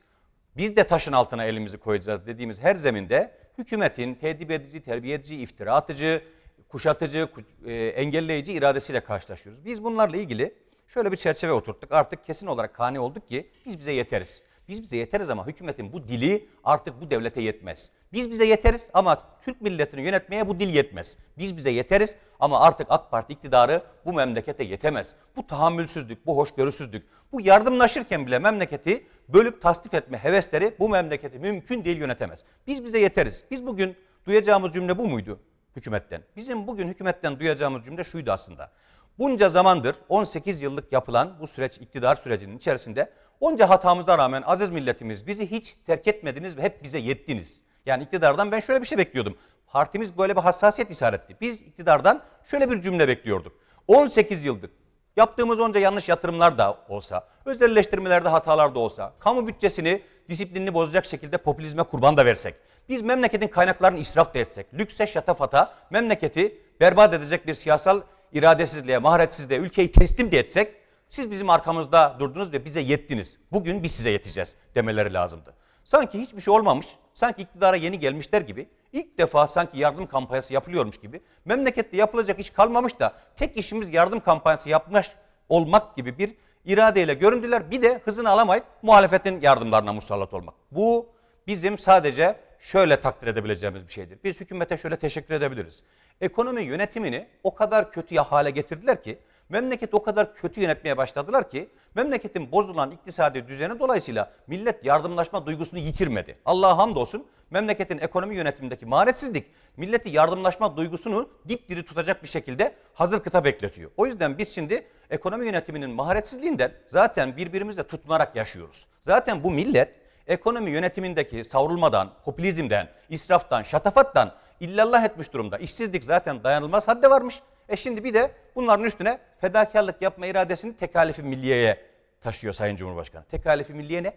biz 0.57 0.77
de 0.77 0.85
taşın 0.85 1.13
altına 1.13 1.45
elimizi 1.45 1.79
koyacağız 1.79 2.27
dediğimiz 2.27 2.61
her 2.63 2.75
zeminde 2.75 3.33
hükümetin 3.59 4.15
tedip 4.15 4.51
edici, 4.51 4.83
terbiye 4.83 5.15
edici, 5.15 5.37
iftira 5.37 5.75
atıcı, 5.75 6.23
kuşatıcı, 6.71 7.19
ku- 7.37 7.71
e, 7.71 7.89
engelleyici 7.89 8.53
iradesiyle 8.53 9.01
karşılaşıyoruz. 9.01 9.65
Biz 9.65 9.85
bunlarla 9.85 10.17
ilgili 10.17 10.55
şöyle 10.89 11.13
bir 11.13 11.17
çerçeve 11.17 11.53
oturttuk. 11.53 11.93
Artık 11.93 12.27
kesin 12.27 12.47
olarak 12.47 12.75
kani 12.75 13.01
olduk 13.01 13.29
ki 13.29 13.51
biz 13.67 13.79
bize 13.79 13.93
yeteriz. 13.93 14.43
Biz 14.69 14.83
bize 14.83 14.97
yeteriz 14.97 15.31
ama 15.31 15.47
hükümetin 15.47 15.93
bu 15.93 16.09
dili 16.09 16.49
artık 16.65 17.01
bu 17.01 17.11
devlete 17.11 17.43
yetmez. 17.43 17.91
Biz 18.13 18.31
bize 18.31 18.45
yeteriz 18.45 18.91
ama 18.95 19.23
Türk 19.45 19.61
milletini 19.61 20.03
yönetmeye 20.03 20.49
bu 20.49 20.61
dil 20.61 20.75
yetmez. 20.75 21.17
Biz 21.39 21.57
bize 21.57 21.71
yeteriz 21.71 22.17
ama 22.41 22.61
artık 22.61 22.87
AK 22.91 23.11
Parti 23.11 23.33
iktidarı 23.33 23.83
bu 24.07 24.13
memlekete 24.13 24.65
yetemez. 24.65 25.15
Bu 25.37 25.47
tahammülsüzlük, 25.47 26.27
bu 26.27 26.37
hoşgörüsüzlük, 26.37 27.07
bu 27.33 27.41
yardımlaşırken 27.41 28.27
bile 28.27 28.39
memleketi 28.39 29.07
bölüp 29.29 29.63
tasdif 29.63 29.95
etme 29.95 30.19
hevesleri 30.19 30.75
bu 30.79 30.89
memleketi 30.89 31.39
mümkün 31.39 31.85
değil 31.85 31.97
yönetemez. 31.97 32.45
Biz 32.67 32.85
bize 32.85 32.99
yeteriz. 32.99 33.45
Biz 33.51 33.67
bugün 33.67 33.97
duyacağımız 34.27 34.73
cümle 34.73 34.99
bu 34.99 35.09
muydu 35.09 35.41
hükümetten? 35.77 36.23
Bizim 36.37 36.67
bugün 36.67 36.89
hükümetten 36.89 37.41
duyacağımız 37.41 37.85
cümle 37.85 38.05
şuydu 38.05 38.33
aslında. 38.33 38.71
Bunca 39.19 39.49
zamandır 39.49 39.97
18 40.09 40.63
yıllık 40.63 40.93
yapılan 40.93 41.37
bu 41.41 41.47
süreç 41.47 41.79
iktidar 41.79 42.17
sürecinin 42.17 42.57
içerisinde 42.57 43.13
onca 43.41 43.69
hatamıza 43.69 44.19
rağmen 44.19 44.43
aziz 44.47 44.71
milletimiz 44.71 45.27
bizi 45.27 45.51
hiç 45.51 45.77
terk 45.87 46.07
etmediniz 46.07 46.57
ve 46.57 46.63
hep 46.63 46.83
bize 46.83 46.99
yettiniz. 46.99 47.63
Yani 47.87 48.03
iktidardan 48.03 48.53
ben 48.53 48.61
şöyle 48.61 48.81
bir 48.81 48.87
şey 48.87 48.99
bekliyordum. 48.99 49.37
Partimiz 49.67 50.19
böyle 50.19 50.37
bir 50.37 50.41
hassasiyet 50.41 50.91
işaretti. 50.91 51.37
Biz 51.41 51.61
iktidardan 51.61 52.23
şöyle 52.45 52.71
bir 52.71 52.81
cümle 52.81 53.09
bekliyorduk. 53.09 53.53
18 53.89 54.45
yıldır 54.45 54.71
yaptığımız 55.17 55.61
onca 55.61 55.81
yanlış 55.81 56.09
yatırımlar 56.09 56.59
da 56.59 56.79
olsa, 56.89 57.29
özelleştirmelerde 57.45 58.29
hatalar 58.29 58.75
da 58.75 58.79
olsa, 58.79 59.13
kamu 59.19 59.47
bütçesini 59.47 60.03
disiplinini 60.29 60.75
bozacak 60.75 61.05
şekilde 61.05 61.37
popülizme 61.37 61.83
kurban 61.83 62.17
da 62.17 62.25
versek, 62.25 62.55
biz 62.91 63.03
memleketin 63.03 63.49
kaynaklarını 63.49 63.99
israf 63.99 64.35
da 64.35 64.39
etsek, 64.39 64.75
lükse 64.75 65.07
şatafata 65.07 65.75
memleketi 65.91 66.59
berbat 66.81 67.15
edecek 67.15 67.47
bir 67.47 67.55
siyasal 67.55 68.01
iradesizliğe, 68.33 68.99
maharetsizliğe 68.99 69.61
ülkeyi 69.61 69.93
teslim 69.93 70.33
de 70.33 70.39
etsek, 70.39 70.77
siz 71.09 71.31
bizim 71.31 71.51
arkamızda 71.51 72.17
durdunuz 72.19 72.53
ve 72.53 72.65
bize 72.65 72.81
yettiniz. 72.81 73.39
Bugün 73.53 73.83
biz 73.83 73.93
size 73.93 74.11
yeteceğiz 74.11 74.57
demeleri 74.75 75.15
lazımdı. 75.15 75.55
Sanki 75.85 76.21
hiçbir 76.21 76.41
şey 76.41 76.55
olmamış, 76.55 76.87
sanki 77.15 77.43
iktidara 77.43 77.77
yeni 77.77 77.99
gelmişler 77.99 78.41
gibi, 78.41 78.69
ilk 78.93 79.19
defa 79.19 79.47
sanki 79.47 79.79
yardım 79.79 80.07
kampanyası 80.07 80.55
yapılıyormuş 80.55 81.01
gibi, 81.01 81.21
memlekette 81.45 81.97
yapılacak 81.97 82.41
iş 82.41 82.51
kalmamış 82.51 83.01
da 83.01 83.13
tek 83.37 83.57
işimiz 83.57 83.95
yardım 83.95 84.21
kampanyası 84.21 84.69
yapmış 84.69 85.11
olmak 85.49 85.97
gibi 85.97 86.19
bir 86.19 86.35
iradeyle 86.65 87.15
göründüler. 87.15 87.71
Bir 87.71 87.83
de 87.83 88.01
hızını 88.05 88.31
alamayıp 88.31 88.65
muhalefetin 88.83 89.41
yardımlarına 89.41 89.93
musallat 89.93 90.35
olmak. 90.35 90.55
Bu 90.71 91.09
bizim 91.47 91.79
sadece 91.79 92.50
şöyle 92.61 93.01
takdir 93.01 93.27
edebileceğimiz 93.27 93.89
bir 93.89 93.93
şeydir. 93.93 94.19
Biz 94.25 94.41
hükümete 94.41 94.77
şöyle 94.77 94.97
teşekkür 94.97 95.35
edebiliriz. 95.35 95.83
Ekonomi 96.21 96.63
yönetimini 96.63 97.27
o 97.43 97.55
kadar 97.55 97.93
kötü 97.93 98.17
hale 98.17 98.51
getirdiler 98.51 99.03
ki, 99.03 99.19
memleket 99.49 99.95
o 99.95 100.03
kadar 100.03 100.35
kötü 100.35 100.61
yönetmeye 100.61 100.97
başladılar 100.97 101.51
ki, 101.51 101.69
memleketin 101.95 102.53
bozulan 102.53 102.91
iktisadi 102.91 103.49
düzeni 103.49 103.79
dolayısıyla 103.79 104.33
millet 104.47 104.85
yardımlaşma 104.85 105.47
duygusunu 105.47 105.81
yitirmedi. 105.81 106.39
Allah'a 106.45 106.79
hamdolsun 106.79 107.27
memleketin 107.51 107.99
ekonomi 107.99 108.37
yönetimindeki 108.37 108.87
maharetsizlik, 108.87 109.47
milleti 109.77 110.11
yardımlaşma 110.11 110.77
duygusunu 110.77 111.29
dipdiri 111.49 111.85
tutacak 111.85 112.23
bir 112.23 112.29
şekilde 112.29 112.75
hazır 112.95 113.21
kıta 113.21 113.45
bekletiyor. 113.45 113.91
O 113.97 114.07
yüzden 114.07 114.39
biz 114.39 114.55
şimdi 114.55 114.87
ekonomi 115.11 115.47
yönetiminin 115.47 115.91
maharetsizliğinden 115.91 116.73
zaten 116.87 117.37
birbirimizle 117.37 117.83
tutunarak 117.83 118.37
yaşıyoruz. 118.37 118.87
Zaten 119.03 119.45
bu 119.45 119.51
millet 119.51 120.00
ekonomi 120.31 120.71
yönetimindeki 120.71 121.45
savrulmadan, 121.45 122.11
popülizmden, 122.25 122.89
israftan, 123.09 123.63
şatafattan 123.63 124.33
illallah 124.61 125.05
etmiş 125.05 125.33
durumda. 125.33 125.59
İşsizlik 125.59 126.05
zaten 126.05 126.45
dayanılmaz 126.45 126.89
hadde 126.89 127.11
varmış. 127.11 127.41
E 127.69 127.77
şimdi 127.77 128.05
bir 128.05 128.15
de 128.15 128.31
bunların 128.55 128.85
üstüne 128.85 129.19
fedakarlık 129.41 130.03
yapma 130.03 130.27
iradesini 130.27 130.77
tekalifi 130.77 131.23
milliyeye 131.23 131.81
taşıyor 132.21 132.55
Sayın 132.55 132.77
Cumhurbaşkanı. 132.77 133.25
Tekalifi 133.25 133.75
milliye 133.75 134.03
ne? 134.03 134.13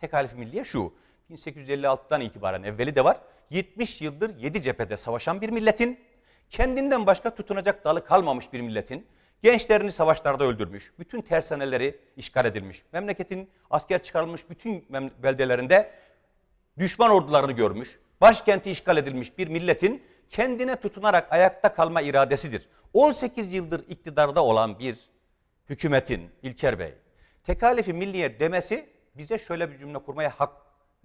Tekalifi 0.00 0.36
milliye 0.36 0.64
şu. 0.64 0.92
1856'dan 1.30 2.20
itibaren 2.20 2.62
evveli 2.62 2.94
de 2.94 3.04
var. 3.04 3.20
70 3.50 4.00
yıldır 4.00 4.36
7 4.36 4.62
cephede 4.62 4.96
savaşan 4.96 5.40
bir 5.40 5.48
milletin, 5.48 6.00
kendinden 6.50 7.06
başka 7.06 7.34
tutunacak 7.34 7.84
dalı 7.84 8.04
kalmamış 8.04 8.52
bir 8.52 8.60
milletin, 8.60 9.06
gençlerini 9.46 9.92
savaşlarda 9.92 10.44
öldürmüş, 10.44 10.92
bütün 10.98 11.20
tersaneleri 11.20 12.00
işgal 12.16 12.44
edilmiş, 12.44 12.82
memleketin 12.92 13.50
asker 13.70 14.02
çıkarılmış 14.02 14.50
bütün 14.50 14.86
beldelerinde 15.22 15.90
düşman 16.78 17.10
ordularını 17.10 17.52
görmüş, 17.52 17.98
başkenti 18.20 18.70
işgal 18.70 18.96
edilmiş 18.96 19.38
bir 19.38 19.48
milletin 19.48 20.02
kendine 20.30 20.76
tutunarak 20.76 21.32
ayakta 21.32 21.74
kalma 21.74 22.00
iradesidir. 22.00 22.68
18 22.92 23.52
yıldır 23.52 23.88
iktidarda 23.88 24.44
olan 24.44 24.78
bir 24.78 24.98
hükümetin 25.68 26.30
İlker 26.42 26.78
Bey, 26.78 26.94
tekalifi 27.44 27.92
milliye 27.92 28.40
demesi 28.40 28.88
bize 29.14 29.38
şöyle 29.38 29.70
bir 29.72 29.78
cümle 29.78 29.98
kurmaya 29.98 30.30
hak 30.30 30.52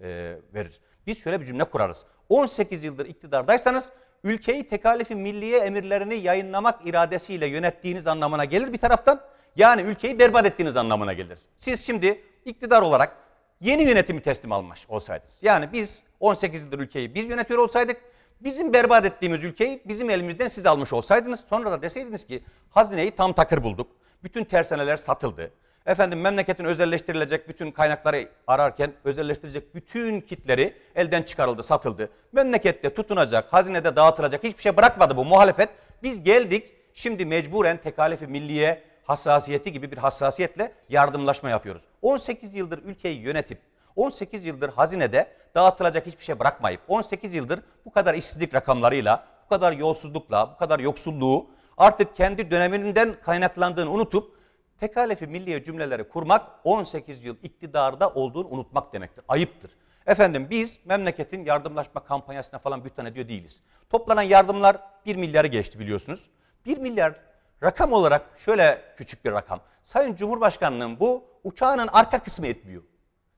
e, 0.00 0.36
verir. 0.54 0.80
Biz 1.06 1.22
şöyle 1.22 1.40
bir 1.40 1.46
cümle 1.46 1.64
kurarız. 1.64 2.04
18 2.28 2.84
yıldır 2.84 3.06
iktidardaysanız 3.06 3.92
ülkeyi 4.24 4.68
tekalifi 4.68 5.14
milliye 5.14 5.58
emirlerini 5.58 6.14
yayınlamak 6.14 6.80
iradesiyle 6.86 7.46
yönettiğiniz 7.46 8.06
anlamına 8.06 8.44
gelir 8.44 8.72
bir 8.72 8.78
taraftan. 8.78 9.20
Yani 9.56 9.82
ülkeyi 9.82 10.18
berbat 10.18 10.46
ettiğiniz 10.46 10.76
anlamına 10.76 11.12
gelir. 11.12 11.38
Siz 11.58 11.86
şimdi 11.86 12.24
iktidar 12.44 12.82
olarak 12.82 13.16
yeni 13.60 13.82
yönetimi 13.82 14.20
teslim 14.22 14.52
almış 14.52 14.86
olsaydınız. 14.88 15.42
Yani 15.42 15.72
biz 15.72 16.02
18 16.20 16.62
yıldır 16.62 16.78
ülkeyi 16.78 17.14
biz 17.14 17.28
yönetiyor 17.28 17.58
olsaydık, 17.58 17.96
bizim 18.40 18.72
berbat 18.72 19.06
ettiğimiz 19.06 19.44
ülkeyi 19.44 19.82
bizim 19.84 20.10
elimizden 20.10 20.48
siz 20.48 20.66
almış 20.66 20.92
olsaydınız. 20.92 21.40
Sonra 21.40 21.72
da 21.72 21.82
deseydiniz 21.82 22.26
ki 22.26 22.42
hazineyi 22.70 23.10
tam 23.10 23.32
takır 23.32 23.62
bulduk. 23.62 23.88
Bütün 24.24 24.44
tersaneler 24.44 24.96
satıldı. 24.96 25.50
Efendim 25.86 26.20
memleketin 26.20 26.64
özelleştirilecek 26.64 27.48
bütün 27.48 27.70
kaynakları 27.70 28.28
ararken 28.46 28.92
özelleştirecek 29.04 29.74
bütün 29.74 30.20
kitleri 30.20 30.76
elden 30.94 31.22
çıkarıldı, 31.22 31.62
satıldı. 31.62 32.08
Memlekette 32.32 32.94
tutunacak, 32.94 33.52
hazinede 33.52 33.96
dağıtılacak 33.96 34.44
hiçbir 34.44 34.62
şey 34.62 34.76
bırakmadı 34.76 35.16
bu 35.16 35.24
muhalefet. 35.24 35.68
Biz 36.02 36.22
geldik 36.22 36.70
şimdi 36.94 37.26
mecburen 37.26 37.76
tekalifi 37.76 38.26
milliye 38.26 38.82
hassasiyeti 39.04 39.72
gibi 39.72 39.90
bir 39.90 39.96
hassasiyetle 39.96 40.72
yardımlaşma 40.88 41.50
yapıyoruz. 41.50 41.82
18 42.02 42.54
yıldır 42.54 42.78
ülkeyi 42.84 43.18
yönetip 43.20 43.58
18 43.96 44.44
yıldır 44.44 44.68
hazinede 44.68 45.28
dağıtılacak 45.54 46.06
hiçbir 46.06 46.24
şey 46.24 46.38
bırakmayıp 46.38 46.80
18 46.88 47.34
yıldır 47.34 47.60
bu 47.84 47.92
kadar 47.92 48.14
işsizlik 48.14 48.54
rakamlarıyla, 48.54 49.26
bu 49.44 49.48
kadar 49.48 49.72
yolsuzlukla, 49.72 50.50
bu 50.54 50.58
kadar 50.58 50.78
yoksulluğu 50.78 51.46
artık 51.78 52.16
kendi 52.16 52.50
döneminden 52.50 53.16
kaynaklandığını 53.24 53.90
unutup 53.90 54.41
tekalefi 54.82 55.26
milliye 55.26 55.64
cümleleri 55.64 56.04
kurmak 56.04 56.42
18 56.64 57.24
yıl 57.24 57.36
iktidarda 57.42 58.10
olduğunu 58.10 58.48
unutmak 58.48 58.92
demektir. 58.92 59.24
Ayıptır. 59.28 59.70
Efendim 60.06 60.46
biz 60.50 60.78
memleketin 60.84 61.44
yardımlaşma 61.44 62.04
kampanyasına 62.04 62.58
falan 62.60 62.84
bütten 62.84 63.04
ediyor 63.04 63.28
değiliz. 63.28 63.62
Toplanan 63.90 64.22
yardımlar 64.22 64.76
1 65.06 65.16
milyarı 65.16 65.46
geçti 65.46 65.78
biliyorsunuz. 65.78 66.30
1 66.66 66.78
milyar 66.78 67.14
rakam 67.62 67.92
olarak 67.92 68.22
şöyle 68.38 68.82
küçük 68.96 69.24
bir 69.24 69.32
rakam. 69.32 69.60
Sayın 69.82 70.14
Cumhurbaşkanı'nın 70.14 71.00
bu 71.00 71.24
uçağının 71.44 71.88
arka 71.92 72.18
kısmı 72.18 72.46
etmiyor. 72.46 72.82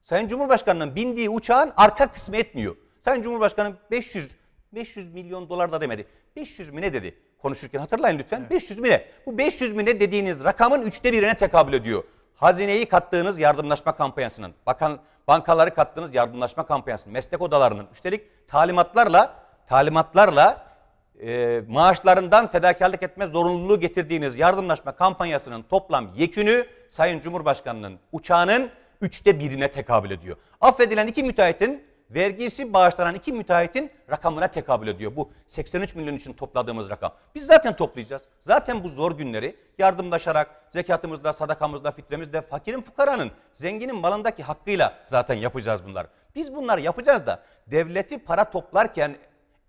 Sayın 0.01 0.27
Cumhurbaşkanı'nın 0.27 0.95
bindiği 0.95 1.29
uçağın 1.29 1.73
arka 1.77 2.07
kısmı 2.11 2.37
etmiyor. 2.37 2.75
Sayın 3.01 3.21
Cumhurbaşkanı 3.21 3.75
500 3.91 4.35
500 4.73 5.13
milyon 5.13 5.49
dolar 5.49 5.71
da 5.71 5.81
demedi. 5.81 6.07
500 6.35 6.69
mi 6.69 6.81
ne 6.81 6.93
dedi? 6.93 7.15
Konuşurken 7.41 7.79
hatırlayın 7.79 8.19
lütfen. 8.19 8.39
Evet. 8.39 8.51
500 8.51 8.79
mi 8.79 8.89
ne? 8.89 9.05
Bu 9.25 9.37
500 9.37 9.73
mi 9.73 9.85
ne 9.85 9.99
dediğiniz 9.99 10.43
rakamın 10.43 10.81
üçte 10.81 11.13
birine 11.13 11.33
tekabül 11.33 11.73
ediyor. 11.73 12.03
Hazineyi 12.35 12.85
kattığınız 12.85 13.39
yardımlaşma 13.39 13.95
kampanyasının, 13.95 14.53
bakan 14.65 14.99
bankaları 15.27 15.73
kattığınız 15.73 16.15
yardımlaşma 16.15 16.65
kampanyasının, 16.65 17.13
meslek 17.13 17.41
odalarının 17.41 17.87
üstelik 17.93 18.47
talimatlarla 18.47 19.33
talimatlarla 19.67 20.65
e, 21.21 21.61
maaşlarından 21.67 22.47
fedakarlık 22.47 23.03
etme 23.03 23.27
zorunluluğu 23.27 23.79
getirdiğiniz 23.79 24.37
yardımlaşma 24.37 24.91
kampanyasının 24.91 25.63
toplam 25.63 26.13
yekünü 26.15 26.65
Sayın 26.89 27.21
Cumhurbaşkanı'nın 27.21 27.99
uçağının 28.11 28.69
üçte 29.01 29.39
birine 29.39 29.71
tekabül 29.71 30.11
ediyor. 30.11 30.37
Affedilen 30.61 31.07
iki 31.07 31.23
müteahhitin 31.23 31.83
vergisi 32.15 32.73
bağışlanan 32.73 33.15
iki 33.15 33.33
müteahhitin 33.33 33.91
rakamına 34.11 34.47
tekabül 34.47 34.87
ediyor. 34.87 35.15
Bu 35.15 35.31
83 35.47 35.95
milyon 35.95 36.15
için 36.15 36.33
topladığımız 36.33 36.89
rakam. 36.89 37.13
Biz 37.35 37.45
zaten 37.45 37.75
toplayacağız. 37.75 38.21
Zaten 38.39 38.83
bu 38.83 38.89
zor 38.89 39.17
günleri 39.17 39.55
yardımlaşarak 39.77 40.49
zekatımızla, 40.69 41.33
sadakamızla, 41.33 41.91
fitremizle, 41.91 42.41
fakirin 42.41 42.81
fukaranın, 42.81 43.31
zenginin 43.53 43.95
malındaki 43.95 44.43
hakkıyla 44.43 44.93
zaten 45.05 45.35
yapacağız 45.35 45.81
bunlar. 45.87 46.07
Biz 46.35 46.55
bunları 46.55 46.81
yapacağız 46.81 47.25
da 47.25 47.43
devleti 47.67 48.17
para 48.17 48.51
toplarken 48.51 49.15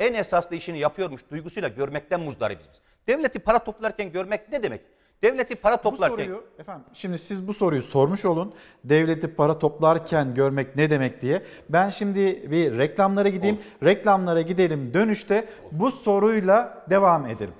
en 0.00 0.14
esaslı 0.14 0.56
işini 0.56 0.78
yapıyormuş 0.78 1.22
duygusuyla 1.30 1.68
görmekten 1.68 2.20
muzdaribiz 2.20 2.66
biz. 2.72 2.80
Devleti 3.06 3.38
para 3.38 3.58
toplarken 3.58 4.12
görmek 4.12 4.52
ne 4.52 4.62
demek? 4.62 4.80
Devleti 5.22 5.54
para 5.54 5.76
toplarken... 5.76 6.18
Bu 6.18 6.22
soruyu, 6.22 6.44
efendim, 6.58 6.84
şimdi 6.92 7.18
siz 7.18 7.48
bu 7.48 7.54
soruyu 7.54 7.82
sormuş 7.82 8.24
olun. 8.24 8.54
Devleti 8.84 9.34
para 9.34 9.58
toplarken 9.58 10.34
görmek 10.34 10.76
ne 10.76 10.90
demek 10.90 11.20
diye. 11.20 11.42
Ben 11.68 11.90
şimdi 11.90 12.50
bir 12.50 12.78
reklamlara 12.78 13.28
gideyim. 13.28 13.56
Olur. 13.56 13.88
Reklamlara 13.88 14.40
gidelim. 14.40 14.94
Dönüşte 14.94 15.48
bu 15.72 15.90
soruyla 15.90 16.86
devam 16.90 17.26
edelim. 17.26 17.54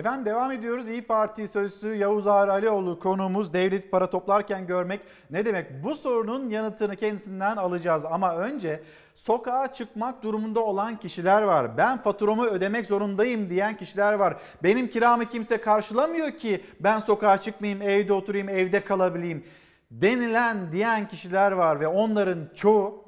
Efendim 0.00 0.24
devam 0.24 0.52
ediyoruz. 0.52 0.88
İyi 0.88 1.02
Parti 1.02 1.48
sözcüsü 1.48 1.94
Yavuz 1.94 2.26
Ağar 2.26 2.48
Alioğlu 2.48 2.98
konuğumuz 2.98 3.52
devlet 3.52 3.90
para 3.90 4.10
toplarken 4.10 4.66
görmek 4.66 5.00
ne 5.30 5.44
demek? 5.44 5.84
Bu 5.84 5.94
sorunun 5.94 6.48
yanıtını 6.48 6.96
kendisinden 6.96 7.56
alacağız 7.56 8.04
ama 8.04 8.36
önce 8.36 8.82
sokağa 9.14 9.72
çıkmak 9.72 10.22
durumunda 10.22 10.60
olan 10.60 10.96
kişiler 10.96 11.42
var. 11.42 11.76
Ben 11.76 12.02
faturamı 12.02 12.46
ödemek 12.46 12.86
zorundayım 12.86 13.50
diyen 13.50 13.76
kişiler 13.76 14.12
var. 14.12 14.36
Benim 14.62 14.88
kiramı 14.88 15.26
kimse 15.26 15.60
karşılamıyor 15.60 16.30
ki 16.30 16.64
ben 16.80 16.98
sokağa 16.98 17.38
çıkmayayım, 17.38 17.82
evde 17.82 18.12
oturayım, 18.12 18.48
evde 18.48 18.80
kalabileyim 18.80 19.44
denilen 19.90 20.72
diyen 20.72 21.08
kişiler 21.08 21.52
var 21.52 21.80
ve 21.80 21.88
onların 21.88 22.48
çoğu 22.54 23.04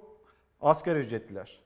asgari 0.61 0.99
ücretliler. 0.99 1.62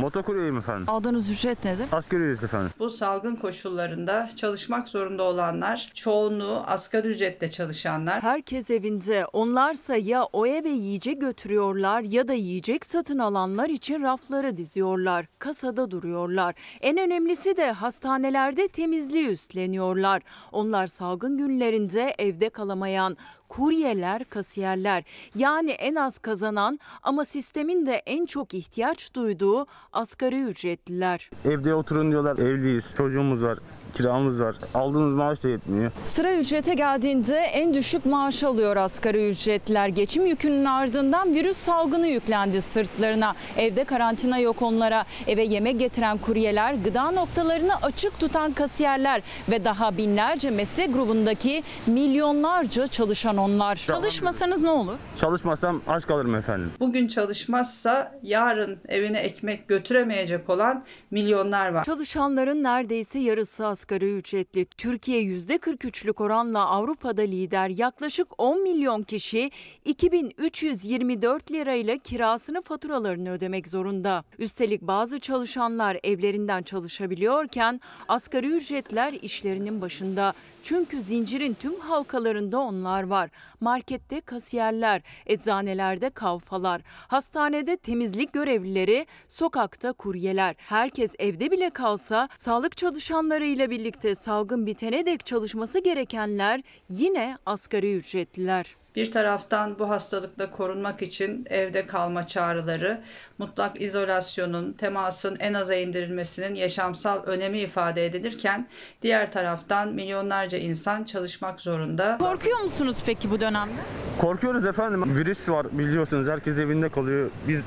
Motokuryeyim 0.00 0.56
efendim. 0.58 0.84
Aldığınız 0.88 1.30
ücret 1.30 1.64
nedir? 1.64 1.86
Asgari 1.92 2.22
ücret 2.22 2.44
efendim. 2.44 2.70
Bu 2.78 2.90
salgın 2.90 3.36
koşullarında 3.36 4.30
çalışmak 4.36 4.88
zorunda 4.88 5.22
olanlar, 5.22 5.90
çoğunluğu 5.94 6.62
asgari 6.66 7.08
ücretle 7.08 7.50
çalışanlar. 7.50 8.22
Herkes 8.22 8.70
evinde. 8.70 9.26
Onlarsa 9.32 9.96
ya 9.96 10.24
o 10.32 10.46
eve 10.46 10.68
yiyecek 10.68 11.20
götürüyorlar 11.20 12.00
ya 12.00 12.28
da 12.28 12.32
yiyecek 12.32 12.86
satın 12.86 13.18
alanlar 13.18 13.68
için 13.68 14.02
rafları 14.02 14.56
diziyorlar. 14.56 15.26
Kasada 15.38 15.90
duruyorlar. 15.90 16.54
En 16.80 16.98
önemlisi 16.98 17.56
de 17.56 17.72
hastanelerde 17.72 18.68
temizliği 18.68 19.28
üstleniyorlar. 19.28 20.22
Onlar 20.52 20.86
salgın 20.86 21.38
günlerinde 21.38 22.14
evde 22.18 22.48
kalamayan, 22.48 23.16
kuryeler, 23.48 24.24
kasiyerler 24.24 25.04
yani 25.34 25.70
en 25.70 25.94
az 25.94 26.18
kazanan 26.18 26.78
ama 27.02 27.24
sistemin 27.24 27.86
de 27.86 27.94
en 27.94 28.26
çok 28.26 28.54
ihtiyaç 28.54 29.14
duyduğu 29.14 29.66
asgari 29.92 30.42
ücretliler. 30.42 31.30
Evde 31.44 31.74
oturun 31.74 32.10
diyorlar. 32.10 32.38
Evliyiz, 32.38 32.94
çocuğumuz 32.96 33.42
var 33.42 33.58
kiramız 33.98 34.40
var. 34.40 34.56
Aldığımız 34.74 35.14
maaş 35.14 35.44
da 35.44 35.48
yetmiyor. 35.48 35.90
Sıra 36.02 36.34
ücrete 36.34 36.74
geldiğinde 36.74 37.38
en 37.38 37.74
düşük 37.74 38.06
maaş 38.06 38.44
alıyor 38.44 38.76
asgari 38.76 39.28
ücretliler. 39.28 39.88
Geçim 39.88 40.26
yükünün 40.26 40.64
ardından 40.64 41.34
virüs 41.34 41.56
salgını 41.56 42.06
yüklendi 42.06 42.62
sırtlarına. 42.62 43.34
Evde 43.56 43.84
karantina 43.84 44.38
yok 44.38 44.62
onlara. 44.62 45.04
Eve 45.26 45.44
yemek 45.44 45.78
getiren 45.78 46.18
kuryeler, 46.18 46.74
gıda 46.74 47.10
noktalarını 47.10 47.72
açık 47.82 48.20
tutan 48.20 48.52
kasiyerler 48.52 49.22
ve 49.50 49.64
daha 49.64 49.96
binlerce 49.96 50.50
meslek 50.50 50.94
grubundaki 50.94 51.62
milyonlarca 51.86 52.86
çalışan 52.86 53.36
onlar. 53.38 53.76
Çalışmasanız 53.76 54.62
ne 54.62 54.70
olur? 54.70 54.94
Çalışmasam 55.20 55.82
aç 55.86 56.06
kalırım 56.06 56.34
efendim. 56.34 56.70
Bugün 56.80 57.08
çalışmazsa 57.08 58.18
yarın 58.22 58.78
evine 58.88 59.18
ekmek 59.18 59.68
götüremeyecek 59.68 60.50
olan 60.50 60.84
milyonlar 61.10 61.68
var. 61.68 61.84
Çalışanların 61.84 62.62
neredeyse 62.62 63.18
yarısı 63.18 63.66
asgari 63.66 64.14
ücretli. 64.16 64.64
Türkiye 64.64 65.22
%43'lük 65.22 66.22
oranla 66.22 66.66
Avrupa'da 66.66 67.22
lider. 67.22 67.68
Yaklaşık 67.68 68.28
10 68.38 68.62
milyon 68.62 69.02
kişi 69.02 69.50
2324 69.84 71.52
lirayla 71.52 71.98
kirasını 71.98 72.62
faturalarını 72.62 73.30
ödemek 73.30 73.68
zorunda. 73.68 74.24
Üstelik 74.38 74.82
bazı 74.82 75.18
çalışanlar 75.20 75.98
evlerinden 76.04 76.62
çalışabiliyorken 76.62 77.80
asgari 78.08 78.46
ücretler 78.46 79.12
işlerinin 79.12 79.80
başında. 79.80 80.34
Çünkü 80.68 81.02
zincirin 81.02 81.54
tüm 81.54 81.80
halkalarında 81.80 82.58
onlar 82.58 83.02
var. 83.02 83.30
Markette 83.60 84.20
kasiyerler, 84.20 85.02
eczanelerde 85.26 86.10
kavfalar, 86.10 86.82
hastanede 86.86 87.76
temizlik 87.76 88.32
görevlileri, 88.32 89.06
sokakta 89.28 89.92
kuryeler. 89.92 90.54
Herkes 90.58 91.10
evde 91.18 91.50
bile 91.50 91.70
kalsa 91.70 92.28
sağlık 92.36 92.76
çalışanlarıyla 92.76 93.70
birlikte 93.70 94.14
salgın 94.14 94.66
bitene 94.66 95.06
dek 95.06 95.26
çalışması 95.26 95.78
gerekenler 95.78 96.62
yine 96.88 97.38
asgari 97.46 97.96
ücretliler. 97.96 98.76
Bir 98.98 99.10
taraftan 99.10 99.78
bu 99.78 99.90
hastalıkla 99.90 100.50
korunmak 100.50 101.02
için 101.02 101.46
evde 101.50 101.86
kalma 101.86 102.26
çağrıları, 102.26 103.00
mutlak 103.38 103.80
izolasyonun, 103.80 104.72
temasın 104.72 105.36
en 105.40 105.54
aza 105.54 105.74
indirilmesinin 105.74 106.54
yaşamsal 106.54 107.22
önemi 107.22 107.60
ifade 107.60 108.06
edilirken 108.06 108.66
diğer 109.02 109.32
taraftan 109.32 109.88
milyonlarca 109.88 110.58
insan 110.58 111.04
çalışmak 111.04 111.60
zorunda. 111.60 112.16
Korkuyor 112.20 112.60
musunuz 112.60 112.98
peki 113.06 113.30
bu 113.30 113.40
dönemde? 113.40 113.72
Korkuyoruz 114.20 114.66
efendim. 114.66 115.16
Virüs 115.16 115.48
var 115.48 115.66
biliyorsunuz 115.78 116.28
herkes 116.28 116.58
evinde 116.58 116.88
kalıyor. 116.88 117.30
Biz 117.48 117.60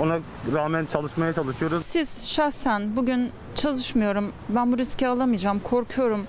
ona 0.00 0.18
rağmen 0.54 0.86
çalışmaya 0.92 1.32
çalışıyoruz. 1.32 1.86
Siz 1.86 2.28
şahsen 2.28 2.96
bugün 2.96 3.30
çalışmıyorum. 3.54 4.32
Ben 4.48 4.72
bu 4.72 4.78
riski 4.78 5.08
alamayacağım. 5.08 5.60
Korkuyorum 5.60 6.26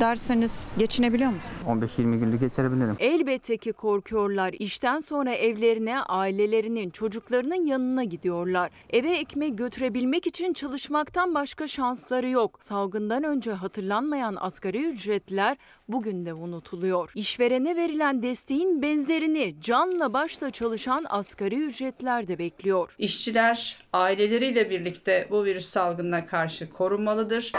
derseniz 0.00 0.74
geçinebiliyor 0.78 1.30
musunuz? 1.30 1.90
15-20 1.98 2.18
günlük 2.18 2.40
geçirebilirim. 2.40 2.96
Elbette 2.98 3.56
ki 3.56 3.72
korkuyorlar. 3.72 4.54
İşten 4.58 5.00
sonra 5.00 5.34
evlerine, 5.34 6.00
ailelerinin, 6.00 6.90
çocuklarının 6.90 7.66
yanına 7.66 8.04
gidiyorlar. 8.04 8.70
Eve 8.90 9.10
ekmek 9.10 9.58
götürebilmek 9.58 10.26
için 10.26 10.52
çalışmaktan 10.52 11.34
başka 11.34 11.68
şansları 11.68 12.28
yok. 12.28 12.58
Salgından 12.60 13.24
önce 13.24 13.52
hatırlanmayan 13.52 14.36
asgari 14.40 14.84
ücretler 14.84 15.56
bugün 15.88 16.26
de 16.26 16.34
unutuluyor. 16.34 17.12
İşverene 17.14 17.76
verilen 17.76 18.22
desteğin 18.22 18.82
benzerini 18.82 19.54
canla 19.60 20.12
başla 20.12 20.50
çalışan 20.50 21.04
asgari 21.08 21.56
ücretler 21.56 22.28
de 22.28 22.38
bekliyor. 22.38 22.94
İşçiler 22.98 23.76
aileleriyle 23.92 24.70
birlikte 24.70 25.28
bu 25.30 25.44
virüs 25.44 25.66
salgınına 25.66 26.26
karşı 26.26 26.70
korunmalıdır. 26.70 27.52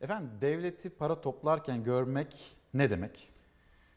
Efendim 0.00 0.30
devleti 0.40 0.90
para 0.90 1.20
toplarken 1.20 1.84
görmek 1.84 2.56
ne 2.74 2.90
demek? 2.90 3.28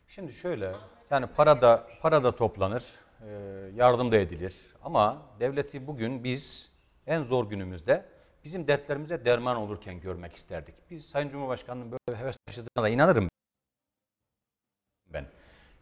Şimdi 0.08 0.34
şöyle, 0.34 0.72
yani 1.12 1.28
para 1.28 1.62
da 1.62 1.88
para 2.02 2.24
da 2.24 2.36
toplanır, 2.36 2.86
e, 3.22 3.30
yardım 3.76 4.12
da 4.12 4.18
edilir. 4.18 4.56
Ama 4.84 5.22
devleti 5.40 5.88
bugün 5.88 6.24
biz 6.24 6.72
en 7.08 7.24
zor 7.24 7.50
günümüzde 7.50 8.06
bizim 8.44 8.68
dertlerimize 8.68 9.26
derman 9.26 9.58
olurken 9.58 10.00
görmek 10.00 10.36
isterdik. 10.36 10.76
Biz 10.92 11.06
Sayın 11.06 11.30
Cumhurbaşkanı'nın 11.30 11.92
böyle 11.92 12.20
heves 12.20 12.38
taşıdığına 12.46 12.84
da 12.84 12.90
inanırım 12.90 13.30
ben. 15.14 15.26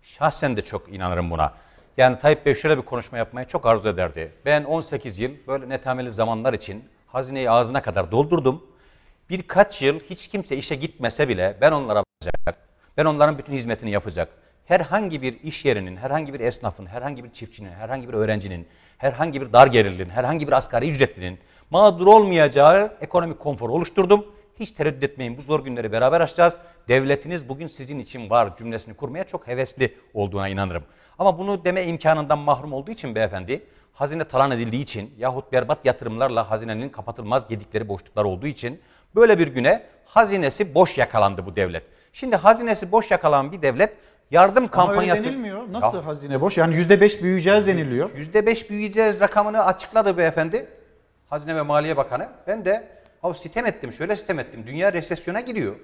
Şahsen 0.01 0.57
de 0.57 0.63
çok 0.63 0.93
inanırım 0.93 1.31
buna. 1.31 1.53
Yani 1.97 2.19
Tayyip 2.19 2.45
Bey 2.45 2.55
şöyle 2.55 2.77
bir 2.77 2.85
konuşma 2.85 3.17
yapmayı 3.17 3.47
çok 3.47 3.65
arzu 3.65 3.89
ederdi. 3.89 4.33
Ben 4.45 4.63
18 4.63 5.19
yıl 5.19 5.31
böyle 5.47 5.69
netameli 5.69 6.11
zamanlar 6.11 6.53
için 6.53 6.89
hazineyi 7.07 7.51
ağzına 7.51 7.81
kadar 7.81 8.11
doldurdum. 8.11 8.69
Birkaç 9.29 9.81
yıl 9.81 9.99
hiç 9.99 10.27
kimse 10.27 10.57
işe 10.57 10.75
gitmese 10.75 11.27
bile 11.27 11.57
ben 11.61 11.71
onlara 11.71 12.03
bakacak. 12.03 12.67
Ben 12.97 13.05
onların 13.05 13.37
bütün 13.37 13.53
hizmetini 13.53 13.91
yapacak. 13.91 14.29
Herhangi 14.65 15.21
bir 15.21 15.39
iş 15.43 15.65
yerinin, 15.65 15.95
herhangi 15.95 16.33
bir 16.33 16.39
esnafın, 16.39 16.85
herhangi 16.85 17.23
bir 17.23 17.33
çiftçinin, 17.33 17.71
herhangi 17.71 18.07
bir 18.07 18.13
öğrencinin, 18.13 18.67
herhangi 18.97 19.41
bir 19.41 19.53
dar 19.53 19.67
gelirlinin, 19.67 20.09
herhangi 20.09 20.47
bir 20.47 20.51
asgari 20.51 20.89
ücretlinin 20.89 21.39
mağdur 21.69 22.07
olmayacağı 22.07 22.97
ekonomik 23.01 23.39
konfor 23.39 23.69
oluşturdum. 23.69 24.25
Hiç 24.59 24.71
tereddüt 24.71 25.03
etmeyin 25.03 25.37
bu 25.37 25.41
zor 25.41 25.65
günleri 25.65 25.91
beraber 25.91 26.21
aşacağız. 26.21 26.53
Devletiniz 26.87 27.49
bugün 27.49 27.67
sizin 27.67 27.99
için 27.99 28.29
var 28.29 28.57
cümlesini 28.57 28.93
kurmaya 28.93 29.23
çok 29.23 29.47
hevesli 29.47 29.95
olduğuna 30.13 30.47
inanırım. 30.47 30.83
Ama 31.19 31.37
bunu 31.37 31.65
deme 31.65 31.83
imkanından 31.83 32.39
mahrum 32.39 32.73
olduğu 32.73 32.91
için 32.91 33.15
beyefendi, 33.15 33.65
hazine 33.93 34.23
talan 34.23 34.51
edildiği 34.51 34.83
için 34.83 35.13
yahut 35.17 35.51
berbat 35.51 35.85
yatırımlarla 35.85 36.49
hazinenin 36.49 36.89
kapatılmaz 36.89 37.47
gedikleri 37.47 37.87
boşluklar 37.87 38.23
olduğu 38.23 38.47
için 38.47 38.81
böyle 39.15 39.39
bir 39.39 39.47
güne 39.47 39.83
hazinesi 40.05 40.75
boş 40.75 40.97
yakalandı 40.97 41.45
bu 41.45 41.55
devlet. 41.55 41.83
Şimdi 42.13 42.35
hazinesi 42.35 42.91
boş 42.91 43.11
yakalan 43.11 43.51
bir 43.51 43.61
devlet 43.61 43.93
yardım 44.31 44.67
kampanyası... 44.67 45.21
Ama 45.21 45.29
öyle 45.29 45.37
denilmiyor. 45.37 45.63
Nasıl 45.71 45.97
ya, 45.97 46.05
hazine 46.05 46.41
boş? 46.41 46.57
Yani 46.57 46.75
%5 46.75 47.23
büyüyeceğiz 47.23 47.67
deniliyor. 47.67 48.09
%5 48.09 48.69
büyüyeceğiz 48.69 49.19
rakamını 49.19 49.65
açıkladı 49.65 50.17
beyefendi. 50.17 50.67
Hazine 51.29 51.55
ve 51.55 51.61
Maliye 51.61 51.97
Bakanı. 51.97 52.29
Ben 52.47 52.65
de 52.65 52.99
Abi 53.23 53.37
sitem 53.37 53.65
ettim, 53.65 53.93
şöyle 53.93 54.15
sitem 54.15 54.39
ettim. 54.39 54.63
Dünya 54.67 54.93
resesyona 54.93 55.39
giriyor. 55.39 55.75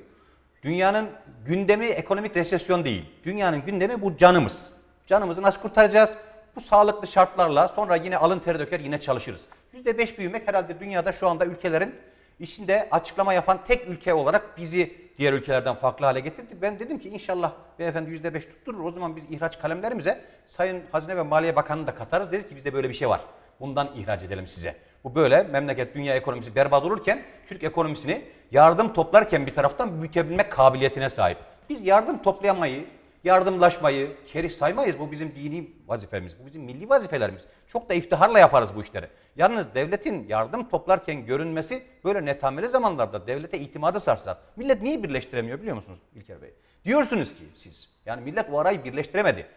Dünyanın 0.63 1.09
gündemi 1.45 1.85
ekonomik 1.85 2.35
resesyon 2.35 2.83
değil. 2.83 3.05
Dünyanın 3.23 3.65
gündemi 3.65 4.01
bu 4.01 4.17
canımız. 4.17 4.71
Canımızı 5.07 5.41
nasıl 5.41 5.61
kurtaracağız? 5.61 6.17
Bu 6.55 6.61
sağlıklı 6.61 7.07
şartlarla 7.07 7.67
sonra 7.67 7.95
yine 7.95 8.17
alın 8.17 8.39
teri 8.39 8.59
döker 8.59 8.79
yine 8.79 8.99
çalışırız. 8.99 9.45
%5 9.73 10.17
büyümek 10.17 10.47
herhalde 10.47 10.79
dünyada 10.79 11.11
şu 11.11 11.27
anda 11.27 11.45
ülkelerin 11.45 11.95
içinde 12.39 12.87
açıklama 12.91 13.33
yapan 13.33 13.59
tek 13.67 13.87
ülke 13.87 14.13
olarak 14.13 14.57
bizi 14.57 14.93
diğer 15.17 15.33
ülkelerden 15.33 15.75
farklı 15.75 16.05
hale 16.05 16.19
getirdi. 16.19 16.57
Ben 16.61 16.79
dedim 16.79 16.99
ki 16.99 17.09
inşallah 17.09 17.51
beyefendi 17.79 18.09
%5 18.09 18.39
tutturur. 18.39 18.83
O 18.83 18.91
zaman 18.91 19.15
biz 19.15 19.23
ihraç 19.29 19.59
kalemlerimize 19.59 20.21
Sayın 20.45 20.83
Hazine 20.91 21.17
ve 21.17 21.21
Maliye 21.21 21.55
Bakanı'nı 21.55 21.87
da 21.87 21.95
katarız. 21.95 22.31
Dedik 22.31 22.49
ki 22.49 22.55
bizde 22.55 22.73
böyle 22.73 22.89
bir 22.89 22.93
şey 22.93 23.09
var. 23.09 23.21
Bundan 23.59 23.89
ihraç 23.95 24.23
edelim 24.23 24.47
size. 24.47 24.75
Bu 25.03 25.15
böyle 25.15 25.43
memleket 25.43 25.95
dünya 25.95 26.15
ekonomisi 26.15 26.55
berbat 26.55 26.83
olurken 26.83 27.23
Türk 27.47 27.63
ekonomisini 27.63 28.21
yardım 28.51 28.93
toplarken 28.93 29.45
bir 29.45 29.53
taraftan 29.53 30.01
büyütebilmek 30.01 30.51
kabiliyetine 30.51 31.09
sahip. 31.09 31.37
Biz 31.69 31.85
yardım 31.85 32.21
toplayamayı, 32.21 32.85
yardımlaşmayı 33.25 34.11
kerih 34.27 34.51
saymayız. 34.51 34.99
Bu 34.99 35.11
bizim 35.11 35.35
dini 35.35 35.69
vazifemiz, 35.87 36.39
bu 36.39 36.45
bizim 36.45 36.63
milli 36.63 36.89
vazifelerimiz. 36.89 37.41
Çok 37.67 37.89
da 37.89 37.93
iftiharla 37.93 38.39
yaparız 38.39 38.75
bu 38.75 38.81
işleri. 38.81 39.07
Yalnız 39.35 39.75
devletin 39.75 40.27
yardım 40.27 40.69
toplarken 40.69 41.25
görünmesi 41.25 41.83
böyle 42.03 42.25
netameli 42.25 42.67
zamanlarda 42.67 43.27
devlete 43.27 43.59
itimadı 43.59 43.99
sarsa. 43.99 44.41
Millet 44.55 44.81
niye 44.81 45.03
birleştiremiyor 45.03 45.59
biliyor 45.59 45.75
musunuz 45.75 45.99
İlker 46.15 46.41
Bey? 46.41 46.53
Diyorsunuz 46.85 47.35
ki 47.35 47.43
siz, 47.53 47.89
yani 48.05 48.21
millet 48.21 48.49
o 48.51 48.59
arayı 48.59 48.83
birleştiremedi. 48.83 49.47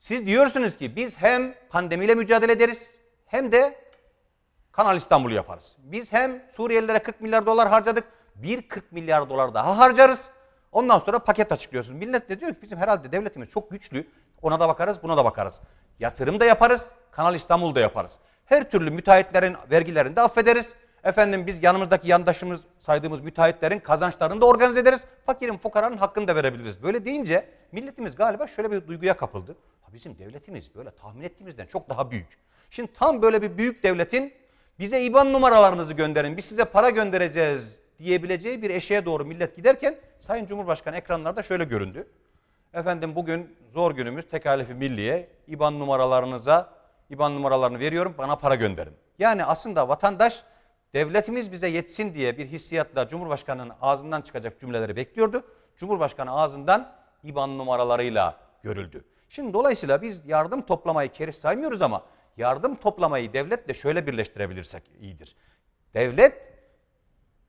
Siz 0.00 0.26
diyorsunuz 0.26 0.76
ki 0.76 0.96
biz 0.96 1.18
hem 1.18 1.54
pandemiyle 1.68 2.14
mücadele 2.14 2.52
ederiz 2.52 2.94
hem 3.26 3.52
de 3.52 3.74
Kanal 4.72 4.96
İstanbul'u 4.96 5.34
yaparız. 5.34 5.76
Biz 5.78 6.12
hem 6.12 6.42
Suriyelilere 6.50 6.98
40 6.98 7.20
milyar 7.20 7.46
dolar 7.46 7.68
harcadık, 7.68 8.04
bir 8.34 8.62
40 8.62 8.92
milyar 8.92 9.30
dolar 9.30 9.54
daha 9.54 9.78
harcarız. 9.78 10.30
Ondan 10.72 10.98
sonra 10.98 11.18
paket 11.18 11.52
açıklıyorsun. 11.52 11.96
Millet 11.96 12.28
de 12.28 12.40
diyor 12.40 12.54
ki 12.54 12.58
bizim 12.62 12.78
herhalde 12.78 13.12
devletimiz 13.12 13.50
çok 13.50 13.70
güçlü. 13.70 14.06
Ona 14.42 14.60
da 14.60 14.68
bakarız, 14.68 15.02
buna 15.02 15.16
da 15.16 15.24
bakarız. 15.24 15.60
Yatırım 15.98 16.40
da 16.40 16.44
yaparız, 16.44 16.90
Kanal 17.10 17.34
İstanbul'da 17.34 17.80
yaparız. 17.80 18.18
Her 18.44 18.70
türlü 18.70 18.90
müteahhitlerin 18.90 19.56
vergilerini 19.70 20.16
de 20.16 20.20
affederiz. 20.20 20.74
Efendim 21.04 21.46
biz 21.46 21.62
yanımızdaki 21.62 22.08
yandaşımız 22.08 22.60
saydığımız 22.78 23.20
müteahhitlerin 23.20 23.78
kazançlarını 23.78 24.40
da 24.40 24.46
organize 24.46 24.80
ederiz. 24.80 25.04
Fakirin, 25.26 25.56
fukaranın 25.56 25.96
hakkını 25.96 26.28
da 26.28 26.36
verebiliriz. 26.36 26.82
Böyle 26.82 27.04
deyince 27.04 27.48
milletimiz 27.72 28.16
galiba 28.16 28.46
şöyle 28.46 28.70
bir 28.70 28.86
duyguya 28.86 29.16
kapıldı. 29.16 29.56
Bizim 29.92 30.18
devletimiz 30.18 30.74
böyle 30.74 30.90
tahmin 30.90 31.22
ettiğimizden 31.22 31.66
çok 31.66 31.88
daha 31.88 32.10
büyük. 32.10 32.38
Şimdi 32.70 32.92
tam 32.92 33.22
böyle 33.22 33.42
bir 33.42 33.58
büyük 33.58 33.82
devletin 33.82 34.32
bize 34.78 35.02
IBAN 35.02 35.32
numaralarınızı 35.32 35.92
gönderin, 35.92 36.36
biz 36.36 36.44
size 36.44 36.64
para 36.64 36.90
göndereceğiz 36.90 37.80
diyebileceği 37.98 38.62
bir 38.62 38.70
eşeğe 38.70 39.04
doğru 39.04 39.24
millet 39.24 39.56
giderken 39.56 39.96
Sayın 40.20 40.46
Cumhurbaşkanı 40.46 40.96
ekranlarda 40.96 41.42
şöyle 41.42 41.64
göründü. 41.64 42.08
Efendim 42.74 43.16
bugün 43.16 43.56
zor 43.72 43.92
günümüz 43.92 44.28
tekalifi 44.28 44.74
milliye, 44.74 45.28
IBAN 45.46 45.78
numaralarınıza, 45.78 46.72
IBAN 47.10 47.34
numaralarını 47.34 47.80
veriyorum 47.80 48.14
bana 48.18 48.36
para 48.36 48.54
gönderin. 48.54 48.92
Yani 49.18 49.44
aslında 49.44 49.88
vatandaş 49.88 50.42
devletimiz 50.94 51.52
bize 51.52 51.68
yetsin 51.68 52.14
diye 52.14 52.38
bir 52.38 52.46
hissiyatla 52.46 53.08
Cumhurbaşkanı'nın 53.08 53.72
ağzından 53.80 54.22
çıkacak 54.22 54.60
cümleleri 54.60 54.96
bekliyordu. 54.96 55.44
Cumhurbaşkanı 55.76 56.30
ağzından 56.30 56.92
IBAN 57.24 57.58
numaralarıyla 57.58 58.40
görüldü. 58.62 59.04
Şimdi 59.28 59.52
dolayısıyla 59.52 60.02
biz 60.02 60.26
yardım 60.26 60.62
toplamayı 60.62 61.12
keriz 61.12 61.36
saymıyoruz 61.36 61.82
ama 61.82 62.04
yardım 62.36 62.76
toplamayı 62.76 63.32
devletle 63.32 63.74
şöyle 63.74 64.06
birleştirebilirsek 64.06 64.82
iyidir. 65.00 65.36
Devlet 65.94 66.42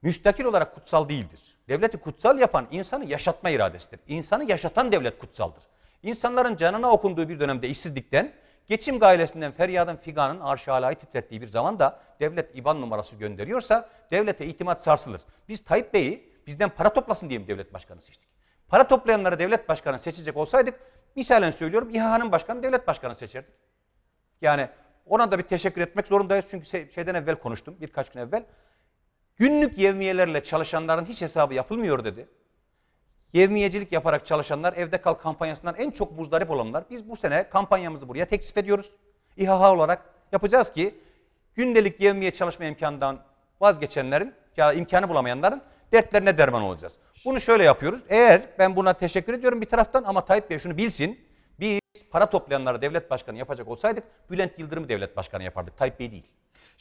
müstakil 0.02 0.44
olarak 0.44 0.76
kutsal 0.76 1.10
değildir. 1.10 1.51
Devleti 1.72 1.98
kutsal 1.98 2.40
yapan 2.40 2.68
insanı 2.72 3.06
yaşatma 3.06 3.50
iradesidir. 3.50 4.00
İnsanı 4.08 4.52
yaşatan 4.52 4.92
devlet 4.92 5.20
kutsaldır. 5.20 5.64
İnsanların 6.04 6.56
canına 6.56 6.92
okunduğu 6.92 7.30
bir 7.30 7.40
dönemde 7.40 7.70
işsizlikten, 7.70 8.34
geçim 8.68 9.00
gailesinden 9.00 9.52
feryadın 9.52 9.96
figanın 9.96 10.40
arş 10.40 10.68
alayı 10.68 10.96
titrettiği 10.96 11.42
bir 11.42 11.48
zamanda 11.48 12.00
devlet 12.20 12.56
IBAN 12.56 12.82
numarası 12.82 13.16
gönderiyorsa 13.16 13.90
devlete 14.12 14.46
itimat 14.46 14.84
sarsılır. 14.84 15.22
Biz 15.50 15.64
Tayyip 15.64 15.94
Bey'i 15.94 16.34
bizden 16.48 16.70
para 16.70 16.94
toplasın 16.94 17.30
diye 17.30 17.40
mi 17.40 17.48
devlet 17.48 17.74
başkanı 17.74 18.02
seçtik? 18.02 18.30
Para 18.68 18.88
toplayanları 18.88 19.40
devlet 19.40 19.70
başkanı 19.70 20.00
seçecek 20.00 20.38
olsaydık, 20.38 20.80
misalen 21.16 21.52
söylüyorum 21.52 21.90
İHA'nın 21.90 22.32
başkanı 22.32 22.64
devlet 22.64 22.88
başkanı 22.88 23.16
seçerdik. 23.16 23.54
Yani 24.42 24.70
ona 25.06 25.32
da 25.32 25.38
bir 25.38 25.44
teşekkür 25.44 25.82
etmek 25.82 26.08
zorundayız 26.08 26.46
çünkü 26.50 26.92
şeyden 26.92 27.16
evvel 27.16 27.36
konuştum 27.36 27.78
birkaç 27.82 28.10
gün 28.10 28.20
evvel. 28.20 28.44
Günlük 29.38 29.78
yevmiyelerle 29.78 30.44
çalışanların 30.44 31.06
hiç 31.06 31.22
hesabı 31.22 31.54
yapılmıyor 31.54 32.04
dedi. 32.04 32.28
Yevmiyecilik 33.34 33.92
yaparak 33.92 34.26
çalışanlar 34.26 34.74
evde 34.74 35.02
kal 35.02 35.14
kampanyasından 35.14 35.76
en 35.76 35.92
çok 35.92 36.18
muzdarip 36.18 36.52
olanlar. 36.52 36.84
Biz 36.90 37.10
bu 37.10 37.16
sene 37.16 37.50
kampanyamızı 37.50 38.08
buraya 38.08 38.26
teksif 38.26 38.58
ediyoruz. 38.58 38.92
İHA 39.38 39.74
olarak 39.74 40.06
yapacağız 40.32 40.74
ki 40.74 40.96
gündelik 41.56 42.02
yevmiye 42.02 42.32
çalışma 42.32 42.66
imkanından 42.66 43.20
vazgeçenlerin 43.62 44.34
ya 44.58 44.74
imkanı 44.74 45.10
bulamayanların 45.10 45.62
dertlerine 45.92 46.38
derman 46.38 46.62
olacağız. 46.62 46.94
Bunu 47.26 47.40
şöyle 47.40 47.64
yapıyoruz. 47.64 48.04
Eğer 48.10 48.42
ben 48.60 48.76
buna 48.76 48.94
teşekkür 48.94 49.34
ediyorum 49.34 49.62
bir 49.62 49.66
taraftan 49.66 50.04
ama 50.04 50.26
Tayyip 50.26 50.50
Bey 50.50 50.60
şunu 50.60 50.78
bilsin. 50.78 51.20
Biz 51.60 51.80
para 52.12 52.30
toplayanları 52.30 52.82
devlet 52.82 53.12
başkanı 53.12 53.38
yapacak 53.38 53.68
olsaydık 53.68 54.04
Bülent 54.32 54.60
Yıldırım 54.60 54.90
devlet 54.90 55.18
başkanı 55.18 55.44
yapardık. 55.44 55.78
Tayyip 55.78 56.00
Bey 56.00 56.12
değil. 56.12 56.26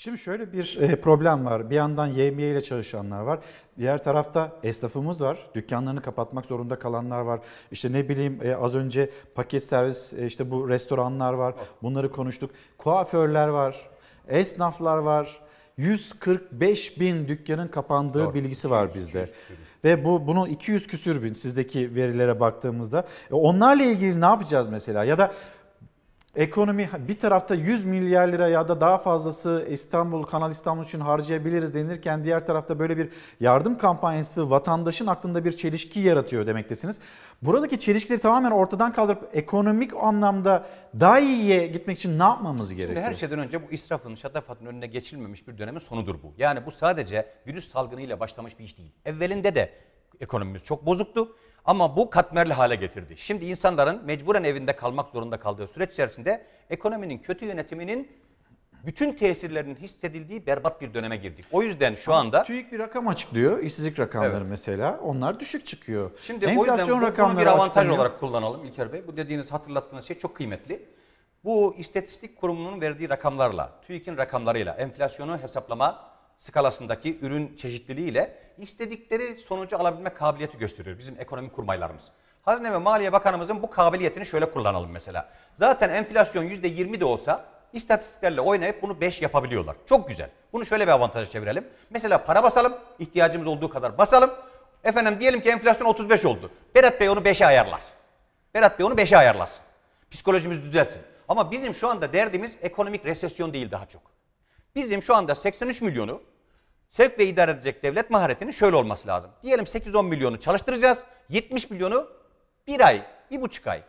Şimdi 0.01 0.19
şöyle 0.19 0.53
bir 0.53 0.79
e, 0.81 1.01
problem 1.01 1.45
var. 1.45 1.71
Bir 1.71 1.75
yandan 1.75 2.07
YMY 2.07 2.51
ile 2.51 2.63
çalışanlar 2.63 3.21
var. 3.21 3.39
Diğer 3.79 4.03
tarafta 4.03 4.53
esnafımız 4.63 5.23
var. 5.23 5.39
Dükkanlarını 5.55 6.03
kapatmak 6.03 6.47
zorunda 6.47 6.79
kalanlar 6.79 7.21
var. 7.21 7.41
İşte 7.73 7.93
ne 7.93 8.09
bileyim 8.09 8.41
e, 8.45 8.55
az 8.55 8.75
önce 8.75 9.11
paket 9.35 9.65
servis 9.65 10.13
e, 10.13 10.27
işte 10.27 10.51
bu 10.51 10.69
restoranlar 10.69 11.33
var. 11.33 11.55
Bunları 11.83 12.13
konuştuk. 12.13 12.51
Kuaförler 12.79 13.49
var. 13.49 13.91
Esnaflar 14.29 14.97
var. 14.99 15.41
145 15.77 17.01
bin 17.01 17.29
dükkanın 17.29 17.69
kapandığı 17.69 18.25
Doğru. 18.25 18.35
bilgisi 18.35 18.71
var 18.71 18.95
bizde. 18.95 19.29
Ve 19.85 20.05
bu 20.05 20.27
bunun 20.27 20.49
200 20.49 20.87
küsür 20.87 21.23
bin 21.23 21.33
sizdeki 21.33 21.95
verilere 21.95 22.41
baktığımızda. 22.41 23.07
E, 23.31 23.35
onlarla 23.35 23.83
ilgili 23.83 24.21
ne 24.21 24.25
yapacağız 24.25 24.69
mesela? 24.69 25.05
Ya 25.05 25.19
da 25.19 25.33
Ekonomi 26.37 26.91
bir 27.09 27.19
tarafta 27.19 27.55
100 27.55 27.85
milyar 27.85 28.29
lira 28.29 28.49
ya 28.49 28.69
da 28.69 28.81
daha 28.81 28.99
fazlası 28.99 29.67
İstanbul, 29.71 30.23
Kanal 30.23 30.51
İstanbul 30.51 30.85
için 30.85 31.01
harcayabiliriz 31.01 31.75
denilirken 31.75 32.25
diğer 32.25 32.47
tarafta 32.47 32.79
böyle 32.79 32.97
bir 32.97 33.09
yardım 33.41 33.79
kampanyası 33.79 34.51
vatandaşın 34.51 35.07
aklında 35.07 35.45
bir 35.45 35.53
çelişki 35.53 36.01
yaratıyor 36.01 36.47
demektesiniz. 36.47 37.01
Buradaki 37.43 37.79
çelişkileri 37.79 38.21
tamamen 38.21 38.51
ortadan 38.51 38.93
kaldırıp 38.93 39.29
ekonomik 39.33 39.95
anlamda 39.95 40.67
daha 41.01 41.21
iyiye 41.21 41.67
gitmek 41.67 41.99
için 41.99 42.19
ne 42.19 42.23
yapmamız 42.23 42.75
gerekiyor? 42.75 42.97
Şimdi 42.97 43.07
her 43.07 43.15
şeyden 43.15 43.39
önce 43.39 43.69
bu 43.69 43.73
israfın, 43.73 44.15
şatafatın 44.15 44.67
önüne 44.67 44.87
geçilmemiş 44.87 45.49
bir 45.49 45.59
dönemin 45.59 45.79
sonudur 45.79 46.15
bu. 46.23 46.35
Yani 46.39 46.67
bu 46.67 46.71
sadece 46.71 47.27
virüs 47.47 47.71
salgınıyla 47.71 48.21
başlamış 48.21 48.59
bir 48.59 48.65
iş 48.65 48.79
değil. 48.79 48.93
Evvelinde 49.05 49.55
de 49.55 49.71
ekonomimiz 50.21 50.65
çok 50.65 50.87
bozuktu. 50.87 51.37
Ama 51.65 51.97
bu 51.97 52.11
katmerli 52.11 52.53
hale 52.53 52.75
getirdi. 52.75 53.15
Şimdi 53.17 53.45
insanların 53.45 54.05
mecburen 54.05 54.45
evinde 54.45 54.77
kalmak 54.77 55.11
zorunda 55.11 55.37
kaldığı 55.37 55.67
süreç 55.67 55.93
içerisinde 55.93 56.47
ekonominin 56.71 57.19
kötü 57.19 57.45
yönetiminin 57.45 58.13
bütün 58.87 59.13
tesirlerinin 59.13 59.75
hissedildiği 59.77 60.47
berbat 60.47 60.81
bir 60.81 60.95
döneme 60.95 61.17
girdik. 61.17 61.45
O 61.53 61.63
yüzden 61.63 61.95
şu 61.95 62.15
anda... 62.15 62.43
TÜİK 62.43 62.73
bir 62.73 62.79
rakam 62.79 63.09
açıklıyor. 63.09 63.59
İşsizlik 63.59 63.99
rakamları 64.01 64.33
Evet. 64.37 64.47
mesela. 64.51 65.01
Onlar 65.03 65.41
düşük 65.41 65.67
çıkıyor. 65.67 66.11
Şimdi 66.21 66.47
o 66.47 66.51
Enflasyon 66.51 67.03
yüzden 67.03 67.35
bu- 67.35 67.41
bir 67.41 67.47
avantaj 67.47 67.67
açıklanıyor. 67.67 67.97
olarak 67.97 68.21
kullanalım 68.21 68.65
İlker 68.65 68.93
Bey. 68.93 69.07
Bu 69.07 69.17
dediğiniz 69.17 69.53
hatırlattığınız 69.53 70.05
şey 70.05 70.19
çok 70.19 70.37
kıymetli. 70.37 70.89
Bu 71.45 71.75
istatistik 71.79 72.37
kurumunun 72.41 72.81
verdiği 72.81 73.09
rakamlarla, 73.09 73.73
TÜİK'in 73.87 74.17
rakamlarıyla, 74.17 74.75
enflasyonu 74.75 75.39
hesaplama 75.39 76.10
skalasındaki 76.41 77.19
ürün 77.23 77.57
çeşitliliğiyle 77.57 78.37
istedikleri 78.59 79.37
sonucu 79.37 79.79
alabilme 79.79 80.11
kabiliyeti 80.11 80.59
gösteriyor 80.59 80.99
bizim 80.99 81.17
ekonomi 81.21 81.53
kurmaylarımız. 81.53 82.05
Hazine 82.43 82.73
ve 82.73 82.79
Maliye 82.79 83.13
Bakanımızın 83.13 83.63
bu 83.63 83.71
kabiliyetini 83.71 84.27
şöyle 84.27 84.51
kullanalım 84.51 84.91
mesela. 84.91 85.29
Zaten 85.55 85.89
enflasyon 85.91 86.45
%20 86.45 87.01
de 87.01 87.05
olsa 87.05 87.45
istatistiklerle 87.73 88.41
oynayıp 88.41 88.83
bunu 88.83 89.01
5 89.01 89.23
yapabiliyorlar. 89.23 89.77
Çok 89.87 90.09
güzel. 90.09 90.31
Bunu 90.53 90.67
şöyle 90.67 90.87
bir 90.87 90.93
avantaja 90.93 91.31
çevirelim. 91.31 91.69
Mesela 91.91 92.25
para 92.25 92.43
basalım, 92.43 92.75
ihtiyacımız 92.99 93.47
olduğu 93.47 93.71
kadar 93.71 93.99
basalım. 93.99 94.31
Efendim 94.85 95.21
diyelim 95.21 95.41
ki 95.41 95.51
enflasyon 95.51 95.87
35 95.87 96.25
oldu. 96.25 96.51
Berat 96.75 97.01
Bey 97.01 97.09
onu 97.09 97.21
5'e 97.21 97.47
ayarlar. 97.47 97.81
Berat 98.55 98.79
Bey 98.79 98.87
onu 98.87 98.95
5'e 98.95 99.17
ayarlasın. 99.17 99.65
Psikolojimiz 100.11 100.63
düzeltsin. 100.63 101.03
Ama 101.29 101.51
bizim 101.51 101.75
şu 101.75 101.89
anda 101.89 102.13
derdimiz 102.13 102.59
ekonomik 102.63 103.07
resesyon 103.07 103.53
değil 103.53 103.71
daha 103.71 103.87
çok. 103.87 104.03
Bizim 104.75 105.03
şu 105.03 105.15
anda 105.15 105.35
83 105.35 105.83
milyonu 105.83 106.23
sevk 106.89 107.19
ve 107.19 107.27
idare 107.27 107.51
edecek 107.51 107.83
devlet 107.83 108.11
maharetinin 108.11 108.51
şöyle 108.51 108.77
olması 108.77 109.09
lazım. 109.09 109.31
Diyelim 109.43 109.65
8-10 109.65 110.05
milyonu 110.05 110.41
çalıştıracağız. 110.41 111.05
70 111.29 111.71
milyonu 111.71 112.09
bir 112.67 112.81
ay, 112.81 113.03
bir 113.31 113.41
buçuk 113.41 113.67
ay. 113.67 113.83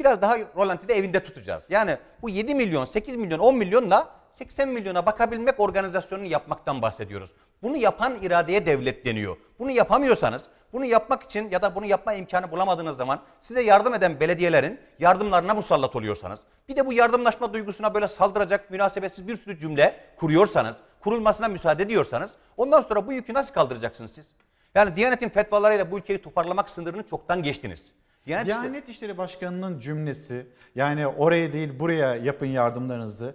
Biraz 0.00 0.22
daha 0.22 0.38
rolantide 0.56 0.94
evinde 0.94 1.24
tutacağız. 1.24 1.64
Yani 1.68 1.98
bu 2.22 2.28
7 2.28 2.54
milyon, 2.54 2.84
8 2.84 3.16
milyon, 3.16 3.38
10 3.38 3.56
milyonla 3.56 4.18
80 4.30 4.68
milyona 4.68 5.06
bakabilmek 5.06 5.60
organizasyonunu 5.60 6.26
yapmaktan 6.26 6.82
bahsediyoruz. 6.82 7.30
Bunu 7.62 7.76
yapan 7.76 8.18
iradeye 8.22 8.66
devlet 8.66 9.04
deniyor. 9.04 9.36
Bunu 9.58 9.70
yapamıyorsanız, 9.70 10.48
bunu 10.72 10.84
yapmak 10.84 11.22
için 11.22 11.50
ya 11.50 11.62
da 11.62 11.74
bunu 11.74 11.86
yapma 11.86 12.12
imkanı 12.14 12.50
bulamadığınız 12.50 12.96
zaman 12.96 13.20
size 13.40 13.62
yardım 13.62 13.94
eden 13.94 14.20
belediyelerin 14.20 14.80
yardımlarına 14.98 15.54
musallat 15.54 15.96
oluyorsanız, 15.96 16.40
bir 16.68 16.76
de 16.76 16.86
bu 16.86 16.92
yardımlaşma 16.92 17.52
duygusuna 17.52 17.94
böyle 17.94 18.08
saldıracak 18.08 18.70
münasebetsiz 18.70 19.28
bir 19.28 19.36
sürü 19.36 19.58
cümle 19.58 20.00
kuruyorsanız, 20.16 20.76
kurulmasına 21.00 21.48
müsaade 21.48 21.82
ediyorsanız 21.82 22.34
ondan 22.56 22.80
sonra 22.80 23.06
bu 23.06 23.12
yükü 23.12 23.34
nasıl 23.34 23.54
kaldıracaksınız 23.54 24.10
siz? 24.12 24.30
Yani 24.74 24.96
Diyanet'in 24.96 25.28
fetvalarıyla 25.28 25.90
bu 25.90 25.98
ülkeyi 25.98 26.22
toparlamak 26.22 26.68
sınırını 26.70 27.02
çoktan 27.02 27.42
geçtiniz. 27.42 27.94
Diyanet, 28.26 28.46
Diyanet 28.46 28.88
İşleri 28.88 29.18
Başkanı'nın 29.18 29.78
cümlesi 29.78 30.46
yani 30.74 31.06
oraya 31.06 31.52
değil 31.52 31.78
buraya 31.78 32.14
yapın 32.16 32.46
yardımlarınızı 32.46 33.34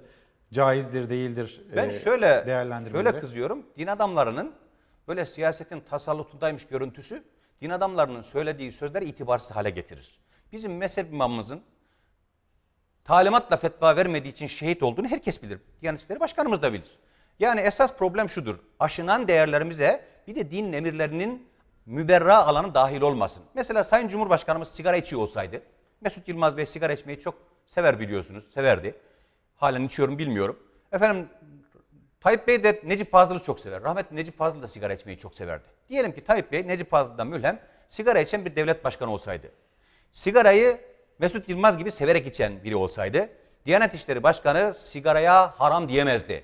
caizdir 0.54 1.10
değildir 1.10 1.62
Ben 1.76 1.90
e, 1.90 2.00
şöyle 2.00 2.44
değerlendirmeleri. 2.48 3.06
şöyle 3.08 3.20
kızıyorum. 3.20 3.66
Din 3.78 3.88
adamlarının 3.88 4.54
böyle 5.08 5.26
siyasetin 5.26 5.80
tasallutundaymış 5.80 6.68
görüntüsü 6.68 7.24
din 7.62 7.70
adamlarının 7.70 8.22
söylediği 8.22 8.72
sözleri 8.72 9.06
itibarsız 9.06 9.52
hale 9.52 9.70
getirir. 9.70 10.20
Bizim 10.52 10.78
mezhep 10.78 11.14
imamımızın 11.14 11.62
talimatla 13.04 13.58
fetva 13.58 13.96
vermediği 13.96 14.32
için 14.32 14.48
şehit 14.48 14.84
olduğunu 14.84 15.08
herkes 15.08 15.44
bilir. 15.44 15.60
Diyanet 15.82 16.02
İşleri 16.02 16.20
Başkanımız 16.20 16.62
da 16.62 16.74
bilir. 16.74 16.98
Yani 17.40 17.60
esas 17.60 17.98
problem 17.98 18.30
şudur. 18.30 18.56
Aşınan 18.80 19.28
değerlerimize 19.28 20.06
bir 20.28 20.36
de 20.36 20.52
din 20.52 20.74
emirlerinin 20.74 21.48
müberra 21.86 22.46
alanı 22.46 22.74
dahil 22.74 23.02
olmasın. 23.02 23.44
Mesela 23.54 23.84
Sayın 23.84 24.08
Cumhurbaşkanımız 24.08 24.68
sigara 24.68 24.98
içiyor 24.98 25.22
olsaydı, 25.22 25.62
Mesut 26.02 26.28
Yılmaz 26.28 26.58
Bey 26.58 26.66
sigara 26.66 26.94
içmeyi 26.94 27.20
çok 27.20 27.36
sever 27.66 28.00
biliyorsunuz, 28.00 28.44
severdi. 28.54 28.96
Halen 29.56 29.84
içiyorum 29.84 30.18
bilmiyorum. 30.18 30.60
Efendim 30.92 31.30
Tayyip 32.24 32.48
Bey 32.48 32.64
de 32.64 32.82
Necip 32.84 33.12
Fazıl'ı 33.12 33.40
çok 33.40 33.60
sever. 33.60 33.84
Rahmetli 33.84 34.16
Necip 34.16 34.38
Fazıl 34.38 34.62
da 34.62 34.68
sigara 34.68 34.94
içmeyi 34.94 35.18
çok 35.18 35.36
severdi. 35.36 35.64
Diyelim 35.90 36.12
ki 36.12 36.24
Tayyip 36.24 36.52
Bey 36.52 36.68
Necip 36.68 36.92
Fazıl'dan 36.92 37.28
mülhem 37.28 37.60
sigara 37.88 38.20
içen 38.20 38.46
bir 38.46 38.56
devlet 38.56 38.84
başkanı 38.84 39.12
olsaydı. 39.12 39.52
Sigarayı 40.12 40.78
Mesut 41.20 41.50
Yılmaz 41.50 41.78
gibi 41.78 41.92
severek 41.92 42.28
içen 42.28 42.64
biri 42.64 42.76
olsaydı 42.76 43.30
Diyanet 43.66 43.94
İşleri 43.94 44.24
Başkanı 44.24 44.74
sigaraya 44.74 45.60
haram 45.60 45.90
diyemezdi. 45.90 46.44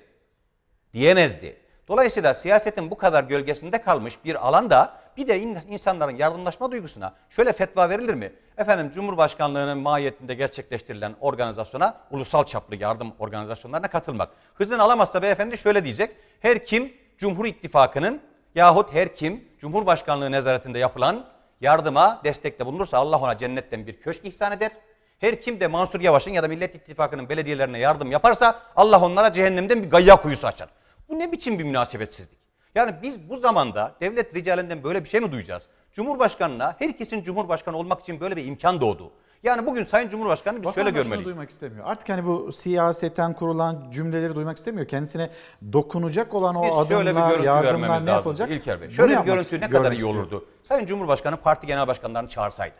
Diyemezdi. 0.92 1.56
Dolayısıyla 1.90 2.34
siyasetin 2.34 2.90
bu 2.90 2.98
kadar 2.98 3.24
gölgesinde 3.24 3.82
kalmış 3.82 4.24
bir 4.24 4.48
alanda 4.48 4.92
bir 5.16 5.28
de 5.28 5.40
in- 5.40 5.58
insanların 5.68 6.16
yardımlaşma 6.16 6.70
duygusuna 6.70 7.14
şöyle 7.30 7.52
fetva 7.52 7.88
verilir 7.88 8.14
mi? 8.14 8.32
Efendim 8.58 8.90
Cumhurbaşkanlığının 8.94 9.78
mahiyetinde 9.78 10.34
gerçekleştirilen 10.34 11.14
organizasyona 11.20 11.96
ulusal 12.10 12.44
çaplı 12.44 12.76
yardım 12.76 13.12
organizasyonlarına 13.18 13.88
katılmak. 13.88 14.28
Hızını 14.54 14.82
alamazsa 14.82 15.22
beyefendi 15.22 15.58
şöyle 15.58 15.84
diyecek. 15.84 16.16
Her 16.40 16.64
kim 16.66 16.92
Cumhur 17.18 17.46
İttifakı'nın 17.46 18.20
yahut 18.54 18.94
her 18.94 19.16
kim 19.16 19.44
Cumhurbaşkanlığı 19.58 20.32
nezaretinde 20.32 20.78
yapılan 20.78 21.26
yardıma 21.60 22.20
destekte 22.24 22.66
bulunursa 22.66 22.98
Allah 22.98 23.18
ona 23.18 23.38
cennetten 23.38 23.86
bir 23.86 24.00
köşk 24.00 24.24
ihsan 24.24 24.52
eder. 24.52 24.70
Her 25.18 25.40
kim 25.42 25.60
de 25.60 25.66
Mansur 25.66 26.00
Yavaş'ın 26.00 26.30
ya 26.30 26.42
da 26.42 26.48
Millet 26.48 26.74
İttifakı'nın 26.74 27.28
belediyelerine 27.28 27.78
yardım 27.78 28.12
yaparsa 28.12 28.60
Allah 28.76 29.00
onlara 29.00 29.32
cehennemden 29.32 29.82
bir 29.82 29.90
gayya 29.90 30.16
kuyusu 30.16 30.46
açar. 30.46 30.68
Bu 31.10 31.18
ne 31.18 31.32
biçim 31.32 31.58
bir 31.58 31.64
münasebetsizlik? 31.64 32.38
Yani 32.74 32.94
biz 33.02 33.28
bu 33.30 33.36
zamanda 33.36 33.94
devlet 34.00 34.34
ricalinden 34.34 34.84
böyle 34.84 35.04
bir 35.04 35.08
şey 35.08 35.20
mi 35.20 35.32
duyacağız? 35.32 35.68
Cumhurbaşkanına 35.92 36.76
herkesin 36.78 37.22
cumhurbaşkanı 37.22 37.76
olmak 37.76 38.00
için 38.00 38.20
böyle 38.20 38.36
bir 38.36 38.44
imkan 38.44 38.80
doğdu. 38.80 39.10
Yani 39.42 39.66
bugün 39.66 39.84
Sayın 39.84 40.08
Cumhurbaşkanı 40.08 40.62
biz 40.62 40.74
şöyle 40.74 40.90
görmeliyiz. 40.90 41.24
duymak 41.26 41.50
istemiyor. 41.50 41.86
Artık 41.86 42.08
hani 42.08 42.26
bu 42.26 42.52
siyaseten 42.52 43.32
kurulan 43.34 43.90
cümleleri 43.90 44.34
duymak 44.34 44.56
istemiyor. 44.58 44.88
Kendisine 44.88 45.30
dokunacak 45.72 46.34
olan 46.34 46.54
o 46.54 46.62
Biz 46.62 46.70
adımlar, 46.72 46.86
şöyle 46.88 47.16
bir 47.16 47.20
görüntü 47.20 47.46
yardımlar 47.46 47.64
vermemiz 47.64 47.88
ne 47.88 47.94
lazım 47.94 48.08
yapılacak? 48.08 48.50
İlker 48.50 48.80
Bey. 48.80 48.88
Bunu 48.88 48.94
Şöyle 48.94 49.20
bir 49.20 49.24
görüntü 49.24 49.54
ne 49.54 49.60
istiyor, 49.60 49.82
kadar 49.82 49.92
iyi 49.92 49.96
istiyor. 49.96 50.14
olurdu. 50.14 50.44
Sayın 50.62 50.86
Cumhurbaşkanı 50.86 51.36
parti 51.36 51.66
genel 51.66 51.86
başkanlarını 51.88 52.28
çağırsaydı. 52.28 52.74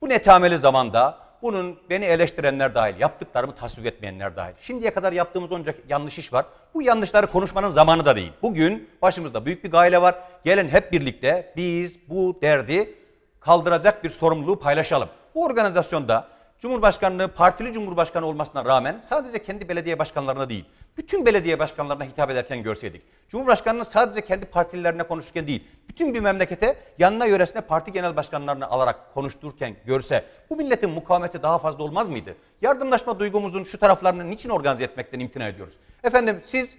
Bu 0.00 0.08
netameli 0.08 0.58
zamanda 0.58 1.18
bunun 1.42 1.78
beni 1.90 2.04
eleştirenler 2.04 2.74
dahil, 2.74 3.00
yaptıklarımı 3.00 3.54
tasvip 3.54 3.86
etmeyenler 3.86 4.36
dahil. 4.36 4.54
Şimdiye 4.60 4.94
kadar 4.94 5.12
yaptığımız 5.12 5.52
onca 5.52 5.74
yanlış 5.88 6.18
iş 6.18 6.32
var. 6.32 6.46
Bu 6.74 6.82
yanlışları 6.82 7.26
konuşmanın 7.26 7.70
zamanı 7.70 8.06
da 8.06 8.16
değil. 8.16 8.32
Bugün 8.42 8.90
başımızda 9.02 9.46
büyük 9.46 9.64
bir 9.64 9.70
gayle 9.70 10.02
var. 10.02 10.14
Gelin 10.44 10.68
hep 10.68 10.92
birlikte 10.92 11.52
biz 11.56 12.08
bu 12.08 12.38
derdi 12.42 12.94
kaldıracak 13.40 14.04
bir 14.04 14.10
sorumluluğu 14.10 14.58
paylaşalım. 14.58 15.08
Bu 15.34 15.44
organizasyonda 15.44 16.28
Cumhurbaşkanlığı 16.58 17.28
partili 17.28 17.72
cumhurbaşkanı 17.72 18.26
olmasına 18.26 18.64
rağmen 18.64 19.00
sadece 19.08 19.42
kendi 19.42 19.68
belediye 19.68 19.98
başkanlarına 19.98 20.48
değil, 20.48 20.64
bütün 20.98 21.26
belediye 21.26 21.58
başkanlarına 21.58 22.04
hitap 22.04 22.30
ederken 22.30 22.62
görseydik. 22.62 23.02
Cumhurbaşkanının 23.28 23.84
sadece 23.84 24.20
kendi 24.20 24.46
partililerine 24.46 25.02
konuşurken 25.02 25.46
değil, 25.46 25.64
bütün 25.88 26.14
bir 26.14 26.20
memlekete 26.20 26.76
yanına 26.98 27.26
yöresine 27.26 27.60
parti 27.60 27.92
genel 27.92 28.16
başkanlarını 28.16 28.66
alarak 28.66 29.14
konuştururken 29.14 29.76
görse 29.86 30.24
bu 30.50 30.56
milletin 30.56 30.90
mukavemeti 30.90 31.42
daha 31.42 31.58
fazla 31.58 31.84
olmaz 31.84 32.08
mıydı? 32.08 32.34
Yardımlaşma 32.62 33.18
duygumuzun 33.18 33.64
şu 33.64 33.78
taraflarını 33.78 34.30
niçin 34.30 34.48
organize 34.48 34.84
etmekten 34.84 35.20
imtina 35.20 35.48
ediyoruz? 35.48 35.74
Efendim 36.04 36.40
siz 36.44 36.78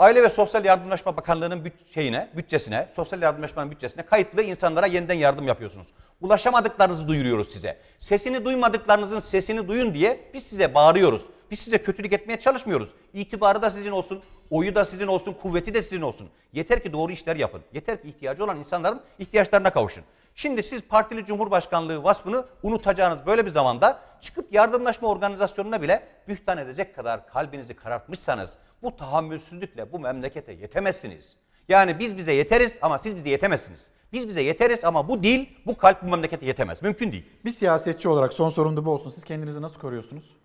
Aile 0.00 0.22
ve 0.22 0.30
Sosyal 0.30 0.64
Yardımlaşma 0.64 1.16
Bakanlığı'nın 1.16 1.64
büt 1.64 1.94
şeyine, 1.94 2.30
bütçesine, 2.36 2.88
sosyal 2.92 3.22
yardımlaşmanın 3.22 3.70
bütçesine 3.70 4.02
kayıtlı 4.02 4.42
insanlara 4.42 4.86
yeniden 4.86 5.14
yardım 5.14 5.46
yapıyorsunuz. 5.46 5.86
Ulaşamadıklarınızı 6.20 7.08
duyuruyoruz 7.08 7.48
size. 7.52 7.76
Sesini 7.98 8.44
duymadıklarınızın 8.44 9.18
sesini 9.18 9.68
duyun 9.68 9.94
diye 9.94 10.20
biz 10.34 10.42
size 10.42 10.74
bağırıyoruz. 10.74 11.22
Biz 11.50 11.60
size 11.60 11.78
kötülük 11.78 12.12
etmeye 12.12 12.38
çalışmıyoruz. 12.38 12.90
İtibarı 13.14 13.62
da 13.62 13.70
sizin 13.70 13.90
olsun, 13.90 14.22
oyu 14.50 14.74
da 14.74 14.84
sizin 14.84 15.06
olsun, 15.06 15.36
kuvveti 15.42 15.74
de 15.74 15.82
sizin 15.82 16.02
olsun. 16.02 16.28
Yeter 16.52 16.82
ki 16.82 16.92
doğru 16.92 17.12
işler 17.12 17.36
yapın. 17.36 17.60
Yeter 17.72 18.02
ki 18.02 18.08
ihtiyacı 18.08 18.44
olan 18.44 18.58
insanların 18.58 19.00
ihtiyaçlarına 19.18 19.70
kavuşun. 19.70 20.04
Şimdi 20.34 20.62
siz 20.62 20.82
partili 20.82 21.24
cumhurbaşkanlığı 21.26 22.04
vasfını 22.04 22.44
unutacağınız 22.62 23.26
böyle 23.26 23.46
bir 23.46 23.50
zamanda 23.50 24.00
çıkıp 24.20 24.52
yardımlaşma 24.52 25.08
organizasyonuna 25.08 25.82
bile 25.82 26.02
bühtan 26.28 26.58
edecek 26.58 26.96
kadar 26.96 27.26
kalbinizi 27.26 27.74
karartmışsanız 27.74 28.58
bu 28.82 28.96
tahammülsüzlükle 28.96 29.92
bu 29.92 29.98
memlekete 29.98 30.52
yetemezsiniz. 30.52 31.36
Yani 31.68 31.98
biz 31.98 32.16
bize 32.16 32.32
yeteriz 32.32 32.78
ama 32.82 32.98
siz 32.98 33.16
bize 33.16 33.30
yetemezsiniz. 33.30 33.90
Biz 34.12 34.28
bize 34.28 34.42
yeteriz 34.42 34.84
ama 34.84 35.08
bu 35.08 35.22
dil, 35.22 35.46
bu 35.66 35.76
kalp 35.76 36.02
bu 36.02 36.06
memlekete 36.06 36.46
yetemez. 36.46 36.82
Mümkün 36.82 37.12
değil. 37.12 37.26
Bir 37.44 37.50
siyasetçi 37.50 38.08
olarak 38.08 38.32
son 38.32 38.48
sorum 38.48 38.76
da 38.76 38.84
bu 38.84 38.90
olsun. 38.90 39.10
Siz 39.10 39.24
kendinizi 39.24 39.62
nasıl 39.62 39.80
koruyorsunuz? 39.80 40.36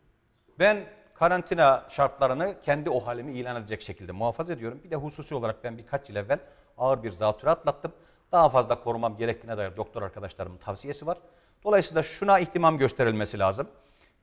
Ben 0.59 0.83
karantina 1.13 1.85
şartlarını 1.89 2.55
kendi 2.61 2.89
o 2.89 2.99
halimi 2.99 3.33
ilan 3.33 3.55
edecek 3.55 3.81
şekilde 3.81 4.11
muhafaza 4.11 4.53
ediyorum. 4.53 4.81
Bir 4.83 4.91
de 4.91 4.95
hususi 4.95 5.35
olarak 5.35 5.63
ben 5.63 5.77
birkaç 5.77 6.09
yıl 6.09 6.15
evvel 6.15 6.39
ağır 6.77 7.03
bir 7.03 7.11
zatürre 7.11 7.49
atlattım. 7.49 7.91
Daha 8.35 8.49
fazla 8.49 8.83
korumam 8.83 9.17
gerektiğine 9.17 9.57
dair 9.57 9.77
doktor 9.77 10.01
arkadaşlarımın 10.01 10.57
tavsiyesi 10.57 11.07
var. 11.07 11.17
Dolayısıyla 11.63 12.03
şuna 12.03 12.39
ihtimam 12.39 12.77
gösterilmesi 12.77 13.39
lazım. 13.39 13.67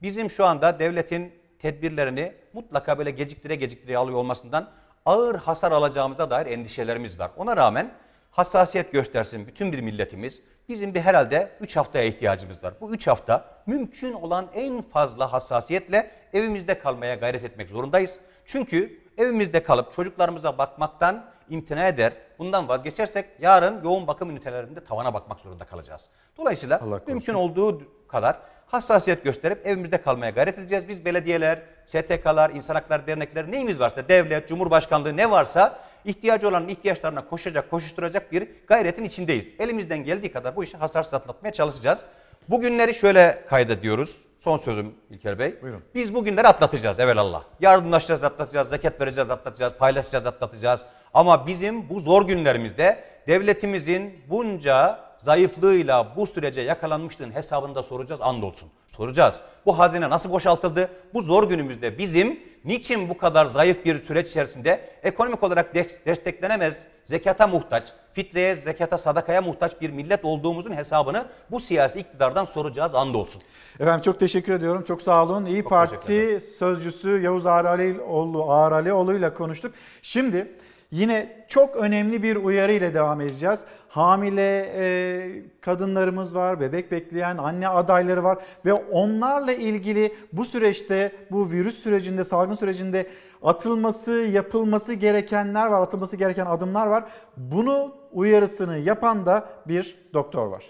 Bizim 0.03 0.31
şu 0.31 0.45
anda 0.45 0.79
devletin 0.79 1.33
tedbirlerini 1.59 2.35
mutlaka 2.53 2.99
böyle 2.99 3.11
geciktire 3.11 3.55
geciktire 3.55 3.97
alıyor 3.97 4.19
olmasından 4.19 4.71
ağır 5.07 5.35
hasar 5.35 5.73
alacağımıza 5.73 6.31
dair 6.31 6.47
endişelerimiz 6.47 7.19
var. 7.19 7.31
Ona 7.37 7.57
rağmen 7.57 7.95
hassasiyet 8.31 8.93
göstersin 8.93 9.47
bütün 9.47 9.73
bir 9.73 9.81
milletimiz. 9.81 10.43
Bizim 10.69 10.95
bir 10.95 11.01
herhalde 11.01 11.53
3 11.61 11.77
haftaya 11.77 12.05
ihtiyacımız 12.05 12.65
var. 12.65 12.75
Bu 12.81 12.95
3 12.95 13.07
hafta 13.07 13.45
mümkün 13.67 14.13
olan 14.13 14.49
en 14.55 14.83
fazla 14.83 15.33
hassasiyetle 15.33 16.11
evimizde 16.33 16.79
kalmaya 16.79 17.15
gayret 17.15 17.45
etmek 17.45 17.71
zorundayız. 17.71 18.21
Çünkü 18.45 19.01
evimizde 19.19 19.63
kalıp 19.63 19.93
çocuklarımıza 19.93 20.59
bakmaktan 20.59 21.32
imtina 21.51 21.87
eder, 21.89 22.13
bundan 22.39 22.69
vazgeçersek 22.69 23.27
yarın 23.41 23.85
yoğun 23.85 24.07
bakım 24.07 24.31
ünitelerinde 24.31 24.85
tavana 24.85 25.15
bakmak 25.15 25.41
zorunda 25.41 25.65
kalacağız. 25.65 26.09
Dolayısıyla 26.39 26.81
mümkün 27.07 27.35
olduğu 27.35 27.83
kadar 28.09 28.37
hassasiyet 28.67 29.25
gösterip 29.25 29.67
evimizde 29.67 30.03
kalmaya 30.03 30.31
gayret 30.31 30.59
edeceğiz. 30.59 30.89
Biz 30.89 31.05
belediyeler, 31.05 31.63
STK'lar, 31.87 32.51
insan 32.51 32.75
hakları 32.75 33.07
dernekleri 33.07 33.51
neyimiz 33.51 33.81
varsa, 33.81 34.09
devlet, 34.09 34.49
cumhurbaşkanlığı 34.49 35.17
ne 35.17 35.31
varsa 35.31 35.79
ihtiyacı 36.05 36.49
olanın 36.49 36.69
ihtiyaçlarına 36.69 37.29
koşacak, 37.29 37.71
koşuşturacak 37.71 38.33
bir 38.33 38.49
gayretin 38.67 39.05
içindeyiz. 39.05 39.49
Elimizden 39.59 40.05
geldiği 40.05 40.33
kadar 40.33 40.57
bu 40.57 40.65
işi 40.65 40.77
hasarsız 40.77 41.15
atlatmaya 41.15 41.53
çalışacağız. 41.53 42.01
Bugünleri 42.49 42.95
şöyle 42.95 43.45
kaydediyoruz. 43.49 44.19
Son 44.39 44.57
sözüm 44.57 44.95
İlker 45.11 45.39
Bey. 45.39 45.63
Buyurun. 45.63 45.83
Biz 45.95 46.15
bugünleri 46.15 46.49
atlatacağız 46.49 47.01
evelallah. 47.01 47.43
Yardımlaşacağız, 47.61 48.25
atlatacağız, 48.25 48.69
zekat 48.69 49.01
vereceğiz, 49.01 49.31
atlatacağız, 49.31 49.73
paylaşacağız, 49.73 50.27
atlatacağız. 50.27 50.85
Ama 51.15 51.47
bizim 51.47 51.89
bu 51.89 52.01
zor 52.01 52.27
günlerimizde 52.27 53.05
devletimizin 53.27 54.21
bunca 54.31 55.01
zayıflığıyla 55.17 56.17
bu 56.17 56.27
sürece 56.27 56.61
yakalanmışlığın 56.61 57.35
hesabını 57.35 57.75
da 57.75 57.83
soracağız 57.83 58.21
andolsun. 58.21 58.69
Soracağız. 58.89 59.41
Bu 59.67 59.79
hazine 59.79 60.11
nasıl 60.11 60.31
boşaltıldı? 60.31 60.89
Bu 61.15 61.23
zor 61.23 61.49
günümüzde 61.49 61.99
bizim 61.99 62.41
niçin 62.65 63.09
bu 63.09 63.19
kadar 63.19 63.47
zayıf 63.47 63.85
bir 63.85 64.03
süreç 64.03 64.29
içerisinde 64.31 64.81
ekonomik 65.03 65.43
olarak 65.43 65.75
de- 65.75 65.87
desteklenemez, 66.07 66.83
zekata 67.05 67.47
muhtaç, 67.47 67.93
fitreye, 68.13 68.57
zekata, 68.57 68.99
sadakaya 68.99 69.43
muhtaç 69.43 69.81
bir 69.81 69.91
millet 69.91 70.25
olduğumuzun 70.25 70.77
hesabını 70.77 71.27
bu 71.51 71.61
siyasi 71.61 71.99
iktidardan 71.99 72.45
soracağız 72.45 72.95
andolsun. 72.95 73.43
Efendim 73.81 74.03
çok 74.03 74.21
teşekkür 74.21 74.53
ediyorum. 74.53 74.85
Çok 74.85 75.03
sağ 75.03 75.25
olun. 75.25 75.45
İyi 75.47 75.65
Parti 75.65 76.39
sözcüsü 76.59 77.21
Yavuz 77.21 77.47
Ağralioğlu 77.47 79.15
ile 79.17 79.35
konuştuk. 79.35 79.75
Şimdi 80.03 80.53
yine 80.93 81.45
çok 81.49 81.77
önemli 81.77 82.23
bir 82.23 82.37
uyarı 82.37 82.73
ile 82.73 82.95
devam 82.95 83.21
edeceğiz. 83.21 83.61
Hamile 83.89 84.73
e, 84.77 85.43
kadınlarımız 85.61 86.35
var, 86.35 86.61
bebek 86.61 86.93
bekleyen 86.93 87.37
anne 87.37 87.69
adayları 87.69 88.25
var 88.25 88.39
ve 88.65 88.73
onlarla 88.73 89.53
ilgili 89.53 90.15
bu 90.33 90.45
süreçte, 90.45 91.13
bu 91.31 91.51
virüs 91.51 91.79
sürecinde, 91.83 92.25
salgın 92.25 92.55
sürecinde 92.55 93.07
atılması, 93.43 94.13
yapılması 94.13 94.95
gerekenler 94.95 95.67
var, 95.67 95.83
atılması 95.83 96.17
gereken 96.17 96.47
adımlar 96.47 96.87
var. 96.87 97.05
Bunu 97.37 97.95
uyarısını 98.13 98.79
yapan 98.79 99.27
da 99.27 99.49
bir 99.69 99.99
doktor 100.15 100.47
var. 100.47 100.65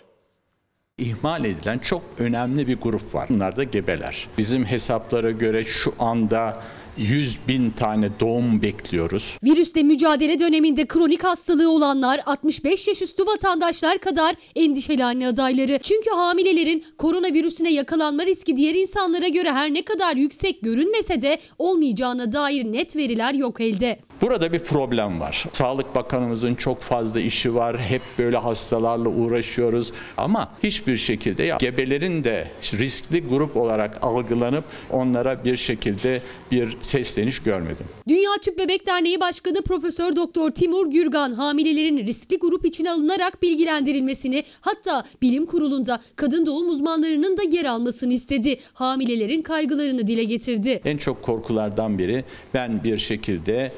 ihmal 0.98 1.44
edilen 1.44 1.78
çok 1.78 2.02
önemli 2.18 2.66
bir 2.66 2.80
grup 2.80 3.14
var. 3.14 3.26
Bunlar 3.30 3.56
da 3.56 3.64
gebeler. 3.64 4.28
Bizim 4.38 4.64
hesaplara 4.64 5.30
göre 5.30 5.64
şu 5.64 5.94
anda 5.98 6.62
100 6.96 7.38
bin 7.48 7.70
tane 7.70 8.10
doğum 8.20 8.62
bekliyoruz. 8.62 9.38
Virüsle 9.44 9.82
mücadele 9.82 10.38
döneminde 10.38 10.86
kronik 10.86 11.24
hastalığı 11.24 11.70
olanlar 11.70 12.20
65 12.26 12.88
yaş 12.88 13.02
üstü 13.02 13.26
vatandaşlar 13.26 13.98
kadar 13.98 14.34
endişeli 14.56 15.04
anne 15.04 15.28
adayları. 15.28 15.78
Çünkü 15.82 16.10
hamilelerin 16.10 16.84
koronavirüsüne 16.98 17.72
yakalanma 17.72 18.26
riski 18.26 18.56
diğer 18.56 18.74
insanlara 18.74 19.28
göre 19.28 19.52
her 19.52 19.74
ne 19.74 19.82
kadar 19.82 20.16
yüksek 20.16 20.62
görünmese 20.62 21.22
de 21.22 21.38
olmayacağına 21.58 22.32
dair 22.32 22.64
net 22.64 22.96
veriler 22.96 23.34
yok 23.34 23.60
elde. 23.60 23.98
Burada 24.22 24.52
bir 24.52 24.58
problem 24.58 25.20
var. 25.20 25.44
Sağlık 25.52 25.94
Bakanımızın 25.94 26.54
çok 26.54 26.80
fazla 26.80 27.20
işi 27.20 27.54
var. 27.54 27.80
Hep 27.80 28.02
böyle 28.18 28.36
hastalarla 28.36 29.08
uğraşıyoruz. 29.08 29.92
Ama 30.16 30.50
hiçbir 30.62 30.96
şekilde 30.96 31.42
ya, 31.42 31.56
gebelerin 31.60 32.24
de 32.24 32.48
riskli 32.72 33.28
grup 33.28 33.56
olarak 33.56 33.98
algılanıp 34.02 34.64
onlara 34.90 35.44
bir 35.44 35.56
şekilde 35.56 36.22
bir 36.50 36.76
sesleniş 36.82 37.38
görmedim. 37.38 37.86
Dünya 38.08 38.30
Tüp 38.42 38.58
Bebek 38.58 38.86
Derneği 38.86 39.20
Başkanı 39.20 39.62
Profesör 39.62 40.16
Doktor 40.16 40.50
Timur 40.50 40.86
Gürgan 40.90 41.32
hamilelerin 41.32 42.06
riskli 42.06 42.38
grup 42.38 42.66
içine 42.66 42.90
alınarak 42.90 43.42
bilgilendirilmesini 43.42 44.44
hatta 44.60 45.04
bilim 45.22 45.46
kurulunda 45.46 46.00
kadın 46.16 46.46
doğum 46.46 46.68
uzmanlarının 46.68 47.38
da 47.38 47.42
yer 47.42 47.64
almasını 47.64 48.12
istedi. 48.12 48.60
Hamilelerin 48.74 49.42
kaygılarını 49.42 50.06
dile 50.06 50.24
getirdi. 50.24 50.80
En 50.84 50.96
çok 50.96 51.22
korkulardan 51.22 51.98
biri 51.98 52.24
ben 52.54 52.84
bir 52.84 52.98
şekilde 52.98 53.72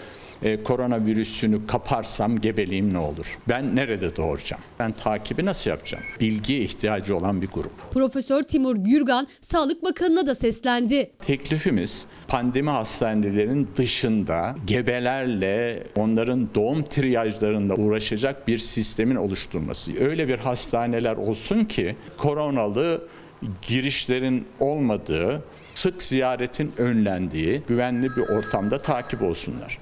e, 0.44 0.62
koronavirüsünü 0.62 1.66
kaparsam 1.66 2.38
gebeliğim 2.38 2.94
ne 2.94 2.98
olur? 2.98 3.38
Ben 3.48 3.76
nerede 3.76 4.16
doğuracağım? 4.16 4.62
Ben 4.78 4.92
takibi 4.92 5.44
nasıl 5.44 5.70
yapacağım? 5.70 6.04
Bilgiye 6.20 6.60
ihtiyacı 6.60 7.16
olan 7.16 7.42
bir 7.42 7.46
grup. 7.46 7.72
Profesör 7.92 8.42
Timur 8.42 8.76
Gürgan 8.76 9.28
Sağlık 9.42 9.82
Bakanı'na 9.82 10.26
da 10.26 10.34
seslendi. 10.34 11.10
Teklifimiz 11.18 12.04
pandemi 12.28 12.70
hastanelerinin 12.70 13.68
dışında 13.76 14.56
gebelerle 14.66 15.82
onların 15.96 16.48
doğum 16.54 16.84
triyajlarında 16.84 17.74
uğraşacak 17.74 18.48
bir 18.48 18.58
sistemin 18.58 19.16
oluşturması. 19.16 19.92
Öyle 20.00 20.28
bir 20.28 20.38
hastaneler 20.38 21.16
olsun 21.16 21.64
ki 21.64 21.96
koronalı 22.16 23.08
girişlerin 23.68 24.46
olmadığı, 24.60 25.42
sık 25.74 26.02
ziyaretin 26.02 26.72
önlendiği 26.78 27.62
güvenli 27.68 28.16
bir 28.16 28.22
ortamda 28.22 28.82
takip 28.82 29.22
olsunlar. 29.22 29.78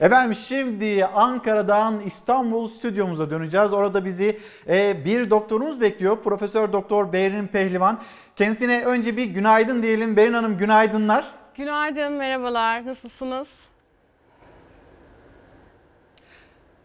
Efendim 0.00 0.34
şimdi 0.34 1.06
Ankara'dan 1.06 2.00
İstanbul 2.00 2.68
stüdyomuza 2.68 3.30
döneceğiz. 3.30 3.72
Orada 3.72 4.04
bizi 4.04 4.38
e, 4.68 5.04
bir 5.04 5.30
doktorumuz 5.30 5.80
bekliyor. 5.80 6.22
Profesör 6.22 6.72
Doktor 6.72 7.12
Berin 7.12 7.46
Pehlivan. 7.46 8.00
Kendisine 8.36 8.84
önce 8.84 9.16
bir 9.16 9.24
günaydın 9.24 9.82
diyelim. 9.82 10.16
Berin 10.16 10.32
Hanım 10.32 10.58
günaydınlar. 10.58 11.26
Günaydın, 11.56 12.12
merhabalar. 12.12 12.86
Nasılsınız? 12.86 13.48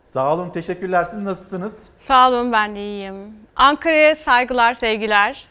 Sağ 0.05 0.33
olun, 0.33 0.49
teşekkürler. 0.49 1.03
Siz 1.03 1.19
nasılsınız? 1.19 1.83
Sağ 1.99 2.29
olun, 2.29 2.51
ben 2.51 2.75
de 2.75 2.79
iyiyim. 2.79 3.35
Ankara'ya 3.55 4.15
saygılar, 4.15 4.73
sevgiler. 4.73 5.47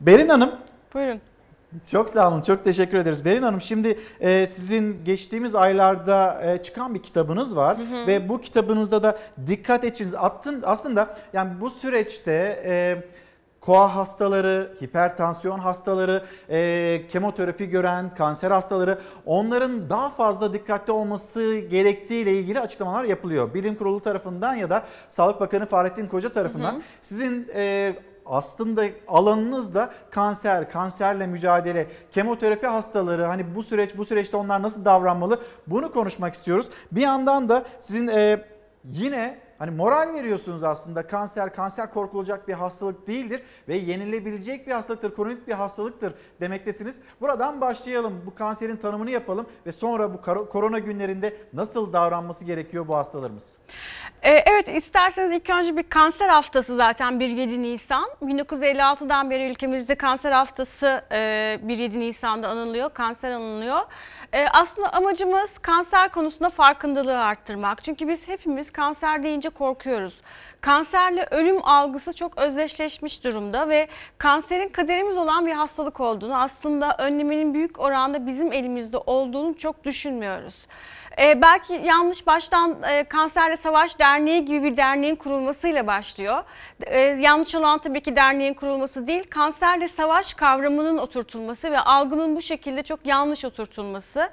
Berin 0.00 0.28
Hanım, 0.28 0.54
Buyurun. 0.94 1.20
Çok 1.90 2.10
sağ 2.10 2.28
olun, 2.32 2.42
çok 2.42 2.64
teşekkür 2.64 2.98
ederiz. 2.98 3.24
Berin 3.24 3.42
Hanım 3.42 3.60
şimdi 3.60 3.98
e, 4.20 4.46
sizin 4.46 5.04
geçtiğimiz 5.04 5.54
aylarda 5.54 6.40
e, 6.42 6.62
çıkan 6.62 6.94
bir 6.94 7.02
kitabınız 7.02 7.56
var 7.56 7.78
Hı 7.78 7.82
hı. 7.82 8.06
ve 8.06 8.28
bu 8.28 8.40
kitabınızda 8.40 9.02
da 9.02 9.18
dikkat 9.46 9.84
edeceğiniz 9.84 10.14
attın 10.14 10.62
aslında 10.66 11.16
yani 11.32 11.50
bu 11.60 11.70
süreçte 11.70 12.62
e, 12.64 13.02
koa 13.60 13.96
hastaları, 13.96 14.72
hipertansiyon 14.82 15.58
hastaları, 15.58 16.24
e, 16.48 17.02
kemoterapi 17.08 17.68
gören 17.68 18.14
kanser 18.14 18.50
hastaları 18.50 18.98
onların 19.26 19.90
daha 19.90 20.10
fazla 20.10 20.52
dikkatli 20.52 20.92
olması 20.92 21.58
gerektiği 21.58 22.22
ile 22.22 22.32
ilgili 22.32 22.60
açıklamalar 22.60 23.04
yapılıyor. 23.04 23.54
Bilim 23.54 23.74
Kurulu 23.74 24.00
tarafından 24.00 24.54
ya 24.54 24.70
da 24.70 24.84
Sağlık 25.08 25.40
Bakanı 25.40 25.66
Fahrettin 25.66 26.06
Koca 26.06 26.28
tarafından 26.28 26.72
Hı 26.72 26.76
hı. 26.76 26.82
sizin 27.02 27.48
e, 27.54 27.94
aslında 28.30 28.84
alanınız 29.08 29.74
da 29.74 29.90
kanser, 30.10 30.70
kanserle 30.70 31.26
mücadele, 31.26 31.86
kemoterapi 32.12 32.66
hastaları 32.66 33.24
hani 33.24 33.54
bu 33.54 33.62
süreç 33.62 33.96
bu 33.96 34.04
süreçte 34.04 34.36
onlar 34.36 34.62
nasıl 34.62 34.84
davranmalı 34.84 35.40
bunu 35.66 35.92
konuşmak 35.92 36.34
istiyoruz. 36.34 36.68
Bir 36.92 37.00
yandan 37.00 37.48
da 37.48 37.64
sizin 37.78 38.08
e, 38.08 38.44
yine 38.84 39.38
hani 39.58 39.70
moral 39.70 40.14
veriyorsunuz 40.14 40.64
aslında. 40.64 41.06
Kanser 41.06 41.54
kanser 41.54 41.92
korkulacak 41.92 42.48
bir 42.48 42.52
hastalık 42.52 43.06
değildir 43.06 43.42
ve 43.68 43.76
yenilebilecek 43.76 44.66
bir 44.66 44.72
hastalıktır, 44.72 45.14
kronik 45.14 45.48
bir 45.48 45.52
hastalıktır 45.52 46.14
demektesiniz. 46.40 47.00
Buradan 47.20 47.60
başlayalım. 47.60 48.22
Bu 48.26 48.34
kanserin 48.34 48.76
tanımını 48.76 49.10
yapalım 49.10 49.46
ve 49.66 49.72
sonra 49.72 50.14
bu 50.14 50.20
korona 50.48 50.78
günlerinde 50.78 51.36
nasıl 51.52 51.92
davranması 51.92 52.44
gerekiyor 52.44 52.88
bu 52.88 52.96
hastalarımız? 52.96 53.56
Ee, 54.22 54.30
Evet 54.46 54.68
isterseniz 54.68 55.32
ilk 55.32 55.50
önce 55.50 55.76
bir 55.76 55.82
kanser 55.82 56.28
haftası 56.28 56.76
zaten 56.76 57.12
1-7 57.20 57.62
Nisan. 57.62 58.08
1956'dan 58.22 59.30
beri 59.30 59.50
ülkemizde 59.50 59.94
kanser 59.94 60.32
haftası 60.32 61.04
e, 61.12 61.16
1-7 61.66 62.00
Nisan'da 62.00 62.48
anılıyor, 62.48 62.90
kanser 62.94 63.32
anılıyor. 63.32 63.80
E, 64.32 64.46
Aslında 64.52 64.92
amacımız 64.92 65.58
kanser 65.58 66.08
konusunda 66.08 66.50
farkındalığı 66.50 67.24
arttırmak. 67.24 67.84
Çünkü 67.84 68.08
biz 68.08 68.28
hepimiz 68.28 68.70
kanser 68.70 69.22
deyince 69.22 69.48
korkuyoruz. 69.48 70.16
Kanserle 70.60 71.26
ölüm 71.30 71.64
algısı 71.64 72.12
çok 72.12 72.38
özdeşleşmiş 72.38 73.24
durumda 73.24 73.68
ve 73.68 73.88
kanserin 74.18 74.68
kaderimiz 74.68 75.18
olan 75.18 75.46
bir 75.46 75.52
hastalık 75.52 76.00
olduğunu 76.00 76.36
aslında 76.36 76.96
önleminin 76.98 77.54
büyük 77.54 77.80
oranda 77.80 78.26
bizim 78.26 78.52
elimizde 78.52 78.96
olduğunu 78.96 79.56
çok 79.58 79.84
düşünmüyoruz. 79.84 80.54
Ee, 81.20 81.42
belki 81.42 81.72
yanlış 81.84 82.26
baştan 82.26 82.82
e, 82.82 83.04
Kanserle 83.04 83.56
Savaş 83.56 83.98
Derneği 83.98 84.44
gibi 84.44 84.62
bir 84.62 84.76
derneğin 84.76 85.16
kurulmasıyla 85.16 85.86
başlıyor. 85.86 86.42
Ee, 86.82 87.00
yanlış 87.00 87.54
olan 87.54 87.78
tabii 87.78 88.00
ki 88.00 88.16
derneğin 88.16 88.54
kurulması 88.54 89.06
değil, 89.06 89.24
kanserle 89.30 89.88
savaş 89.88 90.34
kavramının 90.34 90.98
oturtulması 90.98 91.72
ve 91.72 91.80
algının 91.80 92.36
bu 92.36 92.42
şekilde 92.42 92.82
çok 92.82 93.06
yanlış 93.06 93.44
oturtulması. 93.44 94.30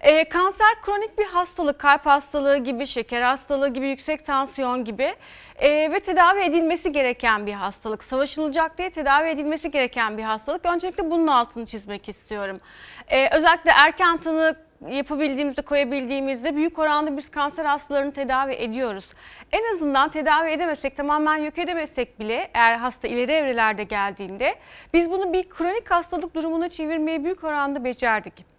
Ee, 0.00 0.28
kanser 0.28 0.80
kronik 0.82 1.18
bir 1.18 1.24
hastalık, 1.24 1.78
kalp 1.78 2.06
hastalığı 2.06 2.56
gibi, 2.56 2.86
şeker 2.86 3.22
hastalığı 3.22 3.68
gibi, 3.68 3.88
yüksek 3.88 4.24
tansiyon 4.24 4.84
gibi 4.84 5.14
e, 5.56 5.70
ve 5.92 6.00
tedavi 6.00 6.40
edilmesi 6.40 6.92
gereken 6.92 7.46
bir 7.46 7.54
hastalık. 7.54 8.04
Savaşılacak 8.04 8.78
diye 8.78 8.90
tedavi 8.90 9.28
edilmesi 9.28 9.70
gereken 9.70 10.18
bir 10.18 10.22
hastalık. 10.22 10.66
Öncelikle 10.66 11.10
bunun 11.10 11.26
altını 11.26 11.66
çizmek 11.66 12.08
istiyorum. 12.08 12.60
Ee, 13.08 13.36
özellikle 13.36 13.70
erken 13.70 14.16
tanı 14.16 14.69
yapabildiğimizde, 14.88 15.62
koyabildiğimizde 15.62 16.56
büyük 16.56 16.78
oranda 16.78 17.16
biz 17.16 17.28
kanser 17.28 17.64
hastalarını 17.64 18.12
tedavi 18.12 18.52
ediyoruz. 18.52 19.12
En 19.52 19.74
azından 19.74 20.10
tedavi 20.10 20.50
edemezsek, 20.50 20.96
tamamen 20.96 21.36
yok 21.36 21.58
edemezsek 21.58 22.20
bile 22.20 22.50
eğer 22.54 22.76
hasta 22.76 23.08
ileri 23.08 23.32
evrelerde 23.32 23.84
geldiğinde 23.84 24.54
biz 24.94 25.10
bunu 25.10 25.32
bir 25.32 25.48
kronik 25.48 25.90
hastalık 25.90 26.34
durumuna 26.34 26.68
çevirmeyi 26.68 27.24
büyük 27.24 27.44
oranda 27.44 27.84
becerdik. 27.84 28.50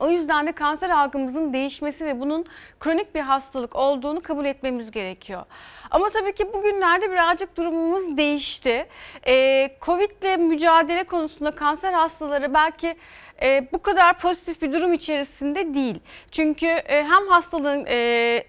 O 0.00 0.10
yüzden 0.10 0.46
de 0.46 0.52
kanser 0.52 0.90
algımızın 0.90 1.52
değişmesi 1.52 2.06
ve 2.06 2.20
bunun 2.20 2.46
kronik 2.80 3.14
bir 3.14 3.20
hastalık 3.20 3.76
olduğunu 3.76 4.20
kabul 4.20 4.44
etmemiz 4.44 4.90
gerekiyor. 4.90 5.42
Ama 5.90 6.10
tabii 6.10 6.34
ki 6.34 6.52
bugünlerde 6.54 7.10
birazcık 7.10 7.56
durumumuz 7.56 8.16
değişti. 8.16 8.86
Ee, 9.26 9.76
Covid 9.80 10.10
ile 10.22 10.36
mücadele 10.36 11.04
konusunda 11.04 11.50
kanser 11.50 11.92
hastaları 11.92 12.54
belki 12.54 12.96
e, 13.42 13.68
bu 13.72 13.82
kadar 13.82 14.18
pozitif 14.18 14.62
bir 14.62 14.72
durum 14.72 14.92
içerisinde 14.92 15.74
değil. 15.74 16.00
Çünkü 16.30 16.66
e, 16.66 17.04
hem 17.04 17.28
hastalığın 17.28 17.86
e, 17.88 17.96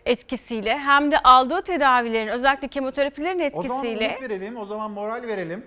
etkisiyle 0.05 0.77
hem 0.77 1.11
de 1.11 1.19
aldığı 1.19 1.61
tedavilerin 1.61 2.27
özellikle 2.27 2.67
kemoterapilerin 2.67 3.39
O 3.53 3.61
zaman 3.63 3.77
etkisiyle 3.77 4.07
umut 4.07 4.21
verelim, 4.21 4.57
o 4.57 4.65
zaman 4.65 4.91
moral 4.91 5.23
verelim 5.23 5.65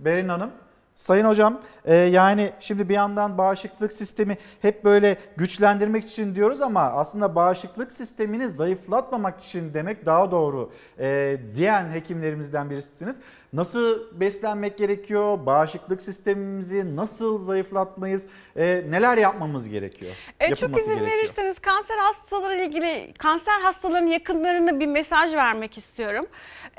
Berin 0.00 0.28
Hanım. 0.28 0.50
Sayın 0.98 1.24
hocam 1.24 1.60
e, 1.84 1.94
yani 1.94 2.52
şimdi 2.60 2.88
bir 2.88 2.94
yandan 2.94 3.38
bağışıklık 3.38 3.92
sistemi 3.92 4.38
hep 4.62 4.84
böyle 4.84 5.16
güçlendirmek 5.36 6.04
için 6.04 6.34
diyoruz 6.34 6.60
ama 6.60 6.80
aslında 6.80 7.34
bağışıklık 7.34 7.92
sistemini 7.92 8.48
zayıflatmamak 8.48 9.40
için 9.40 9.74
demek 9.74 10.06
daha 10.06 10.30
doğru 10.30 10.72
e, 10.98 11.38
diyen 11.54 11.90
hekimlerimizden 11.92 12.70
birisiniz. 12.70 13.20
Nasıl 13.52 14.20
beslenmek 14.20 14.78
gerekiyor? 14.78 15.46
Bağışıklık 15.46 16.02
sistemimizi 16.02 16.96
nasıl 16.96 17.38
zayıflatmayız? 17.38 18.26
E, 18.56 18.84
neler 18.88 19.16
yapmamız 19.16 19.68
gerekiyor? 19.68 20.12
E, 20.40 20.54
çok 20.54 20.78
izin 20.78 20.90
gerekiyor. 20.90 21.10
verirseniz 21.10 21.58
kanser 21.58 21.98
hastaları 21.98 22.54
ile 22.54 22.66
ilgili 22.66 23.14
kanser 23.18 23.60
hastalarının 23.60 24.10
yakınlarına 24.10 24.80
bir 24.80 24.86
mesaj 24.86 25.34
vermek 25.34 25.78
istiyorum. 25.78 26.26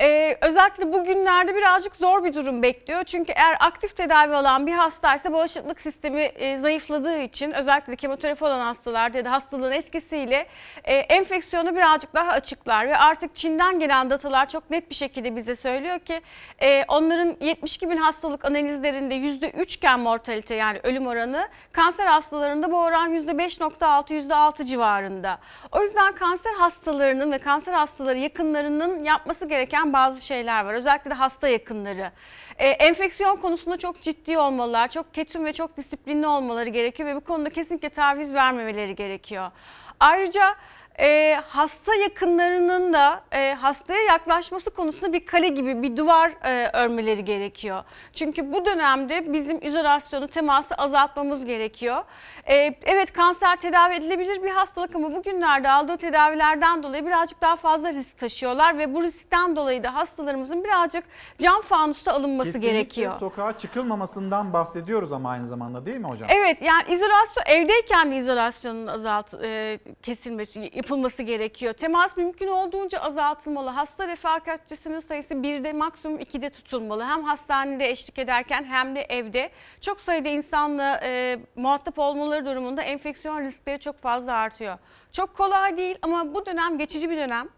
E, 0.01 0.38
özellikle 0.41 0.93
bugünlerde 0.93 1.55
birazcık 1.55 1.95
zor 1.95 2.23
bir 2.23 2.34
durum 2.34 2.63
bekliyor. 2.63 3.03
Çünkü 3.03 3.31
eğer 3.31 3.57
aktif 3.59 3.95
tedavi 3.95 4.35
olan 4.35 4.67
bir 4.67 4.73
hastaysa 4.73 5.34
bağışıklık 5.34 5.81
sistemi 5.81 6.21
e, 6.21 6.57
zayıfladığı 6.57 7.17
için 7.17 7.51
özellikle 7.51 7.95
kemoterapi 7.95 8.45
olan 8.45 8.59
hastalarda 8.59 9.17
ya 9.17 9.26
da 9.26 9.31
hastalığın 9.31 9.71
etkisiyle 9.71 10.47
e, 10.84 10.93
enfeksiyonu 10.93 11.76
birazcık 11.76 12.13
daha 12.13 12.31
açıklar 12.31 12.88
ve 12.88 12.97
artık 12.97 13.35
Çin'den 13.35 13.80
gelen 13.80 14.09
datalar 14.09 14.49
çok 14.49 14.69
net 14.69 14.89
bir 14.89 14.95
şekilde 14.95 15.35
bize 15.35 15.55
söylüyor 15.55 15.99
ki 15.99 16.21
e, 16.59 16.85
onların 16.88 17.35
72 17.41 17.89
bin 17.89 17.97
hastalık 17.97 18.45
analizlerinde 18.45 19.15
%3 19.15 19.76
iken 19.77 19.99
mortalite 19.99 20.55
yani 20.55 20.80
ölüm 20.84 21.07
oranı 21.07 21.47
kanser 21.71 22.05
hastalarında 22.05 22.71
bu 22.71 22.77
oran 22.77 23.15
%5.6 23.15 24.13
%6 24.13 24.65
civarında. 24.65 25.39
O 25.71 25.84
yüzden 25.84 26.15
kanser 26.15 26.53
hastalarının 26.53 27.31
ve 27.31 27.38
kanser 27.38 27.73
hastaları 27.73 28.17
yakınlarının 28.17 29.03
yapması 29.03 29.45
gereken 29.45 29.88
bazı 29.93 30.25
şeyler 30.25 30.65
var. 30.65 30.73
Özellikle 30.73 31.11
de 31.11 31.15
hasta 31.15 31.47
yakınları. 31.47 32.11
E, 32.57 32.67
enfeksiyon 32.67 33.35
konusunda 33.35 33.77
çok 33.77 34.01
ciddi 34.01 34.37
olmalılar, 34.37 34.87
çok 34.87 35.13
ketum 35.13 35.45
ve 35.45 35.53
çok 35.53 35.77
disiplinli 35.77 36.27
olmaları 36.27 36.69
gerekiyor 36.69 37.09
ve 37.09 37.15
bu 37.15 37.21
konuda 37.21 37.49
kesinlikle 37.49 37.89
taviz 37.89 38.33
vermemeleri 38.33 38.95
gerekiyor. 38.95 39.51
Ayrıca 39.99 40.55
e, 40.99 41.41
hasta 41.47 41.95
yakınlarının 41.95 42.93
da 42.93 43.21
e, 43.31 43.53
hastaya 43.53 44.03
yaklaşması 44.03 44.69
konusunda 44.69 45.13
bir 45.13 45.26
kale 45.26 45.47
gibi 45.47 45.84
bir 45.84 45.97
duvar 45.97 46.31
e, 46.43 46.69
örmeleri 46.73 47.26
gerekiyor. 47.26 47.84
Çünkü 48.13 48.53
bu 48.53 48.65
dönemde 48.65 49.34
bizim 49.34 49.65
izolasyonu, 49.65 50.27
teması 50.27 50.76
azaltmamız 50.76 51.45
gerekiyor. 51.45 52.03
E, 52.49 52.55
evet 52.84 53.13
kanser 53.13 53.55
tedavi 53.55 53.93
edilebilir 53.93 54.43
bir 54.43 54.49
hastalık 54.49 54.95
ama 54.95 55.15
bugünlerde 55.15 55.69
aldığı 55.69 55.97
tedavilerden 55.97 56.84
dolayı 56.84 57.05
birazcık 57.05 57.41
daha 57.41 57.55
fazla 57.55 57.89
risk 57.89 58.17
taşıyorlar 58.17 58.77
ve 58.77 58.93
bu 58.93 59.03
riskten 59.03 59.55
dolayı 59.55 59.84
da 59.84 59.95
hastalarımızın 59.95 60.63
birazcık 60.63 61.03
cam 61.39 61.61
fanusta 61.61 62.13
alınması 62.13 62.51
Kesinlikle 62.51 62.71
gerekiyor. 62.71 63.11
sokağa 63.19 63.57
çıkılmamasından 63.57 64.53
bahsediyoruz 64.53 65.11
ama 65.11 65.30
aynı 65.30 65.47
zamanda 65.47 65.85
değil 65.85 65.97
mi 65.97 66.07
hocam? 66.07 66.30
Evet 66.31 66.61
yani 66.61 66.84
izolasyon 66.89 67.43
evdeyken 67.45 68.11
de 68.11 68.17
izolasyonun 68.17 68.88
azalt 68.88 69.34
e, 69.34 69.80
kesilmesi 70.03 70.59
yapılması 70.89 71.23
gerekiyor. 71.23 71.73
Temas 71.73 72.17
mümkün 72.17 72.47
olduğunca 72.47 72.99
azaltılmalı. 72.99 73.69
Hasta 73.69 74.07
refakatçisinin 74.07 74.99
sayısı 74.99 75.43
birde 75.43 75.73
maksimum 75.73 76.19
ikide 76.19 76.49
tutulmalı. 76.49 77.03
Hem 77.03 77.23
hastanede 77.23 77.89
eşlik 77.89 78.19
ederken 78.19 78.63
hem 78.63 78.95
de 78.95 79.01
evde. 79.01 79.49
Çok 79.81 80.01
sayıda 80.01 80.29
insanla 80.29 80.99
e, 81.03 81.39
muhatap 81.55 81.99
olmaları 81.99 82.45
durumunda 82.45 82.81
enfeksiyon 82.81 83.41
riskleri 83.41 83.79
çok 83.79 83.97
fazla 83.97 84.33
artıyor. 84.33 84.77
Çok 85.11 85.35
kolay 85.35 85.77
değil 85.77 85.97
ama 86.01 86.33
bu 86.33 86.45
dönem 86.45 86.77
geçici 86.77 87.09
bir 87.09 87.17
dönem. 87.17 87.49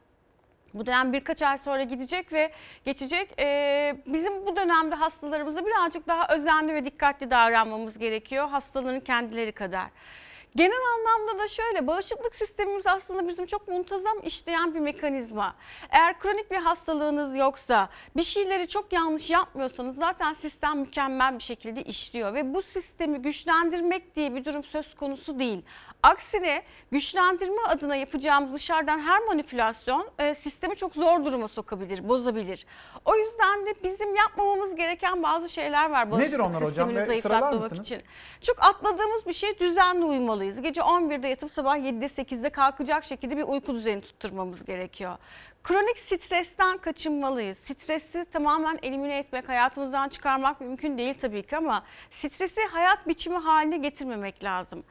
Bu 0.73 0.85
dönem 0.85 1.13
birkaç 1.13 1.41
ay 1.41 1.57
sonra 1.57 1.83
gidecek 1.83 2.33
ve 2.33 2.51
geçecek. 2.85 3.29
Ee, 3.39 3.95
bizim 4.05 4.47
bu 4.47 4.55
dönemde 4.55 4.95
hastalarımıza 4.95 5.65
birazcık 5.65 6.07
daha 6.07 6.35
özenli 6.35 6.73
ve 6.73 6.85
dikkatli 6.85 7.31
davranmamız 7.31 7.97
gerekiyor 7.97 8.49
hastaların 8.49 8.99
kendileri 8.99 9.51
kadar. 9.51 9.87
Genel 10.55 10.81
anlamda 10.95 11.43
da 11.43 11.47
şöyle 11.47 11.87
bağışıklık 11.87 12.35
sistemimiz 12.35 12.87
aslında 12.87 13.27
bizim 13.27 13.45
çok 13.45 13.67
muntazam 13.67 14.17
işleyen 14.23 14.73
bir 14.73 14.79
mekanizma. 14.79 15.55
Eğer 15.89 16.19
kronik 16.19 16.51
bir 16.51 16.57
hastalığınız 16.57 17.35
yoksa 17.35 17.89
bir 18.15 18.23
şeyleri 18.23 18.67
çok 18.67 18.93
yanlış 18.93 19.29
yapmıyorsanız 19.29 19.95
zaten 19.95 20.33
sistem 20.33 20.79
mükemmel 20.79 21.37
bir 21.37 21.43
şekilde 21.43 21.83
işliyor 21.83 22.33
ve 22.33 22.53
bu 22.53 22.61
sistemi 22.61 23.17
güçlendirmek 23.21 24.15
diye 24.15 24.35
bir 24.35 24.45
durum 24.45 24.63
söz 24.63 24.95
konusu 24.95 25.39
değil. 25.39 25.61
Aksine 26.03 26.63
güçlendirme 26.91 27.61
adına 27.67 27.95
yapacağımız 27.95 28.53
dışarıdan 28.53 28.99
her 28.99 29.19
manipülasyon 29.19 30.09
e, 30.19 30.35
sistemi 30.35 30.75
çok 30.75 30.93
zor 30.93 31.25
duruma 31.25 31.47
sokabilir, 31.47 32.09
bozabilir. 32.09 32.65
O 33.05 33.15
yüzden 33.15 33.65
de 33.65 33.73
bizim 33.83 34.15
yapmamamız 34.15 34.75
gereken 34.75 35.23
bazı 35.23 35.49
şeyler 35.49 35.89
var 35.89 36.11
bağışıklık 36.11 36.39
onlar 36.39 36.55
hocam? 36.55 36.89
sistemini 36.89 37.21
sıralar 37.21 37.41
zayıflatmamak 37.51 37.85
için. 37.85 38.01
Çok 38.41 38.63
atladığımız 38.63 39.25
bir 39.27 39.33
şey 39.33 39.59
düzenli 39.59 40.05
uyumalıyız. 40.05 40.61
Gece 40.61 40.81
11'de 40.81 41.27
yatıp 41.27 41.51
sabah 41.51 41.77
7'de 41.77 42.05
8'de 42.05 42.49
kalkacak 42.49 43.03
şekilde 43.03 43.37
bir 43.37 43.43
uyku 43.43 43.75
düzeni 43.75 44.01
tutturmamız 44.01 44.65
gerekiyor. 44.65 45.17
Kronik 45.63 45.99
stresten 45.99 46.77
kaçınmalıyız. 46.77 47.57
Stresi 47.57 48.25
tamamen 48.25 48.79
elimine 48.83 49.17
etmek, 49.17 49.49
hayatımızdan 49.49 50.09
çıkarmak 50.09 50.61
mümkün 50.61 50.97
değil 50.97 51.15
tabii 51.21 51.43
ki 51.43 51.57
ama 51.57 51.83
stresi 52.11 52.61
hayat 52.61 53.07
biçimi 53.07 53.37
haline 53.37 53.77
getirmemek 53.77 54.43
lazım. 54.43 54.83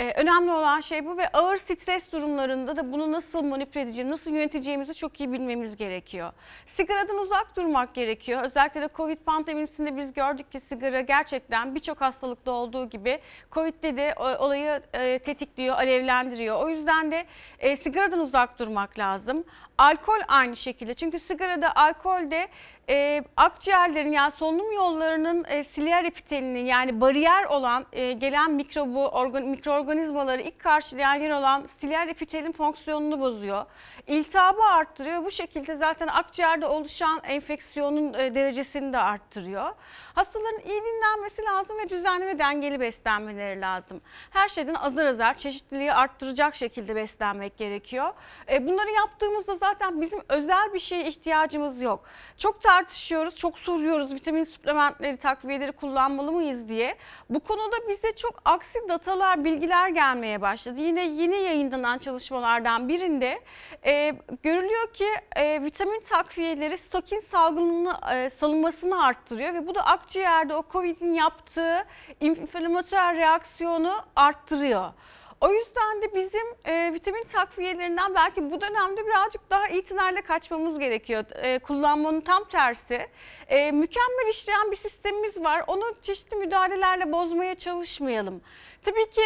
Ee, 0.00 0.12
önemli 0.16 0.52
olan 0.52 0.80
şey 0.80 1.06
bu 1.06 1.16
ve 1.16 1.28
ağır 1.28 1.56
stres 1.56 2.12
durumlarında 2.12 2.76
da 2.76 2.92
bunu 2.92 3.12
nasıl 3.12 3.42
manipüle 3.42 3.82
edeceğimizi, 3.82 4.12
nasıl 4.12 4.30
yöneteceğimizi 4.30 4.94
çok 4.94 5.20
iyi 5.20 5.32
bilmemiz 5.32 5.76
gerekiyor. 5.76 6.32
Sigaradan 6.66 7.18
uzak 7.18 7.56
durmak 7.56 7.94
gerekiyor. 7.94 8.42
Özellikle 8.42 8.80
de 8.80 8.88
Covid 8.94 9.18
pandemisinde 9.18 9.96
biz 9.96 10.12
gördük 10.12 10.52
ki 10.52 10.60
sigara 10.60 11.00
gerçekten 11.00 11.74
birçok 11.74 12.00
hastalıkta 12.00 12.50
olduğu 12.52 12.88
gibi 12.88 13.18
Covid'de 13.52 13.96
de 13.96 14.14
olayı 14.38 14.82
e, 14.92 15.18
tetikliyor, 15.18 15.76
alevlendiriyor. 15.76 16.62
O 16.62 16.68
yüzden 16.68 17.10
de 17.10 17.26
e, 17.58 17.76
sigaradan 17.76 18.18
uzak 18.20 18.58
durmak 18.58 18.98
lazım. 18.98 19.44
Alkol 19.78 20.20
aynı 20.28 20.56
şekilde. 20.56 20.94
Çünkü 20.94 21.18
sigarada, 21.18 21.76
alkolde 21.76 22.48
e, 22.90 23.24
akciğerlerin 23.36 24.12
yani 24.12 24.30
solunum 24.30 24.72
yollarının 24.72 25.44
e, 25.48 25.64
siliyer 25.64 26.04
epitelini 26.04 26.68
yani 26.68 27.00
bariyer 27.00 27.44
olan 27.44 27.86
e, 27.92 28.12
gelen 28.12 28.52
mikrobu, 28.52 29.08
organ, 29.08 29.42
mikroorganizmaları 29.42 30.42
ilk 30.42 30.58
karşılayan 30.58 31.14
yer 31.14 31.30
olan 31.30 31.66
siliyer 31.78 32.08
epitelin 32.08 32.52
fonksiyonunu 32.52 33.20
bozuyor. 33.20 33.64
İltihabı 34.06 34.62
arttırıyor. 34.62 35.24
Bu 35.24 35.30
şekilde 35.30 35.74
zaten 35.74 36.08
akciğerde 36.08 36.66
oluşan 36.66 37.20
enfeksiyonun 37.24 38.14
e, 38.14 38.34
derecesini 38.34 38.92
de 38.92 38.98
arttırıyor. 38.98 39.70
Hastaların 40.14 40.60
iyi 40.60 40.82
dinlenmesi 40.82 41.42
lazım 41.42 41.78
ve 41.78 41.88
düzenli 41.88 42.26
ve 42.26 42.38
dengeli 42.38 42.80
beslenmeleri 42.80 43.60
lazım. 43.60 44.00
Her 44.30 44.48
şeyden 44.48 44.74
azar 44.74 45.06
azar 45.06 45.34
çeşitliliği 45.34 45.92
arttıracak 45.92 46.54
şekilde 46.54 46.96
beslenmek 46.96 47.56
gerekiyor. 47.56 48.12
E, 48.50 48.66
bunları 48.66 48.90
yaptığımızda 48.90 49.56
zaten 49.56 50.00
bizim 50.00 50.20
özel 50.28 50.74
bir 50.74 50.78
şeye 50.78 51.08
ihtiyacımız 51.08 51.82
yok. 51.82 52.04
Çok 52.38 52.62
tartışıyoruz, 52.62 53.36
çok 53.36 53.58
soruyoruz 53.58 54.14
vitamin 54.14 54.44
suplementleri, 54.44 55.16
takviyeleri 55.16 55.72
kullanmalı 55.72 56.32
mıyız 56.32 56.68
diye. 56.68 56.96
Bu 57.30 57.40
konuda 57.40 57.88
bize 57.88 58.12
çok 58.12 58.42
aksi 58.44 58.78
datalar, 58.88 59.44
bilgiler 59.44 59.88
gelmeye 59.88 60.40
başladı. 60.40 60.80
Yine 60.80 61.06
yeni 61.06 61.36
yayınlanan 61.36 61.98
çalışmalardan 61.98 62.88
birinde 62.88 63.40
e, 63.84 64.14
görülüyor 64.42 64.92
ki 64.92 65.06
e, 65.36 65.62
vitamin 65.62 66.00
takviyeleri 66.00 66.78
stokin 66.78 67.20
salgınını, 67.20 67.94
e, 68.14 68.30
salınmasını 68.30 69.04
arttırıyor 69.04 69.54
ve 69.54 69.66
bu 69.66 69.74
da 69.74 69.86
akciğerde 70.00 70.54
o 70.54 70.64
COVID'in 70.72 71.14
yaptığı 71.14 71.84
inflamatuar 72.20 73.16
reaksiyonu 73.16 73.92
arttırıyor. 74.16 74.92
O 75.40 75.52
yüzden 75.52 76.02
de 76.02 76.14
bizim 76.14 76.46
e, 76.64 76.92
vitamin 76.94 77.24
takviyelerinden 77.24 78.14
belki 78.14 78.50
bu 78.50 78.60
dönemde 78.60 79.06
birazcık 79.06 79.50
daha 79.50 79.68
itinayla 79.68 80.22
kaçmamız 80.22 80.78
gerekiyor. 80.78 81.24
E, 81.34 81.58
kullanmanın 81.58 82.20
tam 82.20 82.44
tersi. 82.44 83.06
E, 83.48 83.72
mükemmel 83.72 84.28
işleyen 84.30 84.70
bir 84.70 84.76
sistemimiz 84.76 85.42
var. 85.42 85.64
Onu 85.66 85.84
çeşitli 86.02 86.36
müdahalelerle 86.36 87.12
bozmaya 87.12 87.54
çalışmayalım. 87.54 88.40
Tabii 88.84 89.10
ki 89.10 89.20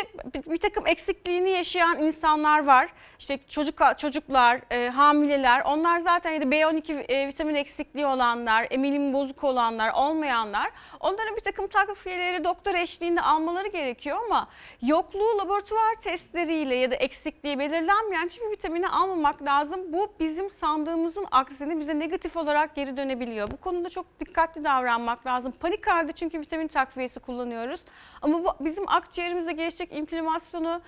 bir, 0.51 0.59
takım 0.59 0.87
eksikliğini 0.87 1.51
yaşayan 1.51 2.03
insanlar 2.03 2.65
var. 2.65 2.89
İşte 3.19 3.39
çocuk 3.49 3.81
çocuklar, 3.99 4.61
e, 4.71 4.89
hamileler. 4.89 5.63
Onlar 5.65 5.99
zaten 5.99 6.33
ya 6.33 6.41
da 6.41 6.45
B12 6.45 6.93
e, 6.93 7.29
vitamin 7.29 7.55
eksikliği 7.55 8.07
olanlar, 8.07 8.67
emilim 8.71 9.13
bozuk 9.13 9.45
olanlar, 9.45 9.93
olmayanlar. 9.95 10.71
Onların 11.01 11.37
bir 11.37 11.41
takım 11.41 11.67
takviyeleri 11.67 12.45
doktor 12.45 12.75
eşliğinde 12.75 13.21
almaları 13.21 13.69
gerekiyor 13.69 14.19
ama 14.27 14.49
yokluğu 14.83 15.39
laboratuvar 15.39 15.95
testleriyle 15.95 16.75
ya 16.75 16.91
da 16.91 16.95
eksikliği 16.95 17.59
belirlenmeyen 17.59 18.27
hiçbir 18.27 18.51
vitamini 18.51 18.89
almamak 18.89 19.43
lazım. 19.43 19.81
Bu 19.93 20.13
bizim 20.21 20.51
sandığımızın 20.51 21.27
aksine 21.31 21.81
bize 21.81 21.99
negatif 21.99 22.37
olarak 22.37 22.77
geri 22.77 22.97
dönebiliyor. 22.97 23.51
Bu 23.51 23.57
konuda 23.57 23.89
çok 23.89 24.21
dikkatli 24.21 24.65
davranmak 24.65 25.27
lazım. 25.27 25.53
Panik 25.61 25.87
halde 25.87 26.13
çünkü 26.13 26.41
vitamin 26.41 26.69
takviyesi 26.69 27.21
kullanıyoruz. 27.21 27.81
Ama 28.25 28.45
bu 28.45 28.65
bizim 28.65 28.89
akciğerimizde 28.89 29.53
gelişecek 29.53 29.93
inflamasyonu 29.93 30.81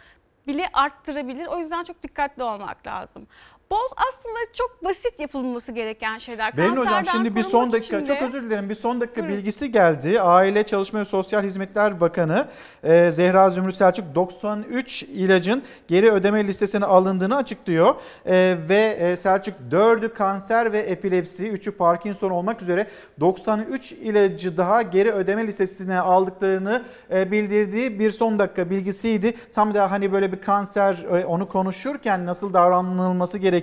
bile 0.47 0.69
arttırabilir. 0.73 1.47
O 1.47 1.59
yüzden 1.59 1.85
çok 1.85 2.03
dikkatli 2.03 2.43
olmak 2.43 2.87
lazım. 2.87 3.27
Boz 3.71 3.91
aslında 3.97 4.39
çok 4.53 4.85
basit 4.85 5.21
yapılması 5.21 5.73
gereken 5.73 6.19
şeyler. 6.19 6.57
Berin 6.57 6.77
Hocam 6.77 7.07
şimdi 7.07 7.35
bir 7.37 7.43
son 7.43 7.73
dakika 7.73 8.01
de- 8.01 8.05
çok 8.05 8.23
özür 8.23 8.43
dilerim 8.43 8.69
bir 8.69 8.75
son 8.75 9.01
dakika 9.01 9.23
Buyurun. 9.23 9.39
bilgisi 9.39 9.73
geldi. 9.73 10.21
Aile 10.21 10.63
Çalışma 10.63 11.01
ve 11.01 11.05
Sosyal 11.05 11.43
Hizmetler 11.43 12.01
Bakanı 12.01 12.49
e, 12.85 13.11
Zehra 13.11 13.51
Zümrüt 13.51 13.75
Selçuk 13.75 14.15
93 14.15 15.03
ilacın 15.03 15.63
geri 15.89 16.11
ödeme 16.11 16.47
listesine 16.47 16.85
alındığını 16.85 17.37
açıklıyor. 17.37 17.95
E, 18.27 18.57
ve 18.69 18.97
e, 19.01 19.17
Selçuk 19.17 19.55
4'ü 19.71 20.09
kanser 20.15 20.73
ve 20.73 20.79
epilepsi, 20.79 21.49
3'ü 21.49 21.71
Parkinson 21.71 22.31
olmak 22.31 22.63
üzere 22.63 22.87
93 23.21 23.93
ilacı 23.93 24.57
daha 24.57 24.83
geri 24.83 25.13
ödeme 25.13 25.47
listesine 25.47 26.01
aldıklarını 26.01 26.83
e, 27.11 27.31
bildirdiği 27.31 27.99
bir 27.99 28.11
son 28.11 28.39
dakika 28.39 28.71
bilgisiydi. 28.71 29.35
Tam 29.55 29.75
da 29.75 29.91
hani 29.91 30.13
böyle 30.13 30.33
bir 30.33 30.41
kanser 30.41 31.05
e, 31.21 31.25
onu 31.27 31.49
konuşurken 31.49 32.27
nasıl 32.27 32.53
davranılması 32.53 33.39
gerekiyor 33.39 33.56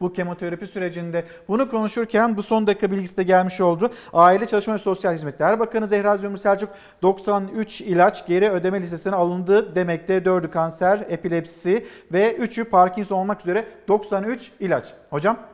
bu 0.00 0.12
kemoterapi 0.12 0.66
sürecinde 0.66 1.24
bunu 1.48 1.70
konuşurken 1.70 2.36
bu 2.36 2.42
son 2.42 2.66
dakika 2.66 2.90
bilgisi 2.90 3.16
de 3.16 3.22
gelmiş 3.22 3.60
oldu. 3.60 3.90
Aile 4.12 4.46
Çalışma 4.46 4.74
ve 4.74 4.78
Sosyal 4.78 5.14
Hizmetler 5.14 5.60
Bakanı 5.60 5.86
Zehra 5.86 6.16
Zümrüt 6.16 6.40
Selçuk 6.40 6.68
93 7.02 7.80
ilaç 7.80 8.26
geri 8.26 8.50
ödeme 8.50 8.80
listesine 8.80 9.14
alındı 9.14 9.74
demekte. 9.74 10.18
4'ü 10.18 10.50
kanser, 10.50 11.06
epilepsi 11.08 11.86
ve 12.12 12.36
3'ü 12.36 12.64
Parkinson 12.64 13.16
olmak 13.16 13.40
üzere 13.40 13.64
93 13.88 14.50
ilaç. 14.60 14.94
Hocam? 15.10 15.51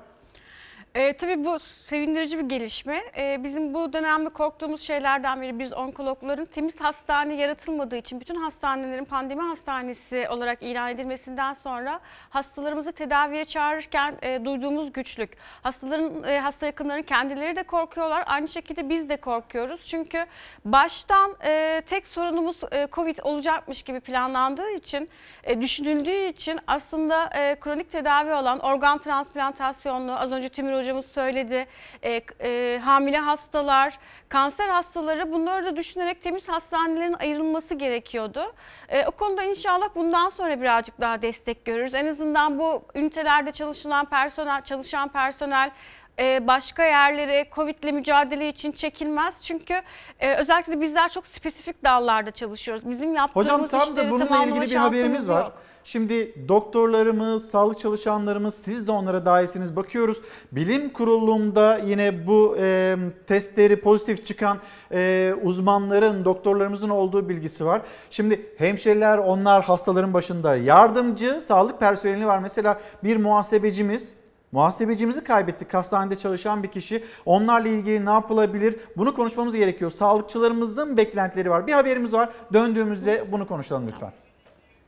E, 0.99 1.13
tabii 1.13 1.45
bu 1.45 1.59
sevindirici 1.89 2.39
bir 2.39 2.45
gelişme. 2.45 3.03
E, 3.17 3.45
bizim 3.45 3.75
bu 3.75 3.93
dönemde 3.93 4.29
korktuğumuz 4.29 4.81
şeylerden 4.81 5.43
biri 5.43 5.59
biz 5.59 5.73
onkologların 5.73 6.45
temiz 6.45 6.81
hastane 6.81 7.35
yaratılmadığı 7.35 7.97
için 7.97 8.21
bütün 8.21 8.35
hastanelerin 8.35 9.05
pandemi 9.05 9.43
hastanesi 9.43 10.29
olarak 10.29 10.63
ilan 10.63 10.91
edilmesinden 10.91 11.53
sonra 11.53 12.01
hastalarımızı 12.31 12.93
tedaviye 12.93 13.45
çağırırken 13.45 14.15
e, 14.23 14.45
duyduğumuz 14.45 14.93
güçlük. 14.93 15.31
Hastaların 15.63 16.25
e, 16.25 16.41
hasta 16.41 16.67
yakınları 16.67 17.03
kendileri 17.03 17.57
de 17.57 17.63
korkuyorlar. 17.63 18.25
Aynı 18.27 18.49
şekilde 18.49 18.89
biz 18.89 19.09
de 19.09 19.17
korkuyoruz. 19.17 19.81
Çünkü 19.85 20.27
baştan 20.65 21.37
e, 21.45 21.83
tek 21.87 22.07
sorunumuz 22.07 22.61
e, 22.73 22.89
Covid 22.93 23.19
olacakmış 23.23 23.83
gibi 23.83 24.01
planlandığı 24.01 24.71
için, 24.71 25.09
e, 25.45 25.61
düşünüldüğü 25.61 26.27
için 26.27 26.61
aslında 26.67 27.31
e, 27.37 27.57
kronik 27.61 27.91
tedavi 27.91 28.33
olan 28.33 28.59
organ 28.59 28.99
transplantasyonlu, 28.99 30.13
az 30.13 30.33
önce 30.33 30.49
Tümür 30.49 30.88
hocamız 30.89 31.07
söyledi, 31.07 31.67
e, 32.03 32.21
e, 32.41 32.79
hamile 32.79 33.19
hastalar, 33.19 33.99
kanser 34.29 34.69
hastaları 34.69 35.33
bunları 35.33 35.67
da 35.67 35.77
düşünerek 35.77 36.23
temiz 36.23 36.49
hastanelerin 36.49 37.13
ayrılması 37.13 37.75
gerekiyordu. 37.75 38.55
E, 38.89 39.07
o 39.07 39.11
konuda 39.11 39.43
inşallah 39.43 39.89
bundan 39.95 40.29
sonra 40.29 40.61
birazcık 40.61 41.01
daha 41.01 41.23
destek 41.23 41.65
görürüz. 41.65 41.95
En 41.95 42.07
azından 42.07 42.59
bu 42.59 42.83
ünitelerde 42.95 43.53
çalışılan 43.53 44.05
personel, 44.05 44.63
çalışan 44.63 45.09
personel 45.09 45.71
e, 46.19 46.47
başka 46.47 46.85
yerlere 46.85 47.49
Covid 47.55 47.83
ile 47.83 47.93
mücadele 47.93 48.49
için 48.49 48.73
çekilmez. 48.73 49.43
Çünkü 49.43 49.75
e, 50.21 50.35
özellikle 50.35 50.73
de 50.73 50.81
bizler 50.81 51.09
çok 51.09 51.27
spesifik 51.27 51.85
dallarda 51.85 52.31
çalışıyoruz. 52.31 52.91
Bizim 52.91 53.15
yaptığımız 53.15 53.47
Hocam 53.47 53.67
tam 53.69 53.97
da 53.97 54.11
bununla 54.11 54.45
ilgili 54.45 54.61
bir 54.61 54.77
haberimiz 54.77 55.29
var. 55.29 55.45
yok. 55.45 55.53
Şimdi 55.85 56.49
doktorlarımız, 56.49 57.51
sağlık 57.51 57.79
çalışanlarımız 57.79 58.55
siz 58.55 58.87
de 58.87 58.93
onlara 58.93 59.27
dahilsiniz. 59.27 59.77
Bakıyoruz 59.77 60.21
bilim 60.53 60.93
kurulunda 60.93 61.79
yine 61.79 62.27
bu 62.27 62.57
e, 62.61 62.97
testleri 63.27 63.81
pozitif 63.81 64.27
çıkan 64.27 64.59
e, 64.93 65.35
uzmanların, 65.43 66.25
doktorlarımızın 66.25 66.89
olduğu 66.89 67.29
bilgisi 67.29 67.67
var. 67.67 67.83
Şimdi 68.11 68.55
hemşireler 68.59 69.19
onlar 69.19 69.65
hastaların 69.65 70.15
başında. 70.15 70.57
Yardımcı 70.57 71.41
sağlık 71.41 71.81
personeli 71.81 72.27
var. 72.27 72.39
Mesela 72.39 72.81
bir 73.05 73.17
muhasebecimiz 73.17 74.15
Muhasebecimizi 74.53 75.25
kaybettik. 75.25 75.75
Hastanede 75.75 76.17
çalışan 76.17 76.63
bir 76.63 76.69
kişi. 76.69 77.05
Onlarla 77.27 77.69
ilgili 77.69 78.07
ne 78.07 78.11
yapılabilir? 78.11 78.77
Bunu 78.97 79.15
konuşmamız 79.15 79.57
gerekiyor. 79.57 79.91
Sağlıkçılarımızın 79.91 80.97
beklentileri 80.97 81.51
var. 81.51 81.67
Bir 81.67 81.73
haberimiz 81.73 82.13
var. 82.13 82.29
Döndüğümüzde 82.53 83.33
bunu 83.33 83.47
konuşalım 83.47 83.89
lütfen. 83.89 84.13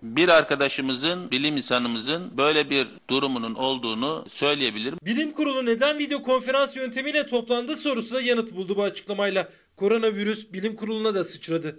bir 0.02 0.28
arkadaşımızın, 0.28 1.30
bilim 1.30 1.56
insanımızın 1.56 2.38
böyle 2.38 2.70
bir 2.70 2.88
durumunun 3.10 3.54
olduğunu 3.54 4.24
söyleyebilirim. 4.28 4.98
Bilim 5.04 5.32
kurulu 5.32 5.66
neden 5.66 5.98
video 5.98 6.22
konferans 6.22 6.76
yöntemiyle 6.76 7.26
toplandı 7.26 7.76
sorusuna 7.76 8.20
yanıt 8.20 8.54
buldu 8.56 8.76
bu 8.76 8.82
açıklamayla. 8.82 9.48
Koronavirüs 9.76 10.52
bilim 10.52 10.76
kuruluna 10.76 11.14
da 11.14 11.24
sıçradı. 11.24 11.76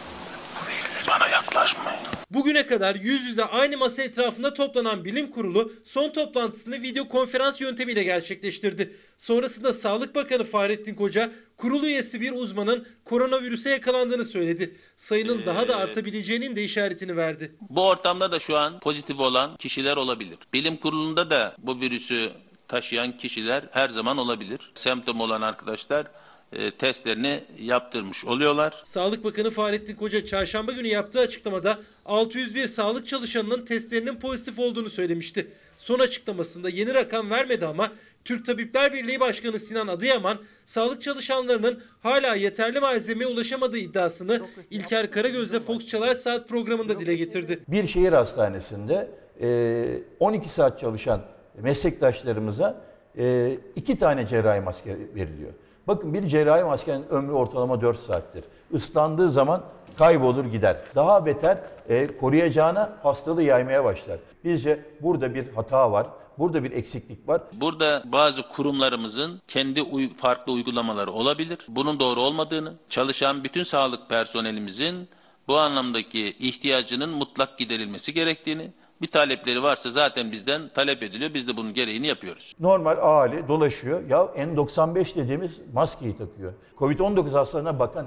Bana 1.12 1.28
yaklaşmayın. 1.28 2.00
Bugüne 2.30 2.66
kadar 2.66 2.94
yüz 2.94 3.24
yüze 3.24 3.44
aynı 3.44 3.78
masa 3.78 4.02
etrafında 4.02 4.54
toplanan 4.54 5.04
bilim 5.04 5.30
kurulu 5.30 5.72
son 5.84 6.10
toplantısını 6.10 6.82
video 6.82 7.08
konferans 7.08 7.60
yöntemiyle 7.60 8.02
gerçekleştirdi. 8.02 8.96
Sonrasında 9.18 9.72
Sağlık 9.72 10.14
Bakanı 10.14 10.44
Fahrettin 10.44 10.94
Koca 10.94 11.32
kurul 11.56 11.82
üyesi 11.82 12.20
bir 12.20 12.32
uzmanın 12.32 12.86
koronavirüse 13.04 13.70
yakalandığını 13.70 14.24
söyledi. 14.24 14.76
Sayının 14.96 15.46
daha 15.46 15.68
da 15.68 15.76
artabileceğinin 15.76 16.56
de 16.56 16.64
işaretini 16.64 17.16
verdi. 17.16 17.56
Bu 17.70 17.88
ortamda 17.88 18.32
da 18.32 18.38
şu 18.38 18.56
an 18.58 18.80
pozitif 18.80 19.20
olan 19.20 19.56
kişiler 19.56 19.96
olabilir. 19.96 20.38
Bilim 20.52 20.76
kurulunda 20.76 21.30
da 21.30 21.54
bu 21.58 21.80
virüsü 21.80 22.32
taşıyan 22.68 23.12
kişiler 23.12 23.64
her 23.72 23.88
zaman 23.88 24.18
olabilir. 24.18 24.70
Semptom 24.74 25.20
olan 25.20 25.42
arkadaşlar 25.42 26.06
e, 26.52 26.70
testlerini 26.70 27.40
yaptırmış 27.58 28.24
oluyorlar. 28.24 28.82
Sağlık 28.84 29.24
Bakanı 29.24 29.50
Fahrettin 29.50 29.96
Koca 29.96 30.24
çarşamba 30.24 30.72
günü 30.72 30.88
yaptığı 30.88 31.20
açıklamada 31.20 31.78
601 32.06 32.66
sağlık 32.66 33.08
çalışanının 33.08 33.64
testlerinin 33.64 34.16
pozitif 34.16 34.58
olduğunu 34.58 34.90
söylemişti. 34.90 35.48
Son 35.76 35.98
açıklamasında 35.98 36.68
yeni 36.68 36.94
rakam 36.94 37.30
vermedi 37.30 37.66
ama 37.66 37.92
Türk 38.24 38.46
Tabipler 38.46 38.92
Birliği 38.92 39.20
Başkanı 39.20 39.58
Sinan 39.58 39.88
Adıyaman 39.88 40.38
sağlık 40.64 41.02
çalışanlarının 41.02 41.82
hala 42.02 42.34
yeterli 42.34 42.80
malzemeye 42.80 43.30
ulaşamadığı 43.30 43.78
iddiasını 43.78 44.42
İlker 44.70 45.10
Karagöz'le 45.10 45.60
Fox 45.66 45.86
Çalar 45.86 46.14
Saat 46.14 46.48
programında 46.48 47.00
dile 47.00 47.14
getirdi. 47.16 47.58
Bir 47.68 47.86
şehir 47.86 48.12
hastanesinde 48.12 49.10
e, 49.40 49.98
12 50.20 50.48
saat 50.48 50.80
çalışan 50.80 51.22
meslektaşlarımıza 51.62 52.84
e, 53.18 53.56
iki 53.76 53.98
tane 53.98 54.26
cerrahi 54.28 54.60
maske 54.60 54.96
veriliyor. 55.14 55.52
Bakın 55.86 56.14
bir 56.14 56.26
cerrahi 56.26 56.64
maskenin 56.64 57.04
ömrü 57.10 57.32
ortalama 57.32 57.80
4 57.80 57.98
saattir. 58.00 58.44
Islandığı 58.72 59.30
zaman 59.30 59.62
kaybolur 59.98 60.44
gider. 60.44 60.76
Daha 60.94 61.26
beter 61.26 61.58
e, 61.88 62.16
koruyacağına 62.16 62.92
hastalığı 63.02 63.42
yaymaya 63.42 63.84
başlar. 63.84 64.18
Bizce 64.44 64.84
burada 65.00 65.34
bir 65.34 65.54
hata 65.54 65.92
var. 65.92 66.06
Burada 66.38 66.64
bir 66.64 66.70
eksiklik 66.72 67.28
var. 67.28 67.40
Burada 67.52 68.02
bazı 68.04 68.48
kurumlarımızın 68.48 69.40
kendi 69.48 69.82
uy- 69.82 70.14
farklı 70.16 70.52
uygulamaları 70.52 71.12
olabilir. 71.12 71.58
Bunun 71.68 72.00
doğru 72.00 72.20
olmadığını, 72.20 72.72
çalışan 72.88 73.44
bütün 73.44 73.62
sağlık 73.62 74.08
personelimizin 74.08 75.08
bu 75.48 75.58
anlamdaki 75.58 76.36
ihtiyacının 76.38 77.10
mutlak 77.10 77.58
giderilmesi 77.58 78.12
gerektiğini, 78.14 78.72
bir 79.02 79.10
talepleri 79.10 79.62
varsa 79.62 79.90
zaten 79.90 80.32
bizden 80.32 80.68
talep 80.68 81.02
ediliyor. 81.02 81.34
Biz 81.34 81.48
de 81.48 81.56
bunun 81.56 81.74
gereğini 81.74 82.06
yapıyoruz. 82.06 82.52
Normal 82.60 82.98
ağali 83.00 83.48
dolaşıyor. 83.48 84.08
Ya 84.08 84.18
N95 84.18 85.14
dediğimiz 85.14 85.60
maskeyi 85.72 86.16
takıyor. 86.16 86.52
Covid-19 86.78 87.30
hastalarına 87.30 87.78
bakan 87.78 88.06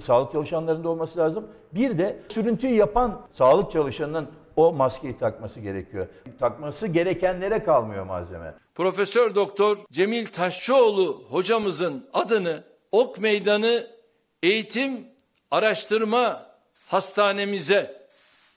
sağlık 0.00 0.32
çalışanlarında 0.32 0.88
olması 0.88 1.18
lazım. 1.18 1.46
Bir 1.74 1.98
de 1.98 2.22
sürüntüyü 2.28 2.74
yapan 2.74 3.26
sağlık 3.30 3.72
çalışanının 3.72 4.28
o 4.56 4.72
maskeyi 4.72 5.16
takması 5.16 5.60
gerekiyor. 5.60 6.06
Takması 6.38 6.86
gerekenlere 6.86 7.62
kalmıyor 7.62 8.04
malzeme. 8.04 8.54
Profesör 8.74 9.34
Doktor 9.34 9.78
Cemil 9.90 10.26
Taşçıoğlu 10.26 11.22
hocamızın 11.30 12.06
adını 12.12 12.64
Ok 12.92 13.18
Meydanı 13.18 13.86
Eğitim 14.42 15.06
Araştırma 15.50 16.46
Hastanemize 16.86 18.01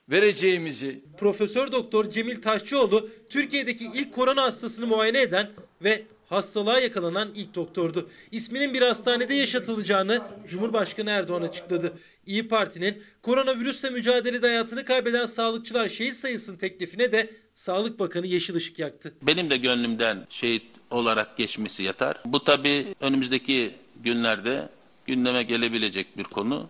vereceğimizi 0.10 1.04
Profesör 1.18 1.72
Doktor 1.72 2.10
Cemil 2.10 2.42
Taşçıoğlu 2.42 3.10
Türkiye'deki 3.30 3.86
ilk 3.94 4.14
korona 4.14 4.44
hastasını 4.44 4.88
muayene 4.88 5.22
eden 5.22 5.52
ve 5.84 6.04
hastalığa 6.30 6.80
yakalanan 6.80 7.32
ilk 7.36 7.56
doktordu. 7.56 8.10
İsminin 8.32 8.74
bir 8.74 8.82
hastanede 8.82 9.34
yaşatılacağını 9.34 10.22
Cumhurbaşkanı 10.50 11.10
Erdoğan 11.10 11.42
açıkladı. 11.42 11.94
İyi 12.26 12.48
Parti'nin 12.48 13.04
koronavirüsle 13.22 13.90
mücadelede 13.90 14.48
hayatını 14.48 14.86
kaybeden 14.86 15.26
sağlıkçılar 15.26 15.88
şehit 15.88 16.16
sayısının 16.16 16.58
teklifine 16.58 17.12
de 17.12 17.30
Sağlık 17.54 18.00
Bakanı 18.00 18.28
yeşil 18.28 18.56
ışık 18.56 18.80
yaktı. 18.80 19.14
Benim 19.22 19.50
de 19.50 19.58
gönlümden 19.58 20.26
şehit 20.30 20.64
olarak 20.92 21.38
geçmesi 21.38 21.84
yatar. 21.84 22.22
Bu 22.26 22.44
tabii 22.44 22.96
önümüzdeki 23.02 23.72
günlerde 24.04 24.70
gündeme 25.08 25.44
gelebilecek 25.44 26.18
bir 26.18 26.24
konu. 26.24 26.70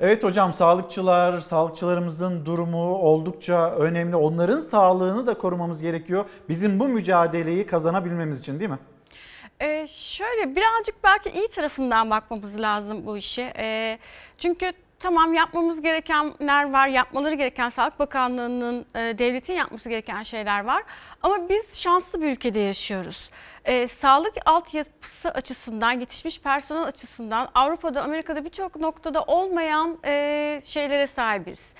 Evet 0.00 0.24
hocam 0.24 0.54
sağlıkçılar, 0.54 1.40
sağlıkçılarımızın 1.40 2.46
durumu 2.46 2.94
oldukça 2.94 3.70
önemli. 3.70 4.16
Onların 4.16 4.60
sağlığını 4.60 5.26
da 5.26 5.34
korumamız 5.38 5.82
gerekiyor. 5.82 6.24
Bizim 6.48 6.80
bu 6.80 6.88
mücadeleyi 6.88 7.66
kazanabilmemiz 7.66 8.40
için 8.40 8.60
değil 8.60 8.70
mi? 8.70 8.78
Ee, 9.60 9.86
şöyle 9.88 10.56
birazcık 10.56 11.04
belki 11.04 11.30
iyi 11.30 11.48
tarafından 11.48 12.10
bakmamız 12.10 12.60
lazım 12.60 13.06
bu 13.06 13.16
işe. 13.16 13.52
Ee, 13.58 13.98
çünkü 14.38 14.72
tamam 15.00 15.34
yapmamız 15.34 15.82
gerekenler 15.82 16.70
var, 16.70 16.88
yapmaları 16.88 17.34
gereken 17.34 17.68
Sağlık 17.68 17.98
Bakanlığı'nın, 17.98 18.86
e, 18.94 19.18
devletin 19.18 19.54
yapması 19.54 19.88
gereken 19.88 20.22
şeyler 20.22 20.64
var. 20.64 20.82
Ama 21.22 21.48
biz 21.48 21.80
şanslı 21.80 22.20
bir 22.20 22.32
ülkede 22.32 22.60
yaşıyoruz. 22.60 23.30
Ee, 23.64 23.88
sağlık 23.88 24.34
altyapısı 24.46 25.30
açısından, 25.30 25.92
yetişmiş 25.92 26.40
personel 26.40 26.82
açısından 26.82 27.48
Avrupa'da, 27.54 28.02
Amerika'da 28.02 28.44
birçok 28.44 28.76
noktada 28.76 29.22
olmayan 29.22 29.98
e, 30.04 30.60
şeylere 30.64 31.06
sahibiz. 31.06 31.74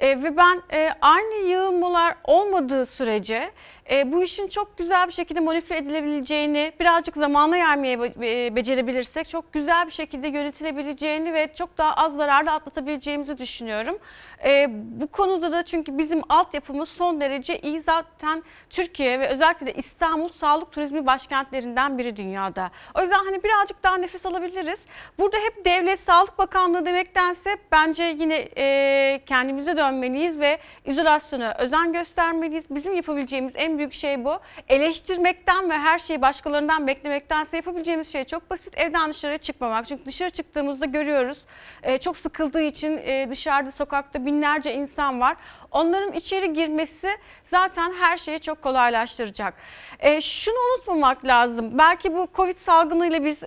E, 0.00 0.22
ve 0.22 0.36
ben 0.36 0.62
e, 0.72 0.90
aynı 1.00 1.34
yığılmalar 1.34 2.14
olmadığı 2.24 2.86
sürece 2.86 3.52
e, 3.90 4.12
bu 4.12 4.22
işin 4.22 4.48
çok 4.48 4.78
güzel 4.78 5.06
bir 5.06 5.12
şekilde 5.12 5.40
manipüle 5.40 5.78
edilebileceğini, 5.78 6.72
birazcık 6.80 7.16
zamana 7.16 7.56
yaymayı 7.56 8.00
be- 8.00 8.46
e, 8.46 8.56
becerebilirsek 8.56 9.28
çok 9.28 9.52
güzel 9.52 9.86
bir 9.86 9.92
şekilde 9.92 10.28
yönetilebileceğini 10.28 11.34
ve 11.34 11.54
çok 11.54 11.78
daha 11.78 11.94
az 11.94 12.16
zararla 12.16 12.52
atlatabileceğimizi 12.54 13.38
düşünüyorum. 13.38 13.98
E, 14.44 14.66
bu 14.70 15.06
konuda 15.06 15.52
da 15.52 15.62
çünkü 15.62 15.98
bizim 15.98 16.22
altyapımız 16.28 16.88
son 16.88 17.20
derece 17.20 17.58
iyi 17.58 17.80
zaten 17.80 18.42
Türkiye 18.70 19.20
ve 19.20 19.28
özellikle 19.28 19.66
de 19.66 19.72
İstanbul 19.72 20.28
sağlık 20.28 20.72
turizmi 20.72 21.06
başkentlerinden 21.06 21.98
biri 21.98 22.16
dünyada. 22.16 22.70
O 22.94 23.00
yüzden 23.00 23.24
hani 23.24 23.42
birazcık 23.42 23.82
daha 23.82 23.96
nefes 23.96 24.26
alabiliriz. 24.26 24.80
Burada 25.18 25.36
hep 25.36 25.64
Devlet 25.64 26.00
Sağlık 26.00 26.38
Bakanlığı 26.38 26.86
demektense 26.86 27.56
bence 27.72 28.04
yine 28.04 28.48
e, 28.56 29.20
kendimize 29.26 29.76
dönmeliyiz 29.76 30.40
ve 30.40 30.58
izolasyona 30.84 31.54
özen 31.58 31.92
göstermeliyiz. 31.92 32.64
Bizim 32.70 32.96
yapabileceğimiz 32.96 33.52
en 33.56 33.73
büyük 33.78 33.92
şey 33.92 34.24
bu. 34.24 34.38
Eleştirmekten 34.68 35.70
ve 35.70 35.78
her 35.78 35.98
şeyi 35.98 36.22
başkalarından 36.22 36.86
beklemektense 36.86 37.56
yapabileceğimiz 37.56 38.12
şey 38.12 38.24
çok 38.24 38.50
basit. 38.50 38.78
Evden 38.78 39.10
dışarıya 39.10 39.38
çıkmamak. 39.38 39.86
Çünkü 39.86 40.06
dışarı 40.06 40.30
çıktığımızda 40.30 40.86
görüyoruz. 40.86 41.38
e, 41.82 41.98
çok 41.98 42.16
sıkıldığı 42.16 42.62
için 42.62 42.98
e, 42.98 43.30
dışarıda 43.30 43.72
sokakta 43.72 44.26
binlerce 44.26 44.74
insan 44.74 45.20
var. 45.20 45.36
Onların 45.70 46.12
içeri 46.12 46.52
girmesi 46.52 47.08
zaten 47.50 47.92
her 47.92 48.16
şeyi 48.16 48.40
çok 48.40 48.62
kolaylaştıracak. 48.62 49.54
E, 50.00 50.20
şunu 50.20 50.54
unutmamak 50.74 51.24
lazım. 51.24 51.78
Belki 51.78 52.14
bu 52.14 52.28
Covid 52.34 52.58
salgınıyla 52.58 53.24
biz 53.24 53.38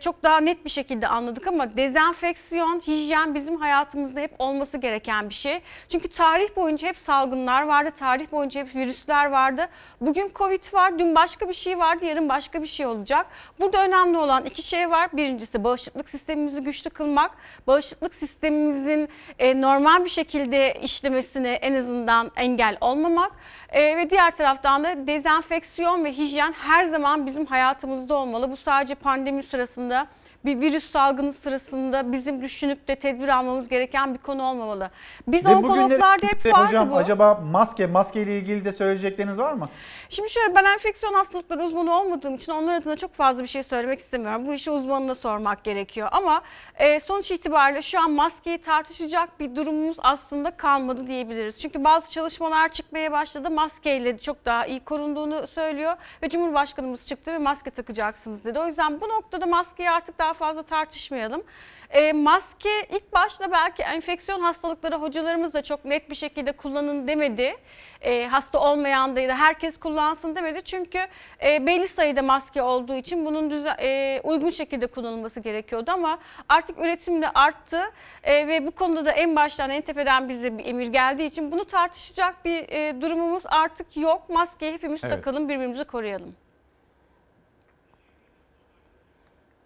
çok 0.00 0.22
daha 0.22 0.40
net 0.40 0.64
bir 0.64 0.70
şekilde 0.70 1.08
anladık 1.08 1.46
ama 1.46 1.76
dezenfeksiyon, 1.76 2.80
hijyen 2.80 3.34
bizim 3.34 3.56
hayatımızda 3.56 4.20
hep 4.20 4.34
olması 4.38 4.78
gereken 4.78 5.28
bir 5.28 5.34
şey. 5.34 5.60
Çünkü 5.88 6.08
tarih 6.08 6.56
boyunca 6.56 6.88
hep 6.88 6.96
salgınlar 6.96 7.62
vardı, 7.62 7.90
tarih 7.90 8.32
boyunca 8.32 8.60
hep 8.60 8.76
virüsler 8.76 9.26
vardı. 9.26 9.59
Bugün 10.00 10.32
Covid 10.34 10.74
var, 10.74 10.98
dün 10.98 11.14
başka 11.14 11.48
bir 11.48 11.54
şey 11.54 11.78
vardı, 11.78 12.04
yarın 12.04 12.28
başka 12.28 12.62
bir 12.62 12.66
şey 12.66 12.86
olacak. 12.86 13.26
Burada 13.60 13.84
önemli 13.84 14.18
olan 14.18 14.44
iki 14.44 14.62
şey 14.62 14.90
var. 14.90 15.08
Birincisi 15.12 15.64
bağışıklık 15.64 16.08
sistemimizi 16.08 16.62
güçlü 16.62 16.90
kılmak, 16.90 17.30
bağışıklık 17.66 18.14
sistemimizin 18.14 19.08
e, 19.38 19.60
normal 19.60 20.04
bir 20.04 20.10
şekilde 20.10 20.74
işlemesine 20.82 21.52
en 21.52 21.74
azından 21.74 22.30
engel 22.36 22.76
olmamak. 22.80 23.32
E, 23.68 23.96
ve 23.96 24.10
diğer 24.10 24.36
taraftan 24.36 24.84
da 24.84 25.06
dezenfeksiyon 25.06 26.04
ve 26.04 26.12
hijyen 26.12 26.52
her 26.52 26.84
zaman 26.84 27.26
bizim 27.26 27.46
hayatımızda 27.46 28.14
olmalı. 28.14 28.50
Bu 28.50 28.56
sadece 28.56 28.94
pandemi 28.94 29.42
sırasında 29.42 30.06
bir 30.44 30.60
virüs 30.60 30.90
salgını 30.90 31.32
sırasında 31.32 32.12
bizim 32.12 32.42
düşünüp 32.42 32.88
de 32.88 32.96
tedbir 32.96 33.28
almamız 33.28 33.68
gereken 33.68 34.14
bir 34.14 34.18
konu 34.18 34.42
olmamalı. 34.42 34.90
Biz 35.28 35.46
Ve 35.46 35.56
onkologlarda 35.56 36.26
hep 36.26 36.46
vardı 36.46 36.66
hocam 36.66 36.90
bu. 36.90 36.96
acaba 36.96 37.34
maske, 37.50 37.86
maske 37.86 38.22
ile 38.22 38.38
ilgili 38.38 38.64
de 38.64 38.72
söyleyecekleriniz 38.72 39.38
var 39.38 39.52
mı? 39.52 39.68
Şimdi 40.08 40.30
şöyle 40.30 40.54
ben 40.54 40.64
enfeksiyon 40.64 41.14
hastalıkları 41.14 41.62
uzmanı 41.64 42.00
olmadığım 42.00 42.34
için 42.34 42.52
onlar 42.52 42.74
adına 42.74 42.96
çok 42.96 43.14
fazla 43.14 43.42
bir 43.42 43.48
şey 43.48 43.62
söylemek 43.62 43.98
istemiyorum. 44.00 44.46
Bu 44.46 44.54
işi 44.54 44.70
uzmanına 44.70 45.14
sormak 45.14 45.64
gerekiyor. 45.64 46.08
Ama 46.12 46.42
e, 46.74 47.00
sonuç 47.00 47.30
itibariyle 47.30 47.82
şu 47.82 48.00
an 48.00 48.10
maskeyi 48.10 48.58
tartışacak 48.58 49.40
bir 49.40 49.56
durumumuz 49.56 49.96
aslında 50.02 50.50
kalmadı 50.50 51.06
diyebiliriz. 51.06 51.58
Çünkü 51.58 51.84
bazı 51.84 52.10
çalışmalar 52.10 52.68
çıkmaya 52.68 53.12
başladı. 53.12 53.50
Maskeyle 53.50 54.18
çok 54.18 54.44
daha 54.44 54.66
iyi 54.66 54.80
korunduğunu 54.80 55.46
söylüyor. 55.46 55.92
Ve 56.22 56.28
Cumhurbaşkanımız 56.28 57.06
çıktı 57.06 57.32
ve 57.32 57.38
maske 57.38 57.70
takacaksınız 57.70 58.44
dedi. 58.44 58.58
O 58.58 58.66
yüzden 58.66 59.00
bu 59.00 59.08
noktada 59.08 59.46
maskeyi 59.46 59.90
artık 59.90 60.18
daha 60.18 60.29
fazla 60.34 60.62
tartışmayalım. 60.62 61.42
E, 61.90 62.12
maske 62.12 62.68
ilk 62.90 63.12
başta 63.12 63.52
belki 63.52 63.82
enfeksiyon 63.82 64.40
hastalıkları 64.40 64.96
hocalarımız 64.96 65.54
da 65.54 65.62
çok 65.62 65.84
net 65.84 66.10
bir 66.10 66.14
şekilde 66.14 66.52
kullanın 66.52 67.08
demedi. 67.08 67.56
E, 68.00 68.26
hasta 68.26 68.60
olmayan 68.60 69.16
da 69.16 69.20
herkes 69.20 69.78
kullansın 69.78 70.36
demedi. 70.36 70.62
Çünkü 70.64 70.98
e, 71.44 71.66
belli 71.66 71.88
sayıda 71.88 72.22
maske 72.22 72.62
olduğu 72.62 72.94
için 72.94 73.26
bunun 73.26 73.50
düze- 73.50 73.76
e, 73.80 74.20
uygun 74.24 74.50
şekilde 74.50 74.86
kullanılması 74.86 75.40
gerekiyordu 75.40 75.90
ama 75.90 76.18
artık 76.48 76.78
üretim 76.78 77.22
de 77.22 77.30
arttı 77.30 77.80
E, 78.24 78.48
ve 78.48 78.66
bu 78.66 78.70
konuda 78.70 79.04
da 79.04 79.12
en 79.12 79.36
baştan 79.36 79.70
en 79.70 79.82
tepeden 79.82 80.28
bize 80.28 80.58
bir 80.58 80.64
emir 80.66 80.86
geldiği 80.86 81.26
için 81.26 81.52
bunu 81.52 81.64
tartışacak 81.64 82.44
bir 82.44 82.68
e, 82.68 83.00
durumumuz 83.00 83.42
artık 83.46 83.96
yok. 83.96 84.28
Maskeyi 84.30 84.72
hepimiz 84.72 85.04
Evet. 85.04 85.14
takalım 85.14 85.48
birbirimizi 85.48 85.84
koruyalım. 85.84 86.34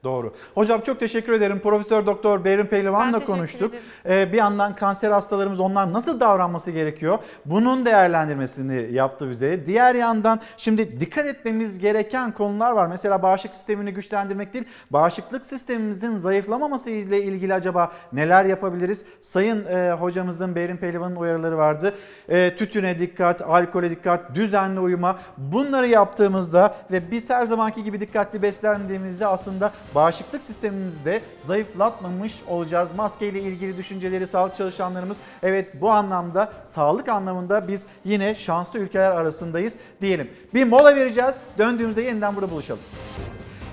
Doğru. 0.04 0.34
Hocam 0.54 0.80
çok 0.80 1.00
teşekkür 1.00 1.32
ederim. 1.32 1.60
Profesör 1.60 2.06
Doktor 2.06 2.44
Behrin 2.44 2.64
Ben 2.64 2.66
Pehlivan'la 2.66 3.24
konuştuk. 3.24 3.74
Ee, 4.08 4.32
bir 4.32 4.38
yandan 4.38 4.76
kanser 4.76 5.10
hastalarımız 5.10 5.60
onlar 5.60 5.92
nasıl 5.92 6.20
davranması 6.20 6.70
gerekiyor? 6.70 7.18
Bunun 7.44 7.86
değerlendirmesini 7.86 8.92
yaptı 8.92 9.30
bize. 9.30 9.66
Diğer 9.66 9.94
yandan 9.94 10.40
şimdi 10.56 11.00
dikkat 11.00 11.26
etmemiz 11.26 11.78
gereken 11.78 12.32
konular 12.32 12.72
var. 12.72 12.86
Mesela 12.86 13.22
bağışıklık 13.22 13.54
sistemini 13.54 13.94
güçlendirmek 13.94 14.54
değil, 14.54 14.64
bağışıklık 14.90 15.46
sistemimizin 15.46 16.16
zayıflamaması 16.16 16.90
ile 16.90 17.22
ilgili 17.22 17.54
acaba 17.54 17.92
neler 18.12 18.44
yapabiliriz? 18.44 19.04
Sayın 19.20 19.66
e, 19.66 19.92
hocamızın 19.92 20.54
Behrin 20.54 20.76
Pehlivan'ın 20.76 21.16
uyarıları 21.16 21.58
vardı. 21.58 21.94
E, 22.28 22.56
tütüne 22.56 22.98
dikkat, 22.98 23.42
alkole 23.42 23.90
dikkat, 23.90 24.34
düzenli 24.34 24.80
uyuma. 24.80 25.18
Bunları 25.38 25.86
yaptığımızda 25.86 26.74
ve 26.90 27.10
biz 27.10 27.30
her 27.30 27.44
zamanki 27.44 27.82
gibi 27.82 28.00
dikkatli 28.00 28.42
beslendiğimizde 28.42 29.26
aslında 29.26 29.72
bağışıklık 29.94 30.42
sistemimizi 30.42 31.04
de 31.04 31.20
zayıflatmamış 31.38 32.42
olacağız. 32.48 32.90
Maske 32.96 33.28
ile 33.28 33.40
ilgili 33.40 33.76
düşünceleri 33.76 34.26
sağlık 34.26 34.56
çalışanlarımız 34.56 35.18
evet 35.42 35.80
bu 35.80 35.90
anlamda 35.90 36.52
sağlık 36.64 37.08
anlamında 37.08 37.68
biz 37.68 37.82
yine 38.04 38.34
şanslı 38.34 38.78
ülkeler 38.78 39.10
arasındayız 39.10 39.76
diyelim. 40.00 40.30
Bir 40.54 40.64
mola 40.64 40.96
vereceğiz. 40.96 41.40
Döndüğümüzde 41.58 42.02
yeniden 42.02 42.36
burada 42.36 42.50
buluşalım. 42.50 42.82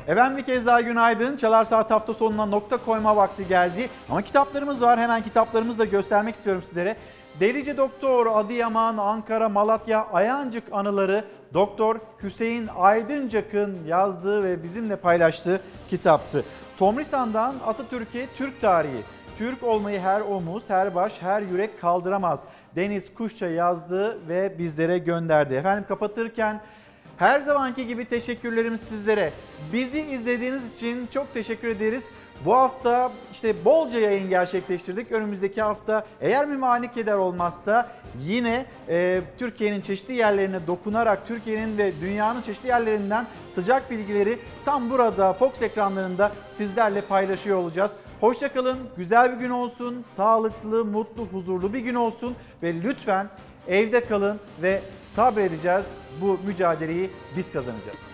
Efendim 0.07 0.37
bir 0.37 0.43
kez 0.43 0.65
daha 0.65 0.81
günaydın. 0.81 1.37
Çalar 1.37 1.63
Saat 1.63 1.91
hafta 1.91 2.13
sonuna 2.13 2.45
nokta 2.45 2.77
koyma 2.77 3.15
vakti 3.15 3.47
geldi. 3.47 3.89
Ama 4.09 4.21
kitaplarımız 4.21 4.81
var. 4.81 4.99
Hemen 4.99 5.23
kitaplarımızı 5.23 5.79
da 5.79 5.85
göstermek 5.85 6.35
istiyorum 6.35 6.63
sizlere. 6.63 6.95
Delici 7.39 7.77
Doktor, 7.77 8.27
Adıyaman, 8.27 8.97
Ankara, 8.97 9.49
Malatya, 9.49 10.07
Ayancık 10.13 10.63
anıları 10.71 11.25
Doktor 11.53 11.99
Hüseyin 12.23 12.69
Aydıncak'ın 12.77 13.77
yazdığı 13.87 14.43
ve 14.43 14.63
bizimle 14.63 14.95
paylaştığı 14.95 15.61
kitaptı. 15.89 16.45
Tomrisan'dan 16.77 17.55
Atatürk'e 17.65 18.27
Türk 18.37 18.61
tarihi. 18.61 19.03
Türk 19.37 19.63
olmayı 19.63 19.99
her 19.99 20.21
omuz, 20.21 20.63
her 20.67 20.95
baş, 20.95 21.21
her 21.21 21.41
yürek 21.41 21.81
kaldıramaz. 21.81 22.43
Deniz 22.75 23.13
Kuşça 23.13 23.47
yazdı 23.47 24.27
ve 24.27 24.57
bizlere 24.57 24.97
gönderdi. 24.97 25.53
Efendim 25.53 25.85
kapatırken 25.87 26.61
her 27.17 27.39
zamanki 27.39 27.87
gibi 27.87 28.05
teşekkürlerimiz 28.05 28.81
sizlere. 28.81 29.31
Bizi 29.73 30.01
izlediğiniz 30.01 30.75
için 30.75 31.07
çok 31.13 31.33
teşekkür 31.33 31.67
ederiz. 31.67 32.07
Bu 32.45 32.55
hafta 32.55 33.11
işte 33.31 33.65
bolca 33.65 33.99
yayın 33.99 34.29
gerçekleştirdik. 34.29 35.11
Önümüzdeki 35.11 35.61
hafta 35.61 36.05
eğer 36.21 36.45
mimani 36.45 36.91
keder 36.91 37.13
olmazsa 37.13 37.91
yine 38.19 38.65
e, 38.89 39.21
Türkiye'nin 39.37 39.81
çeşitli 39.81 40.13
yerlerine 40.13 40.67
dokunarak 40.67 41.27
Türkiye'nin 41.27 41.77
ve 41.77 41.91
dünyanın 42.01 42.41
çeşitli 42.41 42.67
yerlerinden 42.67 43.27
sıcak 43.49 43.91
bilgileri 43.91 44.39
tam 44.65 44.89
burada 44.89 45.33
Fox 45.33 45.61
ekranlarında 45.61 46.31
sizlerle 46.51 47.01
paylaşıyor 47.01 47.57
olacağız. 47.57 47.91
Hoşçakalın, 48.19 48.77
güzel 48.97 49.35
bir 49.35 49.37
gün 49.37 49.49
olsun, 49.49 50.01
sağlıklı, 50.01 50.85
mutlu, 50.85 51.25
huzurlu 51.25 51.73
bir 51.73 51.79
gün 51.79 51.95
olsun 51.95 52.35
ve 52.63 52.73
lütfen 52.83 53.27
evde 53.67 54.05
kalın 54.05 54.39
ve 54.61 54.81
sabredeceğiz. 55.15 55.85
Bu 56.21 56.39
mücadeleyi 56.45 57.09
biz 57.37 57.51
kazanacağız. 57.51 58.11